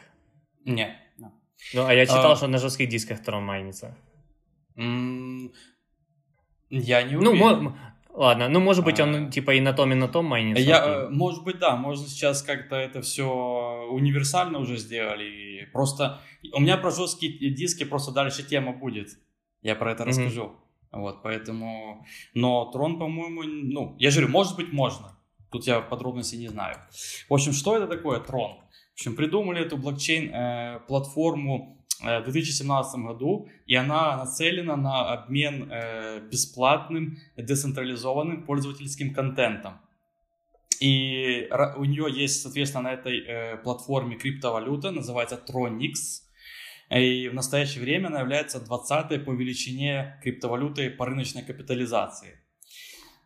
Не. 0.65 0.95
Ну, 1.73 1.85
а 1.85 1.93
я 1.93 2.05
читал, 2.05 2.31
а... 2.31 2.35
что 2.35 2.47
на 2.47 2.57
жестких 2.57 2.89
дисках 2.89 3.23
Трон 3.23 3.43
майнится. 3.43 3.95
Я 6.69 7.03
не 7.03 7.15
ну, 7.15 7.31
уверен. 7.31 7.63
Ну, 7.63 7.75
ладно, 8.13 8.49
ну, 8.49 8.59
может 8.59 8.83
быть, 8.83 8.99
он 8.99 9.27
а... 9.27 9.31
типа 9.31 9.55
и 9.55 9.61
на 9.61 9.73
том, 9.73 9.91
и 9.91 9.95
на 9.95 10.07
том 10.07 10.25
майнится. 10.25 10.61
Я, 10.61 11.07
может 11.09 11.43
быть, 11.43 11.59
да, 11.59 11.75
может 11.75 12.09
сейчас 12.09 12.41
как-то 12.41 12.75
это 12.75 13.01
все 13.01 13.87
универсально 13.89 14.59
уже 14.59 14.77
сделали. 14.77 15.69
Просто 15.73 16.19
у 16.53 16.59
меня 16.59 16.77
про 16.77 16.91
жесткие 16.91 17.51
диски 17.51 17.83
просто 17.83 18.11
дальше 18.11 18.43
тема 18.43 18.73
будет. 18.73 19.09
Я 19.61 19.75
про 19.75 19.91
это 19.91 20.03
mm-hmm. 20.03 20.07
расскажу. 20.07 20.51
Вот, 20.91 21.21
поэтому... 21.21 22.05
Но 22.33 22.71
трон, 22.71 22.97
по-моему, 22.97 23.43
ну, 23.43 23.95
я 23.99 24.09
же 24.09 24.19
говорю, 24.19 24.33
может 24.33 24.55
быть, 24.55 24.71
можно. 24.71 25.17
Тут 25.51 25.67
я 25.67 25.81
подробностей 25.81 26.37
не 26.37 26.47
знаю. 26.47 26.77
В 27.29 27.33
общем, 27.33 27.53
что 27.53 27.77
это 27.77 27.87
такое 27.87 28.19
трон? 28.19 28.57
общем, 28.97 29.15
придумали 29.15 29.61
эту 29.61 29.77
блокчейн-платформу 29.77 31.76
э, 31.76 31.76
в 31.99 32.23
2017 32.23 32.99
году, 32.99 33.49
и 33.65 33.75
она 33.75 34.17
нацелена 34.17 34.75
на 34.75 35.13
обмен 35.13 35.69
э, 35.71 36.19
бесплатным 36.29 37.17
децентрализованным 37.35 38.45
пользовательским 38.45 39.13
контентом. 39.13 39.79
И 40.79 41.49
у 41.77 41.85
нее 41.85 42.07
есть, 42.13 42.41
соответственно, 42.43 42.83
на 42.83 42.93
этой 42.93 43.19
э, 43.19 43.57
платформе 43.57 44.15
криптовалюта, 44.15 44.91
называется 44.91 45.41
Tronix. 45.47 46.23
И 46.91 47.29
в 47.29 47.33
настоящее 47.33 47.83
время 47.83 48.07
она 48.07 48.21
является 48.21 48.59
20-й 48.59 49.19
по 49.19 49.31
величине 49.31 50.19
криптовалюты 50.21 50.91
по 50.91 51.05
рыночной 51.05 51.43
капитализации. 51.43 52.39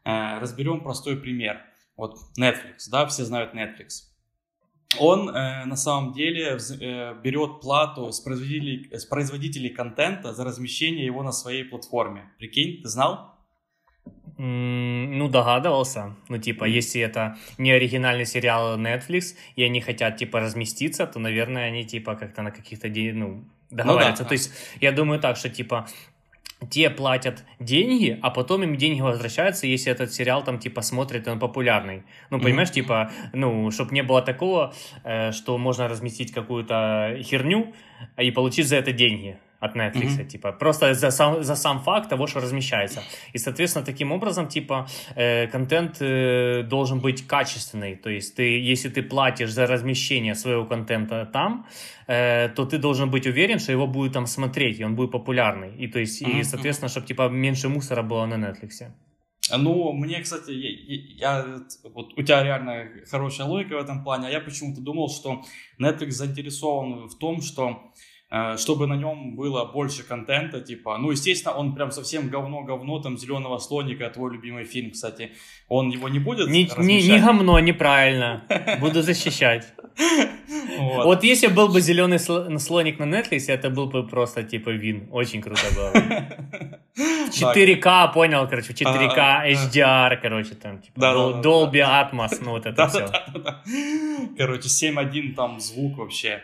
Э, 0.06 0.40
разберем 0.40 0.82
простой 0.82 1.18
пример. 1.18 1.62
Вот 1.98 2.16
Netflix, 2.40 2.90
да, 2.90 3.06
все 3.06 3.26
знают 3.26 3.54
Netflix. 3.54 4.11
Он 5.00 5.30
э, 5.30 5.66
на 5.66 5.76
самом 5.76 6.14
деле 6.14 6.58
э, 6.58 7.16
берет 7.24 7.62
плату 7.62 8.12
с 8.12 8.20
производителей, 8.20 8.89
с 8.92 9.06
производителей 9.06 9.70
контента 9.70 10.34
за 10.34 10.44
размещение 10.44 11.06
его 11.06 11.24
на 11.24 11.32
своей 11.32 11.64
платформе. 11.64 12.32
Прикинь, 12.38 12.82
ты 12.82 12.89
знал? 12.89 13.32
Ну, 14.38 15.30
догадывался. 15.30 16.16
Ну, 16.28 16.38
типа, 16.39 16.66
если 16.66 17.02
это 17.02 17.38
не 17.58 17.72
оригинальный 17.72 18.26
сериал 18.26 18.78
Netflix, 18.78 19.36
и 19.56 19.64
они 19.64 19.82
хотят, 19.82 20.18
типа, 20.18 20.39
разместиться, 20.39 21.06
то, 21.06 21.20
наверное, 21.20 21.66
они, 21.66 21.86
типа, 21.86 22.16
как-то 22.16 22.42
на 22.42 22.52
каких-то, 22.52 22.88
ну, 22.88 23.46
договариваются. 23.70 24.24
Ну, 24.24 24.26
да, 24.26 24.30
то 24.30 24.34
есть, 24.34 24.52
я 24.82 24.92
думаю 24.92 25.20
так, 25.20 25.38
что, 25.38 25.50
типа, 25.50 25.88
те 26.70 26.89
платят 26.89 27.43
деньги, 27.59 28.20
а 28.22 28.30
потом 28.30 28.64
им 28.64 28.76
деньги 28.76 29.01
возвращаются, 29.01 29.68
если 29.68 29.91
этот 29.91 30.14
сериал 30.14 30.43
там 30.43 30.59
типа 30.59 30.82
смотрит, 30.82 31.28
он 31.28 31.39
популярный. 31.39 32.03
Ну, 32.30 32.39
понимаешь, 32.39 32.70
mm-hmm. 32.70 32.74
типа, 32.74 33.12
ну, 33.34 33.72
чтобы 33.72 33.93
не 33.93 34.03
было 34.03 34.22
такого, 34.22 34.74
э, 35.03 35.32
что 35.32 35.57
можно 35.57 35.88
разместить 35.88 36.32
какую-то 36.32 37.18
херню 37.22 37.74
и 38.18 38.32
получить 38.32 38.68
за 38.68 38.76
это 38.76 38.91
деньги 38.91 39.38
от 39.62 39.76
Netflix, 39.76 40.18
mm-hmm. 40.18 40.26
типа, 40.26 40.51
просто 40.51 40.93
за 40.93 41.12
сам, 41.12 41.43
за 41.43 41.55
сам 41.55 41.80
факт 41.80 42.09
того, 42.09 42.28
что 42.28 42.39
размещается. 42.39 43.03
И, 43.36 43.38
соответственно, 43.38 43.86
таким 43.86 44.12
образом, 44.12 44.47
типа, 44.47 44.88
э, 45.16 45.47
контент 45.47 46.01
э, 46.01 46.64
должен 46.64 46.99
быть 46.99 47.28
качественный. 47.28 47.95
То 47.95 48.09
есть, 48.09 48.36
ты, 48.36 48.72
если 48.72 48.89
ты 48.89 49.03
платишь 49.03 49.51
за 49.51 49.68
размещение 49.68 50.36
своего 50.36 50.66
контента 50.66 51.26
там, 51.32 51.66
э, 52.07 52.49
то 52.55 52.66
ты 52.66 52.80
должен 52.80 53.12
быть 53.12 53.28
уверен, 53.28 53.59
что 53.59 53.72
его 53.72 53.88
будет 53.88 54.14
там 54.14 54.26
смотреть, 54.26 54.80
и 54.80 54.84
он 54.84 54.95
будет 54.95 55.12
популярный. 55.12 55.76
И, 55.78 55.88
то 55.88 55.99
есть, 55.99 56.24
mm-hmm. 56.24 56.39
и, 56.39 56.43
соответственно, 56.43 56.89
чтобы, 56.89 57.07
типа, 57.07 57.30
меньше 57.30 57.70
мусора 57.70 58.01
было 58.01 58.26
на 58.26 58.36
Netflix. 58.36 58.91
Ну, 59.57 59.93
мне, 59.93 60.22
кстати, 60.22 60.51
я, 60.51 61.41
я, 61.41 61.59
вот 61.93 62.18
у 62.18 62.24
тебя 62.24 62.43
реально 62.43 62.89
хорошая 63.09 63.47
логика 63.47 63.74
в 63.74 63.84
этом 63.84 64.03
плане, 64.03 64.28
а 64.28 64.32
я 64.32 64.39
почему-то 64.39 64.82
думал, 64.82 65.09
что 65.09 65.43
Netflix 65.80 66.12
заинтересован 66.12 67.07
в 67.07 67.18
том, 67.18 67.41
что 67.41 67.91
чтобы 68.58 68.88
на 68.88 68.96
нем 68.96 69.36
было 69.36 69.66
больше 69.66 70.04
контента, 70.04 70.62
типа, 70.62 70.98
ну, 70.98 71.12
естественно, 71.12 71.54
он 71.54 71.76
прям 71.76 71.92
совсем 71.92 72.30
говно-говно, 72.30 73.00
там, 73.00 73.18
«Зеленого 73.18 73.58
слоника», 73.58 74.10
твой 74.10 74.32
любимый 74.32 74.64
фильм, 74.64 74.92
кстати, 74.92 75.32
он 75.68 75.90
его 75.90 76.08
не 76.08 76.20
будет 76.20 76.48
Не, 76.48 76.70
не, 76.78 77.02
не 77.02 77.20
говно, 77.20 77.60
неправильно, 77.60 78.46
буду 78.80 79.02
защищать. 79.02 79.74
Вот. 80.80 81.06
вот 81.06 81.24
если 81.24 81.48
был 81.48 81.68
бы 81.68 81.82
«Зеленый 81.82 82.20
слоник» 82.20 83.00
на 83.00 83.04
Netflix, 83.04 83.50
это 83.50 83.70
был 83.70 83.88
бы 83.88 84.08
просто, 84.08 84.44
типа, 84.44 84.70
вин, 84.70 85.10
очень 85.12 85.42
круто 85.42 85.64
было. 85.76 85.92
4К, 86.96 88.14
понял, 88.14 88.48
короче, 88.48 88.72
4К, 88.72 89.52
HDR, 89.52 90.18
короче, 90.22 90.56
там, 90.56 90.80
типа, 90.80 91.00
Dolby 91.44 91.82
Atmos, 91.82 92.38
ну, 92.40 92.52
вот 92.52 92.66
это 92.66 92.88
все. 92.88 93.12
Короче, 94.38 94.70
7.1 94.70 95.34
там 95.36 95.60
звук 95.60 95.98
вообще. 95.98 96.44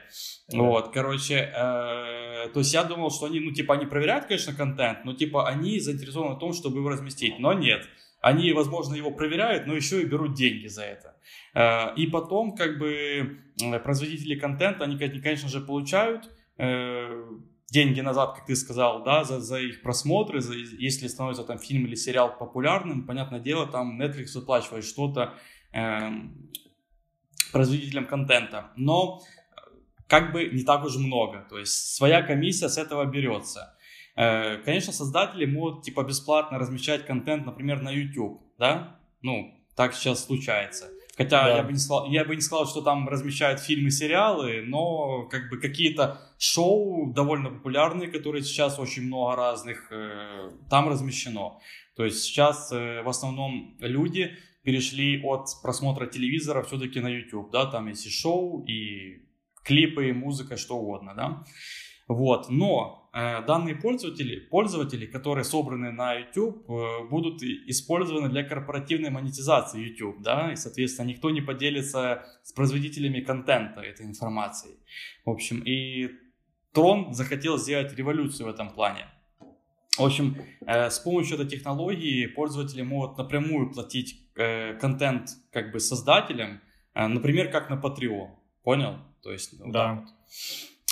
Да. 0.50 0.60
Вот, 0.60 0.94
короче, 0.94 1.36
э, 1.36 2.50
то 2.54 2.60
есть 2.60 2.74
я 2.74 2.84
думал, 2.84 3.12
что 3.12 3.26
они, 3.26 3.40
ну, 3.42 3.52
типа, 3.52 3.76
они 3.76 3.86
проверяют, 3.86 4.26
конечно, 4.26 4.54
контент, 4.54 5.04
но, 5.04 5.14
типа, 5.14 5.48
они 5.48 5.80
заинтересованы 5.80 6.36
в 6.36 6.40
том, 6.40 6.54
чтобы 6.54 6.78
его 6.78 6.90
разместить, 6.90 7.38
но 7.40 7.52
нет. 7.52 7.86
Они, 8.22 8.54
возможно, 8.54 8.96
его 8.96 9.12
проверяют, 9.12 9.68
но 9.68 9.74
еще 9.74 10.02
и 10.02 10.06
берут 10.06 10.36
деньги 10.36 10.68
за 10.68 10.84
это. 10.84 11.16
Э, 11.54 11.94
и 11.96 12.08
потом, 12.08 12.56
как 12.56 12.80
бы, 12.80 13.40
производители 13.84 14.36
контента, 14.40 14.86
они, 14.86 14.98
конечно 14.98 15.50
же, 15.50 15.60
получают 15.60 16.30
э, 16.58 17.26
деньги 17.70 18.00
назад, 18.00 18.36
как 18.36 18.46
ты 18.46 18.56
сказал, 18.56 19.04
да, 19.04 19.26
за, 19.26 19.42
за 19.42 19.60
их 19.60 19.82
просмотры, 19.82 20.40
за, 20.40 20.54
если 20.56 21.08
становится 21.08 21.44
там 21.44 21.60
фильм 21.60 21.86
или 21.86 21.96
сериал 21.96 22.38
популярным, 22.38 23.06
понятное 23.06 23.40
дело, 23.40 23.68
там 23.68 24.02
Netflix 24.02 24.28
выплачивает 24.36 24.86
что-то 24.86 25.34
э, 25.74 26.10
производителям 27.52 28.08
контента. 28.08 28.72
Но 28.78 29.22
как 30.08 30.32
бы 30.32 30.46
не 30.46 30.64
так 30.64 30.84
уж 30.86 30.96
много. 30.98 31.46
То 31.50 31.58
есть 31.58 31.96
своя 31.96 32.22
комиссия 32.22 32.70
с 32.70 32.78
этого 32.78 33.06
берется. 33.06 33.78
Э, 34.16 34.58
конечно, 34.58 34.94
создатели 34.94 35.46
могут 35.46 35.84
типа 35.84 36.04
бесплатно 36.04 36.58
размещать 36.58 37.06
контент, 37.06 37.46
например, 37.46 37.82
на 37.82 37.92
YouTube, 37.92 38.42
да? 38.58 39.00
Ну, 39.22 39.54
так 39.76 39.94
сейчас 39.94 40.26
случается. 40.26 40.90
Хотя 41.18 41.46
да. 41.46 41.58
я, 41.58 41.64
бы 41.64 41.72
не 41.72 41.80
сказал, 41.80 42.10
я 42.12 42.26
бы 42.26 42.36
не 42.36 42.42
сказал, 42.42 42.68
что 42.68 42.82
там 42.82 43.10
размещают 43.10 43.60
фильмы, 43.60 43.90
сериалы, 43.90 44.64
но 44.66 45.28
как 45.28 45.50
бы 45.50 45.60
какие-то 45.60 46.22
шоу 46.38 47.12
довольно 47.12 47.50
популярные, 47.50 48.08
которые 48.08 48.44
сейчас 48.44 48.78
очень 48.78 49.04
много 49.08 49.36
разных, 49.36 49.92
э, 49.92 50.52
там 50.70 50.90
размещено. 50.90 51.60
То 51.96 52.06
есть 52.06 52.22
сейчас 52.22 52.72
э, 52.72 53.02
в 53.02 53.10
основном 53.10 53.76
люди 53.80 54.38
перешли 54.62 55.22
от 55.24 55.48
просмотра 55.64 56.06
телевизора 56.06 56.62
все-таки 56.62 57.00
на 57.00 57.08
YouTube, 57.08 57.52
да, 57.52 57.66
там 57.66 57.88
есть 57.88 58.06
и 58.06 58.10
шоу, 58.12 58.64
и 58.66 59.27
клипы, 59.68 60.14
музыка, 60.14 60.58
что 60.58 60.78
угодно, 60.78 61.14
да. 61.16 61.44
Вот, 62.08 62.50
но 62.50 63.10
э, 63.14 63.42
данные 63.46 63.76
пользователи, 63.76 64.40
пользователи, 64.40 65.06
которые 65.06 65.44
собраны 65.44 65.92
на 65.92 66.14
YouTube, 66.14 66.70
э, 66.70 67.08
будут 67.10 67.44
использованы 67.44 68.30
для 68.30 68.44
корпоративной 68.44 69.10
монетизации 69.10 69.90
YouTube, 69.90 70.22
да, 70.22 70.54
и, 70.54 70.56
соответственно, 70.56 71.08
никто 71.08 71.30
не 71.32 71.42
поделится 71.42 72.24
с 72.44 72.54
производителями 72.54 73.20
контента 73.20 73.82
этой 73.82 74.06
информацией. 74.06 74.76
В 75.26 75.32
общем, 75.32 75.62
и 75.66 76.12
Трон 76.72 77.14
захотел 77.14 77.58
сделать 77.58 77.94
революцию 77.94 78.48
в 78.48 78.50
этом 78.52 78.70
плане. 78.70 79.08
В 79.98 80.04
общем, 80.04 80.38
э, 80.66 80.90
с 80.90 81.00
помощью 81.00 81.36
этой 81.36 81.50
технологии 81.50 82.28
пользователи 82.28 82.84
могут 82.84 83.18
напрямую 83.18 83.72
платить 83.72 84.30
э, 84.36 84.76
контент 84.76 85.32
как 85.52 85.74
бы 85.74 85.82
создателям, 85.82 86.62
э, 86.94 87.08
например, 87.08 87.52
как 87.52 87.70
на 87.70 87.74
Patreon. 87.74 88.30
Понял? 88.64 89.00
То 89.22 89.32
есть, 89.32 89.60
вот 89.60 89.72
да. 89.72 90.06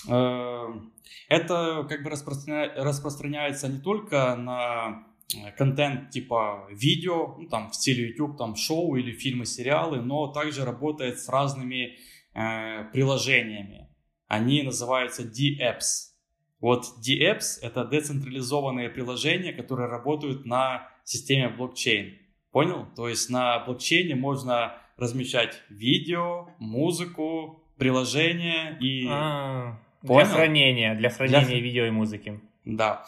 Вот. 0.05 0.13
Эм, 0.13 0.93
это 1.29 1.85
как 1.89 2.03
бы 2.03 2.09
распространя... 2.09 2.73
распространяется 2.75 3.67
не 3.67 3.79
только 3.79 4.35
на 4.35 5.07
э, 5.33 5.51
контент 5.57 6.11
типа 6.11 6.67
видео, 6.71 7.35
ну, 7.37 7.47
там 7.47 7.71
в 7.71 7.75
стиле 7.75 8.09
YouTube, 8.09 8.37
там 8.37 8.55
шоу 8.55 8.95
или 8.95 9.11
фильмы, 9.11 9.45
сериалы, 9.45 10.01
но 10.01 10.27
также 10.27 10.65
работает 10.65 11.19
с 11.19 11.29
разными 11.29 11.97
э, 12.33 12.83
приложениями. 12.91 13.89
Они 14.27 14.63
называются 14.63 15.23
D-Apps. 15.23 16.13
Вот 16.59 16.85
D-Apps— 17.05 17.59
это 17.61 17.85
децентрализованные 17.85 18.89
приложения, 18.89 19.53
которые 19.53 19.87
работают 19.87 20.45
на 20.45 20.89
системе 21.03 21.49
блокчейн. 21.49 22.17
Понял? 22.51 22.87
То 22.95 23.07
есть 23.07 23.29
на 23.29 23.59
блокчейне 23.65 24.15
можно 24.15 24.73
размещать 24.97 25.61
видео, 25.69 26.49
музыку, 26.57 27.64
приложение 27.77 28.77
и... 28.79 29.07
А, 29.09 29.79
для 30.01 30.25
хранения, 30.25 30.95
для 30.95 31.09
хранения 31.09 31.45
для... 31.45 31.59
видео 31.59 31.85
и 31.85 31.89
музыки. 31.89 32.39
Да, 32.63 33.05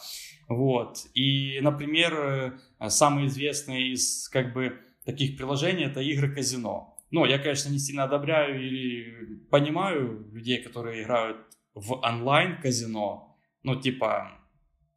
вот. 0.48 0.98
И, 1.14 1.58
например, 1.60 2.58
э, 2.80 2.88
самые 2.88 3.26
известные 3.26 3.92
из 3.92 4.28
как 4.28 4.52
бы 4.52 4.78
таких 5.04 5.36
приложений 5.36 5.84
это 5.84 6.00
игры 6.00 6.32
казино. 6.32 6.96
Ну, 7.10 7.24
я, 7.24 7.38
конечно, 7.38 7.70
не 7.70 7.78
сильно 7.78 8.04
одобряю 8.04 8.60
или 8.60 9.38
понимаю 9.50 10.28
людей, 10.32 10.62
которые 10.62 11.02
играют 11.02 11.38
в 11.74 11.92
онлайн-казино. 11.94 13.36
Ну, 13.62 13.80
типа, 13.80 14.32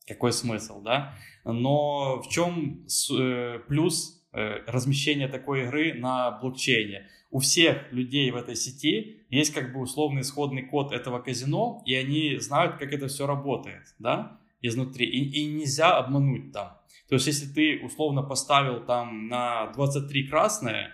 какой 0.07 0.33
смысл, 0.33 0.81
да? 0.81 1.15
Но 1.45 2.21
в 2.21 2.29
чем 2.29 2.85
э, 3.17 3.59
плюс 3.67 4.27
э, 4.33 4.63
размещения 4.67 5.27
такой 5.27 5.63
игры 5.63 5.93
на 5.93 6.31
блокчейне? 6.31 7.07
У 7.31 7.39
всех 7.39 7.91
людей 7.91 8.29
в 8.29 8.35
этой 8.35 8.55
сети 8.55 9.25
есть 9.29 9.53
как 9.53 9.73
бы 9.73 9.79
условный 9.79 10.21
исходный 10.21 10.63
код 10.63 10.91
этого 10.91 11.19
казино, 11.19 11.81
и 11.85 11.95
они 11.95 12.37
знают, 12.37 12.77
как 12.77 12.91
это 12.91 13.07
все 13.07 13.25
работает, 13.25 13.83
да, 13.99 14.39
изнутри. 14.61 15.05
И, 15.05 15.41
и 15.41 15.45
нельзя 15.45 15.97
обмануть 15.97 16.51
там. 16.51 16.77
То 17.07 17.15
есть, 17.15 17.27
если 17.27 17.51
ты 17.51 17.83
условно 17.83 18.21
поставил 18.21 18.85
там 18.85 19.27
на 19.27 19.71
23 19.73 20.27
красное, 20.27 20.93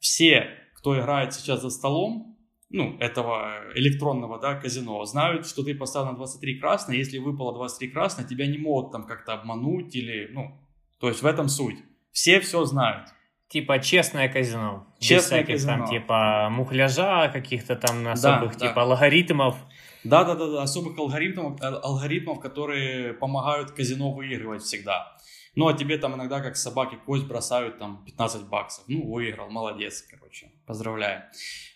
все, 0.00 0.50
кто 0.74 0.98
играет 0.98 1.34
сейчас 1.34 1.62
за 1.62 1.70
столом, 1.70 2.36
ну, 2.68 2.96
этого 2.98 3.62
электронного, 3.74 4.40
да, 4.40 4.56
казино, 4.56 5.04
знают, 5.04 5.46
что 5.46 5.62
ты 5.62 5.74
поставил 5.74 6.08
на 6.10 6.16
23 6.16 6.58
красное, 6.58 6.96
если 6.96 7.18
выпало 7.18 7.54
23 7.54 7.88
красное, 7.90 8.26
тебя 8.26 8.46
не 8.46 8.58
могут 8.58 8.90
там 8.90 9.06
как-то 9.06 9.34
обмануть 9.34 9.94
или, 9.94 10.28
ну, 10.32 10.60
то 10.98 11.08
есть 11.08 11.22
в 11.22 11.26
этом 11.26 11.48
суть. 11.48 11.78
Все 12.10 12.40
все 12.40 12.64
знают. 12.64 13.10
Типа 13.48 13.78
честное 13.78 14.28
казино. 14.28 14.86
Честное 14.98 15.44
без 15.44 15.46
всяких 15.46 15.54
казино. 15.54 15.76
там 15.76 15.88
типа 15.88 16.48
мухляжа, 16.50 17.28
каких-то 17.28 17.76
там 17.76 18.08
особых 18.08 18.56
да. 18.58 18.68
типа 18.68 18.82
алгоритмов. 18.82 19.56
Да, 20.02 20.24
да, 20.24 20.34
да, 20.34 20.46
да, 20.46 20.62
особых 20.62 20.98
алгоритмов, 20.98 21.60
э, 21.60 21.66
алгоритмов, 21.66 22.40
которые 22.40 23.14
помогают 23.14 23.70
казино 23.70 24.12
выигрывать 24.12 24.62
всегда. 24.62 25.16
Ну, 25.56 25.68
а 25.68 25.74
тебе 25.74 25.96
там 25.96 26.14
иногда 26.14 26.40
как 26.40 26.56
собаки 26.56 26.98
кость 27.06 27.26
бросают 27.26 27.78
там 27.78 28.04
15 28.04 28.48
баксов. 28.48 28.84
Ну, 28.88 29.10
выиграл, 29.10 29.48
молодец, 29.48 30.02
короче, 30.02 30.50
поздравляю. 30.66 31.22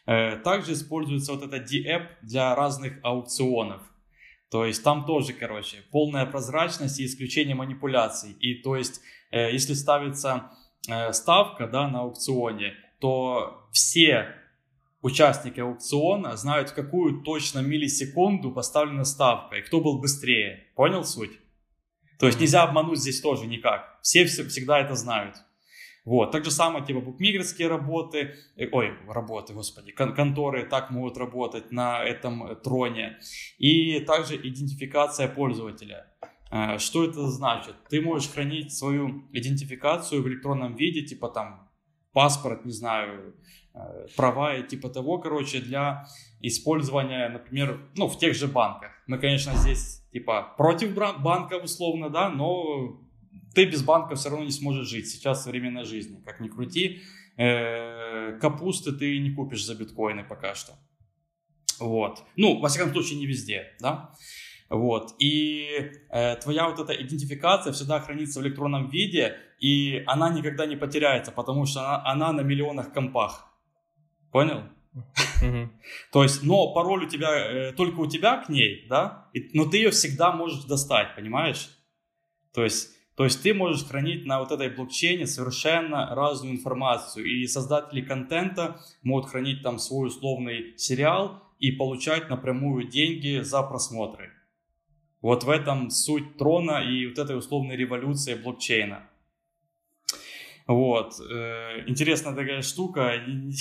Э, 0.06 0.36
Также 0.36 0.72
используется 0.72 1.32
вот 1.32 1.42
эта 1.42 1.58
D-App 1.58 2.08
для 2.22 2.54
разных 2.54 2.98
аукционов. 3.02 3.80
То 4.50 4.66
есть 4.66 4.82
там 4.82 5.06
тоже, 5.06 5.32
короче, 5.32 5.78
полная 5.92 6.26
прозрачность 6.26 7.00
и 7.00 7.06
исключение 7.06 7.54
манипуляций. 7.54 8.32
И 8.32 8.62
то 8.62 8.76
есть, 8.76 9.00
э, 9.30 9.52
если 9.52 9.74
ставится 9.74 10.50
ставка, 11.12 11.66
да, 11.66 11.88
на 11.88 12.00
аукционе, 12.00 12.74
то 13.00 13.68
все 13.72 14.34
участники 15.02 15.60
аукциона 15.60 16.36
знают, 16.36 16.70
в 16.70 16.74
какую 16.74 17.22
точно 17.22 17.60
миллисекунду 17.60 18.52
поставлена 18.52 19.04
ставка 19.04 19.56
и 19.56 19.62
кто 19.62 19.80
был 19.80 19.98
быстрее. 19.98 20.66
Понял 20.74 21.04
суть? 21.04 21.38
То 22.18 22.26
есть 22.26 22.38
нельзя 22.38 22.62
обмануть 22.62 22.98
здесь 22.98 23.20
тоже 23.20 23.46
никак. 23.46 23.98
Все, 24.02 24.26
все 24.26 24.44
всегда 24.44 24.78
это 24.78 24.94
знают. 24.94 25.36
Вот. 26.04 26.32
Так 26.32 26.44
же 26.44 26.50
самое, 26.50 26.84
типа, 26.84 27.00
букмекерские 27.00 27.68
работы, 27.68 28.34
э, 28.56 28.68
ой, 28.72 28.92
работы, 29.06 29.52
господи, 29.52 29.92
кон- 29.92 30.14
конторы 30.14 30.64
так 30.64 30.90
могут 30.90 31.16
работать 31.18 31.72
на 31.72 32.02
этом 32.02 32.44
э, 32.46 32.56
троне. 32.56 33.18
И 33.58 34.00
также 34.00 34.36
идентификация 34.36 35.28
пользователя. 35.28 36.06
Э, 36.50 36.78
Что 36.78 37.04
это 37.04 37.28
значит? 37.28 37.74
Ты 37.88 38.00
можешь 38.00 38.30
хранить 38.30 38.72
свою 38.74 39.24
идентификацию 39.32 40.22
в 40.22 40.28
электронном 40.28 40.74
виде, 40.76 41.02
типа 41.02 41.28
там 41.28 41.70
паспорт, 42.12 42.64
не 42.64 42.72
знаю, 42.72 43.34
э, 43.74 44.06
права 44.16 44.56
и 44.56 44.66
типа 44.66 44.88
того, 44.88 45.18
короче, 45.18 45.60
для 45.60 46.06
использования, 46.40 47.28
например, 47.28 47.88
ну, 47.96 48.08
в 48.08 48.18
тех 48.18 48.34
же 48.34 48.48
банках. 48.48 48.90
Мы, 49.06 49.18
конечно, 49.18 49.54
здесь, 49.54 50.02
типа, 50.12 50.54
против 50.56 50.94
банков, 50.94 51.64
условно, 51.64 52.10
да, 52.10 52.28
но 52.28 53.00
ты 53.54 53.64
без 53.66 53.82
банка 53.82 54.14
все 54.14 54.30
равно 54.30 54.44
не 54.44 54.50
сможешь 54.52 54.88
жить. 54.88 55.08
Сейчас 55.08 55.44
современная 55.44 55.84
жизнь, 55.84 56.22
как 56.24 56.40
ни 56.40 56.48
крути. 56.48 57.00
Э, 57.36 58.38
Капусты 58.40 58.92
ты 58.92 59.18
не 59.18 59.30
купишь 59.30 59.64
за 59.64 59.74
биткоины 59.74 60.24
пока 60.24 60.54
что. 60.54 60.72
Вот. 61.78 62.22
Ну, 62.36 62.60
во 62.60 62.68
всяком 62.68 62.92
случае, 62.92 63.18
не 63.18 63.26
везде, 63.26 63.72
да. 63.80 64.14
Вот. 64.70 65.16
И 65.18 65.90
э, 66.10 66.36
твоя 66.36 66.68
вот 66.68 66.78
эта 66.78 66.92
идентификация 66.94 67.72
всегда 67.72 68.00
хранится 68.00 68.38
в 68.38 68.42
электронном 68.44 68.88
виде, 68.88 69.36
и 69.58 70.04
она 70.06 70.30
никогда 70.30 70.64
не 70.64 70.76
потеряется, 70.76 71.32
потому 71.32 71.66
что 71.66 71.80
она, 71.80 72.02
она 72.06 72.32
на 72.32 72.40
миллионах 72.42 72.92
компах. 72.92 73.46
Понял? 74.30 74.62
То 76.12 76.22
есть, 76.22 76.44
но 76.44 76.72
пароль 76.72 77.04
у 77.04 77.08
тебя, 77.08 77.30
э, 77.36 77.72
только 77.72 77.98
у 77.98 78.06
тебя 78.06 78.36
к 78.36 78.48
ней, 78.48 78.86
да, 78.88 79.28
и- 79.32 79.50
но 79.54 79.64
ты 79.64 79.78
ее 79.78 79.90
всегда 79.90 80.30
можешь 80.32 80.64
достать, 80.64 81.16
понимаешь? 81.16 81.70
То 82.54 82.62
есть, 82.62 82.90
то 83.16 83.24
есть 83.24 83.42
ты 83.42 83.52
можешь 83.52 83.84
хранить 83.84 84.24
на 84.24 84.38
вот 84.38 84.52
этой 84.52 84.68
блокчейне 84.70 85.26
совершенно 85.26 86.14
разную 86.14 86.54
информацию, 86.54 87.26
и 87.26 87.46
создатели 87.48 88.02
контента 88.02 88.80
могут 89.02 89.30
хранить 89.30 89.62
там 89.62 89.80
свой 89.80 90.08
условный 90.08 90.78
сериал 90.78 91.42
и 91.58 91.72
получать 91.72 92.30
напрямую 92.30 92.88
деньги 92.88 93.40
за 93.40 93.62
просмотры. 93.62 94.30
Вот 95.22 95.44
в 95.44 95.50
этом 95.50 95.90
суть 95.90 96.36
трона 96.38 96.82
и 96.82 97.06
вот 97.06 97.18
этой 97.18 97.36
условной 97.36 97.76
революции 97.76 98.34
блокчейна. 98.34 99.02
Вот. 100.66 101.20
э, 101.20 101.84
Интересная 101.88 102.34
такая 102.34 102.62
штука. 102.62 103.14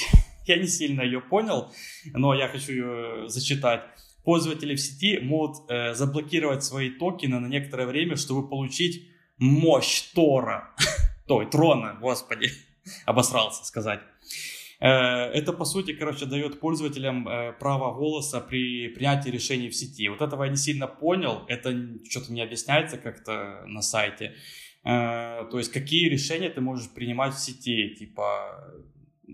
Я 0.47 0.57
не 0.57 0.68
сильно 0.68 1.01
ее 1.01 1.22
понял, 1.22 1.72
но 2.14 2.34
я 2.34 2.47
хочу 2.47 2.72
ее 2.72 3.30
зачитать. 3.30 3.84
Пользователи 4.24 4.76
в 4.76 4.80
сети 4.80 5.20
могут 5.20 5.70
э, 5.70 5.93
заблокировать 5.93 6.64
свои 6.64 6.89
токены 6.89 7.39
на 7.39 7.47
некоторое 7.47 7.86
время, 7.86 8.16
чтобы 8.16 8.47
получить 8.49 9.07
мощь 9.38 10.01
Тора. 10.14 10.72
Той, 11.28 11.45
трона, 11.45 11.97
господи. 12.01 12.49
Обосрался 13.05 13.64
сказать. 13.64 13.99
Э, 14.80 14.88
Это, 15.34 15.53
по 15.53 15.65
сути, 15.65 15.93
короче, 15.93 16.25
дает 16.25 16.59
пользователям 16.59 17.27
э, 17.27 17.53
право 17.59 17.93
голоса 17.93 18.39
при 18.39 18.88
принятии 18.89 19.30
решений 19.32 19.69
в 19.69 19.75
сети. 19.75 20.09
Вот 20.09 20.21
этого 20.21 20.43
я 20.45 20.49
не 20.49 20.57
сильно 20.57 20.88
понял. 20.88 21.43
Это 21.47 21.71
что-то 22.09 22.32
не 22.34 22.41
объясняется 22.41 22.97
как-то 22.97 23.63
на 23.67 23.82
сайте. 23.82 24.34
Э, 24.86 25.45
То 25.51 25.57
есть, 25.57 25.71
какие 25.73 26.09
решения 26.09 26.49
ты 26.49 26.61
можешь 26.61 26.89
принимать 26.89 27.34
в 27.34 27.39
сети? 27.39 27.95
Типа, 27.99 28.73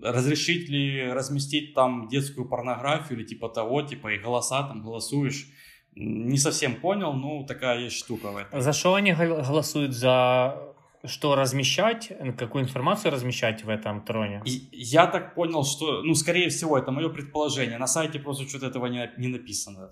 разрешить 0.02 0.68
ли 0.68 1.12
разместить 1.12 1.74
там 1.74 2.08
детскую 2.08 2.48
порнографию 2.48 3.18
или 3.18 3.26
типа 3.26 3.48
того, 3.48 3.82
типа 3.82 4.08
и 4.14 4.18
голоса 4.18 4.62
там 4.62 4.82
голосуешь. 4.82 5.46
Не 5.94 6.36
совсем 6.36 6.76
понял, 6.76 7.14
но 7.14 7.44
такая 7.44 7.80
есть 7.80 7.96
штука 7.96 8.30
в 8.30 8.36
этом. 8.36 8.60
За 8.60 8.72
что 8.74 8.94
они 8.94 9.14
гол- 9.14 9.42
голосуют? 9.42 9.92
За 9.94 10.74
что 11.06 11.34
размещать, 11.34 12.12
какую 12.38 12.64
информацию 12.64 13.12
размещать 13.12 13.64
в 13.64 13.68
этом 13.68 14.04
троне? 14.04 14.42
И 14.44 14.68
Я 14.72 15.06
так 15.06 15.34
понял, 15.34 15.64
что, 15.64 16.02
ну, 16.02 16.14
скорее 16.14 16.48
всего, 16.48 16.78
это 16.78 16.90
мое 16.90 17.08
предположение. 17.08 17.78
На 17.78 17.86
сайте 17.86 18.18
просто 18.18 18.48
что-то 18.48 18.66
этого 18.66 18.86
не, 18.86 19.10
не 19.16 19.28
написано. 19.28 19.90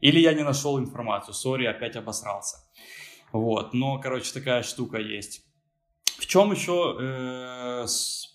Или 0.00 0.20
я 0.20 0.34
не 0.34 0.42
нашел 0.42 0.78
информацию. 0.78 1.34
Сори, 1.34 1.66
опять 1.66 1.96
обосрался. 1.96 2.58
Вот, 3.32 3.74
но, 3.74 3.98
короче, 3.98 4.32
такая 4.32 4.62
штука 4.62 4.98
есть. 4.98 5.42
В 6.18 6.26
чем 6.26 6.52
еще 6.52 6.96
э, 7.00 7.86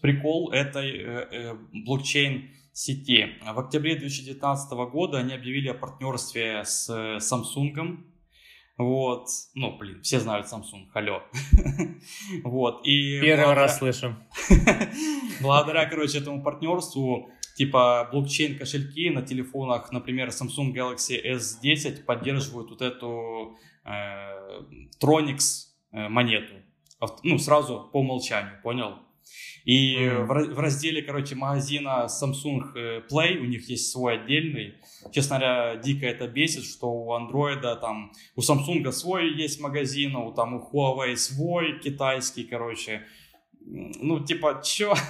прикол 0.02 0.52
этой 0.52 0.90
э, 0.92 1.28
э, 1.32 1.54
блокчейн 1.86 2.50
сети? 2.74 3.38
В 3.42 3.60
октябре 3.60 3.96
2019 3.96 4.72
года 4.92 5.20
они 5.20 5.34
объявили 5.34 5.70
о 5.70 5.74
партнерстве 5.74 6.64
с 6.66 6.90
э, 6.90 7.18
Samsung. 7.18 8.04
Вот, 8.80 9.28
ну, 9.56 9.78
блин, 9.78 10.02
все 10.04 10.22
знают 10.22 10.48
Samsung, 10.48 10.88
алло. 10.94 11.22
Вот, 12.46 12.80
и... 12.86 13.20
Первый 13.20 13.44
благодаря- 13.44 13.56
раз 13.56 13.78
слышим. 13.78 14.16
Благодаря, 15.42 15.86
короче, 15.86 16.20
этому 16.20 16.42
партнерству, 16.42 17.30
типа 17.58 18.08
блокчейн 18.10 18.58
кошельки 18.58 19.10
на 19.10 19.22
телефонах, 19.22 19.92
например, 19.92 20.30
Samsung 20.30 20.74
Galaxy 20.74 21.20
S10 21.22 22.06
поддерживают 22.06 22.70
вот 22.70 22.82
эту 22.82 23.58
э, 23.84 24.62
Tronix 25.04 25.66
э, 25.92 26.08
монету. 26.08 26.56
Ну, 27.24 27.38
сразу 27.38 27.90
по 27.92 28.00
умолчанию, 28.00 28.62
понял? 28.64 28.96
И 29.66 29.98
Мгм. 30.00 30.26
в, 30.26 30.32
ра- 30.32 30.54
в 30.54 30.60
разделе, 30.60 31.02
короче, 31.02 31.36
магазина 31.36 32.08
Samsung 32.08 32.62
э, 32.76 33.02
Play, 33.12 33.38
у 33.38 33.46
них 33.46 33.70
есть 33.70 33.92
свой 33.92 34.16
отдельный. 34.16 34.76
Честно 35.12 35.38
говоря, 35.40 35.76
дико 35.76 36.06
это 36.06 36.28
бесит, 36.28 36.64
что 36.64 36.88
у 36.92 37.14
Андроида 37.14 37.76
там, 37.76 38.12
у 38.36 38.42
Samsung 38.42 38.92
свой 38.92 39.34
есть 39.34 39.60
магазин, 39.62 40.16
у, 40.16 40.32
там, 40.34 40.54
у 40.56 40.60
Huawei 40.60 41.16
свой 41.16 41.80
китайский, 41.80 42.44
короче. 42.46 43.02
Ну, 43.62 44.20
типа, 44.24 44.62
чё? 44.66 44.94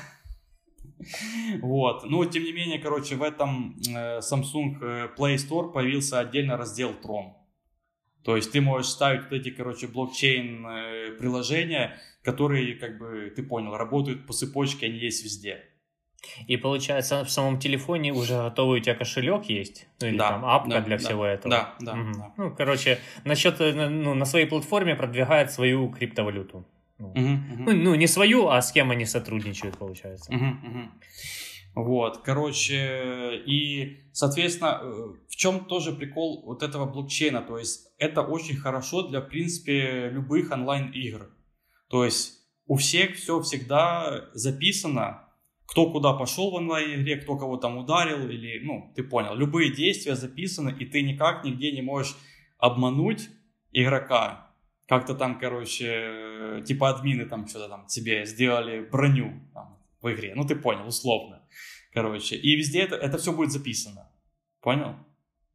Вот. 1.61 2.03
Но, 2.03 2.26
тем 2.26 2.43
не 2.43 2.51
менее, 2.51 2.78
короче, 2.80 3.15
в 3.15 3.24
этом 3.24 3.78
э, 3.88 4.20
Samsung 4.20 4.78
э, 4.82 5.09
Play 5.17 5.36
Store 5.36 5.72
появился 5.72 6.20
отдельно 6.20 6.57
раздел 6.57 6.91
Tron. 6.91 7.32
То 8.24 8.36
есть 8.36 8.51
ты 8.51 8.61
можешь 8.61 8.91
ставить 8.91 9.24
вот 9.24 9.34
эти, 9.34 9.49
короче, 9.49 9.88
блокчейн 9.88 10.65
э, 10.67 11.11
приложения, 11.17 11.97
которые, 12.24 12.76
как 12.76 12.97
бы, 12.97 13.32
ты 13.36 13.43
понял, 13.43 13.76
работают 13.78 14.28
по 14.28 14.34
цепочке, 14.34 14.88
они 14.88 14.97
есть 14.97 15.24
везде. 15.24 15.63
И 16.47 16.57
получается, 16.57 17.24
в 17.24 17.30
самом 17.30 17.59
телефоне 17.59 18.13
уже 18.13 18.36
готовый 18.36 18.80
у 18.80 18.84
тебя 18.84 18.95
кошелек 18.95 19.45
есть? 19.45 19.88
Ну 20.01 20.07
или 20.07 20.17
Да, 20.17 20.30
там 20.30 20.45
апка 20.45 20.70
да, 20.70 20.82
для 20.82 20.97
да, 20.97 21.03
всего 21.03 21.26
этого? 21.26 21.49
Да, 21.49 21.76
да, 21.80 21.95
Мгм. 21.95 22.13
да. 22.13 22.34
Ну, 22.38 22.55
короче, 22.55 22.99
насчет, 23.24 23.61
э, 23.61 23.89
ну, 23.89 24.13
на 24.13 24.26
своей 24.26 24.45
платформе 24.45 24.95
продвигает 24.95 25.51
свою 25.51 25.89
криптовалюту. 25.89 26.65
Ну, 26.97 27.13
мгм. 27.15 27.63
ну, 27.65 27.72
ну, 27.74 27.95
не 27.95 28.07
свою, 28.07 28.49
а 28.49 28.61
с 28.61 28.74
кем 28.74 28.91
они 28.91 29.05
сотрудничают, 29.05 29.78
получается. 29.78 30.34
Мгм, 30.34 30.59
мгм. 30.63 30.91
Вот, 31.76 32.20
короче, 32.24 33.41
и, 33.45 33.99
соответственно, 34.11 34.80
э, 34.82 34.86
в 35.28 35.36
чем 35.36 35.65
тоже 35.65 35.93
прикол 35.93 36.43
вот 36.45 36.63
этого 36.63 36.86
блокчейна, 36.86 37.41
то 37.41 37.57
есть 37.57 37.93
это 37.97 38.22
очень 38.22 38.57
хорошо 38.57 39.07
для, 39.07 39.22
в 39.22 39.30
принципе, 39.30 40.09
любых 40.09 40.51
онлайн-игр. 40.51 41.30
То 41.89 42.05
есть 42.05 42.39
у 42.65 42.76
всех 42.76 43.15
все 43.15 43.39
всегда 43.41 44.30
записано, 44.34 45.30
кто 45.65 45.91
куда 45.91 46.13
пошел 46.13 46.51
в 46.51 46.55
онлайн-игре, 46.55 47.17
кто 47.17 47.38
кого 47.38 47.57
там 47.57 47.78
ударил, 47.78 48.28
или, 48.28 48.59
ну, 48.63 48.91
ты 48.95 49.03
понял, 49.03 49.36
любые 49.36 49.72
действия 49.72 50.15
записаны, 50.15 50.76
и 50.78 50.86
ты 50.86 51.03
никак 51.03 51.43
нигде 51.43 51.72
не 51.72 51.82
можешь 51.82 52.15
обмануть 52.57 53.30
игрока. 53.72 54.51
Как-то 54.88 55.13
там, 55.13 55.38
короче, 55.39 55.88
э, 55.88 56.63
типа 56.65 56.89
админы 56.89 57.26
там 57.26 57.47
что-то 57.47 57.70
там 57.70 57.86
тебе 57.86 58.26
сделали 58.26 58.82
броню 58.82 59.34
там, 59.53 59.78
в 60.01 60.11
игре. 60.11 60.34
Ну, 60.36 60.43
ты 60.45 60.55
понял, 60.55 60.88
условно. 60.88 61.39
Короче, 62.02 62.36
и 62.36 62.56
везде 62.56 62.82
это, 62.82 62.95
это 62.95 63.18
все 63.18 63.34
будет 63.34 63.52
записано. 63.52 64.12
Понял? 64.62 64.95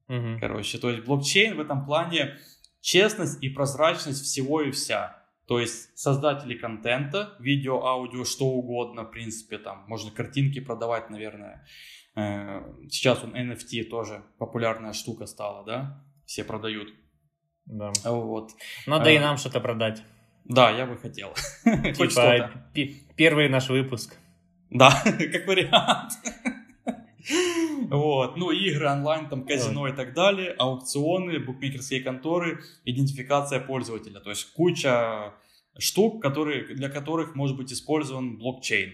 Мгм. 0.09 0.39
Короче, 0.41 0.79
то 0.79 0.91
есть 0.91 1.05
блокчейн 1.05 1.57
в 1.57 1.61
этом 1.61 1.85
плане 1.85 2.39
честность 2.81 3.43
и 3.43 3.49
прозрачность 3.49 4.23
всего 4.23 4.63
и 4.63 4.71
вся. 4.71 5.25
То 5.47 5.61
есть 5.61 5.97
создатели 5.99 6.57
контента, 6.57 7.35
видео, 7.39 7.85
аудио, 7.85 8.25
что 8.25 8.47
угодно, 8.47 9.05
в 9.05 9.11
принципе, 9.11 9.59
там 9.59 9.85
можно 9.89 10.11
картинки 10.11 10.61
продавать, 10.61 11.11
наверное. 11.11 11.67
Э, 12.17 12.63
сейчас 12.89 13.23
он 13.25 13.35
NFT 13.35 13.85
тоже 13.85 14.23
популярная 14.39 14.93
штука 14.93 15.27
стала, 15.27 15.65
да? 15.65 16.05
Все 16.27 16.45
продают. 16.45 16.89
Да. 17.67 17.93
Вот. 18.05 18.53
Надо 18.87 19.11
и 19.11 19.19
нам 19.19 19.37
что-то 19.37 19.61
продать. 19.61 20.03
Да, 20.45 20.71
я 20.71 20.87
бы 20.87 20.97
хотел. 20.97 21.35
Типа 21.65 22.51
первый 23.17 23.49
наш 23.49 23.69
выпуск. 23.69 24.17
Да, 24.71 24.91
как 25.05 25.47
вариант. 25.47 26.13
Вот. 27.89 28.37
Ну, 28.37 28.51
игры 28.51 28.87
онлайн, 28.87 29.29
там, 29.29 29.47
казино 29.47 29.89
и 29.89 29.93
так 29.93 30.13
далее, 30.13 30.55
аукционы, 30.59 31.39
букмекерские 31.39 32.01
конторы, 32.01 32.63
идентификация 32.85 33.61
пользователя. 33.61 34.21
То 34.21 34.31
есть 34.31 34.53
куча 34.53 35.33
штук, 35.79 36.21
которые, 36.21 36.75
для 36.75 36.89
которых 36.89 37.35
может 37.35 37.57
быть 37.57 37.73
использован 37.73 38.37
блокчейн. 38.37 38.93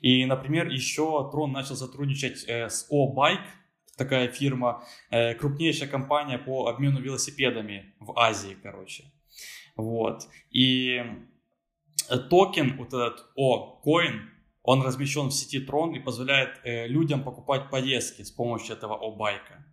И, 0.00 0.24
например, 0.26 0.68
еще 0.68 1.28
Трон 1.30 1.52
начал 1.52 1.76
сотрудничать 1.76 2.44
э, 2.46 2.68
с 2.68 2.86
O-Bike, 2.90 3.46
такая 3.96 4.28
фирма, 4.28 4.84
э, 5.10 5.34
крупнейшая 5.34 5.88
компания 5.88 6.38
по 6.38 6.66
обмену 6.66 7.00
велосипедами 7.00 7.94
в 8.00 8.18
Азии, 8.18 8.56
короче. 8.62 9.04
Вот. 9.76 10.28
И 10.50 11.02
токен, 12.28 12.76
вот 12.76 12.88
этот 12.88 13.26
O-Coin, 13.36 14.20
он 14.62 14.82
размещен 14.82 15.28
в 15.28 15.32
сети 15.32 15.64
Tron 15.64 15.96
и 15.96 16.00
позволяет 16.00 16.60
э, 16.64 16.86
людям 16.86 17.24
покупать 17.24 17.70
поездки 17.70 18.22
с 18.22 18.30
помощью 18.30 18.76
этого 18.76 18.94
о-байка. 18.94 19.64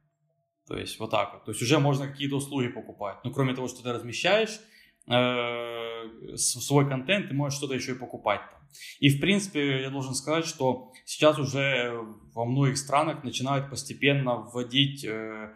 То 0.67 0.77
есть 0.77 0.99
вот 0.99 1.11
так 1.11 1.33
вот. 1.33 1.45
То 1.45 1.51
есть 1.51 1.61
уже 1.61 1.79
можно 1.79 2.07
какие-то 2.07 2.35
услуги 2.35 2.67
покупать. 2.67 3.17
Ну, 3.23 3.31
кроме 3.31 3.53
того, 3.53 3.67
что 3.67 3.83
ты 3.83 3.91
размещаешь 3.91 4.59
э, 5.07 6.35
свой 6.35 6.87
контент, 6.87 7.29
ты 7.29 7.33
можешь 7.33 7.57
что-то 7.57 7.75
еще 7.75 7.93
и 7.93 7.95
покупать 7.95 8.41
там. 8.51 8.59
И, 8.99 9.09
в 9.09 9.19
принципе, 9.19 9.81
я 9.81 9.89
должен 9.89 10.13
сказать, 10.13 10.45
что 10.45 10.91
сейчас 11.05 11.39
уже 11.39 11.91
во 12.33 12.45
многих 12.45 12.77
странах 12.77 13.23
начинают 13.23 13.69
постепенно 13.69 14.35
вводить 14.35 15.03
э, 15.05 15.53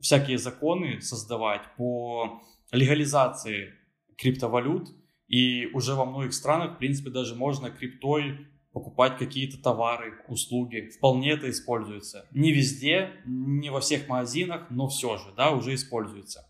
всякие 0.00 0.38
законы, 0.38 1.00
создавать 1.00 1.62
по 1.76 2.42
легализации 2.72 3.74
криптовалют. 4.16 4.88
И 5.28 5.66
уже 5.66 5.94
во 5.94 6.04
многих 6.04 6.32
странах, 6.32 6.74
в 6.74 6.78
принципе, 6.78 7.10
даже 7.10 7.34
можно 7.34 7.70
криптой 7.70 8.48
покупать 8.78 9.18
какие-то 9.18 9.60
товары, 9.60 10.14
услуги. 10.28 10.90
Вполне 10.96 11.32
это 11.32 11.50
используется. 11.50 12.26
Не 12.30 12.52
везде, 12.52 13.10
не 13.26 13.70
во 13.70 13.80
всех 13.80 14.08
магазинах, 14.08 14.66
но 14.70 14.88
все 14.88 15.16
же, 15.18 15.32
да, 15.36 15.50
уже 15.50 15.74
используется. 15.74 16.48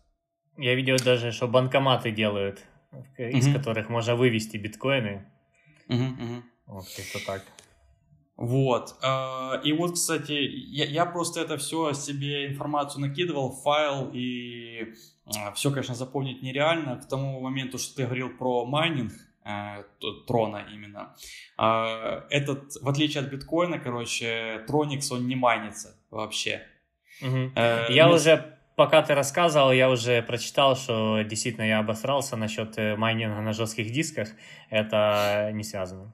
Я 0.57 0.75
видел 0.75 0.97
даже, 1.03 1.31
что 1.31 1.47
банкоматы 1.47 2.11
делают, 2.11 2.63
из 3.17 3.47
угу. 3.47 3.57
которых 3.57 3.89
можно 3.89 4.15
вывести 4.15 4.57
биткоины. 4.57 5.25
Угу, 5.87 6.03
угу. 6.03 6.43
Вот 6.67 6.85
как-то 6.95 7.25
так. 7.25 7.45
Вот. 8.35 8.95
А, 9.01 9.59
и 9.63 9.73
вот, 9.73 9.93
кстати, 9.93 10.33
я, 10.33 10.85
я 10.85 11.05
просто 11.05 11.41
это 11.41 11.57
все 11.57 11.93
себе 11.93 12.47
информацию 12.47 13.01
накидывал, 13.01 13.51
файл, 13.51 14.11
и 14.13 14.93
а, 15.25 15.51
все, 15.53 15.71
конечно, 15.71 15.95
запомнить 15.95 16.43
нереально. 16.43 16.97
К 16.97 17.07
тому 17.07 17.41
моменту, 17.41 17.79
что 17.79 17.95
ты 17.95 18.05
говорил 18.05 18.29
про 18.29 18.65
майнинг, 18.65 19.11
Э, 19.11 19.28
трона 20.27 20.65
именно. 20.73 21.15
А, 21.57 22.25
этот, 22.29 22.75
в 22.81 22.87
отличие 22.87 23.23
от 23.23 23.29
биткоина, 23.29 23.79
короче, 23.79 24.63
Троникс, 24.67 25.11
он 25.11 25.27
не 25.27 25.35
майнится 25.35 25.95
вообще. 26.11 26.61
Угу. 27.21 27.51
Я 27.55 28.07
вместо... 28.07 28.13
уже, 28.15 28.59
пока 28.75 29.01
ты 29.01 29.13
рассказывал, 29.15 29.71
я 29.71 29.89
уже 29.89 30.21
прочитал, 30.21 30.75
что 30.75 31.21
действительно 31.21 31.65
я 31.65 31.79
обосрался 31.79 32.37
насчет 32.37 32.77
э, 32.77 32.95
майнинга 32.95 33.41
на 33.41 33.53
жестких 33.53 33.91
дисках. 33.91 34.29
Это 34.69 35.51
не 35.53 35.63
связано. 35.63 36.13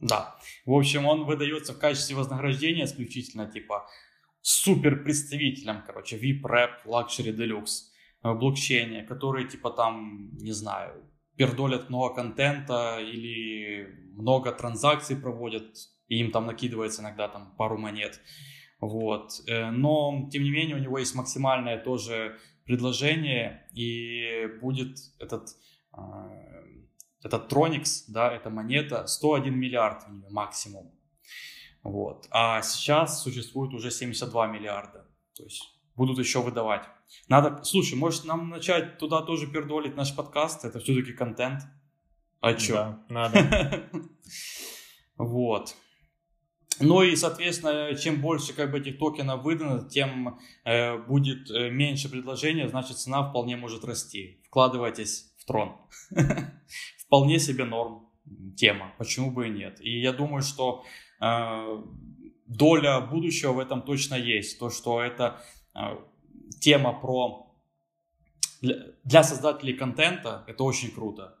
Да. 0.00 0.36
В 0.66 0.72
общем, 0.72 1.06
он 1.06 1.24
выдается 1.24 1.72
в 1.72 1.78
качестве 1.78 2.16
вознаграждения 2.16 2.84
исключительно, 2.84 3.50
типа, 3.50 3.86
супер 4.42 5.02
представителям, 5.02 5.82
короче, 5.86 6.16
VIP, 6.16 6.42
Rap, 6.42 6.84
Luxury, 6.84 7.34
Deluxe 7.34 7.90
в 8.22 8.34
блокчейне, 8.34 9.02
которые, 9.04 9.48
типа, 9.48 9.70
там, 9.70 10.30
не 10.36 10.52
знаю, 10.52 11.02
пердолят 11.36 11.90
много 11.90 12.14
контента 12.14 12.98
или 13.00 13.86
много 14.12 14.52
транзакций 14.52 15.16
проводят, 15.16 15.76
и 16.08 16.18
им 16.18 16.30
там 16.30 16.46
накидывается 16.46 17.02
иногда 17.02 17.28
там 17.28 17.54
пару 17.56 17.78
монет. 17.78 18.20
Вот. 18.80 19.32
Э, 19.46 19.70
но, 19.70 20.28
тем 20.30 20.42
не 20.42 20.50
менее, 20.50 20.76
у 20.76 20.80
него 20.80 20.98
есть 20.98 21.14
максимальное 21.14 21.78
тоже 21.78 22.38
предложение, 22.64 23.68
и 23.72 24.46
будет 24.60 24.98
этот, 25.18 25.48
э, 25.96 26.00
этот 27.22 27.52
Tronix, 27.52 28.04
да, 28.08 28.32
эта 28.32 28.50
монета, 28.50 29.06
101 29.06 29.54
миллиард 29.58 30.04
максимум. 30.30 30.92
Вот. 31.82 32.26
А 32.30 32.62
сейчас 32.62 33.22
существует 33.22 33.74
уже 33.74 33.90
72 33.90 34.46
миллиарда. 34.46 35.06
То 35.36 35.44
есть 35.44 35.62
будут 35.96 36.18
еще 36.18 36.40
выдавать. 36.40 36.88
Надо, 37.28 37.62
слушай, 37.64 37.94
может 37.94 38.24
нам 38.24 38.50
начать 38.50 38.98
туда 38.98 39.22
тоже 39.22 39.46
пердолить 39.46 39.96
наш 39.96 40.14
подкаст? 40.14 40.64
Это 40.64 40.78
все-таки 40.78 41.12
контент. 41.12 41.62
А 42.40 42.54
чё? 42.54 42.74
Да, 42.74 43.04
надо. 43.08 43.90
Вот. 45.16 45.76
Ну 46.80 47.02
и, 47.02 47.14
соответственно, 47.14 47.94
чем 47.94 48.20
больше 48.20 48.52
как 48.52 48.72
бы 48.72 48.78
этих 48.78 48.98
токенов 48.98 49.44
выдано, 49.44 49.88
тем 49.88 50.40
э, 50.64 50.98
будет 50.98 51.50
э, 51.50 51.70
меньше 51.70 52.10
предложения, 52.10 52.68
значит 52.68 52.98
цена 52.98 53.28
вполне 53.28 53.56
может 53.56 53.84
расти. 53.84 54.40
Вкладывайтесь 54.46 55.32
в 55.38 55.44
трон. 55.44 55.76
Вполне 56.98 57.38
себе 57.38 57.64
норм 57.64 58.08
тема, 58.56 58.92
почему 58.98 59.30
бы 59.30 59.46
и 59.46 59.50
нет. 59.50 59.80
И 59.80 60.00
я 60.00 60.12
думаю, 60.12 60.42
что 60.42 60.84
э, 61.20 61.82
доля 62.46 63.00
будущего 63.00 63.52
в 63.52 63.58
этом 63.60 63.82
точно 63.82 64.16
есть. 64.16 64.58
То, 64.58 64.70
что 64.70 65.00
это 65.00 65.40
э, 65.74 65.96
тема 66.60 66.92
про 66.92 67.54
для, 68.60 68.76
для 69.04 69.22
создателей 69.22 69.74
контента 69.74 70.44
это 70.46 70.64
очень 70.64 70.90
круто. 70.90 71.36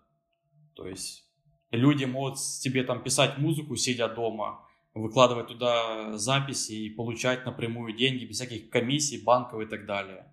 То 0.74 0.86
есть 0.86 1.24
люди 1.70 2.04
могут 2.04 2.38
себе 2.38 2.84
там 2.84 3.02
писать 3.02 3.38
музыку, 3.38 3.76
сидя 3.76 4.08
дома, 4.08 4.60
выкладывать 4.94 5.48
туда 5.48 6.16
записи 6.18 6.72
и 6.72 6.90
получать 6.90 7.46
напрямую 7.46 7.94
деньги 7.96 8.24
без 8.24 8.36
всяких 8.36 8.70
комиссий, 8.70 9.22
банков 9.22 9.62
и 9.62 9.66
так 9.66 9.86
далее. 9.86 10.30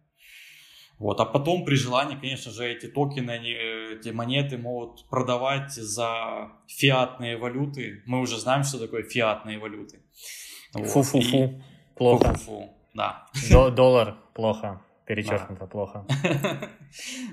Вот. 0.99 1.19
А 1.19 1.25
потом 1.25 1.65
при 1.65 1.75
желании, 1.75 2.15
конечно 2.15 2.51
же, 2.51 2.63
эти 2.63 2.85
токены, 2.85 3.31
они, 3.31 3.49
эти 3.49 4.09
монеты 4.09 4.59
могут 4.59 5.09
продавать 5.09 5.71
за 5.71 6.51
фиатные 6.67 7.37
валюты. 7.37 8.03
Мы 8.05 8.19
уже 8.19 8.37
знаем, 8.37 8.63
что 8.63 8.77
такое 8.77 9.03
фиатные 9.03 9.57
валюты. 9.57 10.03
Фу-фу-фу. 10.73 11.37
И... 11.37 11.61
Плохо. 11.95 12.33
Фу-фу-фу. 12.35 12.80
Да. 12.93 13.25
доллар 13.71 14.15
плохо. 14.33 14.81
Перечеркнуто 15.05 15.61
да. 15.61 15.67
плохо. 15.67 16.05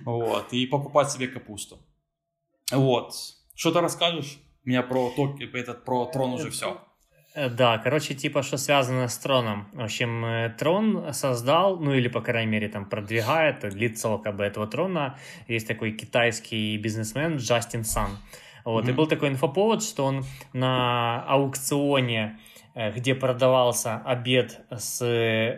Вот. 0.05 0.53
И 0.53 0.67
покупать 0.67 1.11
себе 1.11 1.29
капусту. 1.29 1.79
Вот. 2.73 3.13
Что 3.55 3.73
ты 3.73 3.81
расскажешь? 3.81 4.39
Меня 4.65 4.83
про 4.83 5.11
ток, 5.11 5.41
этот, 5.41 5.85
про 5.85 6.07
трон 6.07 6.35
уже 6.35 6.51
все. 6.51 6.81
Э, 7.35 7.49
да, 7.49 7.79
короче, 7.79 8.15
типа, 8.15 8.43
что 8.43 8.57
связано 8.57 9.09
с 9.09 9.19
троном. 9.19 9.69
В 9.73 9.83
общем, 9.83 10.25
э, 10.25 10.51
трон 10.59 11.13
создал, 11.13 11.79
ну 11.79 11.95
или, 11.95 12.09
по 12.09 12.21
крайней 12.21 12.51
мере, 12.51 12.69
там 12.69 12.89
продвигает 12.89 13.65
лицо 13.75 14.19
как 14.19 14.37
бы 14.37 14.45
этого 14.45 14.67
трона. 14.67 15.19
Есть 15.47 15.69
такой 15.69 15.93
китайский 15.93 16.77
бизнесмен 16.79 17.37
Джастин 17.37 17.85
Сан. 17.85 18.11
Вот, 18.65 18.85
mm-hmm. 18.85 18.91
и 18.91 18.93
был 18.93 19.07
такой 19.07 19.29
инфоповод, 19.29 19.83
что 19.83 20.05
он 20.05 20.25
на 20.53 21.25
аукционе 21.27 22.39
где 22.95 23.15
продавался 23.15 24.03
обед 24.05 24.61
с 24.71 25.03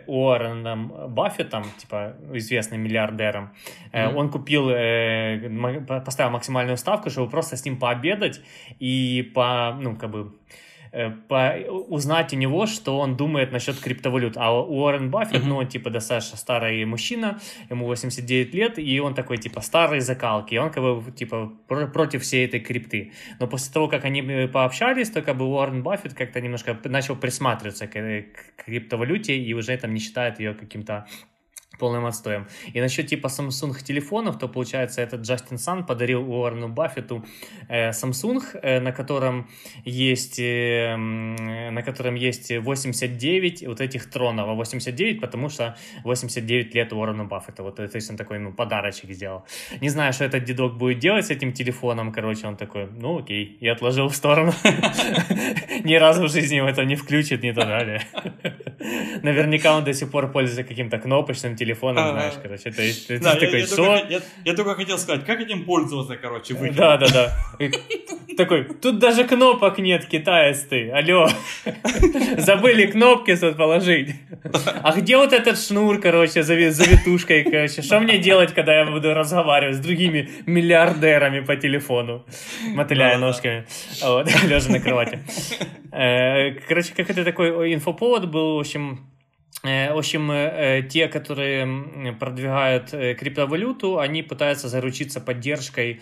Уорреном 0.07 1.13
Баффетом, 1.13 1.65
типа 1.77 2.15
известным 2.33 2.81
миллиардером. 2.81 3.53
Mm-hmm. 3.91 4.15
Он 4.15 4.29
купил, 4.29 4.69
э, 4.69 5.87
поставил 5.87 6.31
максимальную 6.31 6.77
ставку, 6.77 7.09
чтобы 7.09 7.29
просто 7.29 7.57
с 7.57 7.65
ним 7.65 7.77
пообедать 7.77 8.41
и 8.79 9.31
по, 9.35 9.77
ну, 9.79 9.95
как 9.95 10.09
бы 10.09 10.33
Э, 10.80 10.80
по, 11.27 11.55
узнать 11.87 12.33
у 12.33 12.37
него, 12.37 12.65
что 12.65 12.99
он 12.99 13.15
думает 13.15 13.51
насчет 13.51 13.79
криптовалют. 13.79 14.35
А 14.35 14.51
Уоррен 14.53 15.09
Баффет, 15.09 15.43
mm-hmm. 15.43 15.47
ну, 15.47 15.57
он, 15.57 15.67
типа, 15.67 15.89
достаточно 15.89 16.37
старый 16.37 16.83
мужчина, 16.85 17.39
ему 17.69 17.85
89 17.85 18.53
лет, 18.53 18.77
и 18.77 18.99
он 18.99 19.13
такой, 19.13 19.37
типа, 19.37 19.61
старый 19.61 20.01
закалки, 20.01 20.53
и 20.53 20.57
он, 20.57 20.69
как 20.69 20.83
бы, 20.83 21.11
типа, 21.11 21.53
против 21.67 22.23
всей 22.23 22.45
этой 22.45 22.59
крипты. 22.59 23.13
Но 23.39 23.47
после 23.47 23.73
того, 23.73 23.87
как 23.87 24.05
они 24.05 24.21
э, 24.21 24.47
пообщались, 24.47 25.09
то, 25.09 25.21
как 25.21 25.37
бы, 25.37 25.45
Уоррен 25.45 25.81
Баффет 25.81 26.13
как-то 26.13 26.41
немножко 26.41 26.77
начал 26.85 27.15
присматриваться 27.15 27.87
к, 27.87 27.93
к 27.93 28.65
криптовалюте 28.65 29.37
и 29.37 29.53
уже 29.53 29.77
там 29.77 29.93
не 29.93 29.99
считает 29.99 30.39
ее 30.39 30.53
каким-то 30.53 31.07
полным 31.81 32.05
отстоем. 32.05 32.45
И 32.75 32.81
насчет 32.81 33.07
типа 33.07 33.27
Samsung 33.27 33.83
телефонов, 33.83 34.37
то 34.37 34.47
получается 34.47 35.01
этот 35.01 35.21
Джастин 35.21 35.57
Сан 35.57 35.85
подарил 35.85 36.21
Уоррену 36.31 36.67
Баффету 36.67 37.25
э, 37.69 37.89
Samsung, 37.89 38.43
э, 38.61 38.79
на 38.79 38.91
котором 38.91 39.47
есть 39.85 40.39
э, 40.39 40.95
на 41.71 41.81
котором 41.81 42.15
есть 42.15 42.51
89 42.51 43.67
вот 43.67 43.81
этих 43.81 44.09
тронов, 44.09 44.47
а 44.47 44.53
89, 44.53 45.21
потому 45.21 45.49
что 45.49 45.75
89 46.03 46.75
лет 46.75 46.93
Уоррену 46.93 47.25
Баффета. 47.25 47.63
Вот, 47.63 47.75
то 47.75 47.95
есть 47.95 48.09
он 48.09 48.17
такой, 48.17 48.39
ну, 48.39 48.53
подарочек 48.53 49.09
сделал. 49.11 49.43
Не 49.81 49.89
знаю, 49.89 50.13
что 50.13 50.25
этот 50.25 50.43
дедок 50.43 50.77
будет 50.77 50.99
делать 50.99 51.25
с 51.25 51.31
этим 51.31 51.53
телефоном, 51.53 52.11
короче, 52.11 52.47
он 52.47 52.57
такой, 52.57 52.87
ну, 53.01 53.19
окей, 53.19 53.57
и 53.59 53.67
отложил 53.67 54.07
в 54.07 54.15
сторону. 54.15 54.53
Ни 55.83 55.95
разу 55.95 56.23
в 56.27 56.31
жизни 56.31 56.61
это 56.69 56.85
не 56.85 56.95
включит, 56.95 57.43
не 57.43 57.53
то 57.53 57.65
далее. 57.65 58.01
Наверняка 59.23 59.75
он 59.77 59.83
до 59.83 59.93
сих 59.93 60.11
пор 60.11 60.31
пользуется 60.31 60.63
каким-то 60.63 60.97
кнопочным 60.97 61.55
телефоном, 61.55 61.70
знаешь, 62.11 62.33
короче. 62.41 62.71
То 62.71 62.81
есть, 62.81 63.07
ты 63.07 63.19
такой, 63.19 63.65
что? 63.65 64.01
Я 64.45 64.53
только 64.53 64.75
хотел 64.75 64.97
сказать, 64.97 65.25
как 65.25 65.39
этим 65.39 65.65
пользоваться, 65.65 66.15
короче, 66.17 66.53
Да, 66.53 66.97
да, 66.97 67.07
да. 67.07 67.37
Такой, 68.37 68.63
тут 68.63 68.99
даже 68.99 69.25
кнопок 69.25 69.77
нет, 69.77 70.05
китаец 70.05 70.61
ты, 70.61 70.89
алло. 70.91 71.27
Забыли 72.37 72.87
кнопки 72.87 73.35
тут 73.35 73.57
положить. 73.57 74.15
А 74.83 74.93
где 74.93 75.17
вот 75.17 75.33
этот 75.33 75.59
шнур, 75.59 75.99
короче, 75.99 76.43
за 76.43 76.71
завитушкой, 76.71 77.43
короче? 77.43 77.81
Что 77.81 77.99
мне 77.99 78.17
делать, 78.17 78.53
когда 78.53 78.79
я 78.79 78.85
буду 78.85 79.13
разговаривать 79.13 79.75
с 79.75 79.79
другими 79.79 80.29
миллиардерами 80.45 81.41
по 81.41 81.55
телефону, 81.55 82.25
мотыляя 82.75 83.17
ножками, 83.17 83.65
вот, 84.01 84.27
лежа 84.43 84.71
на 84.71 84.79
кровати? 84.79 85.19
Э, 85.91 86.51
короче, 86.67 86.93
как 86.95 87.09
это 87.09 87.23
такой 87.23 87.73
инфоповод 87.73 88.29
был, 88.29 88.55
в 88.55 88.59
общем, 88.59 89.10
в 89.63 89.97
общем, 89.97 90.31
э, 90.31 90.83
те, 90.89 91.07
которые 91.07 92.13
продвигают 92.19 92.89
криптовалюту, 92.89 93.99
они 93.99 94.23
пытаются 94.23 94.69
заручиться 94.69 95.21
поддержкой 95.21 96.01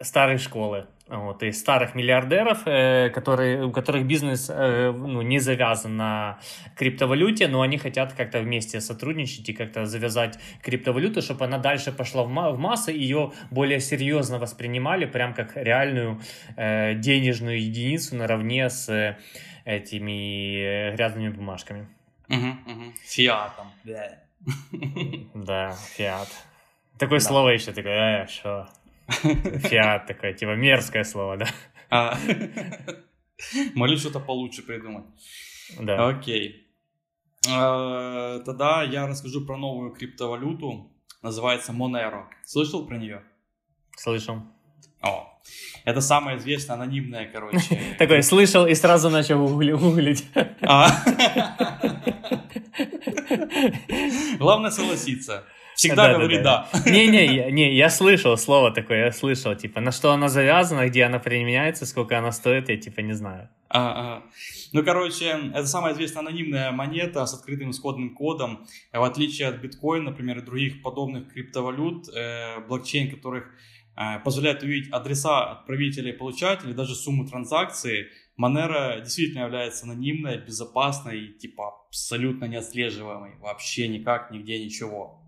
старой 0.00 0.38
школы. 0.38 0.86
Вот, 1.08 1.42
и 1.42 1.52
старых 1.52 1.94
миллиардеров, 1.94 2.62
э, 2.64 3.10
которые, 3.10 3.64
у 3.64 3.70
которых 3.70 4.06
бизнес 4.06 4.48
э, 4.48 4.92
ну, 4.92 5.20
не 5.20 5.40
завязан 5.40 5.96
на 5.96 6.38
криптовалюте, 6.74 7.48
но 7.48 7.60
они 7.60 7.76
хотят 7.76 8.14
как-то 8.14 8.40
вместе 8.40 8.80
сотрудничать 8.80 9.46
и 9.46 9.52
как-то 9.52 9.84
завязать 9.84 10.38
криптовалюту, 10.62 11.20
чтобы 11.20 11.44
она 11.44 11.58
дальше 11.58 11.92
пошла 11.92 12.22
в, 12.22 12.30
ма- 12.30 12.52
в 12.52 12.58
массы, 12.58 12.92
ее 12.92 13.32
более 13.50 13.80
серьезно 13.80 14.38
воспринимали, 14.38 15.04
прям 15.04 15.34
как 15.34 15.54
реальную 15.54 16.18
э, 16.56 16.94
денежную 16.94 17.62
единицу 17.62 18.16
наравне 18.16 18.70
с 18.70 18.88
э, 18.88 19.18
этими 19.64 20.94
грязными 20.94 21.30
бумажками. 21.30 21.88
Угу, 22.28 22.72
угу. 22.72 22.92
Фиатом. 23.02 23.68
Да, 25.34 25.72
фиат. 25.72 26.28
Такое 26.98 27.20
да. 27.20 27.24
слово 27.24 27.50
еще 27.50 27.72
такое, 27.72 28.24
э, 28.24 28.26
что? 28.26 28.68
Фиат 29.08 30.06
такое, 30.06 30.32
типа 30.32 30.54
мерзкое 30.54 31.04
слово, 31.04 31.36
да? 31.36 31.46
А. 31.90 32.16
Могли 33.74 33.96
что-то 33.96 34.20
получше 34.20 34.62
придумать. 34.62 35.04
Да. 35.78 36.08
Окей. 36.08 36.68
А, 37.50 38.38
тогда 38.40 38.82
я 38.82 39.06
расскажу 39.06 39.44
про 39.44 39.56
новую 39.56 39.92
криптовалюту. 39.92 40.90
Называется 41.22 41.72
Monero. 41.72 42.24
Слышал 42.44 42.86
про 42.86 42.96
нее? 42.96 43.22
Слышал. 43.96 44.42
О, 45.00 45.31
это 45.84 46.00
самая 46.00 46.38
известная 46.38 46.76
анонимная, 46.76 47.28
короче. 47.32 47.80
Такой, 47.98 48.22
слышал 48.22 48.66
и 48.66 48.74
сразу 48.74 49.10
начал 49.10 49.46
гуглить. 49.46 50.24
А. 50.62 50.88
Главное 54.38 54.70
согласиться. 54.70 55.44
Всегда 55.74 56.08
да, 56.08 56.14
говори 56.14 56.38
да. 56.38 56.68
Не-не, 56.86 57.50
не, 57.50 57.74
я 57.74 57.90
слышал 57.90 58.36
слово 58.36 58.72
такое, 58.72 59.06
я 59.06 59.12
слышал, 59.12 59.54
типа, 59.54 59.80
на 59.80 59.90
что 59.90 60.12
она 60.12 60.28
завязана, 60.28 60.88
где 60.88 61.04
она 61.04 61.18
применяется, 61.18 61.86
сколько 61.86 62.18
она 62.18 62.32
стоит, 62.32 62.68
я 62.68 62.76
типа 62.76 63.00
не 63.00 63.14
знаю. 63.14 63.48
А, 63.68 64.22
Ну, 64.72 64.84
короче, 64.84 65.50
это 65.54 65.66
самая 65.66 65.94
известная 65.94 66.20
анонимная 66.20 66.72
монета 66.72 67.24
с 67.24 67.34
открытым 67.34 67.70
исходным 67.70 68.14
кодом. 68.14 68.66
В 68.92 69.02
отличие 69.02 69.48
от 69.48 69.56
биткоина, 69.56 70.10
например, 70.10 70.38
и 70.38 70.42
других 70.42 70.82
подобных 70.82 71.32
криптовалют, 71.32 72.08
э, 72.14 72.60
блокчейн, 72.68 73.10
которых 73.10 73.46
позволяет 74.24 74.62
увидеть 74.62 74.92
адреса 74.92 75.52
отправителя 75.52 76.12
и 76.12 76.16
получателя, 76.16 76.72
даже 76.74 76.94
сумму 76.94 77.26
транзакции, 77.26 78.08
Monero 78.40 79.00
действительно 79.00 79.42
является 79.42 79.84
анонимной, 79.84 80.38
безопасной 80.38 81.26
и 81.26 81.38
типа 81.38 81.86
абсолютно 81.88 82.46
неотслеживаемой. 82.46 83.36
Вообще 83.38 83.88
никак, 83.88 84.30
нигде, 84.30 84.64
ничего. 84.64 85.22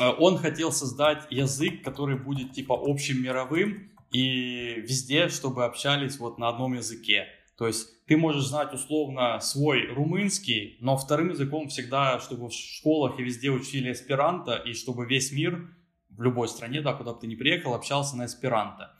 Э, 0.00 0.12
он 0.18 0.38
хотел 0.38 0.72
создать 0.72 1.26
язык, 1.30 1.82
который 1.84 2.16
будет 2.16 2.52
типа 2.52 2.78
общим 2.80 3.22
мировым 3.22 3.90
и 4.12 4.80
везде, 4.80 5.28
чтобы 5.28 5.64
общались 5.64 6.18
вот 6.18 6.38
на 6.38 6.48
одном 6.48 6.74
языке. 6.74 7.26
То 7.56 7.66
есть 7.66 8.06
ты 8.06 8.16
можешь 8.16 8.44
знать 8.44 8.72
условно 8.72 9.38
свой 9.40 9.86
румынский, 9.86 10.78
но 10.80 10.96
вторым 10.96 11.30
языком 11.30 11.68
всегда, 11.68 12.18
чтобы 12.18 12.48
в 12.48 12.52
школах 12.52 13.18
и 13.20 13.22
везде 13.22 13.50
учили 13.50 13.92
эсперанто, 13.92 14.56
и 14.56 14.72
чтобы 14.72 15.06
весь 15.06 15.30
мир 15.30 15.68
в 16.08 16.22
любой 16.22 16.48
стране, 16.48 16.80
да, 16.80 16.94
куда 16.94 17.12
бы 17.12 17.20
ты 17.20 17.26
ни 17.26 17.34
приехал, 17.34 17.74
общался 17.74 18.16
на 18.16 18.24
эсперанто. 18.24 18.96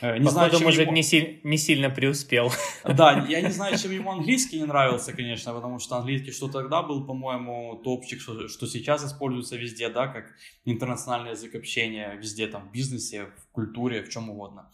Э, 0.00 0.18
не 0.18 0.24
Походу, 0.24 0.30
знаю, 0.30 0.50
чем 0.50 0.62
может, 0.62 0.80
ему... 0.80 0.92
не, 0.92 1.02
си... 1.02 1.40
не 1.44 1.56
сильно 1.56 1.90
преуспел. 1.90 2.52
Да, 2.84 3.26
я 3.28 3.40
не 3.40 3.50
знаю, 3.50 3.78
чем 3.78 3.92
ему 3.92 4.10
английский 4.10 4.58
не 4.58 4.66
нравился, 4.66 5.12
конечно, 5.12 5.52
потому 5.52 5.78
что 5.78 5.96
английский 5.96 6.32
что 6.32 6.48
тогда 6.48 6.82
был, 6.82 7.06
по-моему, 7.06 7.80
топчик, 7.84 8.20
что, 8.20 8.48
что 8.48 8.66
сейчас 8.66 9.04
используется 9.04 9.56
везде, 9.56 9.88
да, 9.88 10.06
как 10.06 10.26
интернациональный 10.64 11.32
язык 11.32 11.54
общения, 11.54 12.14
везде, 12.16 12.46
там, 12.46 12.68
в 12.68 12.72
бизнесе, 12.72 13.26
в 13.26 13.52
культуре, 13.52 14.02
в 14.02 14.08
чем 14.08 14.30
угодно. 14.30 14.70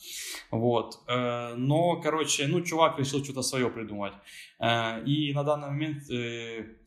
Вот. 0.51 1.01
Э, 1.09 1.55
но, 1.57 2.01
короче, 2.01 2.47
ну, 2.47 2.61
чувак 2.61 2.99
решил 2.99 3.25
что-то 3.25 3.43
свое 3.43 3.71
придумать. 3.71 4.15
Э, 4.61 5.03
и 5.05 5.33
на 5.33 5.43
данный 5.43 5.69
момент 5.69 6.05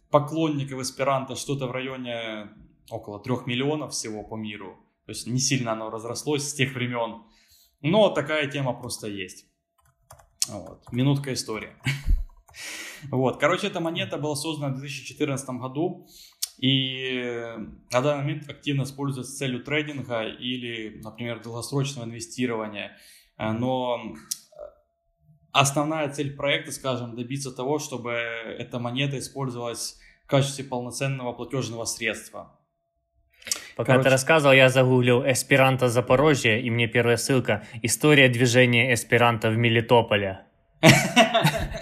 поклонников 0.10 0.80
эсперанто 0.80 1.36
что-то 1.36 1.68
в 1.68 1.72
районе 1.72 2.50
около 2.90 3.20
трех 3.20 3.46
миллионов 3.46 3.92
всего 3.92 4.24
по 4.24 4.36
миру. 4.36 4.78
То 5.06 5.12
есть 5.12 5.28
не 5.28 5.40
сильно 5.40 5.72
оно 5.72 5.90
разрослось 5.90 6.48
с 6.48 6.54
тех 6.54 6.74
времен. 6.74 7.24
Но 7.82 8.10
такая 8.10 8.48
тема 8.50 8.74
просто 8.74 9.08
есть. 9.08 9.46
Вот. 10.48 10.92
Минутка 10.92 11.34
истории. 11.34 11.74
Вот, 13.12 13.40
короче, 13.40 13.68
эта 13.68 13.80
монета 13.80 14.18
была 14.18 14.36
создана 14.36 14.74
в 14.74 14.80
2014 14.80 15.48
году 15.50 16.08
и 16.58 17.54
на 17.92 18.02
данный 18.02 18.24
момент 18.24 18.50
активно 18.50 18.84
используется 18.84 19.32
с 19.32 19.38
целью 19.38 19.64
трейдинга 19.64 20.24
или, 20.24 21.00
например, 21.04 21.42
долгосрочного 21.42 22.06
инвестирования. 22.06 22.98
Но 23.38 24.16
основная 25.52 26.12
цель 26.12 26.36
проекта, 26.36 26.72
скажем, 26.72 27.16
добиться 27.16 27.52
того, 27.52 27.78
чтобы 27.78 28.12
эта 28.12 28.80
монета 28.80 29.20
использовалась 29.20 30.00
в 30.26 30.28
качестве 30.28 30.66
полноценного 30.66 31.34
платежного 31.34 31.86
средства. 31.86 32.57
Пока 33.78 33.92
Короче. 33.92 34.06
ты 34.06 34.10
рассказывал, 34.10 34.56
я 34.56 34.70
загуглил 34.70 35.24
«Эсперанто 35.24 35.88
Запорожье», 35.88 36.60
и 36.60 36.72
мне 36.72 36.88
первая 36.88 37.16
ссылка 37.16 37.62
«История 37.84 38.28
движения 38.28 38.92
эсперанто 38.92 39.52
в 39.52 39.58
Мелитополе». 39.58 40.40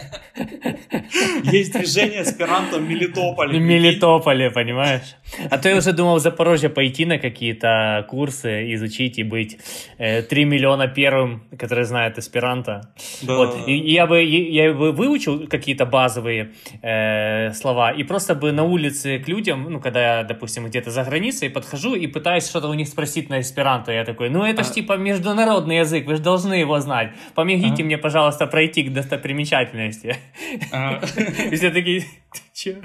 Есть 1.43 1.73
движение 1.73 2.21
аспирантов 2.21 2.81
в 2.81 2.89
Мелитополе. 2.89 3.57
В 3.57 3.61
Мелитополе, 3.61 4.51
понимаешь? 4.51 5.15
А 5.49 5.57
то 5.57 5.69
я 5.69 5.77
уже 5.77 5.93
думал 5.93 6.15
в 6.15 6.19
Запорожье 6.19 6.69
пойти 6.69 7.05
на 7.05 7.17
какие-то 7.17 8.05
курсы, 8.09 8.73
изучить 8.73 9.17
и 9.17 9.23
быть 9.23 9.57
э, 9.97 10.21
3 10.21 10.45
миллиона 10.45 10.87
первым, 10.87 11.43
который 11.57 11.85
знает 11.85 12.17
аспиранта. 12.17 12.93
Да. 13.21 13.35
Вот. 13.35 13.67
И 13.67 13.75
я 13.75 14.07
бы, 14.07 14.21
я 14.23 14.73
бы 14.73 14.91
выучил 14.91 15.47
какие-то 15.47 15.85
базовые 15.85 16.51
э, 16.81 17.53
слова 17.53 17.91
и 17.91 18.03
просто 18.03 18.35
бы 18.35 18.51
на 18.51 18.63
улице 18.63 19.19
к 19.19 19.27
людям, 19.27 19.71
ну, 19.71 19.79
когда 19.79 20.17
я, 20.17 20.23
допустим, 20.23 20.65
где-то 20.65 20.91
за 20.91 21.03
границей 21.03 21.49
подхожу 21.49 21.95
и 21.95 22.07
пытаюсь 22.07 22.47
что-то 22.47 22.67
у 22.67 22.73
них 22.73 22.87
спросить 22.87 23.29
на 23.29 23.37
аспиранто, 23.37 23.91
я 23.91 24.03
такой, 24.03 24.29
ну, 24.29 24.43
это 24.43 24.61
а... 24.61 24.65
ж 24.65 24.71
типа 24.71 24.97
международный 24.97 25.77
язык, 25.77 26.05
вы 26.05 26.15
же 26.15 26.21
должны 26.21 26.55
его 26.55 26.79
знать. 26.79 27.11
Помогите 27.35 27.83
а... 27.83 27.85
мне, 27.85 27.97
пожалуйста, 27.97 28.47
пройти 28.47 28.83
к 28.83 28.93
достопримечательности. 28.93 30.17
А... 30.71 31.01
И 31.51 31.55
все 31.55 31.71
такие, 31.71 32.03
че? 32.53 32.81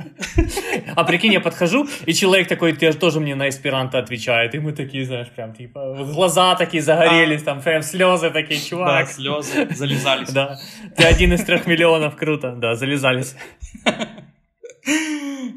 А 0.95 1.05
прикинь, 1.05 1.33
я 1.33 1.41
подхожу, 1.41 1.87
и 2.07 2.13
человек 2.13 2.49
такой 2.49 2.73
ты 2.73 2.93
тоже 2.93 3.21
мне 3.21 3.35
на 3.35 3.49
эсперанто 3.49 3.99
отвечает, 3.99 4.55
и 4.55 4.59
мы 4.59 4.73
такие, 4.73 5.05
знаешь, 5.05 5.29
прям 5.29 5.55
типа 5.55 5.95
глаза 6.13 6.55
такие 6.55 6.83
загорелись, 6.83 7.43
там 7.43 7.61
прям 7.63 7.83
слезы 7.83 8.31
такие, 8.31 8.61
чувак. 8.61 9.07
Да, 9.07 9.13
слезы 9.13 9.69
залезались. 9.75 10.33
Да, 10.33 10.59
ты 10.97 11.05
один 11.05 11.33
из 11.33 11.45
трех 11.45 11.67
миллионов, 11.67 12.17
круто, 12.17 12.55
да, 12.57 12.75
залезались. 12.75 13.37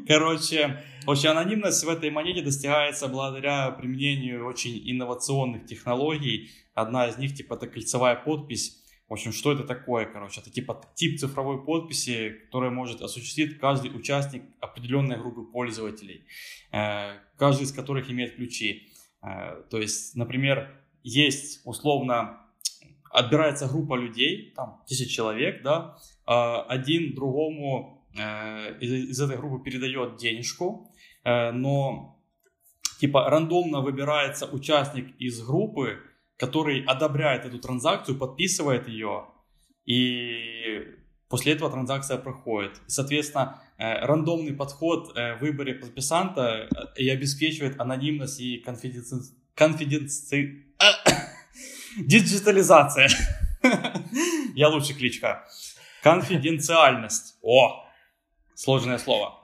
Короче, 0.06 0.76
Вообще 1.06 1.28
анонимность 1.28 1.84
в 1.84 1.88
этой 1.88 2.10
монете 2.10 2.40
достигается 2.40 3.08
благодаря 3.08 3.70
применению 3.70 4.46
очень 4.46 4.80
инновационных 4.90 5.66
технологий. 5.66 6.50
Одна 6.74 7.08
из 7.08 7.18
них 7.18 7.34
типа 7.34 7.54
это 7.54 7.66
кольцевая 7.66 8.16
подпись. 8.16 8.82
В 9.14 9.16
общем, 9.16 9.32
что 9.32 9.52
это 9.52 9.62
такое, 9.62 10.06
короче? 10.06 10.40
Это 10.40 10.50
типа 10.50 10.84
тип 10.96 11.20
цифровой 11.20 11.64
подписи, 11.64 12.30
который 12.46 12.70
может 12.70 13.00
осуществить 13.00 13.60
каждый 13.60 13.96
участник 13.96 14.42
определенной 14.58 15.16
группы 15.16 15.44
пользователей, 15.44 16.26
э, 16.72 17.12
каждый 17.36 17.62
из 17.62 17.70
которых 17.70 18.10
имеет 18.10 18.34
ключи. 18.34 18.90
Э, 19.22 19.62
то 19.70 19.78
есть, 19.78 20.16
например, 20.16 20.68
есть 21.04 21.60
условно 21.64 22.40
отбирается 23.08 23.68
группа 23.68 23.94
людей, 23.94 24.52
там 24.56 24.82
10 24.88 25.08
человек, 25.08 25.62
да, 25.62 25.96
э, 26.26 26.32
один 26.66 27.14
другому 27.14 28.04
из 28.80 29.20
этой 29.20 29.36
группы 29.36 29.62
передает 29.62 30.16
денежку, 30.16 30.92
но 31.24 32.20
типа 32.98 33.30
рандомно 33.30 33.80
выбирается 33.80 34.46
участник 34.46 35.16
из 35.18 35.40
группы, 35.40 36.00
который 36.38 36.84
одобряет 36.84 37.44
эту 37.44 37.58
транзакцию, 37.58 38.18
подписывает 38.18 38.88
ее, 38.88 39.26
и 39.84 40.80
после 41.28 41.52
этого 41.52 41.70
транзакция 41.70 42.18
проходит. 42.18 42.80
Соответственно, 42.86 43.60
э, 43.78 44.04
рандомный 44.04 44.54
подход 44.54 45.16
э, 45.16 45.36
в 45.36 45.40
выборе 45.40 45.74
подписанта 45.74 46.68
э, 46.96 47.02
и 47.02 47.08
обеспечивает 47.08 47.80
анонимность 47.80 48.40
и 48.40 48.58
конфиденци... 48.58 49.34
конфиденци... 49.54 50.64
диджитализация. 51.98 53.08
Я 54.54 54.68
лучше 54.68 54.94
кличка. 54.94 55.44
Конфиденциальность. 56.02 57.36
О, 57.42 57.84
сложное 58.54 58.98
слово. 58.98 59.43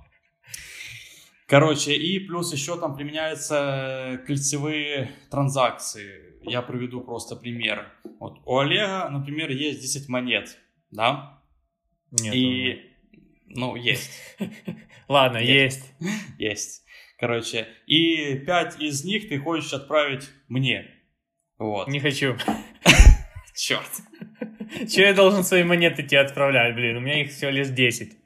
Короче, 1.51 1.97
и 1.97 2.19
плюс 2.21 2.53
еще 2.53 2.81
там 2.81 2.97
применяются 2.97 4.23
кольцевые 4.27 5.11
транзакции 5.31 6.31
я 6.43 6.63
приведу 6.63 7.01
просто 7.01 7.37
пример. 7.37 7.87
Вот 8.19 8.41
у 8.45 8.59
Олега, 8.59 9.09
например, 9.11 9.51
есть 9.51 9.81
10 9.81 10.09
монет, 10.09 10.59
да? 10.91 11.43
Нет. 12.11 12.35
И, 12.35 12.81
ну, 13.47 13.77
есть. 13.77 14.11
Ладно, 15.09 15.39
есть. 15.39 15.93
Есть. 16.39 16.85
Короче, 17.19 17.69
и 17.87 18.37
5 18.37 18.81
из 18.81 19.05
них 19.05 19.29
ты 19.29 19.39
хочешь 19.39 19.73
отправить 19.73 20.31
мне. 20.49 20.91
Вот. 21.59 21.89
Не 21.89 22.01
хочу. 22.01 22.37
Черт. 23.55 23.91
Че 24.89 25.03
я 25.03 25.15
должен 25.15 25.45
свои 25.45 25.63
монеты 25.63 26.03
тебе 26.03 26.21
отправлять, 26.21 26.75
блин? 26.75 26.97
У 26.97 27.01
меня 27.01 27.21
их 27.23 27.31
всего 27.31 27.51
лишь 27.51 27.69
10. 27.69 28.17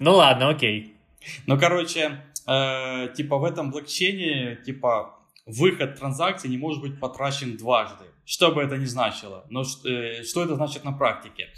Ну 0.00 0.12
ладно, 0.12 0.50
окей. 0.50 0.99
Ну, 1.46 1.58
короче, 1.58 2.22
э, 2.46 3.08
типа 3.14 3.38
в 3.38 3.44
этом 3.44 3.70
блокчейне, 3.70 4.56
типа, 4.64 5.18
выход 5.46 5.98
транзакции 5.98 6.48
не 6.48 6.58
может 6.58 6.80
быть 6.80 7.00
потрачен 7.00 7.56
дважды. 7.56 8.04
Что 8.24 8.52
бы 8.52 8.62
это 8.62 8.76
ни 8.76 8.84
значило. 8.84 9.44
Но 9.50 9.62
э, 9.62 10.22
что 10.22 10.44
это 10.44 10.54
значит 10.54 10.84
на 10.84 10.92
практике? 10.92 11.48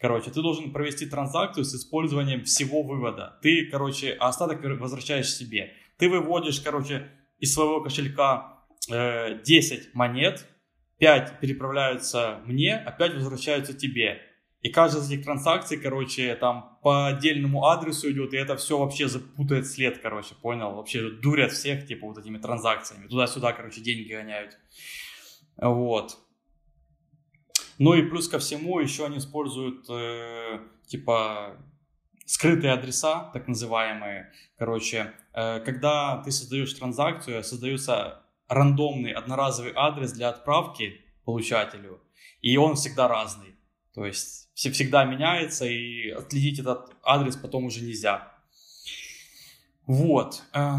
Короче, 0.00 0.30
ты 0.30 0.42
должен 0.42 0.72
провести 0.72 1.06
транзакцию 1.06 1.64
с 1.64 1.74
использованием 1.74 2.44
всего 2.44 2.82
вывода. 2.82 3.38
Ты, 3.42 3.68
короче, 3.70 4.12
остаток 4.12 4.64
возвращаешь 4.80 5.32
себе. 5.32 5.74
Ты 5.98 6.08
выводишь, 6.08 6.60
короче, 6.60 7.08
из 7.38 7.54
своего 7.54 7.80
кошелька 7.80 8.64
э, 8.90 9.40
10 9.44 9.94
монет, 9.94 10.46
5 10.98 11.40
переправляются 11.40 12.40
мне, 12.46 12.76
а 12.76 12.90
5 12.90 13.14
возвращаются 13.14 13.74
тебе. 13.74 14.22
И 14.60 14.70
каждая 14.70 15.02
из 15.02 15.10
этих 15.10 15.24
транзакций, 15.24 15.76
короче, 15.76 16.34
там 16.36 16.71
по 16.82 17.06
отдельному 17.06 17.66
адресу 17.66 18.10
идет, 18.10 18.34
и 18.34 18.36
это 18.36 18.56
все 18.56 18.76
вообще 18.76 19.08
запутает 19.08 19.68
след, 19.68 19.98
короче, 19.98 20.34
понял? 20.34 20.74
Вообще 20.74 21.10
дурят 21.10 21.52
всех, 21.52 21.86
типа, 21.86 22.08
вот 22.08 22.18
этими 22.18 22.38
транзакциями. 22.38 23.06
Туда-сюда, 23.06 23.52
короче, 23.52 23.80
деньги 23.80 24.12
гоняют. 24.12 24.58
Вот. 25.56 26.18
Ну 27.78 27.94
и 27.94 28.02
плюс 28.02 28.28
ко 28.28 28.40
всему 28.40 28.80
еще 28.80 29.06
они 29.06 29.18
используют, 29.18 29.86
э, 29.88 30.58
типа, 30.86 31.56
скрытые 32.26 32.72
адреса, 32.72 33.30
так 33.32 33.46
называемые. 33.46 34.32
Короче, 34.58 35.12
э, 35.34 35.60
когда 35.60 36.20
ты 36.24 36.32
создаешь 36.32 36.74
транзакцию, 36.74 37.44
создается 37.44 38.24
рандомный 38.48 39.12
одноразовый 39.12 39.72
адрес 39.76 40.12
для 40.12 40.30
отправки 40.30 41.00
получателю, 41.24 42.02
и 42.40 42.56
он 42.56 42.74
всегда 42.74 43.06
разный. 43.06 43.54
То 43.94 44.04
есть 44.04 44.41
все 44.54 44.70
всегда 44.70 45.04
меняется, 45.04 45.66
и 45.66 46.10
отследить 46.10 46.58
этот 46.58 46.96
адрес 47.02 47.36
потом 47.36 47.64
уже 47.64 47.82
нельзя. 47.82 48.32
Вот. 49.86 50.42
Э, 50.52 50.76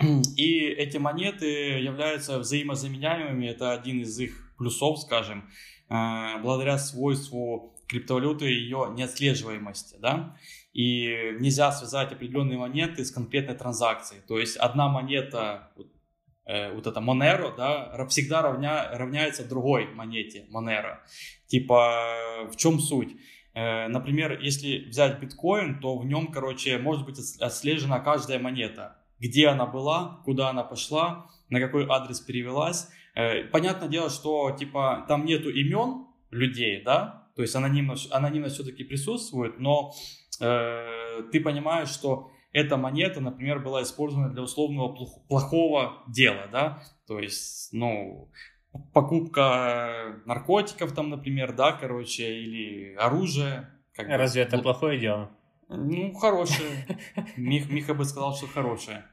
и 0.36 0.60
эти 0.66 0.96
монеты 0.96 1.46
являются 1.80 2.38
взаимозаменяемыми, 2.38 3.46
это 3.46 3.72
один 3.72 4.00
из 4.00 4.18
их 4.18 4.54
плюсов, 4.56 5.00
скажем, 5.00 5.50
э, 5.88 6.40
благодаря 6.42 6.78
свойству 6.78 7.74
криптовалюты 7.88 8.46
ее 8.46 8.92
неотслеживаемости, 8.96 9.96
да, 10.00 10.36
и 10.72 11.36
нельзя 11.38 11.70
связать 11.70 12.12
определенные 12.12 12.58
монеты 12.58 13.04
с 13.04 13.10
конкретной 13.10 13.54
транзакцией. 13.54 14.22
То 14.26 14.38
есть 14.38 14.56
одна 14.56 14.88
монета, 14.88 15.70
вот 16.46 16.86
эта 16.86 17.00
Monero, 17.00 17.56
да, 17.56 18.06
всегда 18.08 18.42
равня, 18.42 18.88
равняется 18.92 19.48
другой 19.48 19.86
монете 19.94 20.46
Monero. 20.52 20.98
Типа, 21.46 22.46
в 22.50 22.56
чем 22.56 22.80
суть? 22.80 23.16
Э, 23.54 23.86
например, 23.88 24.40
если 24.40 24.88
взять 24.88 25.20
биткоин, 25.20 25.80
то 25.80 25.96
в 25.96 26.04
нем, 26.04 26.26
короче, 26.32 26.76
может 26.78 27.06
быть 27.06 27.18
отслежена 27.40 28.00
каждая 28.00 28.38
монета. 28.38 28.98
Где 29.20 29.46
она 29.46 29.64
была, 29.64 30.20
куда 30.24 30.50
она 30.50 30.64
пошла, 30.64 31.30
на 31.48 31.60
какой 31.60 31.86
адрес 31.88 32.20
перевелась. 32.20 32.88
Э, 33.14 33.44
понятное 33.44 33.88
дело, 33.88 34.10
что, 34.10 34.50
типа, 34.50 35.04
там 35.08 35.24
нету 35.24 35.50
имен 35.50 36.06
людей, 36.30 36.82
да, 36.82 37.28
то 37.36 37.42
есть 37.42 37.54
анонимность, 37.54 38.12
анонимность 38.12 38.56
все-таки 38.56 38.82
присутствует, 38.82 39.60
но 39.60 39.92
э, 40.40 41.22
ты 41.30 41.40
понимаешь, 41.40 41.90
что 41.90 42.32
эта 42.54 42.76
монета, 42.76 43.20
например, 43.20 43.58
была 43.58 43.82
использована 43.82 44.30
для 44.30 44.42
условного 44.42 44.94
плохого 45.28 46.04
дела, 46.08 46.46
да, 46.50 46.82
то 47.06 47.18
есть, 47.18 47.72
ну, 47.72 48.30
покупка 48.92 50.22
наркотиков 50.24 50.92
там, 50.92 51.10
например, 51.10 51.52
да, 51.54 51.72
короче, 51.72 52.32
или 52.40 52.94
оружие. 52.94 53.68
Как 53.92 54.08
Разве 54.08 54.42
бы, 54.42 54.48
это 54.48 54.58
плохое 54.58 54.98
дело? 54.98 55.30
Ну, 55.68 56.14
хорошее. 56.14 56.86
Мих, 57.36 57.68
Миха 57.70 57.94
бы 57.94 58.04
сказал, 58.04 58.34
что 58.34 58.46
хорошее. 58.46 59.04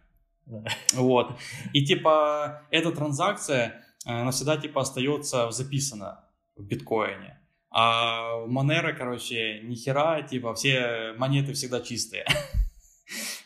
Вот. 0.94 1.40
И 1.74 1.86
типа 1.86 2.64
эта 2.72 2.92
транзакция, 2.92 3.86
она 4.06 4.32
всегда 4.32 4.58
типа 4.58 4.82
остается 4.82 5.52
записана 5.52 6.26
в 6.56 6.64
биткоине. 6.64 7.40
А 7.70 8.46
Monero, 8.48 8.94
короче, 8.94 9.62
ни 9.64 9.76
хера, 9.76 10.22
типа 10.24 10.54
все 10.56 11.14
монеты 11.18 11.54
всегда 11.54 11.80
чистые. 11.80 12.26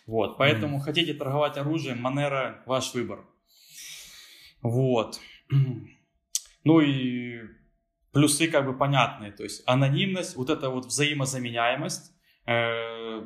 Вот, 0.05 0.37
поэтому 0.37 0.77
mm. 0.77 0.81
хотите 0.81 1.13
торговать 1.13 1.57
оружием, 1.57 2.05
Monero 2.05 2.57
ваш 2.65 2.93
выбор. 2.93 3.25
Вот. 4.61 5.19
Ну 6.67 6.79
и 6.79 7.41
плюсы 8.11 8.47
как 8.47 8.65
бы 8.65 8.75
понятные, 8.75 9.31
то 9.31 9.43
есть 9.43 9.61
анонимность, 9.67 10.35
вот 10.35 10.49
эта 10.49 10.71
вот 10.71 10.85
взаимозаменяемость, 10.87 12.11
э, 12.47 13.21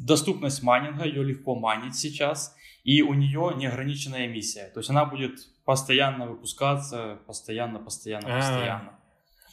доступность 0.00 0.62
майнинга, 0.62 1.04
ее 1.04 1.22
легко 1.22 1.54
майнить 1.54 1.96
сейчас, 1.96 2.56
и 2.84 3.02
у 3.02 3.12
нее 3.12 3.52
неограниченная 3.56 4.26
эмиссия, 4.26 4.70
то 4.70 4.80
есть 4.80 4.88
она 4.88 5.04
будет 5.04 5.38
постоянно 5.66 6.28
выпускаться, 6.28 7.18
постоянно, 7.26 7.78
постоянно, 7.78 8.28
а. 8.28 8.36
постоянно. 8.38 8.97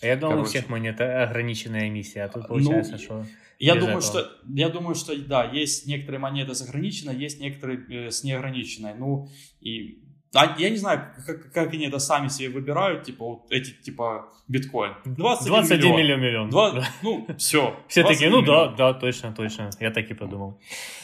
Я 0.05 0.15
думал, 0.15 0.33
Короче. 0.33 0.47
у 0.47 0.49
всех 0.49 0.69
монет 0.69 1.01
ограниченная 1.01 1.87
эмиссия, 1.87 2.25
а 2.25 2.27
тут 2.29 2.43
ну, 2.43 2.47
получается, 2.47 2.93
ну, 2.93 2.97
что... 2.97 3.25
Я 3.57 3.75
думаю, 3.75 4.01
что, 4.01 4.29
я 4.53 4.69
думаю, 4.69 4.95
что 4.95 5.17
да, 5.17 5.45
есть 5.45 5.87
некоторые 5.87 6.19
монеты 6.19 6.53
с 6.53 6.61
ограниченной, 6.61 7.15
есть 7.15 7.39
некоторые 7.39 8.07
э, 8.07 8.11
с 8.11 8.23
неограниченной. 8.23 8.93
Ну, 8.95 9.29
и 9.61 10.04
а, 10.35 10.55
я 10.57 10.69
не 10.69 10.77
знаю, 10.77 11.13
как, 11.25 11.51
как 11.51 11.73
они 11.73 11.85
это 11.85 11.99
сами 11.99 12.27
себе 12.27 12.49
выбирают, 12.49 13.03
типа, 13.03 13.25
вот 13.25 13.51
эти, 13.51 13.71
типа, 13.71 14.29
биткоин. 14.47 14.93
21, 15.05 15.53
21 15.53 15.79
миллион. 15.79 15.97
миллион. 15.97 16.21
миллион. 16.21 16.49
Два, 16.49 16.71
да. 16.71 16.87
Ну, 17.01 17.27
все. 17.37 17.75
Все 17.87 18.03
такие, 18.03 18.29
ну 18.29 18.41
миллион. 18.41 18.75
да, 18.75 18.93
да, 18.93 18.99
точно, 18.99 19.33
точно. 19.33 19.69
Я 19.79 19.91
так 19.91 20.09
и 20.11 20.13
подумал. 20.13 20.59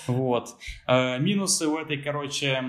Вот. 0.08 0.50
Э, 0.88 1.20
минусы 1.20 1.68
у 1.68 1.78
этой, 1.78 1.98
короче, 1.98 2.64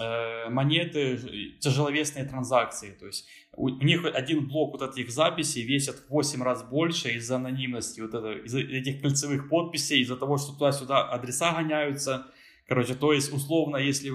э, 0.00 0.48
монеты 0.48 1.18
тяжеловесные 1.60 2.24
транзакции. 2.24 2.90
То 2.98 3.06
есть 3.06 3.26
у, 3.56 3.66
у 3.66 3.82
них 3.82 4.04
один 4.04 4.46
блок 4.46 4.72
вот 4.72 4.82
этих 4.82 5.10
записей 5.10 5.62
весит 5.64 5.96
в 5.96 6.10
8 6.10 6.42
раз 6.42 6.62
больше 6.62 7.10
из-за 7.10 7.36
анонимности, 7.36 8.00
вот 8.00 8.14
это, 8.14 8.32
из-за 8.44 8.60
этих 8.60 9.00
кольцевых 9.00 9.48
подписей, 9.48 10.00
из-за 10.00 10.16
того, 10.16 10.38
что 10.38 10.52
туда-сюда 10.52 11.02
адреса 11.02 11.52
гоняются. 11.52 12.26
Короче, 12.66 12.94
то 12.94 13.12
есть, 13.12 13.30
условно, 13.32 13.76
если 13.76 14.10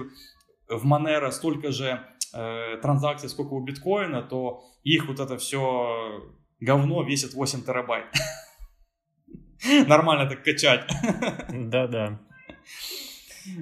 в 0.70 0.86
Monero 0.86 1.30
столько 1.30 1.72
же 1.72 2.00
э, 2.32 2.76
транзакций, 2.82 3.28
сколько 3.28 3.54
у 3.54 3.60
биткоина, 3.60 4.22
то 4.22 4.62
их 4.84 5.06
вот 5.08 5.20
это 5.20 5.36
все 5.36 6.22
говно 6.60 7.02
весит 7.02 7.34
8 7.34 7.62
терабайт. 7.62 8.06
Нормально 9.86 10.28
так 10.28 10.42
качать. 10.42 10.88
Да-да. 11.52 12.20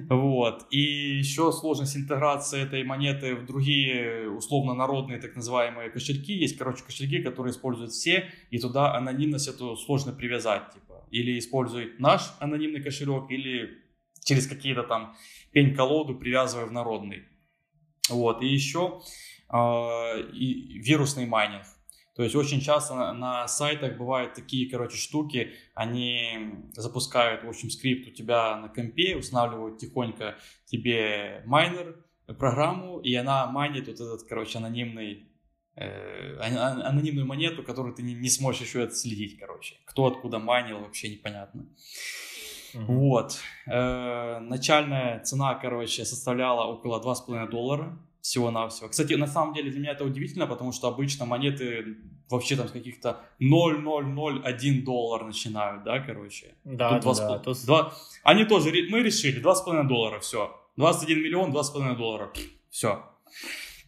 Вот. 0.09 0.67
И 0.71 1.17
еще 1.17 1.51
сложность 1.51 1.95
интеграции 1.95 2.61
этой 2.61 2.83
монеты 2.83 3.35
в 3.35 3.45
другие 3.45 4.29
условно 4.29 4.73
народные 4.73 5.19
так 5.19 5.35
называемые 5.35 5.89
кошельки. 5.89 6.33
Есть, 6.33 6.57
короче, 6.57 6.83
кошельки, 6.83 7.21
которые 7.21 7.51
используют 7.51 7.91
все, 7.91 8.29
и 8.51 8.59
туда 8.59 8.95
анонимность 8.95 9.47
эту 9.47 9.75
сложно 9.77 10.11
привязать. 10.11 10.73
Типа. 10.73 11.05
Или 11.11 11.39
используй 11.39 11.93
наш 11.97 12.33
анонимный 12.39 12.83
кошелек, 12.83 13.31
или 13.31 13.79
через 14.23 14.47
какие-то 14.47 14.83
там 14.83 15.15
пень-колоду 15.51 16.15
привязывая 16.15 16.65
в 16.65 16.71
народный. 16.71 17.23
Вот. 18.09 18.41
И 18.41 18.47
еще 18.47 19.01
э, 19.51 20.21
и 20.33 20.79
вирусный 20.79 21.25
майнинг. 21.25 21.65
То 22.15 22.23
есть 22.23 22.35
очень 22.35 22.59
часто 22.59 22.95
на, 22.95 23.13
на 23.13 23.47
сайтах 23.47 23.97
бывают 23.97 24.33
такие, 24.33 24.69
короче, 24.69 24.97
штуки, 24.97 25.53
они 25.73 26.67
запускают, 26.73 27.45
в 27.45 27.47
общем, 27.47 27.69
скрипт 27.69 28.09
у 28.09 28.11
тебя 28.11 28.57
на 28.57 28.67
компе, 28.67 29.15
устанавливают 29.15 29.77
тихонько 29.77 30.37
тебе 30.65 31.43
майнер, 31.45 32.03
программу, 32.37 32.99
и 32.99 33.15
она 33.15 33.47
майнит 33.47 33.87
вот 33.87 34.01
этот, 34.01 34.23
короче, 34.27 34.57
анонимный 34.57 35.29
э, 35.75 36.35
анонимную 36.39 37.25
монету, 37.25 37.63
которую 37.63 37.95
ты 37.95 38.03
не, 38.03 38.13
не 38.13 38.29
сможешь 38.29 38.61
еще 38.61 38.83
отследить, 38.83 39.39
короче. 39.39 39.77
Кто 39.85 40.07
откуда 40.07 40.39
майнил, 40.39 40.79
вообще 40.79 41.09
непонятно. 41.09 41.67
Mm-hmm. 42.73 42.85
Вот. 42.85 43.39
Э, 43.67 44.39
начальная 44.39 45.23
цена, 45.23 45.55
короче, 45.55 46.05
составляла 46.05 46.65
около 46.65 47.01
2,5 47.01 47.49
доллара 47.49 47.97
всего-навсего. 48.21 48.89
Кстати, 48.89 49.13
на 49.13 49.27
самом 49.27 49.53
деле 49.53 49.71
для 49.71 49.79
меня 49.79 49.91
это 49.91 50.03
удивительно, 50.03 50.47
потому 50.47 50.71
что 50.71 50.87
обычно 50.87 51.25
монеты 51.25 51.97
вообще 52.29 52.55
там 52.55 52.67
с 52.67 52.71
каких-то 52.71 53.21
0,001 53.39 54.83
доллар 54.83 55.25
начинают, 55.25 55.83
да, 55.83 55.99
короче. 55.99 56.55
Да, 56.63 56.99
тут 56.99 57.17
да, 57.17 57.27
2, 57.27 57.27
да. 57.27 57.39
Тут... 57.39 57.65
2... 57.65 57.93
Они 58.23 58.45
тоже, 58.45 58.71
мы 58.89 59.01
решили, 59.01 59.41
2,5 59.41 59.87
доллара, 59.87 60.19
все. 60.19 60.55
21 60.77 61.17
миллион, 61.17 61.51
2,5 61.51 61.97
доллара, 61.97 62.31
все. 62.69 63.03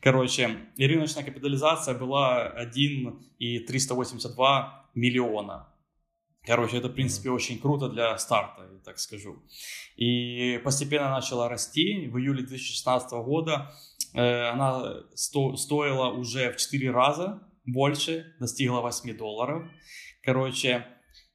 Короче, 0.01 0.57
и 0.77 0.87
рыночная 0.87 1.23
капитализация 1.23 1.93
была 1.93 2.47
1,382 2.47 4.87
миллиона. 4.95 5.67
Короче, 6.45 6.77
это, 6.77 6.88
в 6.88 6.93
принципе, 6.93 7.30
очень 7.30 7.59
круто 7.59 7.88
для 7.88 8.18
старта, 8.18 8.68
так 8.84 8.97
скажу. 8.97 9.43
И 9.95 10.59
постепенно 10.63 11.11
начала 11.11 11.47
расти. 11.47 12.07
В 12.07 12.18
июле 12.18 12.41
2016 12.43 13.11
года 13.11 13.72
э, 14.15 14.49
она 14.49 15.03
сто, 15.13 15.55
стоила 15.55 16.07
уже 16.07 16.51
в 16.51 16.57
4 16.57 16.89
раза 16.91 17.47
больше, 17.65 18.34
достигла 18.39 18.81
8 18.81 19.15
долларов. 19.18 19.69
Короче, 20.23 20.88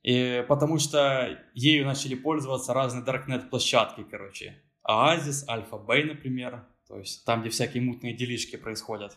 и, 0.02 0.44
потому 0.48 0.78
что 0.78 1.38
ею 1.54 1.84
начали 1.84 2.16
пользоваться 2.16 2.74
разные 2.74 3.04
даркнет-площадки, 3.04 4.04
короче. 4.10 4.62
Оазис, 4.82 5.48
Альфа-Бэй, 5.48 6.04
например. 6.04 6.66
То 6.88 6.98
есть 6.98 7.24
там, 7.24 7.40
где 7.40 7.50
всякие 7.50 7.82
мутные 7.82 8.16
делишки 8.16 8.56
происходят. 8.56 9.16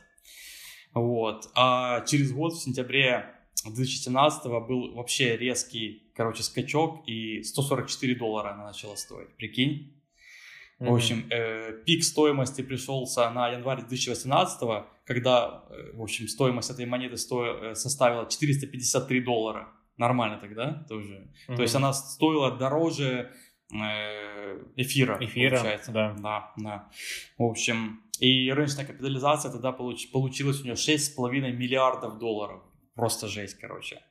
Вот. 0.94 1.50
А 1.56 2.02
через 2.02 2.32
год, 2.32 2.54
в 2.54 2.62
сентябре 2.62 3.39
2017 3.66 4.46
был 4.68 4.96
вообще 4.96 5.36
резкий, 5.38 6.12
короче, 6.16 6.44
скачок, 6.44 7.08
и 7.08 7.44
144 7.44 8.16
доллара 8.16 8.54
она 8.54 8.68
начала 8.68 8.96
стоить, 8.96 9.36
прикинь. 9.36 9.96
Mm-hmm. 10.80 10.90
В 10.90 10.94
общем, 10.94 11.26
э, 11.30 11.84
пик 11.86 12.04
стоимости 12.04 12.62
пришелся 12.62 13.30
на 13.32 13.50
январь 13.50 13.80
2018, 13.80 14.86
когда, 15.06 15.66
э, 15.70 15.92
в 15.94 16.02
общем, 16.02 16.28
стоимость 16.28 16.70
этой 16.70 16.86
монеты 16.86 17.18
сто... 17.18 17.46
Э, 17.46 17.76
составила 17.76 18.30
453 18.30 19.22
доллара. 19.22 19.68
Нормально 19.98 20.38
тогда 20.38 20.86
тоже. 20.88 21.28
Mm-hmm. 21.50 21.56
То 21.58 21.62
есть 21.62 21.76
она 21.76 21.92
стоила 21.92 22.52
дороже 22.52 23.34
э, 23.74 24.64
эфира, 24.78 25.18
эфира, 25.20 25.58
получается. 25.58 25.92
Да. 25.92 26.16
да, 26.18 26.54
да. 26.56 26.90
В 27.38 27.44
общем, 27.44 28.02
и 28.20 28.50
рыночная 28.50 28.86
капитализация 28.86 29.52
тогда 29.52 29.74
получ... 29.74 30.10
получилась 30.12 30.62
у 30.62 30.64
нее 30.64 30.76
6,5 30.76 31.52
миллиардов 31.52 32.20
долларов. 32.20 32.62
Просто 33.00 33.30
жесть, 33.30 33.58
короче. 33.62 34.02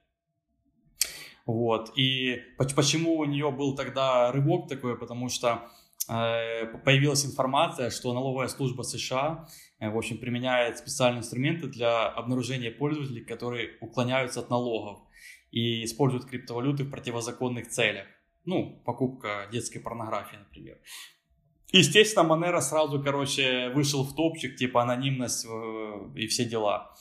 Вот. 1.45 1.93
И 1.99 2.41
почему 2.57 3.19
у 3.19 3.25
нее 3.27 3.51
был 3.51 3.77
тогда 3.77 4.33
рывок 4.33 4.67
такой? 4.67 4.99
Потому 4.99 5.29
что 5.29 5.69
э, 6.09 6.65
появилась 6.85 7.27
информация, 7.27 7.91
что 7.91 8.15
налоговая 8.15 8.49
служба 8.49 8.81
США, 8.81 9.47
э, 9.79 9.91
в 9.91 9.99
общем, 9.99 10.17
применяет 10.17 10.79
специальные 10.79 11.19
инструменты 11.19 11.67
для 11.67 12.09
обнаружения 12.09 12.71
пользователей, 12.71 13.27
которые 13.27 13.77
уклоняются 13.83 14.41
от 14.41 14.49
налогов 14.49 15.01
и 15.51 15.85
используют 15.85 16.25
криптовалюты 16.25 16.85
в 16.85 16.91
противозаконных 16.91 17.69
целях. 17.69 18.07
Ну, 18.47 18.83
покупка 18.87 19.49
детской 19.53 19.81
порнографии, 19.81 20.37
например. 20.37 20.79
Естественно, 21.73 22.27
Monero 22.27 22.63
сразу, 22.63 23.03
короче, 23.03 23.69
вышел 23.75 24.03
в 24.03 24.15
топчик, 24.15 24.57
типа 24.57 24.83
анонимность 24.83 25.45
э, 25.45 26.11
и 26.17 26.27
все 26.27 26.47
дела. 26.47 26.95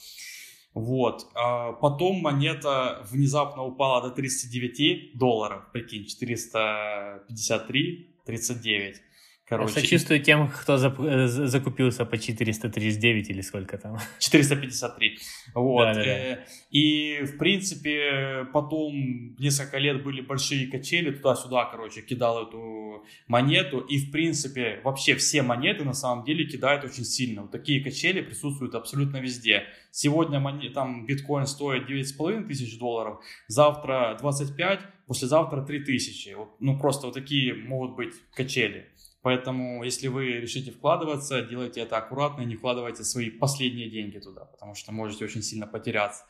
Вот. 0.78 1.28
А 1.34 1.74
потом 1.74 2.18
монета 2.18 3.02
внезапно 3.12 3.64
упала 3.64 4.02
до 4.02 4.12
39 4.12 5.18
долларов, 5.18 5.64
прикинь, 5.74 6.06
453, 6.06 8.08
39. 8.26 9.02
Короче, 9.50 9.76
Сочувствую 9.76 10.22
тем, 10.22 10.50
кто 10.50 10.76
э, 10.76 11.28
закупился 11.28 12.06
по 12.06 12.18
439 12.18 13.30
или 13.30 13.40
сколько 13.40 13.78
там. 13.78 13.98
453. 14.20 15.20
Вот. 15.54 15.86
Да, 15.86 15.94
да, 15.94 16.04
да. 16.04 16.10
Э, 16.10 16.46
и, 16.70 17.22
в 17.24 17.38
принципе, 17.38 18.46
потом 18.52 19.36
несколько 19.40 19.78
лет 19.78 20.04
были 20.04 20.20
большие 20.20 20.68
качели, 20.68 21.12
туда-сюда, 21.12 21.64
короче, 21.72 22.02
кидал 22.02 22.46
эту 22.46 23.06
монету. 23.28 23.80
И, 23.80 24.00
в 24.00 24.12
принципе, 24.12 24.82
вообще 24.84 25.16
все 25.16 25.42
монеты 25.44 25.86
на 25.86 25.94
самом 25.94 26.26
деле 26.26 26.46
кидают 26.46 26.84
очень 26.84 27.06
сильно. 27.06 27.44
Вот 27.44 27.52
такие 27.52 27.82
качели 27.82 28.20
присутствуют 28.20 28.76
абсолютно 28.76 29.18
везде. 29.18 29.64
Сегодня 29.92 30.42
монет, 30.42 30.74
там 30.74 31.06
биткоин 31.06 31.46
стоит 31.46 31.90
9,5 31.90 32.48
тысяч 32.48 32.78
долларов, 32.78 33.24
завтра 33.48 34.18
25, 34.20 34.82
послезавтра 35.08 35.62
3 35.62 35.86
тысячи. 35.86 36.34
Вот, 36.34 36.58
ну, 36.60 36.78
просто 36.78 37.08
вот 37.08 37.14
такие 37.14 37.54
могут 37.54 37.96
быть 37.96 38.14
качели. 38.36 38.90
Поэтому, 39.22 39.84
если 39.84 40.08
вы 40.08 40.26
решите 40.40 40.72
вкладываться, 40.72 41.42
делайте 41.42 41.82
это 41.82 41.98
аккуратно 41.98 42.44
и 42.44 42.46
не 42.46 42.56
вкладывайте 42.56 43.04
свои 43.04 43.30
последние 43.30 43.90
деньги 43.90 44.20
туда, 44.20 44.46
потому 44.46 44.76
что 44.76 44.92
можете 44.92 45.26
очень 45.26 45.42
сильно 45.42 45.68
потеряться. 45.68 46.24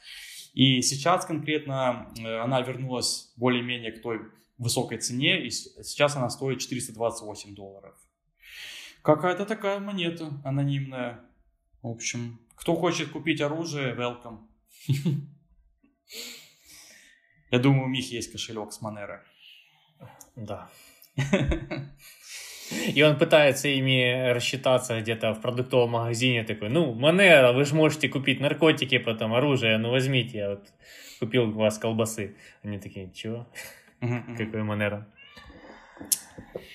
И 0.54 0.82
сейчас 0.82 1.26
конкретно 1.26 2.12
э, 2.18 2.40
она 2.40 2.62
вернулась 2.62 3.34
более-менее 3.36 3.92
к 3.92 4.02
той 4.02 4.22
высокой 4.58 4.98
цене, 4.98 5.46
и 5.46 5.52
сейчас 5.52 6.16
она 6.16 6.30
стоит 6.30 6.60
428 6.60 7.54
долларов. 7.54 7.96
Какая-то 9.04 9.46
такая 9.46 9.80
монета 9.80 10.42
анонимная. 10.44 11.22
В 11.82 11.88
общем, 11.88 12.40
кто 12.56 12.76
хочет 12.76 13.10
купить 13.12 13.42
оружие, 13.42 13.96
welcome. 13.96 14.48
Я 17.52 17.60
думаю, 17.60 17.86
у 17.86 17.90
них 17.90 18.12
есть 18.12 18.32
кошелек 18.32 18.74
с 18.74 18.82
Monero. 18.82 19.20
Да. 20.36 20.70
И 22.72 23.02
он 23.02 23.18
пытается 23.18 23.68
ими 23.68 24.32
рассчитаться 24.32 25.00
где-то 25.00 25.34
в 25.34 25.42
продуктовом 25.42 25.92
магазине, 25.92 26.44
такой, 26.44 26.70
ну, 26.70 26.94
Монера, 26.94 27.54
вы 27.54 27.66
же 27.66 27.76
можете 27.76 28.10
купить 28.10 28.40
наркотики, 28.40 28.98
потом 28.98 29.34
оружие, 29.34 29.78
ну, 29.78 29.92
возьмите, 29.92 30.38
я 30.38 30.50
вот 30.50 30.68
купил 31.20 31.50
у 31.50 31.52
вас 31.52 31.78
колбасы. 31.78 32.36
Они 32.64 32.78
такие, 32.80 33.10
чего? 33.14 33.48
Какой 34.00 34.64
Монера? 34.64 35.08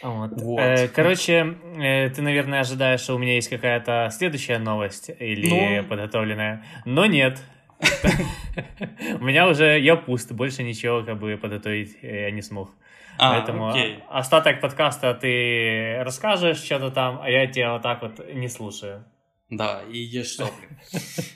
Вот. 0.03 0.33
Вот. 0.41 0.61
Э, 0.61 0.89
короче, 0.89 1.57
э, 1.77 2.11
ты, 2.11 2.23
наверное, 2.23 2.61
ожидаешь, 2.61 3.01
что 3.01 3.15
у 3.15 3.19
меня 3.19 3.35
есть 3.35 3.49
какая-то 3.49 4.09
следующая 4.13 4.59
новость 4.59 5.11
или 5.19 5.81
ну... 5.81 5.89
подготовленная, 5.89 6.65
но 6.85 7.07
нет. 7.07 7.41
У 9.21 9.25
меня 9.25 9.49
уже 9.49 9.79
я 9.79 9.97
пуст, 9.97 10.33
больше 10.33 10.63
ничего 10.63 11.03
как 11.03 11.19
бы 11.19 11.37
подготовить 11.37 11.97
я 12.03 12.31
не 12.31 12.43
смог. 12.43 12.71
А, 13.19 13.35
Поэтому 13.35 13.71
окей. 13.71 14.03
остаток 14.09 14.61
подкаста 14.61 15.15
ты 15.15 16.03
расскажешь 16.03 16.59
что-то 16.59 16.91
там, 16.91 17.21
а 17.21 17.29
я 17.29 17.47
тебя 17.47 17.75
вот 17.75 17.83
так 17.83 18.03
вот 18.03 18.21
не 18.33 18.49
слушаю. 18.49 19.05
Да, 19.51 19.83
и 19.83 19.99
ешь 19.99 20.33
что 20.33 20.51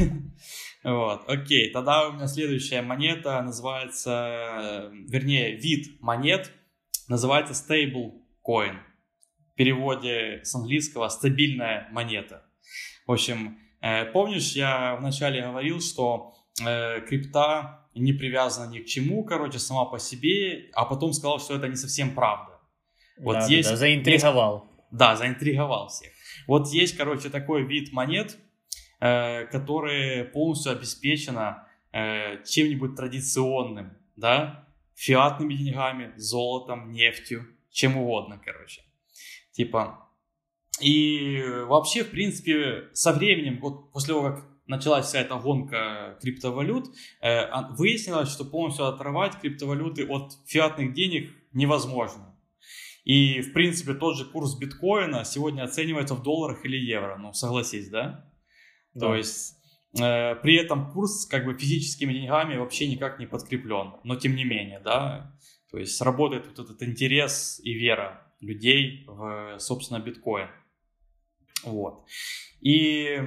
Вот, 0.82 1.28
окей, 1.28 1.70
тогда 1.70 2.08
у 2.08 2.12
меня 2.12 2.26
следующая 2.26 2.82
монета 2.82 3.40
называется, 3.42 4.90
вернее, 5.08 5.56
вид 5.56 6.00
монет 6.00 6.50
называется 7.08 7.52
stable 7.52 8.12
coin. 8.46 8.76
В 9.52 9.54
переводе 9.56 10.40
с 10.42 10.54
английского 10.54 11.08
стабильная 11.08 11.88
монета. 11.92 12.44
В 13.06 13.12
общем, 13.12 13.58
э, 13.82 14.06
помнишь, 14.06 14.52
я 14.52 14.96
вначале 14.96 15.42
говорил, 15.42 15.80
что 15.80 16.34
э, 16.64 17.00
крипта 17.02 17.79
не 17.94 18.12
привязана 18.12 18.70
ни 18.70 18.80
к 18.80 18.86
чему, 18.86 19.24
короче, 19.24 19.58
сама 19.58 19.84
по 19.84 19.98
себе, 19.98 20.70
а 20.72 20.84
потом 20.84 21.12
сказал, 21.12 21.40
что 21.40 21.56
это 21.56 21.68
не 21.68 21.76
совсем 21.76 22.14
правда. 22.14 22.60
Вот 23.18 23.34
да, 23.34 23.46
есть, 23.46 23.70
да, 23.70 23.76
заинтриговал. 23.76 24.64
Есть, 24.64 24.88
да, 24.92 25.16
заинтриговал 25.16 25.88
всех. 25.88 26.12
Вот 26.46 26.68
есть, 26.68 26.96
короче, 26.96 27.28
такой 27.28 27.64
вид 27.64 27.92
монет, 27.92 28.38
э, 29.00 29.46
которые 29.46 30.24
полностью 30.24 30.72
обеспечено 30.72 31.66
э, 31.92 32.42
чем-нибудь 32.44 32.96
традиционным, 32.96 33.96
да, 34.16 34.68
фиатными 34.94 35.54
деньгами, 35.54 36.12
золотом, 36.16 36.92
нефтью, 36.92 37.46
чем 37.70 37.96
угодно, 37.96 38.40
короче. 38.42 38.82
Типа, 39.52 40.08
и 40.80 41.42
вообще, 41.66 42.04
в 42.04 42.10
принципе, 42.10 42.88
со 42.92 43.12
временем, 43.12 43.60
вот 43.60 43.92
после 43.92 44.14
того, 44.14 44.22
как 44.30 44.49
началась 44.70 45.06
вся 45.06 45.20
эта 45.20 45.34
гонка 45.34 46.16
криптовалют, 46.22 46.86
э, 47.20 47.50
выяснилось, 47.76 48.30
что 48.30 48.44
полностью 48.44 48.86
оторвать 48.86 49.38
криптовалюты 49.40 50.06
от 50.06 50.38
фиатных 50.46 50.94
денег 50.94 51.34
невозможно. 51.52 52.38
И, 53.04 53.40
в 53.40 53.52
принципе, 53.52 53.94
тот 53.94 54.16
же 54.16 54.24
курс 54.24 54.56
биткоина 54.56 55.24
сегодня 55.24 55.64
оценивается 55.64 56.14
в 56.14 56.22
долларах 56.22 56.64
или 56.64 56.76
евро, 56.76 57.16
ну, 57.16 57.32
согласись, 57.32 57.88
да? 57.88 58.30
да. 58.94 59.06
То 59.06 59.16
есть, 59.16 59.56
э, 59.98 60.36
при 60.36 60.56
этом 60.56 60.92
курс, 60.92 61.26
как 61.26 61.44
бы, 61.46 61.58
физическими 61.58 62.12
деньгами 62.12 62.56
вообще 62.56 62.88
никак 62.88 63.18
не 63.18 63.26
подкреплен, 63.26 63.94
но 64.04 64.16
тем 64.16 64.36
не 64.36 64.44
менее, 64.44 64.80
да? 64.80 65.36
То 65.72 65.78
есть, 65.78 66.00
работает 66.00 66.46
вот 66.46 66.58
этот 66.60 66.82
интерес 66.84 67.60
и 67.64 67.72
вера 67.72 68.32
людей 68.40 69.04
в, 69.08 69.58
собственно, 69.58 69.98
биткоин. 69.98 70.48
Вот. 71.64 72.04
И 72.60 73.18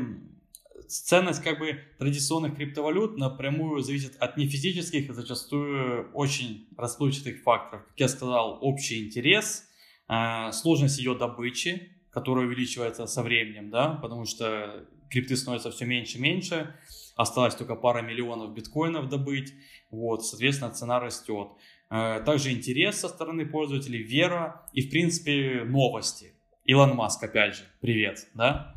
ценность 0.99 1.43
как 1.43 1.59
бы 1.59 1.79
традиционных 1.97 2.55
криптовалют 2.55 3.17
напрямую 3.17 3.81
зависит 3.81 4.15
от 4.17 4.37
нефизических 4.37 5.09
и 5.09 5.13
зачастую 5.13 6.11
очень 6.13 6.67
расплывчатых 6.77 7.41
факторов. 7.41 7.85
Как 7.89 7.99
я 7.99 8.07
сказал, 8.07 8.59
общий 8.61 9.05
интерес, 9.05 9.67
а, 10.07 10.51
сложность 10.51 10.99
ее 10.99 11.15
добычи, 11.15 11.91
которая 12.11 12.45
увеличивается 12.45 13.07
со 13.07 13.23
временем, 13.23 13.69
да, 13.69 13.89
потому 14.01 14.25
что 14.25 14.85
крипты 15.09 15.35
становятся 15.35 15.71
все 15.71 15.85
меньше 15.85 16.17
и 16.17 16.21
меньше, 16.21 16.75
осталось 17.15 17.55
только 17.55 17.75
пара 17.75 18.01
миллионов 18.01 18.53
биткоинов 18.53 19.09
добыть, 19.09 19.53
вот, 19.89 20.25
соответственно, 20.25 20.71
цена 20.71 20.99
растет. 20.99 21.49
А, 21.89 22.19
также 22.21 22.51
интерес 22.51 22.99
со 22.99 23.09
стороны 23.09 23.45
пользователей, 23.45 24.03
вера 24.03 24.65
и, 24.73 24.81
в 24.81 24.89
принципе, 24.89 25.63
новости. 25.63 26.33
Илон 26.65 26.95
Маск, 26.95 27.23
опять 27.23 27.55
же, 27.55 27.63
привет, 27.81 28.27
да? 28.33 28.75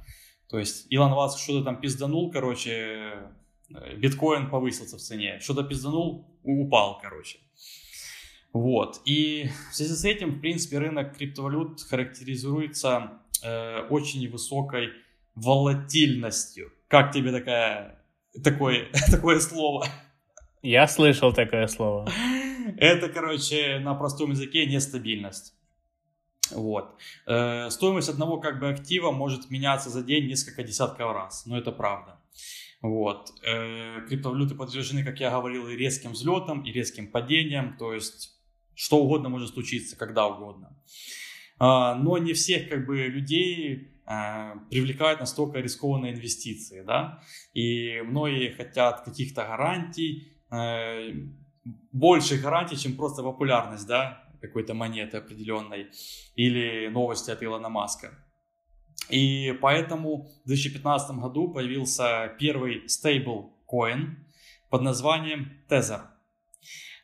То 0.48 0.58
есть 0.58 0.86
Илон 0.90 1.10
Маск 1.10 1.38
что-то 1.38 1.64
там 1.64 1.80
пизданул, 1.80 2.30
короче, 2.30 3.28
э, 3.74 3.96
биткоин 3.96 4.48
повысился 4.48 4.96
в 4.96 5.00
цене, 5.00 5.40
что-то 5.40 5.64
пизданул, 5.64 6.26
упал, 6.42 6.98
короче. 7.02 7.38
Вот. 8.52 9.00
И 9.04 9.50
в 9.70 9.76
связи 9.76 9.94
с 9.94 10.04
этим, 10.04 10.38
в 10.38 10.40
принципе, 10.40 10.78
рынок 10.78 11.16
криптовалют 11.16 11.82
характеризуется 11.82 13.20
э, 13.42 13.80
очень 13.90 14.30
высокой 14.30 14.90
волатильностью. 15.34 16.72
Как 16.88 17.12
тебе 17.12 17.32
такая, 17.32 18.02
такое, 18.42 18.88
такое 19.10 19.40
слово? 19.40 19.86
Я 20.62 20.88
слышал 20.88 21.32
такое 21.32 21.66
слово. 21.66 22.08
Это, 22.78 23.08
короче, 23.08 23.78
на 23.80 23.94
простом 23.94 24.30
языке 24.30 24.66
нестабильность. 24.66 25.54
Вот. 26.50 26.96
Э, 27.26 27.70
стоимость 27.70 28.08
одного 28.08 28.38
как 28.38 28.60
бы 28.60 28.68
актива 28.68 29.10
может 29.10 29.50
меняться 29.50 29.90
за 29.90 30.02
день 30.02 30.26
несколько 30.26 30.62
десятков 30.62 31.12
раз, 31.12 31.46
но 31.46 31.58
это 31.58 31.72
правда. 31.72 32.20
Вот. 32.82 33.30
Э, 33.42 34.00
криптовалюты 34.08 34.54
подвержены, 34.54 35.04
как 35.04 35.20
я 35.20 35.30
говорил, 35.30 35.68
и 35.68 35.76
резким 35.76 36.12
взлетам, 36.12 36.62
и 36.62 36.72
резким 36.72 37.10
падениям, 37.10 37.76
то 37.78 37.92
есть 37.92 38.32
что 38.74 38.98
угодно 38.98 39.28
может 39.28 39.54
случиться, 39.54 39.96
когда 39.96 40.26
угодно. 40.26 40.76
Э, 41.58 41.94
но 41.94 42.18
не 42.18 42.32
всех 42.32 42.68
как 42.68 42.86
бы 42.86 43.06
людей 43.06 43.90
э, 44.06 44.54
привлекают 44.70 45.20
настолько 45.20 45.60
рискованные 45.60 46.12
инвестиции, 46.12 46.82
да, 46.82 47.22
и 47.54 48.02
многие 48.02 48.50
хотят 48.50 49.02
каких-то 49.02 49.42
гарантий, 49.42 50.32
э, 50.50 51.12
больше 51.92 52.38
гарантий, 52.38 52.76
чем 52.76 52.96
просто 52.96 53.22
популярность, 53.22 53.86
да, 53.86 54.25
какой-то 54.46 54.74
монеты 54.74 55.18
определенной 55.18 55.88
или 56.34 56.88
новости 56.88 57.30
от 57.30 57.42
Илона 57.42 57.68
Маска. 57.68 58.12
И 59.10 59.56
поэтому 59.60 60.28
в 60.44 60.46
2015 60.48 61.16
году 61.16 61.52
появился 61.52 62.34
первый 62.38 62.88
стейбл 62.88 63.52
коин 63.66 64.26
под 64.70 64.82
названием 64.82 65.52
Tether. 65.68 66.00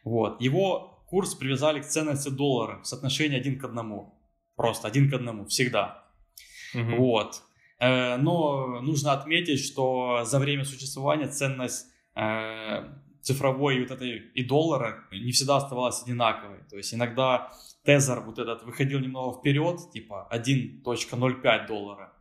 Вот. 0.05 0.41
Его 0.41 1.05
курс 1.07 1.35
привязали 1.35 1.81
к 1.81 1.87
ценности 1.87 2.29
доллара 2.29 2.81
в 2.83 2.87
соотношении 2.87 3.39
один 3.39 3.59
к 3.59 3.65
одному. 3.65 4.19
Просто 4.57 4.89
один 4.89 5.11
к 5.11 5.15
одному, 5.15 5.47
всегда. 5.47 6.05
Угу. 6.75 6.97
Вот. 6.97 7.43
Э, 7.79 8.17
но 8.17 8.81
нужно 8.81 9.13
отметить, 9.13 9.61
что 9.65 10.25
за 10.25 10.39
время 10.39 10.65
существования 10.65 11.29
ценность 11.29 11.87
э, 12.15 12.89
цифровой 13.23 13.81
вот 13.81 13.91
этой 13.91 14.19
и 14.19 14.45
доллара 14.45 15.05
не 15.13 15.33
всегда 15.33 15.57
оставалась 15.57 16.03
одинаковой. 16.03 16.59
То 16.69 16.77
есть 16.77 16.93
иногда 16.93 17.53
тезер 17.85 18.21
вот 18.21 18.39
этот 18.39 18.65
выходил 18.65 19.01
немного 19.01 19.39
вперед, 19.39 19.79
типа 19.93 20.29
1.05 20.33 21.67
доллара, 21.67 22.13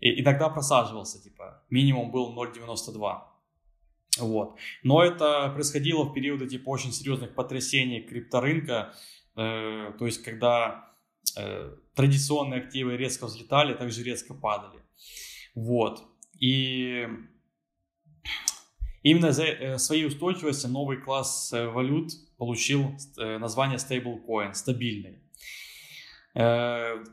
и 0.00 0.20
иногда 0.20 0.48
просаживался, 0.48 1.22
типа 1.22 1.62
минимум 1.70 2.10
был 2.10 2.34
0.92. 2.34 3.20
Вот. 4.18 4.58
Но 4.82 5.02
это 5.02 5.50
происходило 5.54 6.04
в 6.04 6.14
периоды 6.14 6.48
типа 6.48 6.70
очень 6.70 6.92
серьезных 6.92 7.34
потрясений 7.34 8.00
крипторынка, 8.00 8.94
э, 9.36 9.92
то 9.98 10.06
есть 10.06 10.22
когда 10.22 10.92
э, 11.36 11.76
традиционные 11.94 12.60
активы 12.62 12.96
резко 12.96 13.26
взлетали, 13.26 13.74
также 13.74 14.02
резко 14.02 14.34
падали. 14.34 14.82
Вот. 15.54 16.02
И 16.40 17.06
Именно 19.08 19.32
за 19.32 19.44
э, 19.44 19.78
своей 19.78 20.04
устойчивостью 20.04 20.68
новый 20.68 20.98
класс 20.98 21.50
э, 21.54 21.66
валют 21.66 22.12
получил 22.36 22.94
э, 23.16 23.38
название 23.38 23.78
stablecoin, 23.78 24.52
стабильный. 24.52 25.22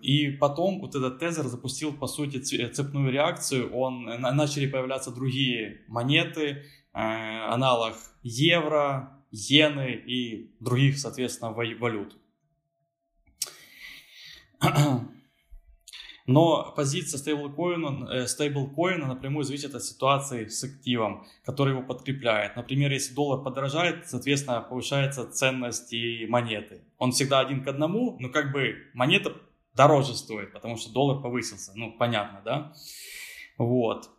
И 0.02 0.38
потом 0.40 0.82
вот 0.82 0.94
этот 0.94 1.20
тезер 1.20 1.46
запустил, 1.46 1.94
по 1.94 2.06
сути, 2.06 2.38
цепную 2.38 3.12
реакцию. 3.12 3.74
Он, 3.74 4.04
начали 4.04 4.68
появляться 4.68 5.10
другие 5.10 5.82
монеты, 5.88 6.66
аналог 6.92 7.96
евро, 8.22 9.24
иены 9.32 9.94
и 9.94 10.54
других, 10.60 11.00
соответственно, 11.00 11.54
валют. 11.54 12.18
Но 16.28 16.74
позиция 16.76 17.20
стейблкоина, 17.20 18.10
э, 18.12 18.28
стейблкоина 18.28 19.08
напрямую 19.08 19.44
зависит 19.44 19.76
от 19.76 19.84
ситуации 19.84 20.48
с 20.48 20.64
активом, 20.64 21.26
который 21.44 21.74
его 21.74 21.84
подкрепляет. 21.84 22.56
Например, 22.56 22.92
если 22.92 23.14
доллар 23.14 23.44
подорожает, 23.44 24.10
соответственно, 24.10 24.62
повышается 24.62 25.30
ценность 25.32 25.94
и 25.94 26.26
монеты. 26.26 26.82
Он 26.98 27.12
всегда 27.12 27.42
один 27.42 27.64
к 27.64 27.68
одному, 27.68 28.18
но 28.20 28.30
как 28.30 28.52
бы 28.52 28.76
монета 28.96 29.34
дороже 29.76 30.16
стоит, 30.16 30.52
потому 30.52 30.78
что 30.78 30.92
доллар 30.92 31.22
повысился. 31.22 31.74
Ну, 31.76 31.92
понятно, 31.92 32.42
да? 32.44 32.74
Вот. 33.60 34.10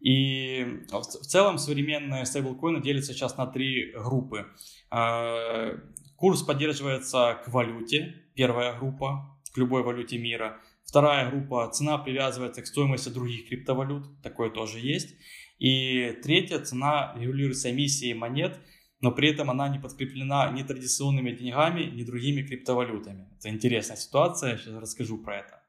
И 0.00 0.82
в 0.90 1.02
целом 1.02 1.56
современные 1.56 2.26
стейблкоины 2.26 2.82
делятся 2.82 3.14
сейчас 3.14 3.38
на 3.38 3.46
три 3.46 3.92
группы. 3.92 4.46
А, 4.90 5.78
курс 6.16 6.42
поддерживается 6.42 7.40
к 7.42 7.48
валюте, 7.48 8.22
первая 8.34 8.78
группа 8.78 9.35
к 9.56 9.58
любой 9.58 9.82
валюте 9.82 10.18
мира. 10.18 10.60
Вторая 10.84 11.30
группа, 11.30 11.68
цена 11.72 11.96
привязывается 11.96 12.60
к 12.60 12.66
стоимости 12.66 13.08
других 13.08 13.48
криптовалют, 13.48 14.04
такое 14.22 14.50
тоже 14.50 14.78
есть. 14.78 15.16
И 15.58 16.12
третья, 16.22 16.58
цена 16.58 17.14
регулируется 17.18 17.70
эмиссией 17.70 18.12
монет, 18.12 18.60
но 19.00 19.10
при 19.12 19.30
этом 19.30 19.50
она 19.50 19.68
не 19.68 19.78
подкреплена 19.78 20.50
ни 20.50 20.62
традиционными 20.62 21.30
деньгами, 21.30 21.84
ни 21.84 22.04
другими 22.04 22.42
криптовалютами. 22.42 23.28
Это 23.38 23.48
интересная 23.48 23.96
ситуация, 23.96 24.58
сейчас 24.58 24.74
расскажу 24.74 25.18
про 25.18 25.38
это. 25.38 25.62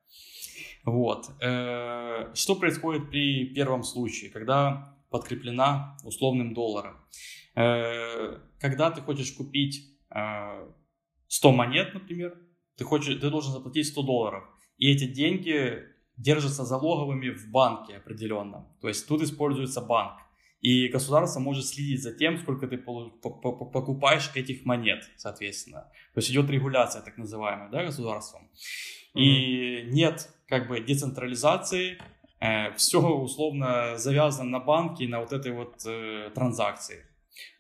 Вот. 0.84 1.30
Э, 1.42 2.34
что 2.36 2.56
происходит 2.56 3.10
при 3.10 3.46
первом 3.46 3.84
случае, 3.84 4.32
когда 4.32 4.98
подкреплена 5.10 5.98
условным 6.04 6.54
долларом. 6.54 6.98
Э, 7.56 8.40
когда 8.60 8.92
ты 8.92 9.02
хочешь 9.02 9.32
купить 9.32 9.94
100 10.10 11.52
монет, 11.52 11.94
например, 11.94 12.38
ты, 12.78 12.84
хочешь, 12.84 13.20
ты 13.20 13.30
должен 13.30 13.52
заплатить 13.52 13.88
100 13.88 14.02
долларов. 14.04 14.44
И 14.78 14.92
эти 14.92 15.06
деньги 15.06 15.84
держатся 16.18 16.66
залоговыми 16.66 17.30
в 17.30 17.50
банке 17.52 17.98
определенном. 17.98 18.68
То 18.82 18.88
есть 18.88 19.08
тут 19.08 19.22
используется 19.22 19.82
банк. 19.82 20.20
И 20.60 20.88
государство 20.88 21.40
может 21.40 21.66
следить 21.66 22.02
за 22.02 22.14
тем, 22.14 22.38
сколько 22.38 22.68
ты 22.68 22.78
покупаешь 22.78 24.32
этих 24.34 24.66
монет, 24.66 25.04
соответственно. 25.16 25.92
То 26.14 26.20
есть 26.20 26.32
идет 26.32 26.50
регуляция, 26.50 27.04
так 27.04 27.18
называемая, 27.18 27.70
да, 27.70 27.84
государством. 27.84 28.50
Mm-hmm. 29.16 29.22
И 29.22 29.84
нет 29.92 30.30
как 30.48 30.68
бы 30.68 30.80
децентрализации, 30.80 32.00
э, 32.40 32.74
все 32.74 33.00
условно 33.02 33.98
завязано 33.98 34.50
на 34.50 34.60
банке 34.60 35.04
и 35.04 35.08
на 35.08 35.20
вот 35.20 35.32
этой 35.32 35.52
вот 35.52 35.86
э, 35.86 36.32
транзакции. 36.34 37.06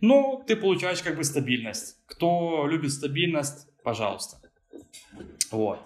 Но 0.02 0.44
ты 0.48 0.56
получаешь 0.56 1.04
как 1.04 1.18
бы 1.18 1.24
стабильность. 1.24 1.98
Кто 2.08 2.66
любит 2.68 2.92
стабильность, 2.92 3.68
пожалуйста. 3.84 4.38
Вот. 5.52 5.80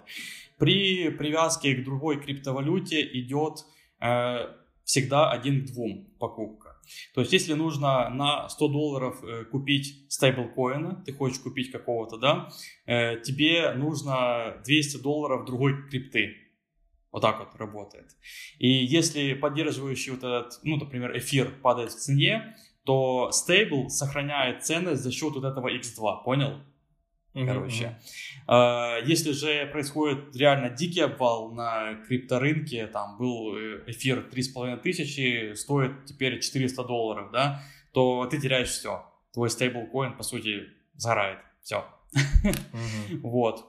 При 0.58 1.10
привязке 1.10 1.76
к 1.76 1.84
другой 1.84 2.22
криптовалюте 2.22 3.02
идет 3.20 3.66
э, 4.00 4.48
всегда 4.84 5.32
один 5.32 5.66
к 5.66 5.72
двум 5.72 6.08
покупка. 6.20 6.72
То 7.14 7.22
есть, 7.22 7.34
если 7.34 7.54
нужно 7.54 8.10
на 8.10 8.50
100 8.50 8.68
долларов 8.68 9.24
э, 9.24 9.46
купить 9.46 10.06
стейблкоина, 10.10 11.04
ты 11.06 11.14
хочешь 11.14 11.40
купить 11.40 11.72
какого-то, 11.72 12.18
да, 12.18 12.50
э, 12.86 13.20
тебе 13.22 13.74
нужно 13.74 14.62
200 14.66 15.02
долларов 15.02 15.46
другой 15.46 15.88
крипты. 15.90 16.36
Вот 17.12 17.22
так 17.22 17.40
вот 17.40 17.56
работает. 17.56 18.16
И 18.58 18.70
если 18.70 19.34
поддерживающий 19.34 20.12
вот 20.12 20.24
этот, 20.24 20.60
ну, 20.64 20.78
например, 20.78 21.18
эфир 21.18 21.52
падает 21.62 21.92
в 21.92 21.96
цене, 21.96 22.56
то 22.86 23.32
стейбл 23.32 23.90
сохраняет 23.90 24.64
ценность 24.64 25.04
за 25.04 25.12
счет 25.12 25.34
вот 25.34 25.44
этого 25.44 25.70
x2, 25.70 26.24
понял? 26.24 26.62
Короче, 27.34 27.98
mm-hmm. 28.48 29.06
если 29.06 29.32
же 29.32 29.66
происходит 29.68 30.36
реально 30.36 30.70
дикий 30.70 31.00
обвал 31.00 31.52
на 31.52 31.96
крипторынке, 32.06 32.88
там 32.88 33.18
был 33.18 33.56
э, 33.56 33.84
эфир 33.88 34.28
3,5 34.30 34.78
тысячи, 34.82 35.54
стоит 35.54 36.06
теперь 36.06 36.42
400 36.42 36.84
долларов, 36.84 37.32
да, 37.32 37.62
то 37.94 38.26
ты 38.26 38.40
теряешь 38.40 38.70
все. 38.70 39.06
Твой 39.34 39.50
стейблкоин, 39.50 40.18
по 40.18 40.24
сути, 40.24 40.68
сгорает. 40.96 41.40
Все. 41.62 41.86
Mm-hmm. 42.14 43.18
вот. 43.24 43.66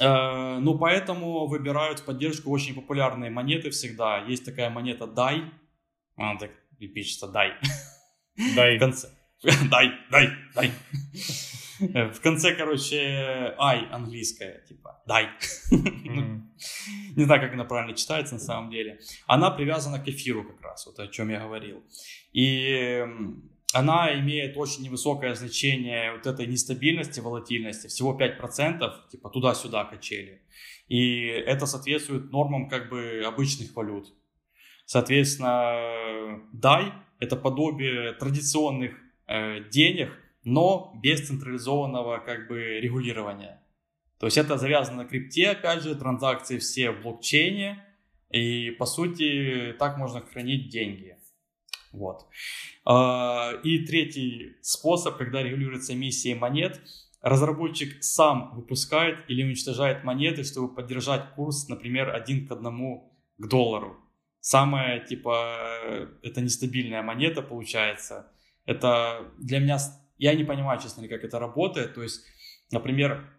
Э, 0.00 0.58
ну, 0.58 0.78
поэтому 0.78 1.46
выбирают 1.46 2.00
в 2.00 2.04
поддержку 2.04 2.50
очень 2.50 2.74
популярные 2.74 3.30
монеты 3.30 3.70
всегда. 3.70 4.18
Есть 4.18 4.44
такая 4.44 4.70
монета 4.70 5.04
DAI. 5.04 5.50
Она 6.16 6.38
так 6.38 6.50
и 6.78 6.86
пишется 6.88 7.26
DAI. 7.26 7.52
DAI. 8.56 8.76
В 8.76 8.78
конце. 8.78 9.17
Дай, 9.70 9.92
дай, 10.10 10.30
дай. 10.54 10.72
В 12.12 12.20
конце, 12.20 12.56
короче, 12.56 13.54
ай 13.58 13.86
английская, 13.92 14.64
типа, 14.68 15.02
дай. 15.06 15.28
Mm-hmm. 15.70 16.40
Не 17.16 17.24
знаю, 17.24 17.40
как 17.40 17.52
она 17.52 17.64
правильно 17.64 17.94
читается 17.94 18.34
на 18.34 18.40
самом 18.40 18.70
деле. 18.70 18.98
Она 19.26 19.50
привязана 19.50 20.00
к 20.00 20.08
эфиру 20.08 20.42
как 20.42 20.60
раз, 20.62 20.86
вот 20.86 20.98
о 20.98 21.06
чем 21.06 21.28
я 21.28 21.40
говорил. 21.40 21.84
И 22.32 23.04
она 23.74 24.18
имеет 24.18 24.56
очень 24.56 24.82
невысокое 24.82 25.34
значение 25.34 26.12
вот 26.12 26.26
этой 26.26 26.46
нестабильности, 26.46 27.20
волатильности, 27.20 27.86
всего 27.88 28.18
5%, 28.18 29.10
типа 29.10 29.28
туда-сюда 29.30 29.84
качели. 29.84 30.42
И 30.88 31.26
это 31.26 31.66
соответствует 31.66 32.32
нормам 32.32 32.68
как 32.68 32.88
бы 32.88 33.22
обычных 33.24 33.76
валют. 33.76 34.12
Соответственно, 34.86 36.40
DAI– 36.54 36.92
это 37.20 37.36
подобие 37.36 38.14
традиционных 38.14 38.94
э, 39.28 39.60
денег– 39.70 40.10
но 40.48 40.98
без 41.02 41.26
централизованного 41.26 42.18
как 42.18 42.48
бы 42.48 42.80
регулирования. 42.80 43.62
То 44.18 44.26
есть 44.26 44.38
это 44.38 44.56
завязано 44.56 45.02
на 45.02 45.08
крипте, 45.08 45.50
опять 45.50 45.82
же, 45.82 45.94
транзакции 45.94 46.58
все 46.58 46.90
в 46.90 47.02
блокчейне, 47.02 47.84
и 48.30 48.70
по 48.70 48.86
сути 48.86 49.74
так 49.78 49.96
можно 49.98 50.20
хранить 50.20 50.70
деньги. 50.70 51.16
Вот. 51.92 52.26
А, 52.84 53.52
и 53.62 53.86
третий 53.86 54.56
способ, 54.62 55.16
когда 55.16 55.42
регулируется 55.42 55.94
эмиссия 55.94 56.34
монет, 56.34 56.80
разработчик 57.20 58.02
сам 58.02 58.54
выпускает 58.54 59.18
или 59.28 59.44
уничтожает 59.44 60.04
монеты, 60.04 60.44
чтобы 60.44 60.74
поддержать 60.74 61.34
курс, 61.34 61.68
например, 61.68 62.14
один 62.14 62.46
к 62.46 62.52
одному 62.52 63.14
к 63.38 63.46
доллару. 63.46 63.96
Самая, 64.40 65.00
типа, 65.00 66.08
это 66.22 66.40
нестабильная 66.40 67.02
монета 67.02 67.42
получается. 67.42 68.32
Это 68.68 69.32
для 69.38 69.60
меня 69.60 69.78
я 70.18 70.34
не 70.34 70.44
понимаю, 70.44 70.78
честно 70.78 71.00
ли, 71.00 71.08
как 71.08 71.24
это 71.24 71.38
работает. 71.38 71.94
То 71.94 72.02
есть, 72.02 72.22
например, 72.70 73.30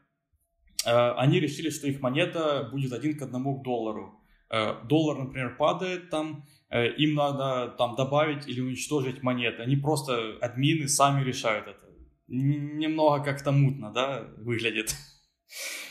э, 0.85 1.11
они 1.17 1.39
решили, 1.39 1.69
что 1.69 1.87
их 1.87 2.01
монета 2.01 2.67
будет 2.71 2.93
один 2.93 3.15
к 3.15 3.21
одному 3.21 3.59
к 3.59 3.63
доллару. 3.63 4.19
Э, 4.49 4.73
доллар, 4.85 5.19
например, 5.19 5.55
падает 5.55 6.09
там, 6.09 6.47
э, 6.71 6.87
им 6.95 7.13
надо 7.13 7.75
там 7.77 7.95
добавить 7.95 8.47
или 8.47 8.59
уничтожить 8.59 9.21
монеты. 9.21 9.61
Они 9.61 9.75
просто, 9.75 10.37
админы, 10.41 10.87
сами 10.87 11.23
решают 11.23 11.67
это. 11.67 11.85
Немного 12.27 13.23
как-то 13.23 13.51
мутно, 13.51 13.91
да, 13.93 14.25
выглядит. 14.37 14.95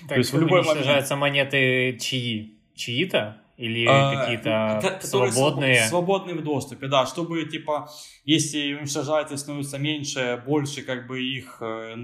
Так, 0.00 0.08
То 0.08 0.16
есть 0.16 0.32
в 0.32 0.40
любой 0.40 0.64
момент... 0.64 1.10
монеты 1.10 1.96
чьи? 2.00 2.60
Чьи-то? 2.74 3.40
Или 3.58 3.86
а, 3.86 4.14
какие-то 4.14 5.00
свободные? 5.02 5.84
Свободные 5.88 6.36
в 6.36 6.44
доступе, 6.44 6.86
да, 6.86 7.06
чтобы, 7.06 7.44
типа, 7.44 7.90
если 8.24 8.74
уничтожается 8.74 9.36
становится 9.36 9.78
меньше, 9.78 10.40
больше, 10.46 10.82
как 10.82 11.08
бы, 11.08 11.20
их, 11.20 11.58
э, 11.60 11.96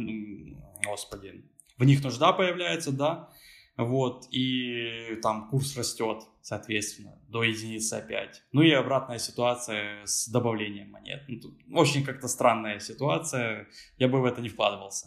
господи, 0.85 1.45
в 1.79 1.85
них 1.85 2.03
нужда 2.03 2.33
появляется, 2.33 2.91
да, 2.91 3.29
вот, 3.77 4.27
и 4.33 5.17
там 5.23 5.49
курс 5.49 5.77
растет, 5.77 6.25
соответственно, 6.43 7.21
до 7.29 7.45
единицы 7.45 7.95
опять. 7.95 8.43
Ну 8.51 8.63
и 8.63 8.73
обратная 8.73 9.19
ситуация 9.19 10.05
с 10.05 10.29
добавлением 10.29 10.91
монет. 10.91 11.23
Ну, 11.29 11.41
тут 11.41 11.55
очень 11.73 12.05
как-то 12.05 12.27
странная 12.27 12.81
ситуация, 12.81 13.69
я 13.99 14.09
бы 14.09 14.21
в 14.21 14.25
это 14.25 14.41
не 14.41 14.49
вкладывался. 14.49 15.07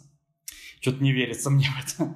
Что-то 0.80 1.02
не 1.02 1.12
верится 1.12 1.50
мне 1.50 1.68
в 1.68 1.84
это. 1.84 2.14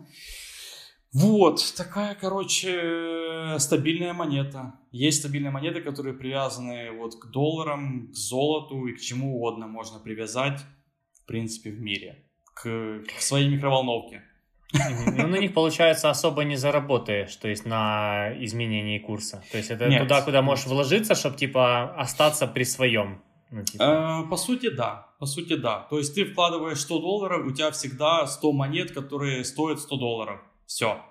Вот, 1.13 1.75
такая, 1.77 2.15
короче, 2.15 3.57
стабильная 3.59 4.15
монета. 4.15 4.75
Есть 4.91 5.21
стабильные 5.21 5.51
монеты, 5.51 5.83
которые 5.83 6.15
привязаны 6.15 6.91
вот 6.93 7.17
к 7.21 7.27
долларам, 7.31 8.09
к 8.13 8.15
золоту 8.15 8.87
и 8.87 8.95
к 8.95 9.01
чему 9.01 9.37
угодно 9.37 9.67
можно 9.67 9.99
привязать, 9.99 10.61
в 11.23 11.27
принципе, 11.27 11.71
в 11.71 11.81
мире. 11.81 12.25
К, 12.55 13.03
к 13.07 13.21
своей 13.21 13.49
микроволновке. 13.49 14.23
Ну, 14.73 15.27
на 15.27 15.37
них, 15.37 15.53
получается, 15.53 16.09
особо 16.09 16.45
не 16.45 16.57
заработаешь, 16.57 17.37
то 17.37 17.49
есть 17.49 17.67
на 17.67 18.33
изменении 18.41 18.99
курса. 18.99 19.45
То 19.51 19.59
есть 19.59 19.71
это 19.71 19.87
Нет. 19.87 20.03
туда, 20.03 20.23
куда 20.23 20.41
можешь 20.41 20.67
вложиться, 20.67 21.15
чтобы, 21.15 21.37
типа, 21.37 21.95
остаться 21.95 22.47
при 22.47 22.65
своем. 22.65 23.23
Ну, 23.51 23.63
типа. 23.63 23.83
э, 23.83 24.31
по 24.31 24.37
сути, 24.37 24.71
да. 24.71 25.09
По 25.19 25.27
сути, 25.27 25.57
да. 25.57 25.87
То 25.91 25.99
есть 25.99 26.15
ты 26.15 26.25
вкладываешь 26.25 26.81
100 26.81 26.99
долларов, 27.01 27.47
у 27.47 27.51
тебя 27.53 27.71
всегда 27.71 28.27
100 28.27 28.53
монет, 28.53 28.93
которые 28.93 29.45
стоят 29.45 29.79
100 29.81 29.97
долларов. 29.97 30.41
Все. 30.73 31.05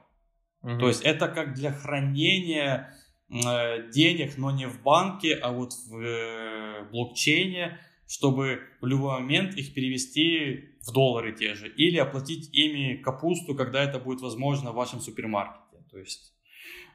Угу. 0.64 0.80
То 0.80 0.88
есть 0.88 1.04
это 1.04 1.28
как 1.28 1.54
для 1.54 1.72
хранения 1.72 2.98
э, 3.30 3.92
денег, 3.92 4.36
но 4.38 4.50
не 4.50 4.68
в 4.68 4.82
банке, 4.82 5.36
а 5.36 5.52
вот 5.52 5.74
в 5.88 6.00
э, 6.00 6.90
блокчейне, 6.92 7.80
чтобы 8.08 8.62
в 8.82 8.88
любой 8.88 9.20
момент 9.20 9.56
их 9.56 9.76
перевести 9.76 10.78
в 10.82 10.92
доллары 10.92 11.34
те 11.34 11.54
же 11.54 11.70
или 11.70 11.98
оплатить 11.98 12.50
ими 12.54 12.96
капусту, 12.96 13.54
когда 13.54 13.84
это 13.84 14.00
будет 14.00 14.22
возможно 14.22 14.72
в 14.72 14.76
вашем 14.76 15.00
супермаркете. 15.00 15.84
То 15.92 16.00
есть, 16.00 16.34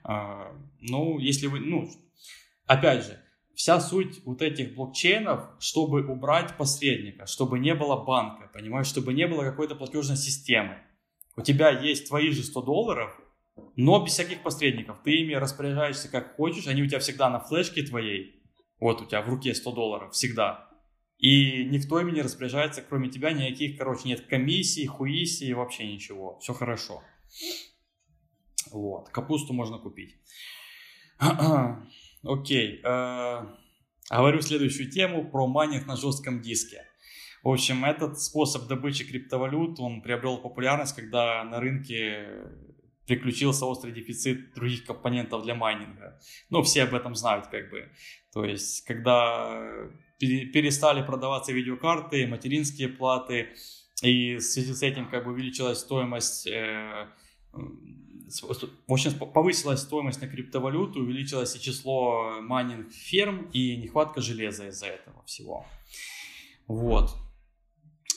э, 0.09 0.53
ну, 0.81 1.21
если 1.21 1.47
вы, 1.47 1.61
ну, 1.61 1.89
опять 2.67 3.05
же, 3.05 3.21
вся 3.55 3.79
суть 3.79 4.25
вот 4.25 4.43
этих 4.43 4.75
блокчейнов, 4.75 5.51
чтобы 5.61 6.05
убрать 6.05 6.57
посредника, 6.57 7.27
чтобы 7.27 7.61
не 7.61 7.77
было 7.77 7.97
банка, 7.97 8.51
понимаешь, 8.53 8.89
чтобы 8.89 9.15
не 9.15 9.29
было 9.29 9.45
какой-то 9.45 9.77
платежной 9.77 10.17
системы. 10.17 10.83
У 11.37 11.43
тебя 11.43 11.71
есть 11.71 12.09
твои 12.09 12.31
же 12.31 12.43
100 12.43 12.63
долларов, 12.63 13.21
но 13.77 14.03
без 14.03 14.13
всяких 14.13 14.43
посредников. 14.43 15.03
Ты 15.05 15.21
ими 15.21 15.35
распоряжаешься 15.35 16.09
как 16.09 16.37
хочешь, 16.37 16.67
они 16.67 16.83
у 16.83 16.87
тебя 16.87 16.99
всегда 16.99 17.29
на 17.29 17.41
флешке 17.41 17.83
твоей. 17.83 18.43
Вот 18.81 19.03
у 19.03 19.07
тебя 19.07 19.23
в 19.23 19.29
руке 19.29 19.55
100 19.55 19.73
долларов, 19.73 20.13
всегда. 20.13 20.71
И 21.19 21.65
никто 21.65 22.01
ими 22.01 22.11
не 22.11 22.23
распоряжается, 22.23 22.83
кроме 22.83 23.11
тебя, 23.11 23.33
никаких, 23.33 23.79
короче, 23.79 24.09
нет 24.09 24.27
комиссий, 24.27 24.87
хуисий, 24.87 25.53
вообще 25.53 25.91
ничего. 25.91 26.39
Все 26.41 26.53
хорошо. 26.53 27.03
Вот, 28.71 29.09
капусту 29.11 29.53
можно 29.53 29.79
купить. 29.79 30.17
Окей. 32.23 32.81
Э, 32.85 33.47
говорю 34.11 34.41
следующую 34.43 34.91
тему 34.91 35.31
про 35.31 35.47
майнинг 35.47 35.87
на 35.87 35.97
жестком 35.97 36.43
диске. 36.43 36.85
В 37.47 37.49
общем, 37.49 37.85
этот 37.85 38.21
способ 38.21 38.67
добычи 38.67 39.05
криптовалют, 39.05 39.79
он 39.79 40.03
приобрел 40.03 40.37
популярность, 40.39 40.97
когда 40.97 41.45
на 41.45 41.61
рынке 41.61 42.27
приключился 43.07 43.67
острый 43.67 43.93
дефицит 43.93 44.53
других 44.55 44.85
компонентов 44.85 45.45
для 45.45 45.55
майнинга. 45.55 46.19
Ну, 46.51 46.65
все 46.65 46.83
об 46.83 46.93
этом 46.93 47.15
знают, 47.15 47.47
как 47.47 47.71
бы. 47.71 47.89
То 48.33 48.45
есть, 48.45 48.85
когда 48.85 49.63
перестали 50.19 51.07
продаваться 51.07 51.53
видеокарты, 51.53 52.27
материнские 52.27 52.89
платы, 52.89 53.51
и 54.03 54.39
в 54.39 54.41
связи 54.41 54.75
с 54.75 54.83
этим 54.83 55.09
как 55.09 55.25
бы 55.25 55.31
увеличилась 55.31 55.79
стоимость, 55.79 56.49
э, 56.49 57.07
в 58.89 58.93
общем, 58.93 59.13
повысилась 59.15 59.83
стоимость 59.83 60.21
на 60.21 60.27
криптовалюту, 60.27 60.99
увеличилось 60.99 61.55
и 61.55 61.61
число 61.61 62.41
майнинг 62.41 62.91
ферм 62.91 63.49
и 63.53 63.77
нехватка 63.77 64.21
железа 64.21 64.67
из-за 64.67 64.87
этого 64.87 65.23
всего. 65.27 65.65
Вот. 66.67 67.15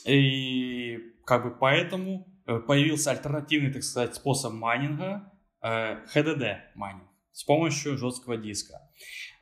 И 0.05 0.97
как 1.26 1.43
бы 1.43 1.51
поэтому 1.51 2.27
э, 2.47 2.59
появился 2.59 3.11
альтернативный, 3.11 3.71
так 3.71 3.84
сказать, 3.84 4.15
способ 4.15 4.53
майнинга, 4.53 5.31
э, 5.61 5.97
HDD 6.13 6.57
майнинг 6.76 7.07
с 7.31 7.43
помощью 7.43 7.97
жесткого 7.97 8.35
диска. 8.35 8.89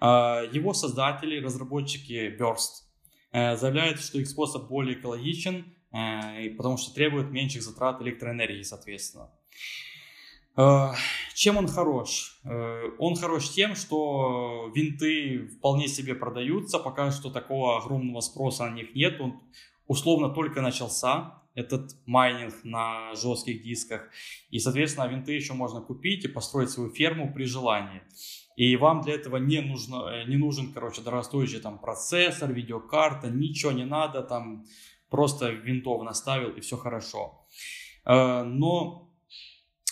Э, 0.02 0.48
его 0.52 0.74
создатели, 0.74 1.44
разработчики 1.44 2.36
Burst, 2.38 2.84
заявляют, 3.34 4.00
что 4.00 4.20
их 4.20 4.28
способ 4.28 4.70
более 4.70 4.98
экологичен, 4.98 5.76
потому 5.92 6.78
что 6.78 6.96
требует 6.96 7.30
меньших 7.30 7.62
затрат 7.62 8.02
электроэнергии, 8.02 8.64
соответственно. 8.64 9.30
Чем 11.36 11.58
он 11.58 11.68
хорош? 11.68 12.40
Он 12.98 13.16
хорош 13.16 13.50
тем, 13.50 13.76
что 13.76 14.72
винты 14.74 15.50
вполне 15.58 15.90
себе 15.90 16.16
продаются, 16.16 16.80
пока 16.80 17.12
что 17.12 17.30
такого 17.30 17.78
огромного 17.78 18.22
спроса 18.22 18.66
на 18.66 18.74
них 18.74 18.96
нет. 18.96 19.20
Он 19.20 19.42
условно 19.88 20.30
только 20.30 20.62
начался 20.62 21.42
этот 21.56 21.96
майнинг 22.06 22.54
на 22.64 23.16
жестких 23.16 23.64
дисках. 23.64 24.10
И, 24.52 24.60
соответственно, 24.60 25.08
винты 25.08 25.34
еще 25.34 25.54
можно 25.54 25.82
купить 25.82 26.24
и 26.24 26.28
построить 26.28 26.70
свою 26.70 26.92
ферму 26.92 27.34
при 27.34 27.46
желании. 27.46 28.02
И 28.56 28.76
вам 28.76 29.02
для 29.02 29.16
этого 29.16 29.38
не, 29.38 29.62
нужно, 29.62 30.10
э, 30.10 30.26
не 30.28 30.38
нужен, 30.38 30.72
короче, 30.72 31.02
дорогостоящий 31.02 31.60
там 31.60 31.80
процессор, 31.80 32.54
видеокарта, 32.54 33.30
ничего 33.30 33.72
не 33.72 33.86
надо, 33.86 34.22
там 34.22 34.66
просто 35.10 35.50
винтов 35.50 36.04
наставил 36.04 36.50
и 36.50 36.62
все 36.62 36.78
хорошо. 36.78 37.46
Э, 38.06 38.44
но 38.44 39.12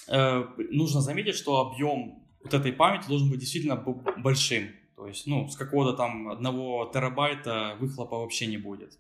э, 0.07 0.43
нужно 0.71 1.01
заметить, 1.01 1.35
что 1.35 1.59
объем 1.61 2.23
вот 2.43 2.53
этой 2.53 2.73
памяти 2.73 3.07
должен 3.07 3.29
быть 3.29 3.39
действительно 3.39 3.75
большим. 4.17 4.69
То 4.95 5.07
есть, 5.07 5.27
ну, 5.27 5.47
с 5.47 5.55
какого-то 5.55 5.97
там 5.97 6.29
одного 6.29 6.89
терабайта 6.93 7.75
выхлопа 7.79 8.17
вообще 8.17 8.45
не 8.45 8.57
будет. 8.57 8.97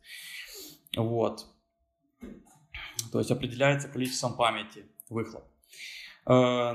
Вот. 0.95 1.45
То 3.11 3.19
есть 3.19 3.31
определяется 3.31 3.87
количеством 3.87 4.35
памяти 4.35 4.85
выхлоп. 5.09 5.43
Э, 6.27 6.73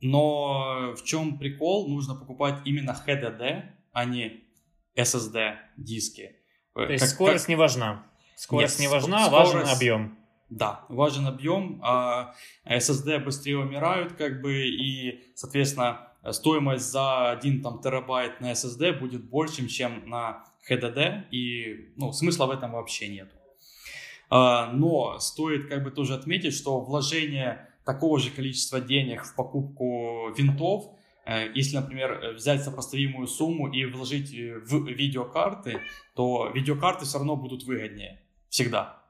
но 0.00 0.94
в 0.94 1.02
чем 1.04 1.38
прикол? 1.38 1.88
Нужно 1.88 2.14
покупать 2.14 2.60
именно 2.64 2.96
HDD, 3.06 3.62
а 3.92 4.04
не 4.04 4.44
SSD 4.96 5.56
диски. 5.76 6.36
То 6.74 6.82
есть 6.82 7.04
как, 7.04 7.10
скорость 7.10 7.44
как... 7.44 7.48
не 7.48 7.56
важна. 7.56 8.06
Скорость 8.36 8.78
Нет, 8.78 8.88
не 8.88 8.94
важна, 8.94 9.26
скорость... 9.26 9.54
важен 9.54 9.68
объем. 9.68 10.18
Да, 10.50 10.84
важен 10.88 11.26
объем, 11.26 11.80
а 11.82 12.34
SSD 12.64 13.18
быстрее 13.24 13.58
умирают, 13.58 14.12
как 14.12 14.42
бы, 14.42 14.68
и, 14.68 15.24
соответственно, 15.34 16.12
стоимость 16.30 16.84
за 16.84 17.30
один 17.30 17.62
там 17.62 17.80
терабайт 17.80 18.40
на 18.40 18.52
SSD 18.52 18.98
будет 18.98 19.24
больше, 19.24 19.66
чем 19.66 20.08
на 20.08 20.44
HDD, 20.70 21.30
и, 21.30 21.92
ну, 21.96 22.12
смысла 22.12 22.46
в 22.46 22.50
этом 22.50 22.72
вообще 22.72 23.08
нет. 23.08 23.32
А, 24.28 24.72
но 24.72 25.18
стоит 25.18 25.68
как 25.68 25.84
бы 25.84 25.90
тоже 25.90 26.14
отметить, 26.14 26.54
что 26.54 26.80
вложение 26.80 27.68
такого 27.84 28.18
же 28.18 28.30
количества 28.30 28.80
денег 28.80 29.24
в 29.24 29.34
покупку 29.36 30.32
винтов, 30.36 30.86
э, 31.24 31.52
если, 31.54 31.76
например, 31.76 32.34
взять 32.34 32.62
сопоставимую 32.62 33.28
сумму 33.28 33.72
и 33.72 33.84
вложить 33.84 34.30
в 34.30 34.88
видеокарты, 34.88 35.80
то 36.14 36.50
видеокарты 36.52 37.04
все 37.04 37.18
равно 37.18 37.36
будут 37.36 37.64
выгоднее. 37.64 38.22
Всегда. 38.48 39.02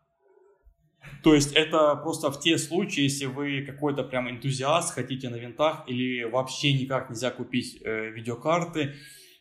То 1.22 1.34
есть 1.34 1.52
это 1.52 1.94
просто 1.97 2.30
в 2.30 2.40
те 2.40 2.59
случаи, 2.59 3.02
если 3.02 3.26
вы 3.26 3.62
какой-то 3.62 4.02
прям 4.02 4.28
энтузиаст, 4.28 4.94
хотите 4.94 5.28
на 5.28 5.36
винтах 5.36 5.84
или 5.86 6.24
вообще 6.24 6.72
никак 6.72 7.10
нельзя 7.10 7.30
купить 7.30 7.80
э, 7.82 8.10
видеокарты. 8.10 8.94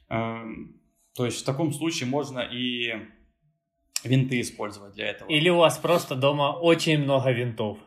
Э, 0.09 0.43
то 1.15 1.25
есть 1.25 1.41
в 1.41 1.45
таком 1.45 1.71
случае 1.73 2.09
можно 2.09 2.39
и 2.39 2.93
винты 4.05 4.41
использовать 4.41 4.93
для 4.93 5.07
этого. 5.07 5.29
Или 5.29 5.49
у 5.49 5.57
вас 5.57 5.77
просто 5.77 6.15
дома 6.15 6.51
очень 6.51 6.99
много 6.99 7.31
винтов. 7.31 7.77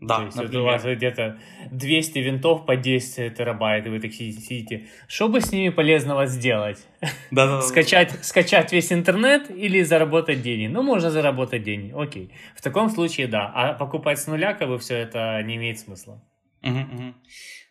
Да, 0.00 0.18
То 0.18 0.24
есть 0.26 0.36
например. 0.36 0.60
у 0.60 0.64
вас 0.64 0.84
где-то 0.84 1.40
200 1.72 2.18
винтов 2.20 2.66
по 2.66 2.76
10 2.76 3.34
терабайт, 3.34 3.84
и 3.86 3.90
вы 3.90 3.98
так 3.98 4.12
сидите. 4.12 4.86
Что 5.08 5.28
бы 5.28 5.40
с 5.40 5.50
ними 5.50 5.70
полезного 5.70 6.26
сделать? 6.26 6.86
Да, 7.32 7.46
да, 7.46 7.62
скачать, 7.62 8.12
скачать 8.24 8.72
весь 8.72 8.92
интернет 8.92 9.50
или 9.50 9.82
заработать 9.82 10.40
деньги? 10.40 10.68
Ну, 10.68 10.82
можно 10.82 11.10
заработать 11.10 11.64
деньги, 11.64 11.92
окей. 11.96 12.30
В 12.54 12.62
таком 12.62 12.90
случае, 12.90 13.26
да. 13.26 13.50
А 13.52 13.74
покупать 13.74 14.20
с 14.20 14.28
нуля, 14.28 14.54
как 14.54 14.68
бы, 14.68 14.78
все 14.78 14.94
это 14.94 15.42
не 15.42 15.56
имеет 15.56 15.80
смысла. 15.80 16.22
Угу, 16.62 16.78
угу. 16.78 17.14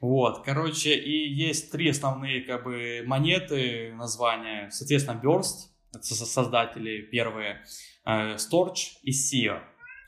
Вот, 0.02 0.44
короче, 0.44 0.95
и 0.95 1.30
есть 1.34 1.72
три 1.72 1.90
основные, 1.90 2.41
как 2.41 2.65
бы, 2.65 3.03
монеты, 3.06 3.94
названия. 3.95 4.69
Соответственно, 4.69 5.19
Burst, 5.24 5.69
создатели 6.01 7.01
первые, 7.01 7.64
э, 8.05 8.35
Storch 8.35 8.97
и 9.03 9.11
SEO. 9.11 9.61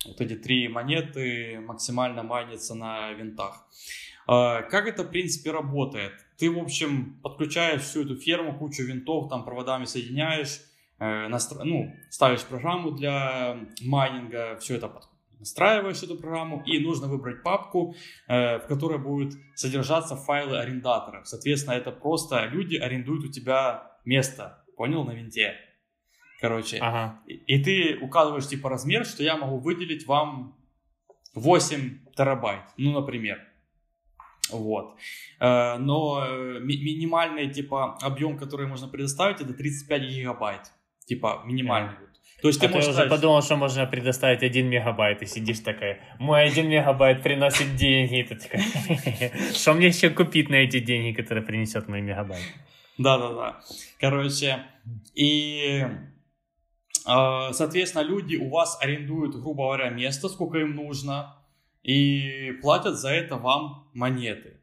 Вот 0.06 0.22
эти 0.22 0.36
три 0.36 0.68
монеты 0.68 1.60
максимально 1.60 2.24
майнятся 2.24 2.76
на 2.76 3.12
винтах. 3.14 3.68
Э, 4.28 4.64
как 4.64 4.88
это, 4.88 5.04
в 5.04 5.10
принципе, 5.10 5.52
работает? 5.52 6.14
Ты, 6.38 6.50
в 6.50 6.60
общем, 6.60 7.20
подключаешь 7.22 7.82
всю 7.82 8.04
эту 8.04 8.16
ферму, 8.16 8.58
кучу 8.58 8.84
винтов, 8.84 9.30
там 9.30 9.44
проводами 9.44 9.86
соединяешь, 9.86 10.62
э, 11.00 11.28
настро... 11.28 11.64
ну, 11.64 11.94
ставишь 12.10 12.44
программу 12.44 12.92
для 12.92 13.58
майнинга, 13.82 14.58
все 14.60 14.76
это 14.76 14.88
под 14.88 15.04
настраиваешь 15.40 16.04
эту 16.04 16.18
программу, 16.18 16.62
и 16.66 16.80
нужно 16.80 17.08
выбрать 17.08 17.44
папку, 17.44 17.96
в 18.28 18.64
которой 18.68 18.98
будут 18.98 19.36
содержаться 19.56 20.18
файлы 20.18 20.60
арендаторов. 20.60 21.26
Соответственно, 21.30 21.76
это 21.76 21.94
просто 21.94 22.46
люди 22.48 22.76
арендуют 22.76 23.24
у 23.24 23.32
тебя 23.32 23.98
место, 24.04 24.66
понял, 24.76 25.06
на 25.06 25.12
винте. 25.12 25.56
Короче. 26.42 26.78
Ага. 26.78 27.20
И, 27.28 27.34
и 27.34 27.64
ты 27.64 27.98
указываешь 28.02 28.48
типа 28.48 28.70
размер, 28.70 29.06
что 29.06 29.24
я 29.24 29.38
могу 29.38 29.58
выделить 29.58 30.08
вам 30.08 30.56
8 31.36 32.00
терабайт, 32.16 32.64
ну, 32.78 32.92
например. 32.92 33.40
Вот. 34.52 34.96
Э, 35.40 35.78
но 35.78 36.26
э, 36.28 36.60
минимальный 36.60 37.50
типа 37.50 37.98
объем, 38.02 38.38
который 38.38 38.68
можно 38.68 38.88
предоставить, 38.88 39.42
это 39.42 39.54
35 39.54 40.02
гигабайт. 40.02 40.72
Типа 41.06 41.42
минимальный. 41.46 41.94
Yeah. 41.94 42.10
То 42.42 42.48
есть 42.48 42.64
а 42.64 42.68
ты, 42.68 42.74
можешь 42.74 42.90
уже 42.90 42.94
ставить... 42.94 43.12
подумал, 43.12 43.42
что 43.42 43.58
можно 43.58 43.86
предоставить 43.86 44.44
1 44.44 44.68
мегабайт, 44.68 45.22
и 45.22 45.26
сидишь 45.26 45.60
такая, 45.60 46.00
мой 46.20 46.44
1 46.46 46.70
мегабайт 46.70 47.22
приносит 47.22 47.76
деньги, 47.76 48.20
и 48.20 48.24
ты 48.24 48.36
такая, 48.36 48.64
что 49.54 49.74
мне 49.74 49.88
еще 49.88 50.10
купить 50.10 50.50
на 50.50 50.56
эти 50.56 50.80
деньги, 50.80 51.14
которые 51.14 51.44
принесет 51.44 51.90
мой 51.90 52.02
мегабайт? 52.02 52.42
Да-да-да. 52.98 53.60
Короче, 54.00 54.60
и 55.16 55.82
а, 55.84 55.90
соответственно, 57.04 58.04
люди 58.04 58.36
у 58.36 58.50
вас 58.50 58.78
арендуют, 58.82 59.36
грубо 59.36 59.66
говоря, 59.66 59.90
место, 59.90 60.30
сколько 60.30 60.58
им 60.58 60.76
нужно, 60.76 61.36
и 61.84 62.52
платят 62.62 63.00
за 63.00 63.10
это 63.10 63.38
вам 63.38 63.90
монеты. 63.94 64.60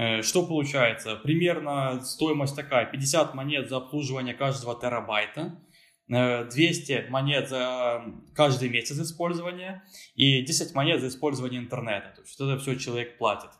Э, 0.00 0.22
что 0.22 0.46
получается? 0.46 1.16
Примерно 1.16 2.00
стоимость 2.02 2.56
такая, 2.56 2.86
50 2.86 3.34
монет 3.34 3.68
за 3.68 3.76
обслуживание 3.76 4.34
каждого 4.34 4.78
терабайта, 4.80 5.60
200 6.08 6.92
э, 6.92 7.10
монет 7.10 7.50
за 7.50 8.04
каждый 8.34 8.70
месяц 8.70 8.98
использования 8.98 9.84
и 10.14 10.42
10 10.42 10.74
монет 10.74 11.02
за 11.02 11.08
использование 11.08 11.60
интернета. 11.60 12.12
То 12.16 12.22
есть 12.22 12.40
это 12.40 12.58
все 12.58 12.76
человек 12.76 13.18
платит. 13.18 13.50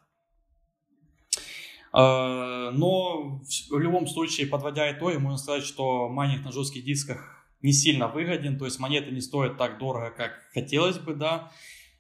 Э, 1.93 2.71
но 2.73 3.43
в 3.71 3.79
любом 3.79 4.07
случае, 4.07 4.47
подводя 4.47 4.91
итоги, 4.91 5.17
можно 5.17 5.37
сказать, 5.37 5.65
что 5.65 6.09
майнинг 6.09 6.45
на 6.45 6.53
жестких 6.53 6.85
дисках 6.85 7.40
не 7.63 7.73
сильно 7.73 8.09
выгоден, 8.09 8.59
то 8.59 8.65
есть 8.65 8.79
монеты 8.79 9.11
не 9.11 9.21
стоят 9.21 9.59
так 9.59 9.79
дорого, 9.79 10.11
как 10.11 10.33
хотелось 10.55 10.99
бы, 10.99 11.15
да, 11.15 11.53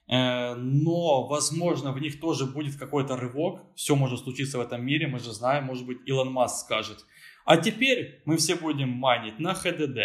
э, 0.09 0.55
но, 0.55 1.27
возможно, 1.27 1.93
в 1.93 2.01
них 2.01 2.20
тоже 2.20 2.47
будет 2.47 2.77
какой-то 2.77 3.16
рывок, 3.16 3.62
все 3.74 3.95
может 3.97 4.20
случиться 4.20 4.59
в 4.59 4.62
этом 4.62 4.85
мире, 4.85 5.07
мы 5.07 5.19
же 5.19 5.32
знаем, 5.32 5.65
может 5.65 5.87
быть, 5.87 5.99
Илон 6.07 6.32
Маск 6.32 6.65
скажет, 6.65 7.05
а 7.45 7.57
теперь 7.57 8.23
мы 8.24 8.37
все 8.37 8.55
будем 8.55 8.89
майнить 8.91 9.39
на 9.39 9.53
HDD, 9.53 10.01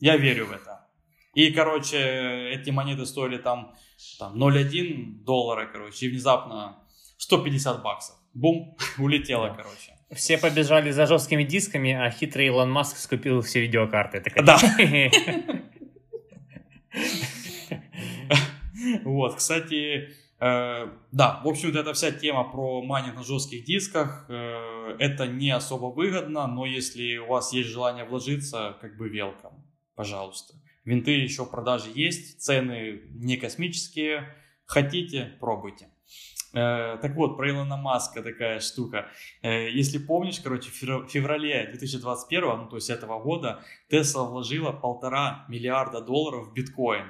я 0.00 0.16
верю 0.16 0.46
в 0.46 0.52
это. 0.52 0.86
И, 1.34 1.52
короче, 1.52 2.50
эти 2.50 2.70
монеты 2.70 3.06
стоили 3.06 3.38
там, 3.38 3.74
там 4.18 4.42
0,1 4.42 5.24
доллара, 5.24 5.66
короче, 5.66 6.06
и 6.06 6.08
внезапно 6.08 6.82
150 7.18 7.82
баксов. 7.82 8.16
Бум, 8.34 8.76
улетело, 8.98 9.54
короче. 9.56 9.97
Все 10.12 10.38
побежали 10.38 10.90
за 10.90 11.06
жесткими 11.06 11.44
дисками, 11.44 11.92
а 11.92 12.10
хитрый 12.10 12.46
Илон 12.46 12.70
Маск 12.70 12.96
скупил 12.96 13.42
все 13.42 13.60
видеокарты. 13.60 14.20
Так... 14.20 14.44
Да. 14.44 14.58
Вот, 19.04 19.34
кстати, 19.34 20.08
Э, 20.40 20.86
да, 21.10 21.40
в 21.44 21.48
общем-то, 21.48 21.80
эта 21.80 21.92
вся 21.92 22.12
тема 22.12 22.44
про 22.44 22.82
майнинг 22.82 23.16
на 23.16 23.24
жестких 23.24 23.64
дисках, 23.64 24.26
э, 24.28 24.96
это 24.98 25.26
не 25.26 25.50
особо 25.50 25.86
выгодно, 25.86 26.46
но 26.46 26.64
если 26.64 27.16
у 27.16 27.28
вас 27.28 27.52
есть 27.52 27.68
желание 27.68 28.04
вложиться, 28.04 28.76
как 28.80 28.96
бы 28.96 29.08
welcome, 29.08 29.64
пожалуйста. 29.96 30.54
Винты 30.84 31.10
еще 31.10 31.44
в 31.44 31.50
продаже 31.50 31.90
есть, 31.92 32.40
цены 32.40 33.02
не 33.10 33.36
космические, 33.36 34.32
хотите, 34.64 35.36
пробуйте. 35.40 35.88
Э, 36.54 36.98
так 37.00 37.14
вот, 37.14 37.36
про 37.36 37.50
Илона 37.50 37.76
Маска 37.76 38.22
такая 38.22 38.60
штука. 38.60 39.08
Если 39.42 39.98
помнишь, 39.98 40.40
короче, 40.40 40.70
в 40.70 41.08
феврале 41.08 41.66
2021, 41.66 42.42
ну 42.42 42.68
то 42.68 42.76
есть 42.76 42.90
этого 42.90 43.22
года, 43.22 43.60
Тесла 43.90 44.24
вложила 44.24 44.72
полтора 44.72 45.44
миллиарда 45.48 46.00
долларов 46.00 46.48
в 46.48 46.52
биткоин. 46.54 47.06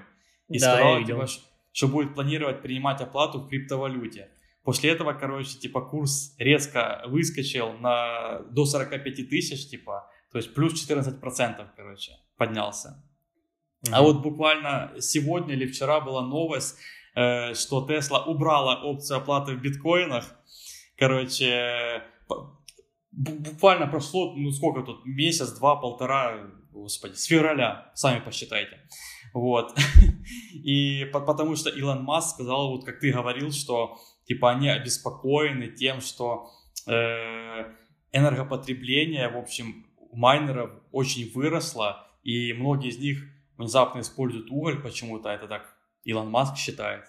И 0.49 0.59
да, 0.59 0.75
сказала, 0.75 1.05
типа, 1.05 1.27
что 1.73 1.89
будет 1.89 2.15
планировать 2.15 2.63
принимать 2.63 3.01
оплату 3.01 3.41
в 3.41 3.49
криптовалюте. 3.49 4.31
После 4.65 4.91
этого, 4.91 5.15
короче, 5.15 5.59
типа 5.59 5.81
курс 5.81 6.35
резко 6.39 7.03
выскочил 7.07 7.73
на 7.73 8.41
до 8.51 8.67
45 8.67 9.29
тысяч, 9.29 9.71
типа, 9.71 10.11
то 10.31 10.39
есть 10.39 10.55
плюс 10.55 10.75
14%, 10.75 11.67
короче, 11.77 12.13
поднялся. 12.37 13.03
Mm-hmm. 13.83 13.91
А 13.93 14.03
вот 14.03 14.23
буквально 14.23 14.93
сегодня 14.99 15.55
или 15.55 15.67
вчера 15.67 16.01
была 16.01 16.21
новость, 16.23 16.77
э, 16.77 16.83
что 17.55 17.87
Tesla 17.89 18.25
убрала 18.27 18.83
опцию 18.85 19.19
оплаты 19.19 19.55
в 19.55 19.61
биткоинах. 19.61 20.25
Короче, 20.97 22.03
буквально 23.13 23.87
прошло, 23.87 24.35
ну 24.37 24.51
сколько 24.51 24.83
тут, 24.83 25.05
месяц, 25.05 25.51
два, 25.53 25.77
полтора, 25.77 26.51
господи, 26.73 27.15
с 27.15 27.25
февраля, 27.25 27.91
сами 27.95 28.21
посчитайте. 28.21 28.79
Вот. 29.35 29.77
И 30.53 31.05
потому 31.13 31.57
что 31.57 31.71
Илон 31.71 32.05
Маск 32.05 32.35
сказал, 32.35 32.71
вот 32.71 32.85
как 32.85 33.01
ты 33.01 33.13
говорил, 33.13 33.53
что 33.53 33.99
типа 34.27 34.51
они 34.51 34.69
обеспокоены 34.69 35.69
тем, 35.69 36.01
что 36.01 36.49
э, 36.87 37.65
энергопотребление, 38.13 39.29
в 39.29 39.37
общем, 39.37 39.87
у 39.97 40.17
майнеров 40.17 40.71
очень 40.93 41.31
выросло, 41.33 42.07
и 42.23 42.53
многие 42.53 42.91
из 42.91 42.99
них 42.99 43.25
внезапно 43.57 44.01
используют 44.01 44.51
уголь 44.51 44.81
почему-то, 44.81 45.31
это 45.31 45.49
так 45.49 45.78
Илон 46.05 46.31
Маск 46.31 46.57
считает. 46.57 47.05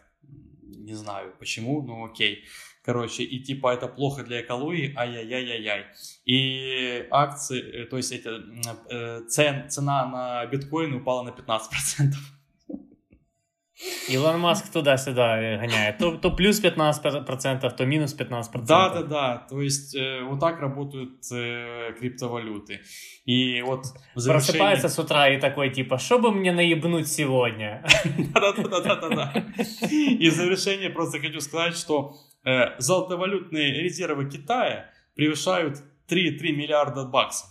Не 0.61 0.93
знаю 0.93 1.35
почему, 1.39 1.81
но 1.81 2.05
окей. 2.05 2.45
Короче, 2.83 3.23
и 3.23 3.43
типа 3.43 3.73
это 3.73 3.87
плохо 3.87 4.23
для 4.23 4.41
экологии, 4.41 4.93
ай-яй-яй-яй-яй. 4.97 5.85
И 6.25 7.07
акции, 7.11 7.61
э, 7.61 7.85
то 7.85 7.97
есть 7.97 8.11
это, 8.11 8.41
э, 8.89 9.21
цен, 9.27 9.69
цена 9.69 10.05
на 10.05 10.45
биткоин 10.45 10.93
упала 10.93 11.23
на 11.23 11.31
15%. 11.31 12.13
Илон 14.09 14.39
Маск 14.39 14.71
туда-сюда 14.71 15.57
гоняет. 15.57 15.97
То, 15.97 16.17
то 16.17 16.31
плюс 16.31 16.61
15%, 16.61 17.69
то 17.75 17.85
минус 17.85 18.15
15%. 18.17 18.65
Да, 18.65 18.89
да, 18.89 19.03
да. 19.03 19.47
То 19.49 19.61
есть 19.61 19.95
э, 19.95 20.21
вот 20.23 20.39
так 20.39 20.59
работают 20.59 21.19
э, 21.31 21.93
криптовалюты. 21.97 22.81
И 23.25 23.61
вот 23.61 23.85
в 24.15 24.19
завершении... 24.19 24.59
Просыпается 24.59 24.89
с 24.89 24.99
утра 24.99 25.29
и 25.29 25.39
такой, 25.39 25.69
типа, 25.69 25.97
что 25.97 26.19
бы 26.19 26.31
мне 26.31 26.51
наебнуть 26.51 27.07
сегодня? 27.07 27.85
Да-да-да-да-да. 28.33 29.45
И 29.89 30.29
в 30.29 30.33
завершение 30.33 30.89
просто 30.89 31.19
хочу 31.19 31.39
сказать, 31.39 31.75
что 31.75 32.15
э, 32.43 32.79
золотовалютные 32.79 33.81
резервы 33.81 34.29
Китая 34.29 34.91
превышают 35.15 35.77
3,3 36.09 36.51
миллиарда 36.51 37.05
баксов. 37.05 37.49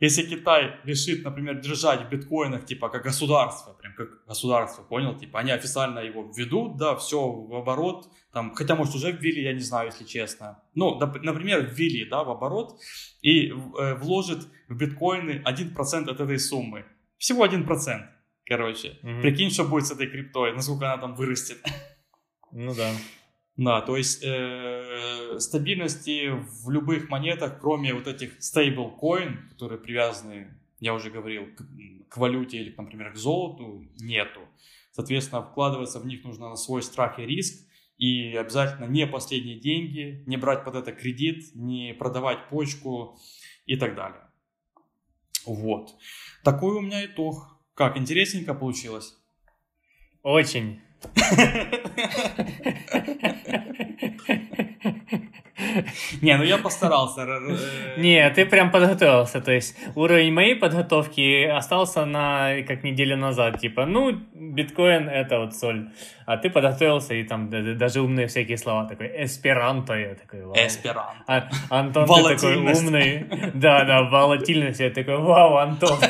Если 0.00 0.22
Китай 0.22 0.76
решит, 0.84 1.24
например, 1.24 1.60
держать 1.60 2.06
в 2.06 2.08
биткоинах, 2.08 2.64
типа, 2.64 2.88
как 2.88 3.02
государство, 3.02 3.74
прям 3.74 3.94
как 3.94 4.24
государство, 4.26 4.82
понял, 4.82 5.14
типа, 5.14 5.40
они 5.40 5.50
официально 5.50 5.98
его 5.98 6.22
введут, 6.22 6.78
да, 6.78 6.96
все 6.96 7.30
в 7.30 7.54
оборот, 7.54 8.08
там, 8.32 8.54
хотя, 8.54 8.76
может, 8.76 8.94
уже 8.94 9.12
ввели, 9.12 9.42
я 9.42 9.52
не 9.52 9.60
знаю, 9.60 9.88
если 9.88 10.04
честно. 10.04 10.62
Ну, 10.74 10.98
например, 10.98 11.70
ввели, 11.70 12.06
да, 12.06 12.24
в 12.24 12.30
оборот 12.30 12.80
и 13.20 13.48
э, 13.50 13.94
вложит 13.96 14.48
в 14.68 14.76
биткоины 14.76 15.42
1% 15.44 16.10
от 16.10 16.20
этой 16.20 16.38
суммы. 16.38 16.86
Всего 17.18 17.44
1%, 17.44 18.06
короче. 18.46 18.98
Mm-hmm. 19.02 19.20
Прикинь, 19.20 19.50
что 19.50 19.64
будет 19.64 19.86
с 19.86 19.90
этой 19.90 20.06
криптой, 20.06 20.54
насколько 20.54 20.90
она 20.90 21.02
там 21.02 21.14
вырастет. 21.14 21.58
Ну 22.52 22.74
да. 22.74 22.90
Да, 23.56 23.82
то 23.82 23.94
есть 23.94 24.22
э, 24.24 24.89
стабильности 25.38 26.30
в 26.30 26.70
любых 26.70 27.08
монетах, 27.08 27.60
кроме 27.60 27.94
вот 27.94 28.06
этих 28.06 28.38
stablecoin, 28.38 29.48
которые 29.50 29.78
привязаны, 29.78 30.54
я 30.80 30.94
уже 30.94 31.10
говорил, 31.10 31.46
к, 31.54 31.62
к 32.08 32.16
валюте 32.16 32.58
или, 32.58 32.74
например, 32.76 33.12
к 33.12 33.16
золоту, 33.16 33.86
нету. 34.00 34.40
Соответственно, 34.92 35.42
вкладываться 35.42 36.00
в 36.00 36.06
них 36.06 36.24
нужно 36.24 36.48
на 36.48 36.56
свой 36.56 36.82
страх 36.82 37.18
и 37.18 37.26
риск. 37.26 37.66
И 37.96 38.34
обязательно 38.34 38.86
не 38.86 39.06
последние 39.06 39.60
деньги, 39.60 40.24
не 40.26 40.38
брать 40.38 40.64
под 40.64 40.74
это 40.74 40.90
кредит, 40.90 41.54
не 41.54 41.92
продавать 41.92 42.48
почку 42.48 43.18
и 43.66 43.76
так 43.76 43.94
далее. 43.94 44.22
Вот. 45.44 45.94
Такой 46.42 46.76
у 46.76 46.80
меня 46.80 47.04
итог. 47.04 47.46
Как, 47.74 47.98
интересненько 47.98 48.54
получилось? 48.54 49.16
Очень. 50.22 50.80
Не, 56.22 56.36
ну 56.36 56.44
я 56.44 56.58
постарался. 56.58 57.26
Не, 57.96 58.30
ты 58.30 58.46
прям 58.46 58.70
подготовился. 58.70 59.40
То 59.40 59.52
есть 59.52 59.76
уровень 59.94 60.32
моей 60.32 60.54
подготовки 60.54 61.44
остался 61.44 62.04
на 62.04 62.62
как 62.66 62.82
неделю 62.82 63.16
назад. 63.16 63.60
Типа, 63.60 63.86
ну, 63.86 64.12
биткоин 64.34 65.08
это 65.08 65.38
вот 65.38 65.54
соль. 65.54 65.90
А 66.26 66.36
ты 66.36 66.50
подготовился 66.50 67.14
и 67.14 67.24
там 67.24 67.50
даже 67.78 68.00
умные 68.00 68.26
всякие 68.26 68.56
слова. 68.56 68.86
Такой 68.86 69.24
эсперанто. 69.24 69.94
Я 69.94 70.14
такой, 70.14 70.44
вау. 70.44 70.54
Эсперанто. 70.54 71.24
А, 71.26 71.48
Антон, 71.70 72.06
ты 72.06 72.36
такой 72.36 72.56
умный. 72.56 73.26
Да, 73.54 73.84
да, 73.84 74.02
волатильность. 74.02 74.80
Я 74.80 74.90
такой, 74.90 75.18
вау, 75.18 75.56
Антон. 75.56 75.98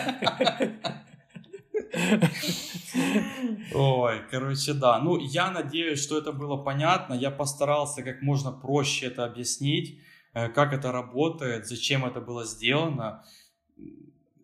Ой, 3.75 4.23
короче, 4.31 4.75
да. 4.75 4.99
Ну, 5.01 5.19
я 5.19 5.51
надеюсь, 5.51 6.03
что 6.03 6.19
это 6.19 6.33
было 6.33 6.57
понятно. 6.57 7.15
Я 7.15 7.31
постарался 7.31 8.03
как 8.03 8.23
можно 8.23 8.53
проще 8.53 9.07
это 9.07 9.25
объяснить, 9.25 10.01
э, 10.35 10.49
как 10.49 10.73
это 10.73 10.93
работает, 10.93 11.67
зачем 11.67 12.05
это 12.05 12.21
было 12.21 12.45
сделано 12.45 13.25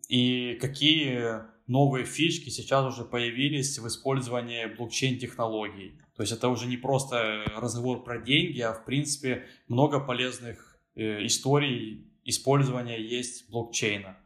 и 0.07 0.57
какие 0.61 1.41
новые 1.67 2.05
фишки 2.05 2.49
сейчас 2.49 2.85
уже 2.85 3.03
появились 3.03 3.77
в 3.77 3.87
использовании 3.87 4.65
блокчейн-технологий. 4.65 5.99
То 6.15 6.23
есть 6.23 6.33
это 6.33 6.49
уже 6.49 6.67
не 6.67 6.77
просто 6.77 7.43
разговор 7.55 8.03
про 8.03 8.17
деньги, 8.17 8.61
а 8.61 8.73
в 8.73 8.85
принципе 8.85 9.45
много 9.67 9.99
полезных 9.99 10.79
э, 10.95 11.25
историй 11.25 12.07
использования 12.23 12.99
есть 12.99 13.49
блокчейна. 13.49 14.17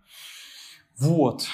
Вот. 0.97 1.47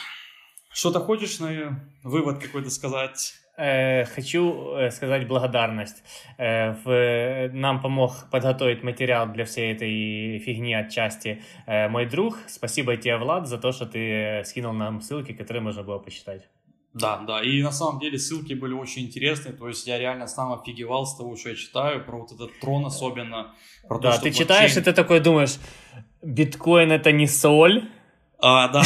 Что-то 0.78 1.00
хочешь 1.00 1.40
на 1.40 1.82
вывод 2.04 2.38
какой-то 2.38 2.70
сказать? 2.70 3.34
Э, 3.58 4.06
хочу 4.06 4.76
э, 4.76 4.92
сказать 4.92 5.28
благодарность. 5.28 6.04
Э, 6.38 7.50
нам 7.52 7.82
помог 7.82 8.30
подготовить 8.30 8.84
материал 8.84 9.26
для 9.26 9.44
всей 9.46 9.74
этой 9.74 10.38
фигни 10.38 10.76
отчасти 10.76 11.42
мой 11.66 12.06
друг. 12.06 12.38
Спасибо 12.48 12.96
тебе, 12.96 13.18
Влад, 13.18 13.48
за 13.48 13.58
то, 13.58 13.72
что 13.72 13.88
ты 13.88 14.44
скинул 14.46 14.74
нам 14.74 15.02
ссылки, 15.02 15.32
которые 15.32 15.64
можно 15.64 15.82
было 15.82 15.98
почитать. 15.98 16.48
Да, 16.94 17.24
да, 17.28 17.42
и 17.42 17.64
на 17.64 17.72
самом 17.72 18.00
деле 18.00 18.20
ссылки 18.20 18.54
были 18.54 18.74
очень 18.74 19.08
интересные, 19.08 19.54
то 19.54 19.68
есть 19.68 19.88
я 19.88 19.98
реально 19.98 20.28
сам 20.28 20.54
офигевал 20.54 21.08
с 21.08 21.18
того, 21.18 21.36
что 21.36 21.50
я 21.50 21.56
читаю, 21.56 22.06
про 22.06 22.20
вот 22.20 22.32
этот 22.32 22.60
трон 22.60 22.86
особенно. 22.86 23.56
Про 23.88 24.00
да, 24.00 24.12
то, 24.12 24.18
ты 24.18 24.24
блокчейн... 24.26 24.46
читаешь, 24.46 24.78
и 24.78 24.82
ты 24.82 24.94
такой 24.94 25.22
думаешь, 25.22 25.58
биткоин 26.22 26.92
это 26.92 27.12
не 27.12 27.28
соль, 27.28 27.90
а, 28.40 28.68
да, 28.70 28.84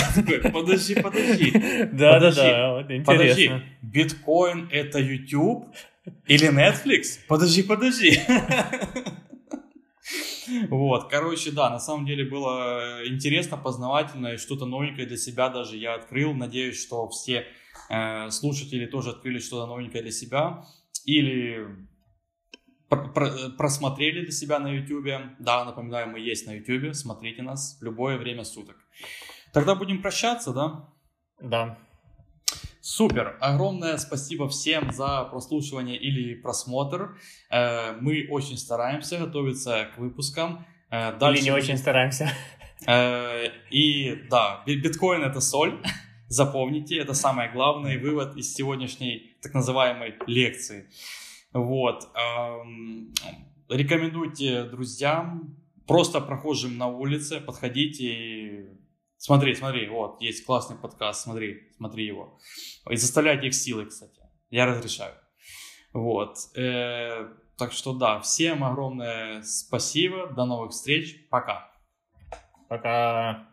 подожди, 0.54 0.96
подожди. 0.96 1.52
Да, 1.92 2.20
да, 2.20 2.32
да, 2.84 2.96
интересно. 2.96 3.04
Подожди, 3.04 3.52
биткоин 3.82 4.70
это 4.72 5.00
YouTube 5.00 5.68
или 6.28 6.50
Netflix? 6.50 7.20
Подожди, 7.28 7.64
подожди. 7.64 8.20
Вот, 10.70 11.10
короче, 11.10 11.52
да, 11.52 11.70
на 11.70 11.80
самом 11.80 12.06
деле 12.06 12.26
было 12.26 13.02
интересно, 13.06 13.58
познавательно 13.58 14.34
и 14.34 14.38
что-то 14.38 14.66
новенькое 14.66 15.08
для 15.08 15.16
себя 15.18 15.50
даже 15.50 15.78
я 15.78 15.94
открыл. 15.96 16.34
Надеюсь, 16.34 16.82
что 16.82 17.08
все 17.10 17.46
э, 17.90 18.30
слушатели 18.32 18.86
тоже 18.86 19.12
открыли 19.12 19.40
что-то 19.40 19.68
новенькое 19.68 20.02
для 20.04 20.12
себя 20.12 20.66
или 21.06 21.68
пр- 22.90 23.14
пр- 23.14 23.52
просмотрели 23.58 24.22
для 24.24 24.32
себя 24.32 24.60
на 24.60 24.68
YouTube. 24.68 25.08
Да, 25.40 25.64
напоминаю, 25.64 26.10
мы 26.10 26.20
есть 26.20 26.46
на 26.48 26.52
YouTube, 26.56 26.96
смотрите 26.96 27.44
нас 27.44 27.78
в 27.80 27.84
любое 27.86 28.18
время 28.18 28.44
суток. 28.44 28.76
Тогда 29.54 29.76
будем 29.76 30.02
прощаться, 30.02 30.54
да? 30.54 30.90
Да. 31.42 31.78
Супер! 32.80 33.38
Огромное 33.42 33.98
спасибо 33.98 34.50
всем 34.50 34.92
за 34.92 35.26
прослушивание 35.26 35.98
или 35.98 36.34
просмотр. 36.36 37.18
Э, 37.52 37.94
мы 38.00 38.28
очень 38.30 38.58
стараемся 38.58 39.20
готовиться 39.20 39.90
к 39.94 40.00
выпускам. 40.00 40.66
Э, 40.90 41.16
дальше... 41.18 41.44
Или 41.44 41.50
не 41.50 41.52
очень 41.52 41.78
стараемся. 41.78 42.32
Э, 42.88 43.46
и 43.70 44.24
да, 44.32 44.64
биткоин 44.66 45.22
это 45.22 45.40
соль. 45.40 45.84
Запомните, 46.28 46.98
это 46.98 47.14
самый 47.14 47.52
главный 47.52 48.00
вывод 48.00 48.36
из 48.36 48.56
сегодняшней 48.56 49.38
так 49.44 49.54
называемой 49.54 50.16
лекции. 50.26 50.90
Вот. 51.54 52.10
Рекомендуйте 53.70 54.64
друзьям, 54.64 55.58
просто 55.86 56.22
прохожим 56.22 56.78
на 56.80 56.88
улице, 56.88 57.40
подходите 57.40 58.06
и 58.06 58.81
смотри, 59.22 59.56
смотри, 59.56 59.88
вот, 59.88 60.20
есть 60.22 60.46
классный 60.46 60.76
подкаст, 60.76 61.22
смотри, 61.22 61.70
смотри 61.78 62.06
его. 62.06 62.40
И 62.90 62.96
заставляйте 62.96 63.48
их 63.48 63.54
силой, 63.54 63.86
кстати. 63.86 64.20
Я 64.50 64.66
разрешаю. 64.66 65.14
Вот. 65.94 66.38
Э, 66.56 67.30
так 67.58 67.72
что 67.72 67.94
да, 67.94 68.20
всем 68.20 68.64
огромное 68.64 69.44
спасибо, 69.44 70.28
до 70.28 70.46
новых 70.46 70.72
встреч, 70.72 71.28
пока. 71.30 71.72
Пока. 72.68 73.51